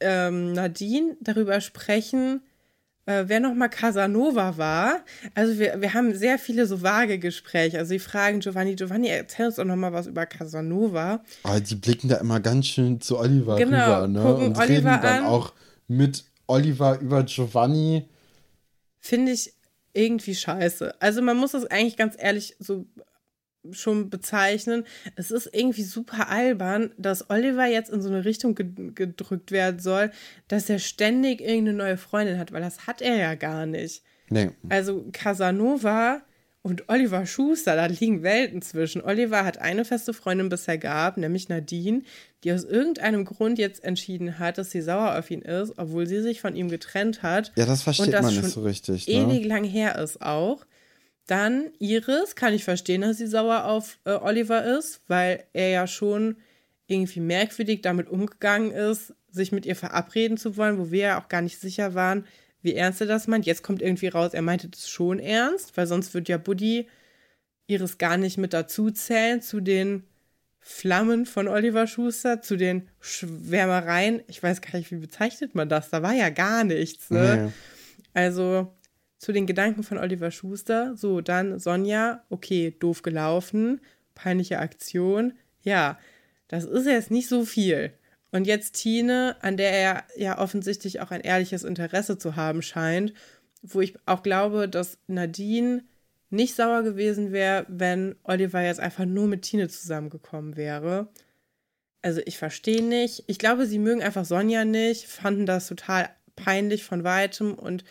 ähm, 0.01 0.53
Nadine 0.53 1.17
darüber 1.21 1.61
sprechen, 1.61 2.43
äh, 3.07 3.25
wer 3.27 3.41
nochmal 3.41 3.71
Casanova 3.71 4.59
war. 4.59 5.05
Also 5.35 5.59
wir, 5.59 5.81
wir 5.81 5.95
haben 5.95 6.15
sehr 6.15 6.39
viele 6.39 6.67
so 6.67 6.83
vage 6.83 7.19
Gespräche. 7.19 7.79
Also 7.79 7.91
sie 7.91 7.99
fragen 7.99 8.41
Giovanni, 8.41 8.75
Giovanni, 8.75 9.09
erzähl 9.09 9.47
uns 9.47 9.57
doch 9.57 9.65
nochmal 9.65 9.93
was 9.93 10.07
über 10.07 10.27
Casanova. 10.27 11.23
Aber 11.45 11.61
die 11.61 11.77
blicken 11.77 12.09
da 12.09 12.17
immer 12.17 12.41
ganz 12.41 12.67
schön 12.67 13.01
zu 13.01 13.19
Oliver 13.19 13.57
genau, 13.57 14.03
rüber, 14.03 14.09
ne? 14.09 14.23
Gucken 14.23 14.47
Und 14.49 14.59
Oliver 14.59 14.69
reden 14.69 14.85
dann 14.85 15.25
an. 15.25 15.27
auch 15.27 15.53
mit 15.89 16.25
Oliver 16.47 16.99
über 17.01 17.23
Giovanni. 17.23 18.09
Finde 18.99 19.33
ich 19.33 19.55
irgendwie 19.97 20.35
scheiße. 20.35 21.01
Also 21.01 21.23
man 21.23 21.37
muss 21.37 21.53
das 21.53 21.67
eigentlich 21.67 21.97
ganz 21.97 22.15
ehrlich 22.19 22.57
so 22.59 22.87
schon 23.73 24.11
bezeichnen. 24.11 24.85
Es 25.17 25.31
ist 25.31 25.51
irgendwie 25.53 25.83
super 25.83 26.29
albern, 26.29 26.93
dass 26.99 27.31
Oliver 27.31 27.67
jetzt 27.67 27.91
in 27.91 28.01
so 28.01 28.09
eine 28.09 28.25
Richtung 28.25 28.55
gedrückt 28.55 29.51
werden 29.51 29.81
soll, 29.81 30.13
dass 30.49 30.71
er 30.71 30.79
ständig 30.79 31.41
irgendeine 31.41 31.77
neue 31.77 31.97
Freundin 31.97 32.39
hat, 32.39 32.53
weil 32.53 32.63
das 32.63 32.87
hat 32.87 33.03
er 33.03 33.17
ja 33.17 33.35
gar 33.35 33.67
nicht. 33.67 34.03
Nee. 34.29 34.51
Also 34.69 35.09
Casanova 35.13 36.23
und 36.63 36.89
Oliver 36.89 37.27
Schuster, 37.27 37.77
da 37.77 37.87
liegen 37.87 38.23
Welten 38.25 38.61
zwischen. 38.61 39.01
Oliver 39.03 39.45
hat 39.45 39.59
eine 39.59 39.85
feste 39.85 40.13
Freundin 40.13 40.49
bisher 40.49 40.79
gehabt, 40.79 41.17
nämlich 41.17 41.49
Nadine, 41.49 42.03
die 42.47 42.53
aus 42.53 42.63
irgendeinem 42.63 43.25
Grund 43.25 43.59
jetzt 43.59 43.83
entschieden 43.83 44.39
hat, 44.39 44.57
dass 44.57 44.71
sie 44.71 44.81
sauer 44.81 45.19
auf 45.19 45.33
ihn 45.33 45.43
ist, 45.43 45.73
obwohl 45.79 46.07
sie 46.07 46.23
sich 46.23 46.41
von 46.41 46.55
ihm 46.55 46.69
getrennt 46.69 47.25
hat. 47.25 47.51
Ja, 47.57 47.67
das 47.67 47.83
versteht 47.83 48.07
und 48.07 48.13
das 48.13 48.23
man 48.23 48.35
schon 48.35 48.45
nicht 48.45 48.55
so 48.55 48.63
richtig. 48.63 49.09
Ne? 49.09 49.15
ewig 49.15 49.45
lang 49.45 49.65
her 49.65 49.99
ist 49.99 50.23
auch. 50.23 50.65
Dann 51.27 51.73
Iris, 51.81 52.37
kann 52.37 52.55
ich 52.55 52.63
verstehen, 52.63 53.01
dass 53.01 53.19
sie 53.19 53.27
sauer 53.27 53.65
auf 53.65 53.99
äh, 54.05 54.13
Oliver 54.13 54.65
ist, 54.79 55.01
weil 55.09 55.43
er 55.55 55.71
ja 55.71 55.87
schon 55.89 56.37
irgendwie 56.87 57.19
merkwürdig 57.19 57.83
damit 57.83 58.09
umgegangen 58.09 58.71
ist, 58.71 59.13
sich 59.29 59.51
mit 59.51 59.67
ihr 59.67 59.75
verabreden 59.75 60.37
zu 60.37 60.57
wollen, 60.57 60.79
wo 60.79 60.93
wir 60.93 61.01
ja 61.01 61.21
auch 61.21 61.29
gar 61.29 61.43
nicht 61.43 61.59
sicher 61.59 61.97
waren, 61.97 62.27
wie 62.63 62.75
ernst 62.75 63.01
er 63.01 63.09
das 63.09 63.27
meint. 63.27 63.45
Jetzt 63.45 63.65
kommt 63.65 63.83
irgendwie 63.83 64.07
raus, 64.07 64.35
er 64.35 64.43
meinte 64.43 64.69
das 64.69 64.89
schon 64.89 65.19
ernst, 65.19 65.77
weil 65.77 65.89
sonst 65.89 66.15
wird 66.15 66.29
ja 66.29 66.39
Buddy 66.39 66.87
Iris 67.67 67.99
gar 67.99 68.17
nicht 68.17 68.39
mit 68.39 68.53
dazu 68.53 68.93
zählen 68.93 69.43
zu 69.43 69.59
den 69.59 70.05
Flammen 70.61 71.27
von 71.27 71.49
Oliver 71.49 71.87
Schuster, 71.87 72.43
zu 72.43 72.57
den 72.57 72.89
Schwärmereien. 73.01 74.23
Ich 74.27 74.43
weiß 74.43 74.61
gar 74.61 74.77
nicht, 74.77 74.91
wie 74.91 74.97
bezeichnet 74.97 75.55
man 75.55 75.69
das? 75.69 75.91
Da 75.91 76.03
war 76.03 76.13
ja 76.13 76.29
gar 76.31 76.65
nichts, 76.65 77.11
ne? 77.11 77.47
Nee. 77.47 77.53
Also 78.15 78.75
zu 79.19 79.33
den 79.33 79.47
Gedanken 79.47 79.83
von 79.83 79.99
Oliver 79.99 80.31
Schuster. 80.31 80.97
So, 80.97 81.21
dann 81.21 81.59
Sonja, 81.59 82.25
okay, 82.31 82.77
doof 82.79 83.03
gelaufen, 83.03 83.81
peinliche 84.15 84.59
Aktion. 84.59 85.35
Ja, 85.63 85.99
das 86.49 86.65
ist 86.65 86.87
jetzt 86.87 87.11
nicht 87.11 87.29
so 87.29 87.45
viel. 87.45 87.93
Und 88.31 88.47
jetzt 88.47 88.75
Tine, 88.75 89.37
an 89.41 89.57
der 89.57 89.73
er 89.73 90.05
ja 90.17 90.39
offensichtlich 90.39 91.01
auch 91.01 91.11
ein 91.11 91.21
ehrliches 91.21 91.65
Interesse 91.65 92.19
zu 92.19 92.37
haben 92.37 92.63
scheint, 92.63 93.13
wo 93.63 93.81
ich 93.81 93.95
auch 94.05 94.23
glaube, 94.23 94.69
dass 94.69 94.99
Nadine 95.07 95.85
nicht 96.31 96.55
sauer 96.55 96.83
gewesen 96.83 97.33
wäre, 97.33 97.67
wenn 97.69 98.17
Oliver 98.25 98.63
jetzt 98.63 98.81
einfach 98.81 99.05
nur 99.05 99.27
mit 99.27 99.43
Tine 99.43 99.69
zusammengekommen 99.69 100.57
wäre. 100.57 101.09
Also 102.03 102.21
ich 102.25 102.39
verstehe 102.39 102.83
nicht. 102.85 103.25
Ich 103.27 103.39
glaube, 103.39 103.67
sie 103.67 103.79
mögen 103.79 104.03
einfach 104.03 104.25
Sonja 104.25 104.65
nicht, 104.65 105.07
fanden 105.07 105.47
das 105.47 105.69
total 105.69 106.09
peinlich 106.37 106.85
von 106.85 107.05
weitem 107.05 107.55
und 107.55 107.85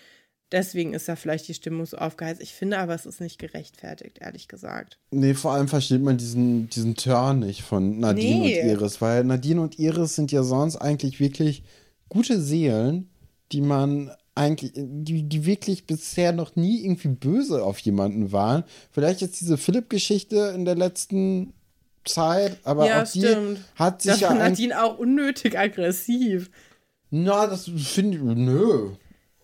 deswegen 0.51 0.93
ist 0.93 1.09
da 1.09 1.15
vielleicht 1.15 1.47
die 1.47 1.53
Stimmung 1.53 1.85
so 1.85 1.97
aufgeheizt. 1.97 2.41
Ich 2.41 2.53
finde 2.53 2.77
aber, 2.77 2.93
es 2.93 3.05
ist 3.05 3.19
nicht 3.19 3.39
gerechtfertigt, 3.39 4.19
ehrlich 4.21 4.47
gesagt. 4.47 4.99
Nee, 5.11 5.33
vor 5.33 5.53
allem 5.53 5.67
versteht 5.67 6.01
man 6.01 6.17
diesen, 6.17 6.69
diesen 6.69 6.95
Turn 6.95 7.39
nicht 7.39 7.63
von 7.63 7.99
Nadine 7.99 8.39
Nee. 8.39 8.61
und 8.61 8.69
Iris, 8.69 9.01
weil 9.01 9.23
Nadine 9.23 9.61
und 9.61 9.79
Iris 9.79 10.15
sind 10.15 10.31
ja 10.31 10.43
sonst 10.43 10.77
eigentlich 10.77 11.19
wirklich 11.19 11.63
gute 12.09 12.39
Seelen, 12.39 13.09
die 13.51 13.61
man 13.61 14.11
eigentlich, 14.35 14.73
die, 14.75 15.23
die 15.23 15.45
wirklich 15.45 15.85
bisher 15.85 16.33
noch 16.33 16.55
nie 16.55 16.83
irgendwie 16.83 17.07
böse 17.07 17.63
auf 17.63 17.79
jemanden 17.79 18.31
waren. 18.31 18.63
Vielleicht 18.91 19.21
jetzt 19.21 19.39
diese 19.41 19.57
Philipp-Geschichte 19.57 20.51
in 20.55 20.65
der 20.65 20.75
letzten 20.75 21.53
Zeit, 22.03 22.59
aber 22.63 22.85
Ja, 22.87 23.03
auch 23.03 23.07
die 23.11 23.19
stimmt. 23.21 23.59
hat 23.75 24.05
Da 24.05 24.11
sich 24.13 24.21
ja 24.21 24.29
war 24.29 24.35
eigentlich, 24.39 24.69
Nadine 24.69 24.83
auch 24.83 24.97
unnötig 24.99 25.57
aggressiv. 25.57 26.51
na, 27.09 27.47
das 27.47 27.69
finde 27.75 28.17
ich, 28.17 28.23
nö, 28.23 28.91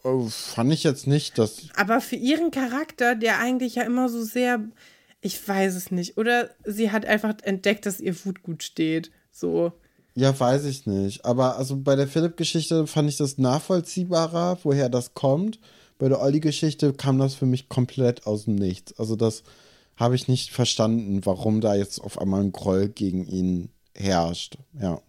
Oh, 0.03 0.27
fand 0.29 0.73
ich 0.73 0.83
jetzt 0.83 1.05
nicht, 1.05 1.37
dass 1.37 1.67
Aber 1.75 2.01
für 2.01 2.15
ihren 2.15 2.49
Charakter, 2.49 3.13
der 3.15 3.37
eigentlich 3.39 3.75
ja 3.75 3.83
immer 3.83 4.09
so 4.09 4.23
sehr, 4.23 4.59
ich 5.21 5.47
weiß 5.47 5.75
es 5.75 5.91
nicht. 5.91 6.17
Oder 6.17 6.49
sie 6.65 6.91
hat 6.91 7.05
einfach 7.05 7.35
entdeckt, 7.43 7.85
dass 7.85 7.99
ihr 7.99 8.15
Wut 8.25 8.41
gut 8.41 8.63
steht. 8.63 9.11
So. 9.29 9.73
Ja, 10.15 10.37
weiß 10.37 10.65
ich 10.65 10.85
nicht. 10.87 11.25
Aber 11.25 11.57
also 11.57 11.77
bei 11.77 11.95
der 11.95 12.07
Philipp-Geschichte 12.07 12.85
fand 12.87 13.09
ich 13.09 13.17
das 13.17 13.37
nachvollziehbarer, 13.37 14.57
woher 14.63 14.89
das 14.89 15.13
kommt. 15.13 15.59
Bei 15.99 16.09
der 16.09 16.21
Olli-Geschichte 16.21 16.93
kam 16.93 17.17
das 17.19 17.33
für 17.35 17.45
mich 17.45 17.69
komplett 17.69 18.25
aus 18.27 18.45
dem 18.45 18.55
Nichts. 18.55 18.97
Also 18.99 19.15
das 19.15 19.43
habe 19.95 20.15
ich 20.15 20.27
nicht 20.27 20.51
verstanden, 20.51 21.21
warum 21.25 21.61
da 21.61 21.75
jetzt 21.75 21.99
auf 22.01 22.19
einmal 22.19 22.41
ein 22.41 22.51
Groll 22.51 22.89
gegen 22.89 23.25
ihn 23.27 23.69
herrscht. 23.95 24.57
Ja. 24.81 24.99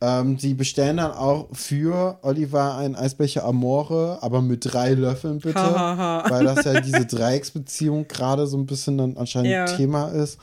Ähm, 0.00 0.38
sie 0.38 0.54
bestellen 0.54 0.98
dann 0.98 1.12
auch 1.12 1.48
für 1.52 2.18
Oliver 2.22 2.76
einen 2.76 2.94
Eisbecher 2.96 3.44
Amore, 3.44 4.18
aber 4.22 4.42
mit 4.42 4.72
drei 4.72 4.92
Löffeln 4.92 5.38
bitte. 5.38 5.58
Hahaha. 5.58 6.30
weil 6.30 6.44
das 6.44 6.64
ja 6.66 6.80
diese 6.82 7.06
Dreiecksbeziehung 7.06 8.06
gerade 8.06 8.46
so 8.46 8.58
ein 8.58 8.66
bisschen 8.66 8.98
dann 8.98 9.16
anscheinend 9.16 9.50
Ja. 9.50 9.64
Thema 9.64 10.08
ist. 10.08 10.38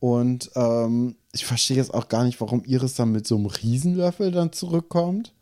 Und 0.00 0.50
ähm, 0.56 1.16
ich 1.32 1.44
verstehe 1.44 1.76
jetzt 1.76 1.94
auch 1.94 2.08
gar 2.08 2.24
nicht, 2.24 2.40
warum 2.40 2.64
Iris 2.64 2.94
dann 2.94 3.12
mit 3.12 3.26
so 3.26 3.36
einem 3.36 3.46
Riesenlöffel 3.46 4.32
dann 4.32 4.52
zurückkommt. 4.52 5.34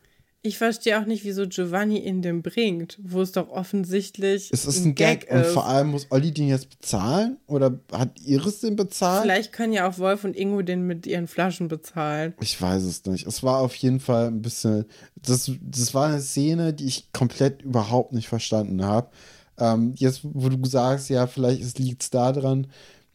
Ich 0.43 0.56
verstehe 0.56 1.01
auch 1.01 1.05
nicht, 1.05 1.24
wieso 1.24 1.48
Giovanni 1.48 1.98
ihn 1.98 2.22
dem 2.22 2.43
bringt, 2.43 2.98
wo 3.02 3.20
es 3.20 3.32
doch 3.32 3.48
offensichtlich 3.51 4.51
Es 4.52 4.66
ist 4.66 4.85
ein 4.85 4.94
Gag, 4.94 5.26
und 5.30 5.44
vor 5.47 5.66
allem 5.66 5.89
muss 5.89 6.06
Olli 6.10 6.32
den 6.32 6.48
jetzt 6.48 6.70
bezahlen? 6.70 7.39
Oder 7.48 7.80
hat 7.93 8.20
Iris 8.20 8.60
den 8.60 8.76
bezahlt? 8.76 9.22
Vielleicht 9.22 9.52
können 9.52 9.72
ja 9.72 9.89
auch 9.89 9.98
Wolf 9.98 10.22
und 10.24 10.36
Ingo 10.36 10.62
den 10.62 10.86
mit 10.86 11.06
ihren 11.06 11.26
Flaschen 11.26 11.66
bezahlen. 11.66 12.35
Ich 12.40 12.60
weiß 12.60 12.85
es 12.85 13.05
nicht. 13.06 13.26
Es 13.26 13.43
war 13.43 13.59
auf 13.59 13.74
jeden 13.74 13.98
Fall 13.98 14.28
ein 14.28 14.40
bisschen. 14.40 14.85
Das, 15.16 15.51
das 15.60 15.93
war 15.93 16.06
eine 16.06 16.20
Szene, 16.20 16.72
die 16.72 16.86
ich 16.86 17.12
komplett 17.12 17.62
überhaupt 17.62 18.12
nicht 18.12 18.28
verstanden 18.28 18.85
habe. 18.85 19.10
Ähm, 19.59 19.94
jetzt, 19.97 20.20
wo 20.22 20.48
du 20.48 20.64
sagst, 20.68 21.10
ja, 21.10 21.26
vielleicht 21.26 21.78
liegt 21.80 22.02
es 22.02 22.10
daran, 22.10 22.68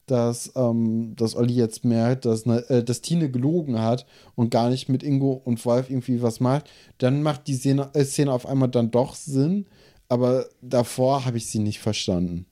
dass, 0.06 0.52
ähm, 0.56 1.16
dass 1.16 1.36
Olli 1.36 1.54
jetzt 1.54 1.86
merkt, 1.86 2.26
dass, 2.26 2.46
ne, 2.46 2.68
äh, 2.70 2.84
dass 2.84 3.02
Tine 3.02 3.32
gelogen 3.32 3.80
hat 3.80 4.06
und 4.36 4.52
gar 4.52 4.70
nicht 4.70 4.90
mit 4.90 5.04
Ingo 5.04 5.34
und 5.34 5.64
Wolf 5.66 5.90
irgendwie 5.90 6.22
was 6.22 6.40
macht, 6.40 6.70
dann 6.98 7.24
macht 7.24 7.48
die 7.48 7.56
Szene, 7.56 7.90
äh, 7.94 8.04
Szene 8.04 8.32
auf 8.32 8.46
einmal 8.46 8.70
dann 8.70 8.92
doch 8.92 9.16
Sinn. 9.16 9.68
Aber 10.10 10.48
davor 10.62 11.26
habe 11.26 11.38
ich 11.38 11.48
sie 11.48 11.60
nicht 11.60 11.80
verstanden. 11.80 12.46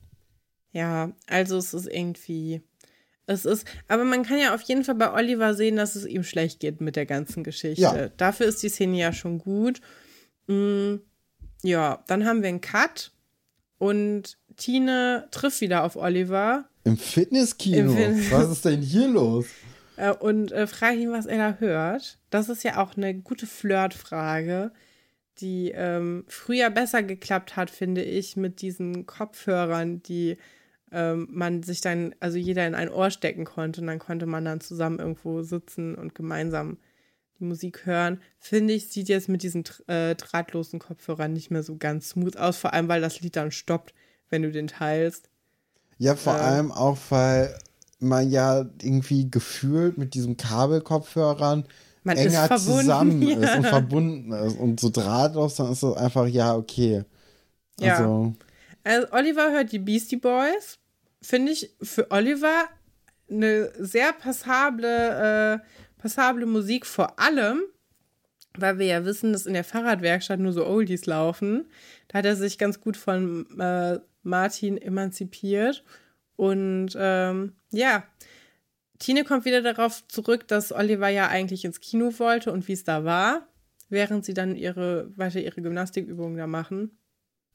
Ja, 0.72 1.12
also 1.26 1.56
es 1.58 1.74
ist 1.74 1.86
irgendwie. 1.86 2.62
Es 3.26 3.44
ist, 3.44 3.66
aber 3.86 4.04
man 4.04 4.24
kann 4.24 4.38
ja 4.38 4.54
auf 4.54 4.62
jeden 4.62 4.82
Fall 4.82 4.96
bei 4.96 5.12
Oliver 5.12 5.54
sehen, 5.54 5.76
dass 5.76 5.94
es 5.94 6.06
ihm 6.06 6.24
schlecht 6.24 6.58
geht 6.58 6.80
mit 6.80 6.96
der 6.96 7.06
ganzen 7.06 7.44
Geschichte. 7.44 7.82
Ja. 7.82 8.08
Dafür 8.16 8.46
ist 8.46 8.62
die 8.62 8.68
Szene 8.68 8.98
ja 8.98 9.12
schon 9.12 9.38
gut. 9.38 9.80
Mm, 10.48 10.96
ja, 11.62 12.02
dann 12.08 12.24
haben 12.24 12.42
wir 12.42 12.48
einen 12.48 12.60
Cut 12.60 13.12
und 13.78 14.38
Tine 14.56 15.28
trifft 15.30 15.60
wieder 15.60 15.84
auf 15.84 15.94
Oliver 15.94 16.68
Im 16.84 16.96
Fitnesskino? 16.96 17.92
Im 17.92 18.30
was 18.30 18.50
ist 18.50 18.64
denn 18.64 18.82
hier 18.82 19.08
los? 19.08 19.46
äh, 19.96 20.12
und 20.12 20.52
äh, 20.52 20.66
fragt 20.66 20.98
ihn, 20.98 21.12
was 21.12 21.26
er 21.26 21.38
da 21.38 21.56
hört. 21.58 22.18
Das 22.30 22.48
ist 22.48 22.64
ja 22.64 22.82
auch 22.82 22.96
eine 22.96 23.14
gute 23.14 23.46
Flirtfrage, 23.46 24.72
die 25.38 25.70
ähm, 25.74 26.24
früher 26.28 26.70
besser 26.70 27.02
geklappt 27.02 27.56
hat, 27.56 27.70
finde 27.70 28.02
ich, 28.02 28.36
mit 28.36 28.62
diesen 28.62 29.06
Kopfhörern, 29.06 30.02
die 30.02 30.38
ähm, 30.90 31.28
man 31.30 31.62
sich 31.62 31.80
dann, 31.80 32.14
also 32.20 32.36
jeder 32.36 32.66
in 32.66 32.74
ein 32.74 32.90
Ohr 32.90 33.10
stecken 33.10 33.44
konnte 33.44 33.80
und 33.80 33.86
dann 33.86 33.98
konnte 33.98 34.26
man 34.26 34.44
dann 34.44 34.60
zusammen 34.60 34.98
irgendwo 34.98 35.42
sitzen 35.42 35.94
und 35.94 36.14
gemeinsam 36.14 36.78
die 37.38 37.44
Musik 37.44 37.86
hören. 37.86 38.20
Finde 38.38 38.74
ich, 38.74 38.88
sieht 38.88 39.08
jetzt 39.08 39.28
mit 39.28 39.42
diesen 39.42 39.64
äh, 39.86 40.14
drahtlosen 40.14 40.80
Kopfhörern 40.80 41.32
nicht 41.32 41.50
mehr 41.50 41.62
so 41.62 41.76
ganz 41.76 42.10
smooth 42.10 42.36
aus, 42.36 42.58
vor 42.58 42.72
allem 42.72 42.88
weil 42.88 43.00
das 43.00 43.20
Lied 43.20 43.36
dann 43.36 43.52
stoppt, 43.52 43.94
wenn 44.28 44.42
du 44.42 44.50
den 44.50 44.66
teilst. 44.66 45.30
Ja, 46.02 46.16
vor 46.16 46.34
Äh. 46.34 46.40
allem 46.40 46.72
auch, 46.72 46.98
weil 47.10 47.56
man 48.00 48.28
ja 48.28 48.66
irgendwie 48.82 49.30
gefühlt 49.30 49.98
mit 49.98 50.14
diesen 50.14 50.36
Kabelkopfhörern 50.36 51.64
Man 52.02 52.16
ist 52.16 52.26
enger 52.34 52.46
verbunden, 52.48 52.80
zusammen 52.80 53.22
ja. 53.22 53.38
ist 53.38 53.56
und 53.56 53.66
verbunden 53.66 54.32
ist. 54.32 54.58
Und 54.58 54.80
so 54.80 54.90
drahtlos, 54.90 55.54
dann 55.54 55.70
ist 55.70 55.84
das 55.84 55.96
einfach, 55.96 56.26
ja, 56.26 56.56
okay. 56.56 57.04
Ja. 57.78 57.98
Also, 57.98 58.34
Also 58.82 59.06
Oliver 59.12 59.52
hört 59.52 59.70
die 59.70 59.78
Beastie 59.78 60.16
Boys. 60.16 60.78
Finde 61.20 61.52
ich 61.52 61.70
für 61.80 62.10
Oliver 62.10 62.64
eine 63.30 63.70
sehr 63.78 64.12
passable, 64.12 65.60
äh, 65.62 66.00
passable 66.00 66.46
Musik, 66.46 66.84
vor 66.84 67.20
allem, 67.20 67.60
weil 68.58 68.78
wir 68.80 68.86
ja 68.86 69.04
wissen, 69.04 69.32
dass 69.32 69.46
in 69.46 69.54
der 69.54 69.62
Fahrradwerkstatt 69.62 70.40
nur 70.40 70.52
so 70.52 70.66
Oldies 70.66 71.06
laufen. 71.06 71.70
Da 72.08 72.18
hat 72.18 72.24
er 72.24 72.34
sich 72.34 72.58
ganz 72.58 72.80
gut 72.80 72.96
von 72.96 73.46
äh, 73.60 74.00
Martin 74.22 74.76
emanzipiert. 74.76 75.84
Und 76.36 76.96
ähm, 76.96 77.52
ja, 77.70 78.04
Tine 78.98 79.24
kommt 79.24 79.44
wieder 79.44 79.62
darauf 79.62 80.06
zurück, 80.08 80.46
dass 80.48 80.72
Oliver 80.72 81.08
ja 81.08 81.28
eigentlich 81.28 81.64
ins 81.64 81.80
Kino 81.80 82.12
wollte 82.18 82.52
und 82.52 82.68
wie 82.68 82.72
es 82.72 82.84
da 82.84 83.04
war, 83.04 83.48
während 83.88 84.24
sie 84.24 84.34
dann 84.34 84.56
ihre, 84.56 85.10
weiter 85.16 85.40
ihre 85.40 85.60
Gymnastikübungen 85.60 86.36
da 86.36 86.46
machen. 86.46 86.92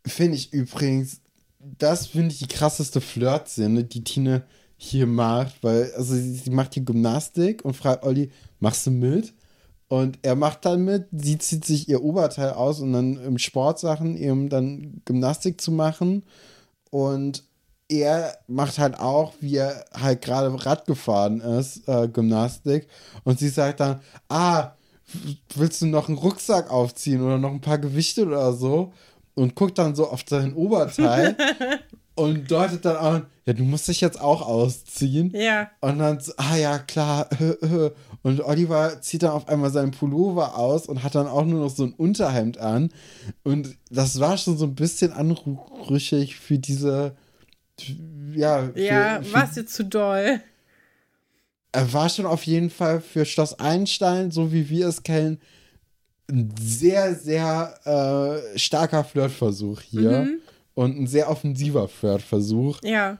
finde 0.05 0.35
ich 0.35 0.53
übrigens, 0.53 1.21
das 1.59 2.07
finde 2.07 2.31
ich 2.31 2.39
die 2.39 2.47
krasseste 2.47 3.01
Flirt-Szene, 3.01 3.83
die 3.83 4.03
Tine 4.03 4.43
hier 4.77 5.07
macht, 5.07 5.63
weil, 5.63 5.91
also 5.93 6.13
sie, 6.13 6.33
sie 6.33 6.51
macht 6.51 6.75
hier 6.75 6.83
Gymnastik 6.83 7.65
und 7.65 7.75
fragt 7.75 8.03
Olli, 8.03 8.31
machst 8.59 8.85
du 8.85 8.91
mit? 8.91 9.33
Und 9.87 10.19
er 10.21 10.35
macht 10.35 10.65
dann 10.65 10.83
mit, 10.83 11.07
sie 11.11 11.37
zieht 11.37 11.65
sich 11.65 11.87
ihr 11.87 12.03
Oberteil 12.03 12.51
aus 12.51 12.81
und 12.81 12.93
dann 12.93 13.17
im 13.23 13.37
Sportsachen 13.37 14.17
eben 14.17 14.49
dann 14.49 15.01
Gymnastik 15.05 15.61
zu 15.61 15.71
machen. 15.71 16.23
Und 16.91 17.43
er 17.89 18.37
macht 18.47 18.79
halt 18.79 18.99
auch, 18.99 19.33
wie 19.39 19.57
er 19.57 19.85
halt 19.93 20.21
gerade 20.21 20.53
Rad 20.65 20.85
gefahren 20.85 21.39
ist, 21.39 21.87
äh, 21.87 22.07
Gymnastik. 22.07 22.87
Und 23.23 23.39
sie 23.39 23.49
sagt 23.49 23.79
dann, 23.79 24.01
ah, 24.29 24.71
willst 25.55 25.81
du 25.81 25.85
noch 25.85 26.09
einen 26.09 26.17
Rucksack 26.17 26.69
aufziehen 26.69 27.21
oder 27.21 27.37
noch 27.37 27.51
ein 27.51 27.61
paar 27.61 27.77
Gewichte 27.77 28.25
oder 28.25 28.53
so? 28.53 28.93
Und 29.35 29.55
guckt 29.55 29.77
dann 29.77 29.95
so 29.95 30.09
auf 30.09 30.23
sein 30.27 30.53
Oberteil. 30.53 31.37
und 32.15 32.49
deutet 32.49 32.83
dann 32.83 32.97
an, 32.97 33.25
ja, 33.45 33.53
du 33.53 33.63
musst 33.63 33.87
dich 33.87 34.01
jetzt 34.01 34.19
auch 34.19 34.41
ausziehen. 34.41 35.31
Ja. 35.33 35.69
Und 35.79 35.99
dann, 35.99 36.19
ah 36.37 36.57
ja, 36.57 36.79
klar. 36.79 37.29
Und 38.23 38.41
Oliver 38.41 39.01
zieht 39.01 39.23
dann 39.23 39.31
auf 39.31 39.47
einmal 39.47 39.71
seinen 39.71 39.91
Pullover 39.91 40.57
aus 40.57 40.87
und 40.87 41.03
hat 41.03 41.15
dann 41.15 41.27
auch 41.27 41.45
nur 41.45 41.61
noch 41.61 41.69
so 41.69 41.83
ein 41.83 41.93
Unterhemd 41.93 42.57
an. 42.57 42.89
Und 43.43 43.77
das 43.89 44.19
war 44.19 44.37
schon 44.37 44.57
so 44.57 44.65
ein 44.65 44.75
bisschen 44.75 45.13
anrüchig 45.13 46.35
für 46.35 46.59
diese, 46.59 47.15
ja. 48.33 48.69
Für, 48.73 48.79
ja, 48.79 49.33
war 49.33 49.43
es 49.49 49.55
jetzt 49.55 49.73
zu 49.73 49.85
doll? 49.85 50.41
Er 51.71 51.93
war 51.93 52.09
schon 52.09 52.25
auf 52.25 52.43
jeden 52.43 52.69
Fall 52.69 53.01
für 53.01 53.25
Schloss 53.25 53.59
Einstein, 53.59 54.31
so 54.31 54.51
wie 54.51 54.69
wir 54.69 54.87
es 54.87 55.03
kennen, 55.03 55.39
ein 56.29 56.53
sehr, 56.59 57.15
sehr 57.15 58.43
äh, 58.53 58.57
starker 58.57 59.03
Flirtversuch 59.03 59.81
hier. 59.81 60.21
Mhm. 60.23 60.39
Und 60.73 60.95
ein 60.95 61.07
sehr 61.07 61.29
offensiver 61.31 61.87
Flirtversuch. 61.87 62.79
Ja. 62.83 63.17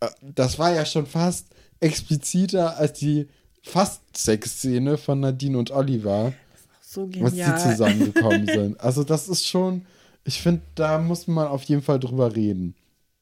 Äh, 0.00 0.08
das 0.22 0.58
war 0.58 0.72
ja 0.72 0.86
schon 0.86 1.06
fast 1.06 1.48
expliziter 1.80 2.78
als 2.78 2.94
die 2.98 3.28
fast 3.64 4.02
Sex-Szene 4.16 4.96
von 4.96 5.20
Nadine 5.20 5.58
und 5.58 5.70
Oliver. 5.70 6.32
So 6.80 7.06
genial. 7.06 7.52
Was 7.52 7.64
die 7.64 7.70
zusammengekommen 7.70 8.46
sind. 8.52 8.80
Also, 8.80 9.02
das 9.02 9.28
ist 9.28 9.46
schon, 9.46 9.84
ich 10.24 10.40
finde, 10.40 10.62
da 10.74 10.98
muss 10.98 11.26
man 11.26 11.48
auf 11.48 11.64
jeden 11.64 11.82
Fall 11.82 11.98
drüber 11.98 12.36
reden. 12.36 12.74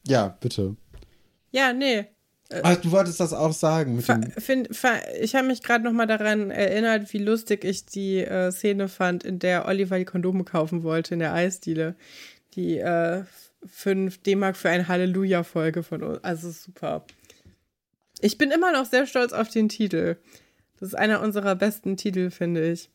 Ja, 0.06 0.36
bitte. 0.40 0.76
Ja, 1.52 1.72
nee. 1.72 2.06
Ach, 2.62 2.76
du 2.76 2.90
wolltest 2.90 3.20
das 3.20 3.32
auch 3.32 3.52
sagen. 3.52 4.02
Find, 4.02 4.68
ich 5.20 5.34
habe 5.34 5.46
mich 5.46 5.62
gerade 5.62 5.84
noch 5.84 5.92
mal 5.92 6.06
daran 6.06 6.50
erinnert, 6.50 7.10
wie 7.12 7.18
lustig 7.18 7.64
ich 7.64 7.86
die 7.86 8.18
äh, 8.18 8.50
Szene 8.50 8.88
fand, 8.88 9.24
in 9.24 9.38
der 9.38 9.66
Oliver 9.66 9.98
die 9.98 10.04
Kondome 10.04 10.44
kaufen 10.44 10.82
wollte 10.82 11.14
in 11.14 11.20
der 11.20 11.32
Eisdiele. 11.32 11.94
Die 12.54 12.78
äh, 12.78 13.22
5 13.66 14.18
D-Mark 14.18 14.56
für 14.56 14.68
eine 14.68 14.88
Halleluja-Folge 14.88 15.82
von 15.82 16.02
uns. 16.02 16.24
Also 16.24 16.50
super. 16.50 17.04
Ich 18.22 18.38
bin 18.38 18.50
immer 18.50 18.72
noch 18.72 18.86
sehr 18.86 19.06
stolz 19.06 19.32
auf 19.32 19.48
den 19.48 19.68
Titel. 19.68 20.16
Das 20.78 20.90
ist 20.90 20.94
einer 20.94 21.20
unserer 21.20 21.54
besten 21.56 21.96
Titel, 21.96 22.30
finde 22.30 22.72
ich. 22.72 22.88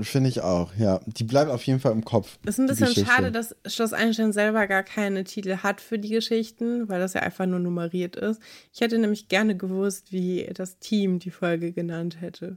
Finde 0.00 0.30
ich 0.30 0.40
auch, 0.40 0.74
ja. 0.76 1.00
Die 1.06 1.24
bleibt 1.24 1.50
auf 1.50 1.64
jeden 1.64 1.80
Fall 1.80 1.92
im 1.92 2.04
Kopf. 2.04 2.38
Es 2.46 2.58
ist 2.58 2.60
ein 2.60 2.66
bisschen 2.66 3.06
schade, 3.06 3.30
dass 3.30 3.54
Schloss 3.66 3.92
Einstein 3.92 4.32
selber 4.32 4.66
gar 4.66 4.82
keine 4.82 5.24
Titel 5.24 5.58
hat 5.58 5.80
für 5.80 5.98
die 5.98 6.08
Geschichten, 6.08 6.88
weil 6.88 7.00
das 7.00 7.12
ja 7.12 7.20
einfach 7.20 7.46
nur 7.46 7.58
nummeriert 7.58 8.16
ist. 8.16 8.40
Ich 8.72 8.80
hätte 8.80 8.98
nämlich 8.98 9.28
gerne 9.28 9.56
gewusst, 9.56 10.12
wie 10.12 10.48
das 10.54 10.78
Team 10.78 11.18
die 11.18 11.30
Folge 11.30 11.72
genannt 11.72 12.20
hätte. 12.20 12.56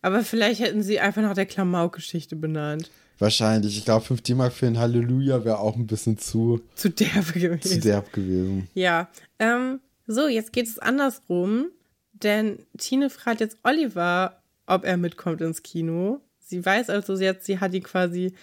Aber 0.00 0.22
vielleicht 0.22 0.60
hätten 0.60 0.82
sie 0.82 0.98
einfach 0.98 1.22
nach 1.22 1.34
der 1.34 1.46
Klamauk-Geschichte 1.46 2.36
benannt. 2.36 2.90
Wahrscheinlich. 3.18 3.78
Ich 3.78 3.84
glaube, 3.84 4.04
5 4.04 4.22
D-Mark 4.22 4.52
für 4.52 4.66
ein 4.66 4.78
Halleluja 4.78 5.44
wäre 5.44 5.58
auch 5.58 5.76
ein 5.76 5.86
bisschen 5.86 6.18
zu, 6.18 6.60
zu 6.74 6.88
derb 6.88 7.32
gewesen. 7.34 7.60
Zu 7.62 7.80
derb 7.80 8.12
gewesen. 8.12 8.68
Ja. 8.74 9.08
Ähm, 9.38 9.80
so, 10.06 10.28
jetzt 10.28 10.52
geht 10.52 10.66
es 10.66 10.78
andersrum, 10.78 11.70
denn 12.12 12.58
Tine 12.78 13.10
fragt 13.10 13.40
jetzt 13.40 13.58
Oliver, 13.62 14.42
ob 14.66 14.84
er 14.84 14.96
mitkommt 14.96 15.40
ins 15.40 15.62
Kino. 15.62 16.20
Sie 16.38 16.64
weiß 16.64 16.90
also 16.90 17.14
jetzt, 17.14 17.46
sie 17.46 17.58
hat 17.60 17.74
ihn 17.74 17.82
quasi 17.82 18.34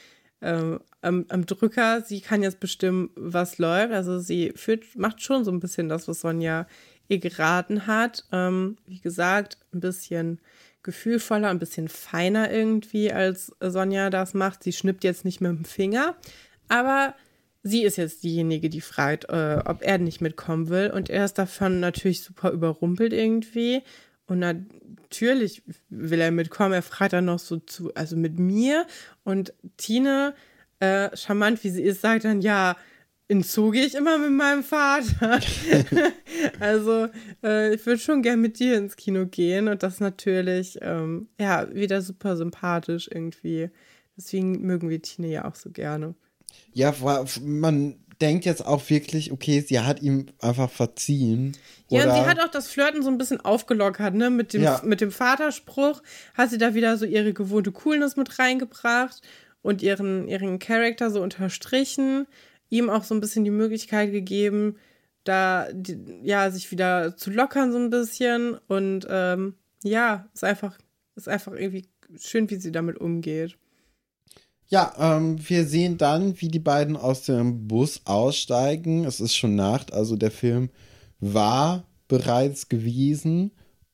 ähm, 0.41 0.79
am, 1.01 1.25
am, 1.29 1.45
Drücker. 1.45 2.01
Sie 2.01 2.21
kann 2.21 2.43
jetzt 2.43 2.59
bestimmen, 2.59 3.09
was 3.15 3.57
läuft. 3.57 3.93
Also 3.93 4.19
sie 4.19 4.53
führt, 4.55 4.95
macht 4.95 5.21
schon 5.21 5.43
so 5.43 5.51
ein 5.51 5.59
bisschen 5.59 5.89
das, 5.89 6.07
was 6.07 6.21
Sonja 6.21 6.67
ihr 7.07 7.19
geraten 7.19 7.87
hat. 7.87 8.25
Ähm, 8.31 8.77
wie 8.85 8.99
gesagt, 8.99 9.57
ein 9.73 9.79
bisschen 9.79 10.39
gefühlvoller, 10.83 11.49
ein 11.49 11.59
bisschen 11.59 11.89
feiner 11.89 12.51
irgendwie, 12.51 13.11
als 13.11 13.53
Sonja 13.59 14.09
das 14.09 14.33
macht. 14.33 14.63
Sie 14.63 14.71
schnippt 14.71 15.03
jetzt 15.03 15.25
nicht 15.25 15.41
mit 15.41 15.51
dem 15.51 15.65
Finger, 15.65 16.15
aber 16.69 17.15
sie 17.63 17.83
ist 17.83 17.97
jetzt 17.97 18.23
diejenige, 18.23 18.69
die 18.69 18.81
fragt, 18.81 19.25
äh, 19.29 19.61
ob 19.65 19.81
er 19.81 19.97
nicht 19.97 20.21
mitkommen 20.21 20.69
will. 20.69 20.91
Und 20.91 21.09
er 21.09 21.25
ist 21.25 21.37
davon 21.37 21.79
natürlich 21.79 22.23
super 22.23 22.51
überrumpelt 22.51 23.13
irgendwie. 23.13 23.81
Und 24.27 24.39
natürlich 24.39 25.63
will 25.89 26.21
er 26.21 26.31
mitkommen. 26.31 26.73
Er 26.73 26.83
fragt 26.83 27.13
dann 27.13 27.25
noch 27.25 27.39
so 27.39 27.57
zu, 27.57 27.93
also 27.95 28.15
mit 28.15 28.39
mir. 28.39 28.85
Und 29.23 29.53
Tine, 29.77 30.35
äh, 30.79 31.15
charmant 31.15 31.63
wie 31.63 31.69
sie 31.69 31.83
ist, 31.83 32.01
sagt 32.01 32.25
dann, 32.25 32.41
ja, 32.41 32.77
in 33.27 33.43
Zoo 33.43 33.69
gehe 33.71 33.85
ich 33.85 33.95
immer 33.95 34.17
mit 34.17 34.31
meinem 34.31 34.63
Vater. 34.63 35.39
also 36.59 37.07
äh, 37.43 37.75
ich 37.75 37.85
würde 37.85 37.99
schon 37.99 38.21
gern 38.21 38.41
mit 38.41 38.59
dir 38.59 38.77
ins 38.77 38.95
Kino 38.95 39.25
gehen 39.25 39.67
und 39.67 39.83
das 39.83 39.99
natürlich, 39.99 40.79
ähm, 40.81 41.29
ja, 41.39 41.73
wieder 41.73 42.01
super 42.01 42.37
sympathisch 42.37 43.09
irgendwie. 43.11 43.69
Deswegen 44.17 44.61
mögen 44.61 44.89
wir 44.89 45.01
Tine 45.01 45.27
ja 45.27 45.45
auch 45.45 45.55
so 45.55 45.69
gerne. 45.69 46.15
Ja, 46.73 46.93
man 47.41 47.95
denkt 48.21 48.45
jetzt 48.45 48.65
auch 48.65 48.89
wirklich, 48.89 49.31
okay, 49.31 49.61
sie 49.61 49.79
hat 49.79 50.01
ihm 50.01 50.27
einfach 50.39 50.69
verziehen. 50.69 51.55
Ja, 51.87 52.03
und 52.03 52.13
sie 52.13 52.29
hat 52.29 52.39
auch 52.39 52.51
das 52.51 52.67
Flirten 52.67 53.01
so 53.01 53.09
ein 53.09 53.17
bisschen 53.17 53.39
aufgelockert, 53.41 54.13
ne? 54.13 54.29
Mit 54.29 54.53
dem, 54.53 54.61
ja. 54.61 54.81
mit 54.83 55.01
dem 55.01 55.11
Vaterspruch 55.11 56.01
hat 56.33 56.49
sie 56.49 56.57
da 56.57 56.73
wieder 56.73 56.97
so 56.97 57.05
ihre 57.05 57.33
gewohnte 57.33 57.71
Coolness 57.71 58.17
mit 58.17 58.37
reingebracht 58.39 59.21
und 59.61 59.81
ihren, 59.81 60.27
ihren 60.27 60.59
Charakter 60.59 61.11
so 61.11 61.21
unterstrichen 61.21 62.27
ihm 62.69 62.89
auch 62.89 63.03
so 63.03 63.15
ein 63.15 63.19
bisschen 63.19 63.43
die 63.43 63.51
Möglichkeit 63.51 64.11
gegeben, 64.11 64.77
da 65.23 65.67
die, 65.73 66.21
ja 66.23 66.49
sich 66.51 66.71
wieder 66.71 67.17
zu 67.17 67.31
lockern 67.31 67.71
so 67.71 67.77
ein 67.77 67.89
bisschen 67.89 68.57
und 68.67 69.05
ähm, 69.09 69.55
ja, 69.83 70.27
ist 70.33 70.43
einfach 70.43 70.77
ist 71.15 71.27
einfach 71.27 71.53
irgendwie 71.53 71.87
schön, 72.17 72.49
wie 72.49 72.55
sie 72.55 72.71
damit 72.71 72.97
umgeht. 72.97 73.57
Ja, 74.69 74.93
ähm, 74.99 75.37
wir 75.49 75.65
sehen 75.65 75.97
dann, 75.97 76.39
wie 76.39 76.47
die 76.47 76.59
beiden 76.59 76.95
aus 76.95 77.23
dem 77.23 77.67
Bus 77.67 78.01
aussteigen. 78.05 79.03
Es 79.03 79.19
ist 79.19 79.35
schon 79.35 79.55
Nacht, 79.55 79.93
also 79.93 80.15
der 80.15 80.31
Film 80.31 80.69
war 81.19 81.83
bereits 82.07 82.69
gewesen. 82.69 83.51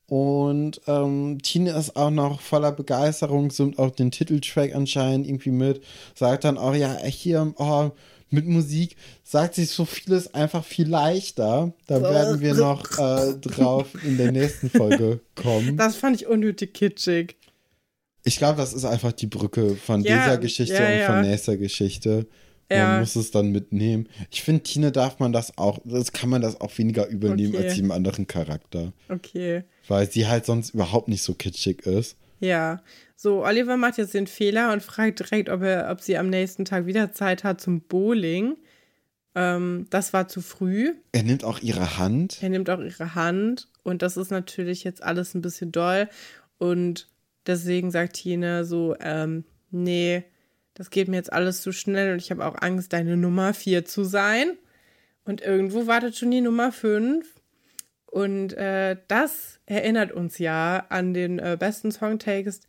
Und 0.08 0.82
ähm, 0.86 1.40
Tine 1.42 1.72
ist 1.72 1.96
auch 1.96 2.12
noch 2.12 2.42
voller 2.42 2.72
Begeisterung, 2.72 3.50
summt 3.50 3.80
auch 3.80 3.90
den 3.90 4.12
Titeltrack 4.12 4.76
anscheinend 4.76 5.28
irgendwie 5.28 5.52
mit, 5.52 5.82
sagt 6.14 6.44
dann 6.44 6.60
auch, 6.60 6.76
ja, 6.76 6.96
hier, 7.06 7.54
oh, 7.58 7.90
mit 8.30 8.46
Musik 8.46 8.98
sagt 9.24 9.56
sich 9.56 9.72
so 9.72 9.86
vieles 9.86 10.34
einfach 10.34 10.64
viel 10.64 10.88
leichter. 10.88 11.74
Da 11.88 12.02
werden 12.02 12.42
wir 12.42 12.54
noch 12.54 12.84
äh, 13.00 13.34
drauf 13.40 13.88
in 14.04 14.18
der 14.18 14.32
nächsten 14.32 14.70
Folge 14.70 15.22
kommen. 15.36 15.78
Das 15.78 15.96
fand 15.96 16.18
ich 16.18 16.28
unnötig 16.28 16.74
kitschig. 16.74 17.38
Ich 18.26 18.38
glaube, 18.38 18.58
das 18.58 18.74
ist 18.74 18.86
einfach 18.86 19.14
die 19.14 19.28
Brücke 19.28 19.76
von 19.76 20.02
ja, 20.02 20.18
dieser 20.18 20.38
Geschichte 20.38 20.74
ja, 20.74 21.08
und 21.08 21.14
von 21.14 21.22
nächster 21.22 21.56
Geschichte. 21.58 22.28
Man 22.70 23.00
muss 23.00 23.16
es 23.16 23.32
dann 23.32 23.52
mitnehmen. 23.52 24.10
Ich 24.32 24.42
finde, 24.42 24.64
Tine 24.64 24.92
darf 24.92 25.20
man 25.20 25.32
das 25.32 25.58
auch, 25.58 25.80
das 25.86 26.12
kann 26.12 26.30
man 26.30 26.42
das 26.42 26.60
auch 26.62 26.76
weniger 26.78 27.08
übernehmen 27.08 27.56
okay. 27.56 27.66
als 27.66 27.76
jedem 27.76 27.92
anderen 27.92 28.26
Charakter. 28.26 28.92
Okay. 29.08 29.64
Weil 29.88 30.10
sie 30.10 30.28
halt 30.28 30.46
sonst 30.46 30.74
überhaupt 30.74 31.08
nicht 31.08 31.22
so 31.22 31.36
kitschig 31.36 31.86
ist. 31.86 32.18
Ja. 32.40 32.82
So, 33.16 33.46
Oliver 33.46 33.78
macht 33.78 33.98
jetzt 33.98 34.14
den 34.14 34.28
Fehler 34.28 34.74
und 34.74 34.82
fragt 34.82 35.20
direkt, 35.20 35.50
ob, 35.50 35.62
er, 35.62 35.90
ob 35.92 36.02
sie 36.02 36.18
am 36.18 36.30
nächsten 36.30 36.66
Tag 36.66 36.86
wieder 36.86 37.14
Zeit 37.14 37.44
hat 37.44 37.62
zum 37.62 37.82
Bowling. 37.82 38.58
Ähm, 39.36 39.86
das 39.90 40.12
war 40.12 40.28
zu 40.28 40.42
früh. 40.42 40.94
Er 41.12 41.24
nimmt 41.24 41.44
auch 41.44 41.60
ihre 41.60 41.98
Hand. 41.98 42.40
Er 42.42 42.50
nimmt 42.50 42.70
auch 42.70 42.80
ihre 42.80 43.16
Hand. 43.16 43.68
Und 43.84 44.02
das 44.02 44.18
ist 44.18 44.32
natürlich 44.32 44.84
jetzt 44.84 45.04
alles 45.04 45.36
ein 45.36 45.42
bisschen 45.42 45.72
doll. 45.72 46.10
Und 46.58 47.08
deswegen 47.48 47.92
sagt 47.92 48.14
Tine 48.14 48.66
so, 48.66 48.96
ähm, 49.00 49.46
nee, 49.72 50.24
das 50.74 50.90
geht 50.90 51.08
mir 51.08 51.18
jetzt 51.18 51.32
alles 51.32 51.62
zu 51.62 51.72
schnell 51.72 52.14
und 52.14 52.22
ich 52.22 52.32
habe 52.32 52.46
auch 52.46 52.56
Angst, 52.62 52.94
deine 52.94 53.18
Nummer 53.18 53.54
4 53.54 53.86
zu 53.86 54.04
sein. 54.04 54.58
Und 55.24 55.42
irgendwo 55.42 55.88
wartet 55.88 56.16
schon 56.16 56.32
die 56.32 56.42
Nummer 56.42 56.72
5. 56.72 57.26
Und 58.06 58.54
äh, 58.54 58.98
das 59.08 59.60
erinnert 59.66 60.12
uns 60.12 60.38
ja 60.38 60.86
an 60.90 61.14
den 61.14 61.40
äh, 61.40 61.58
besten 61.60 61.92
Songtext 61.92 62.68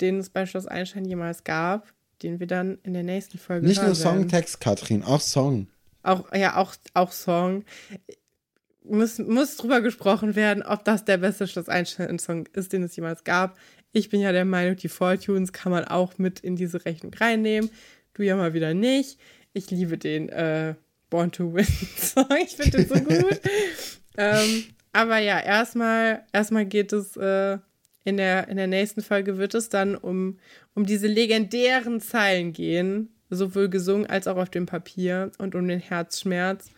den 0.00 0.18
es 0.18 0.30
bei 0.30 0.46
Schloss 0.46 0.66
Einstein 0.66 1.04
jemals 1.04 1.44
gab, 1.44 1.92
den 2.22 2.40
wir 2.40 2.46
dann 2.46 2.78
in 2.82 2.94
der 2.94 3.02
nächsten 3.02 3.38
Folge 3.38 3.66
Nicht 3.66 3.82
nur 3.82 3.94
Songtext, 3.94 4.60
Katrin, 4.60 5.02
auch 5.02 5.20
Song. 5.20 5.68
Auch, 6.02 6.32
ja, 6.32 6.56
auch, 6.56 6.74
auch 6.94 7.12
Song. 7.12 7.64
Muss, 8.84 9.18
muss 9.18 9.56
drüber 9.56 9.80
gesprochen 9.80 10.34
werden, 10.34 10.62
ob 10.62 10.84
das 10.84 11.04
der 11.04 11.18
beste 11.18 11.46
Schloss 11.46 11.68
Einstein-Song 11.68 12.46
ist, 12.54 12.72
den 12.72 12.84
es 12.84 12.96
jemals 12.96 13.24
gab. 13.24 13.58
Ich 13.92 14.10
bin 14.10 14.20
ja 14.20 14.32
der 14.32 14.44
Meinung, 14.44 14.76
die 14.76 14.88
Fortunes 14.88 15.52
kann 15.52 15.72
man 15.72 15.84
auch 15.84 16.18
mit 16.18 16.40
in 16.40 16.56
diese 16.56 16.84
Rechnung 16.84 17.12
reinnehmen. 17.14 17.70
Du 18.14 18.22
ja 18.22 18.36
mal 18.36 18.54
wieder 18.54 18.74
nicht. 18.74 19.18
Ich 19.52 19.70
liebe 19.70 19.96
den 19.96 20.28
äh, 20.28 20.74
Born 21.10 21.32
to 21.32 21.54
Win 21.54 21.66
Song. 21.96 22.28
Ich 22.42 22.56
finde 22.56 22.84
den 22.84 22.88
so 22.88 22.94
gut. 22.94 23.40
ähm, 24.18 24.64
aber 24.92 25.18
ja, 25.18 25.40
erstmal, 25.40 26.24
erstmal 26.32 26.66
geht 26.66 26.92
es 26.92 27.16
äh, 27.16 27.58
in 28.04 28.16
der, 28.16 28.48
in 28.48 28.56
der 28.56 28.66
nächsten 28.66 29.02
Folge 29.02 29.38
wird 29.38 29.54
es 29.54 29.68
dann 29.68 29.94
um, 29.94 30.38
um 30.74 30.86
diese 30.86 31.06
legendären 31.06 32.00
Zeilen 32.00 32.52
gehen, 32.52 33.10
sowohl 33.30 33.68
gesungen 33.68 34.06
als 34.06 34.26
auch 34.26 34.36
auf 34.36 34.50
dem 34.50 34.66
Papier 34.66 35.30
und 35.38 35.54
um 35.54 35.68
den 35.68 35.80
Herzschmerz 35.80 36.70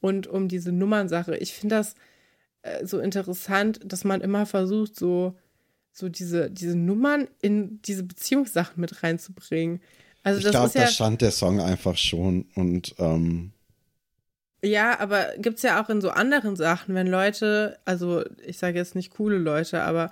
und 0.00 0.26
um 0.26 0.48
diese 0.48 0.72
Nummernsache. 0.72 1.36
Ich 1.36 1.54
finde 1.54 1.76
das 1.76 1.94
äh, 2.62 2.84
so 2.84 2.98
interessant, 2.98 3.80
dass 3.84 4.04
man 4.04 4.20
immer 4.20 4.44
versucht, 4.44 4.96
so, 4.98 5.36
so 5.92 6.08
diese, 6.08 6.50
diese 6.50 6.76
Nummern 6.76 7.28
in 7.40 7.80
diese 7.82 8.02
Beziehungssachen 8.02 8.80
mit 8.80 9.02
reinzubringen. 9.02 9.80
Also 10.22 10.40
ich 10.40 10.50
glaube, 10.50 10.70
ja, 10.74 10.82
da 10.82 10.86
stand 10.86 11.20
der 11.20 11.30
Song 11.30 11.60
einfach 11.60 11.96
schon 11.96 12.46
und 12.54 12.94
ähm, 12.98 13.52
Ja, 14.64 14.98
aber 15.00 15.32
gibt 15.38 15.58
es 15.58 15.62
ja 15.62 15.82
auch 15.82 15.88
in 15.90 16.00
so 16.00 16.10
anderen 16.10 16.56
Sachen, 16.56 16.94
wenn 16.94 17.06
Leute, 17.06 17.78
also 17.84 18.24
ich 18.46 18.58
sage 18.58 18.78
jetzt 18.78 18.94
nicht 18.94 19.10
coole 19.10 19.38
Leute, 19.38 19.82
aber 19.82 20.10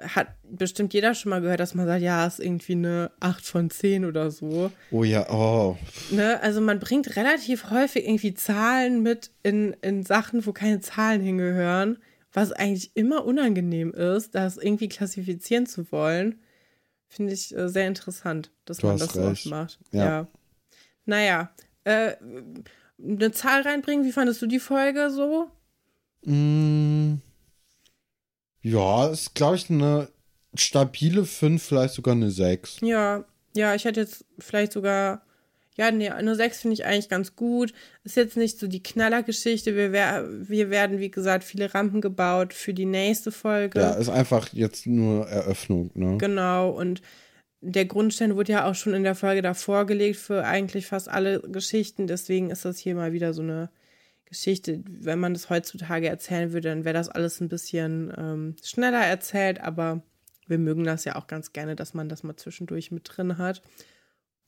hat 0.00 0.28
bestimmt 0.42 0.92
jeder 0.92 1.14
schon 1.14 1.30
mal 1.30 1.40
gehört, 1.40 1.60
dass 1.60 1.74
man 1.74 1.86
sagt, 1.86 2.02
ja, 2.02 2.26
ist 2.26 2.40
irgendwie 2.40 2.74
eine 2.74 3.10
8 3.20 3.44
von 3.44 3.70
10 3.70 4.04
oder 4.04 4.30
so. 4.30 4.70
Oh 4.90 5.04
ja, 5.04 5.30
oh. 5.30 5.78
Ne? 6.10 6.38
Also 6.42 6.60
man 6.60 6.80
bringt 6.80 7.16
relativ 7.16 7.70
häufig 7.70 8.06
irgendwie 8.06 8.34
Zahlen 8.34 9.02
mit 9.02 9.30
in, 9.42 9.74
in 9.80 10.02
Sachen, 10.02 10.44
wo 10.44 10.52
keine 10.52 10.80
Zahlen 10.80 11.22
hingehören, 11.22 11.96
was 12.36 12.52
eigentlich 12.52 12.90
immer 12.94 13.24
unangenehm 13.24 13.92
ist, 13.92 14.34
das 14.34 14.58
irgendwie 14.58 14.88
klassifizieren 14.90 15.64
zu 15.66 15.90
wollen. 15.90 16.38
Finde 17.08 17.32
ich 17.32 17.56
äh, 17.56 17.68
sehr 17.68 17.86
interessant, 17.88 18.50
dass 18.66 18.78
Du 18.78 18.88
man 18.88 18.98
das 18.98 19.14
so 19.14 19.26
recht. 19.26 19.46
oft 19.46 19.46
macht. 19.46 19.78
Ja. 19.90 20.04
Ja. 20.04 20.28
Naja, 21.06 21.50
äh, 21.84 22.16
eine 23.02 23.32
Zahl 23.32 23.62
reinbringen, 23.62 24.04
wie 24.04 24.12
fandest 24.12 24.42
du 24.42 24.46
die 24.46 24.58
Folge 24.58 25.10
so? 25.10 25.50
Mm, 26.24 27.14
ja, 28.60 29.08
ist, 29.08 29.34
glaube 29.34 29.56
ich, 29.56 29.70
eine 29.70 30.08
stabile 30.54 31.24
5, 31.24 31.62
vielleicht 31.62 31.94
sogar 31.94 32.14
eine 32.14 32.30
6. 32.30 32.80
Ja, 32.82 33.24
ja, 33.54 33.74
ich 33.74 33.84
hätte 33.86 34.00
jetzt 34.00 34.24
vielleicht 34.38 34.72
sogar, 34.72 35.22
ja, 35.76 35.90
nee, 35.90 36.08
eine 36.08 36.34
6 36.34 36.62
finde 36.62 36.74
ich 36.74 36.86
eigentlich 36.86 37.08
ganz 37.08 37.36
gut. 37.36 37.72
Ist 38.02 38.16
jetzt 38.16 38.36
nicht 38.36 38.58
so 38.58 38.66
die 38.66 38.82
Knallergeschichte. 38.82 39.76
Wir, 39.76 39.92
wer, 39.92 40.26
wir 40.28 40.70
werden, 40.70 40.98
wie 40.98 41.10
gesagt, 41.10 41.44
viele 41.44 41.74
Rampen 41.74 42.00
gebaut 42.00 42.54
für 42.54 42.72
die 42.72 42.86
nächste 42.86 43.30
Folge. 43.30 43.80
Ja, 43.80 43.92
ist 43.92 44.08
einfach 44.08 44.48
jetzt 44.52 44.86
nur 44.86 45.28
Eröffnung, 45.28 45.90
ne? 45.94 46.16
Genau, 46.16 46.70
und 46.70 47.02
der 47.60 47.84
Grundstein 47.84 48.36
wurde 48.36 48.52
ja 48.52 48.70
auch 48.70 48.74
schon 48.74 48.94
in 48.94 49.02
der 49.02 49.14
Folge 49.14 49.42
davor 49.42 49.86
gelegt 49.86 50.16
für 50.16 50.44
eigentlich 50.44 50.86
fast 50.86 51.08
alle 51.08 51.40
Geschichten. 51.40 52.06
Deswegen 52.06 52.50
ist 52.50 52.64
das 52.64 52.78
hier 52.78 52.94
mal 52.94 53.12
wieder 53.12 53.34
so 53.34 53.42
eine 53.42 53.70
Geschichte. 54.24 54.82
Wenn 54.88 55.18
man 55.18 55.34
das 55.34 55.50
heutzutage 55.50 56.08
erzählen 56.08 56.52
würde, 56.52 56.70
dann 56.70 56.84
wäre 56.84 56.94
das 56.94 57.08
alles 57.08 57.40
ein 57.40 57.48
bisschen 57.48 58.12
ähm, 58.16 58.56
schneller 58.62 59.04
erzählt, 59.04 59.60
aber 59.60 60.02
wir 60.46 60.58
mögen 60.58 60.84
das 60.84 61.04
ja 61.04 61.16
auch 61.16 61.26
ganz 61.26 61.52
gerne, 61.52 61.76
dass 61.76 61.92
man 61.92 62.08
das 62.08 62.22
mal 62.22 62.36
zwischendurch 62.36 62.90
mit 62.92 63.02
drin 63.04 63.36
hat. 63.36 63.62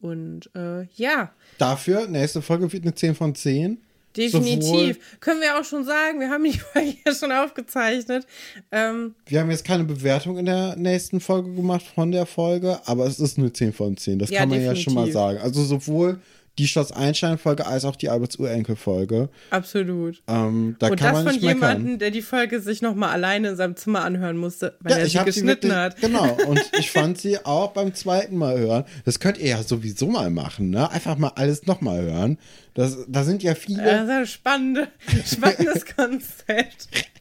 Und 0.01 0.51
äh, 0.55 0.85
ja, 0.95 1.33
Dafür, 1.59 2.07
nächste 2.07 2.41
Folge 2.43 2.73
wird 2.73 2.85
eine 2.85 2.95
10 2.95 3.15
von 3.17 3.35
10. 3.35 3.79
definitiv. 4.17 4.63
Sowohl- 4.65 4.97
Können 5.21 5.41
wir 5.41 5.59
auch 5.59 5.65
schon 5.65 5.85
sagen, 5.85 6.21
wir 6.21 6.31
haben 6.31 6.45
die 6.45 6.53
Folge 6.73 6.95
ja 7.07 7.15
schon 7.15 7.33
aufgezeichnet. 7.33 8.27
Ähm, 8.71 9.15
Wir 9.27 9.41
haben 9.41 9.51
jetzt 9.51 9.65
keine 9.65 9.85
Bewertung 9.85 10.39
in 10.39 10.47
der 10.47 10.77
nächsten 10.77 11.21
Folge 11.21 11.53
gemacht 11.53 11.85
von 11.95 12.13
der 12.13 12.27
Folge, 12.27 12.79
aber 12.87 13.07
es 13.07 13.19
ist 13.19 13.39
eine 13.39 13.53
10 13.53 13.73
von 13.73 13.97
10. 13.97 14.19
Das 14.21 14.31
Ja, 14.31 14.41
kann 14.41 14.51
man 14.51 14.63
ja 14.63 14.75
schon 14.77 14.95
mal 14.95 15.07
definitiv. 15.07 15.15
sagen. 15.15 15.39
Also 15.39 15.63
sowohl 15.65 16.21
die 16.59 16.67
Schloss 16.69 16.93
Einstein-Folge 16.93 17.67
als 17.67 17.85
auch 17.85 17.97
die 17.97 18.09
Albers-Urenkel-Folge. 18.09 19.29
absolut. 19.51 20.23
Ähm, 20.27 20.77
da 20.79 20.89
und 20.89 20.97
kann 20.97 21.15
das 21.15 21.25
man 21.25 21.35
von 21.35 21.43
jemandem, 21.43 21.99
der 21.99 22.11
die 22.11 22.23
Folge 22.23 22.61
sich 22.61 22.83
nochmal 22.83 23.11
alleine 23.11 23.51
in 23.51 23.57
seinem 23.57 23.77
Zimmer 23.77 24.03
anhören 24.05 24.37
musste, 24.37 24.77
weil 24.81 24.99
er 24.99 25.07
ich 25.07 25.13
sie 25.13 25.25
geschnitten 25.25 25.69
wirklich- 25.69 25.73
hat. 25.73 26.01
Genau, 26.01 26.37
und 26.49 26.61
ich 26.79 26.91
fand 26.91 27.19
sie 27.19 27.45
auch 27.45 27.73
beim 27.73 27.95
zweiten 27.95 28.37
Mal 28.37 28.59
hören. 28.59 28.85
Das 29.05 29.21
könnt 29.21 29.39
ihr 29.39 29.49
ja 29.49 29.63
sowieso 29.63 30.09
mal 30.09 30.31
machen, 30.31 30.71
ne? 30.71 30.91
Einfach 30.91 31.17
mal 31.17 31.33
alles 31.37 31.67
nochmal 31.67 32.03
hören. 32.03 32.39
Das, 32.75 32.97
da 33.09 33.25
sind 33.25 33.43
ja 33.43 33.55
viele, 33.55 33.83
Das 33.85 34.05
ist 34.05 34.11
ein 34.11 34.27
spannende, 34.27 34.89
spannendes 35.27 35.85
Konzept. 35.97 36.89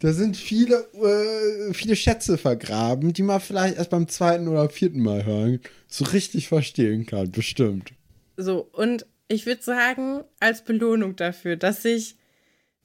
da 0.00 0.12
sind 0.12 0.36
viele, 0.36 0.76
äh, 0.94 1.72
viele 1.72 1.96
Schätze 1.96 2.36
vergraben, 2.38 3.12
die 3.12 3.22
man 3.22 3.40
vielleicht 3.40 3.76
erst 3.76 3.90
beim 3.90 4.08
zweiten 4.08 4.48
oder 4.48 4.68
vierten 4.68 5.02
Mal 5.02 5.24
hören 5.24 5.60
so 5.86 6.04
richtig 6.04 6.48
verstehen 6.48 7.06
kann, 7.06 7.30
bestimmt. 7.30 7.92
So, 8.36 8.68
und 8.72 9.06
ich 9.28 9.46
würde 9.46 9.62
sagen, 9.62 10.24
als 10.40 10.62
Belohnung 10.64 11.16
dafür, 11.16 11.56
dass 11.56 11.82
sich 11.82 12.16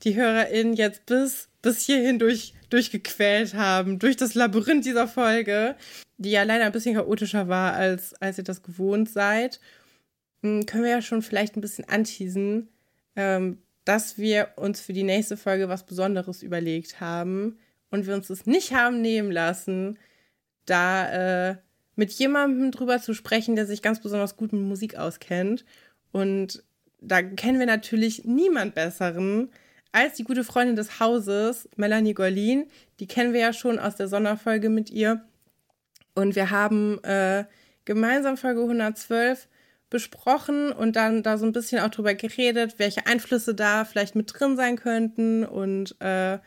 die 0.03 0.15
HörerInnen 0.15 0.73
jetzt 0.73 1.06
bis, 1.06 1.49
bis 1.61 1.85
hierhin 1.85 2.19
durch, 2.19 2.53
durchgequält 2.69 3.53
haben, 3.53 3.99
durch 3.99 4.18
das 4.18 4.35
Labyrinth 4.35 4.85
dieser 4.85 5.07
Folge, 5.07 5.76
die 6.18 6.31
ja 6.31 6.44
leider 6.44 6.65
ein 6.65 6.72
bisschen 6.72 6.95
chaotischer 6.95 7.48
war, 7.48 7.73
als, 7.73 8.14
als 8.15 8.38
ihr 8.38 8.44
das 8.44 8.64
gewohnt 8.64 9.10
seid, 9.10 9.60
m, 10.41 10.65
können 10.65 10.84
wir 10.84 10.91
ja 10.91 11.02
schon 11.02 11.22
vielleicht 11.22 11.56
ein 11.56 11.61
bisschen 11.61 11.88
anteasen, 11.88 12.69
ähm, 13.15 13.60
dass 13.86 14.18
wir 14.18 14.50
uns 14.56 14.82
für 14.82 14.94
die 14.94 15.04
nächste 15.04 15.38
Folge 15.38 15.70
was 15.70 15.86
Besonderes 15.86 16.44
überlegt 16.44 17.02
haben 17.02 17.58
und 17.90 18.08
wir 18.08 18.14
uns 18.14 18.28
das 18.28 18.46
nicht 18.46 18.74
haben 18.74 19.02
nehmen 19.02 19.32
lassen, 19.32 20.00
da 20.66 21.50
äh, 21.50 21.56
mit 21.96 22.12
jemandem 22.12 22.72
drüber 22.72 23.00
zu 23.00 23.14
sprechen, 23.14 23.56
der 23.56 23.66
sich 23.66 23.82
ganz 23.82 24.02
besonders 24.02 24.38
gut 24.38 24.54
mit 24.54 24.62
Musik 24.62 24.96
auskennt. 24.96 25.66
Und 26.12 26.64
da 27.02 27.22
kennen 27.22 27.60
wir 27.60 27.66
natürlich 27.66 28.24
niemand 28.24 28.76
Besseren 28.76 29.50
als 29.92 30.16
die 30.16 30.24
gute 30.24 30.44
Freundin 30.44 30.76
des 30.76 31.00
Hauses, 31.00 31.70
Melanie 31.76 32.14
Gorlin. 32.16 32.66
Die 33.00 33.08
kennen 33.08 33.34
wir 33.34 33.42
ja 33.42 33.54
schon 33.54 33.78
aus 33.78 33.96
der 33.96 34.08
Sonderfolge 34.08 34.70
mit 34.70 34.90
ihr. 34.90 35.22
Und 36.16 36.36
wir 36.36 36.50
haben 36.50 37.04
äh, 37.04 37.46
gemeinsam 37.86 38.38
Folge 38.38 38.62
112 38.62 39.48
besprochen 39.94 40.74
und 40.74 40.98
dann 40.98 41.24
da 41.24 41.38
so 41.38 41.45
ein 41.45 41.53
bisschen 41.53 41.80
auch 41.80 41.90
drüber 41.90 42.14
geredet, 42.15 42.76
welche 42.80 43.06
Einflüsse 43.06 43.56
da 43.56 43.86
vielleicht 43.86 44.15
mit 44.15 44.34
drin 44.38 44.57
sein 44.57 44.76
könnten. 44.76 45.45
Und 45.45 45.95
äh, 46.02 46.40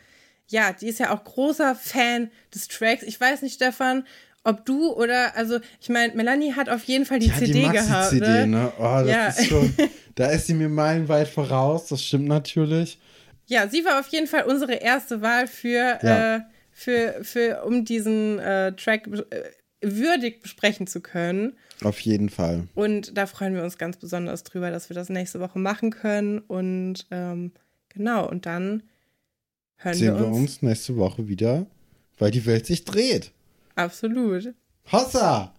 ja, 0.49 0.73
die 0.79 0.87
ist 0.87 0.99
ja 0.99 1.11
auch 1.15 1.23
großer 1.23 1.73
Fan 1.73 2.29
des 2.53 2.67
Tracks. 2.67 3.01
Ich 3.03 3.19
weiß 3.19 3.41
nicht, 3.41 3.55
Stefan, 3.55 4.05
ob 4.43 4.65
du 4.65 4.93
oder, 4.93 5.35
also 5.35 5.59
ich 5.81 5.89
meine, 5.89 6.13
Melanie 6.13 6.53
hat 6.53 6.69
auf 6.69 6.83
jeden 6.83 7.05
Fall 7.05 7.19
die 7.19 7.27
Ja, 7.27 7.33
CD 7.35 7.53
die 7.63 7.69
gehabt. 7.71 7.89
Maxi-CD, 8.13 8.45
ne? 8.45 8.47
ne? 8.47 8.73
Oh, 8.77 9.01
das 9.03 9.07
Ja. 9.07 9.27
ist 9.29 9.47
schon, 9.47 9.73
da 10.15 10.27
ist 10.29 10.47
sie 10.47 10.53
mir 10.53 10.69
meilenweit 10.69 11.27
voraus, 11.27 11.87
das 11.87 12.03
stimmt 12.03 12.27
natürlich. 12.27 12.99
Ja, 13.47 13.67
sie 13.69 13.83
war 13.85 13.99
auf 13.99 14.07
jeden 14.09 14.27
Fall 14.27 14.43
unsere 14.43 14.73
erste 14.75 15.21
Wahl 15.21 15.47
für, 15.47 15.99
Ja. 16.01 16.35
äh, 16.35 16.41
für, 16.71 17.23
für 17.23 17.63
um 17.65 17.85
diesen 17.85 18.39
äh, 18.39 18.73
Track 18.73 19.07
äh, 19.07 19.43
würdig 19.81 20.41
besprechen 20.41 20.87
zu 20.87 21.01
können. 21.01 21.53
Auf 21.83 21.99
jeden 21.99 22.29
Fall. 22.29 22.67
Und 22.75 23.17
da 23.17 23.25
freuen 23.27 23.53
wir 23.53 23.63
uns 23.63 23.77
ganz 23.77 23.97
besonders 23.97 24.43
drüber, 24.43 24.71
dass 24.71 24.89
wir 24.89 24.95
das 24.95 25.09
nächste 25.09 25.39
Woche 25.39 25.59
machen 25.59 25.91
können. 25.91 26.39
Und 26.39 27.05
ähm, 27.11 27.51
genau, 27.89 28.27
und 28.27 28.45
dann 28.45 28.83
hören 29.77 29.93
Sehen 29.95 30.13
wir 30.15 30.19
wir 30.21 30.27
uns. 30.27 30.37
uns 30.37 30.61
nächste 30.61 30.95
Woche 30.97 31.27
wieder, 31.27 31.67
weil 32.17 32.31
die 32.31 32.45
Welt 32.45 32.65
sich 32.65 32.85
dreht. 32.85 33.31
Absolut. 33.75 34.53
Hossa! 34.91 35.53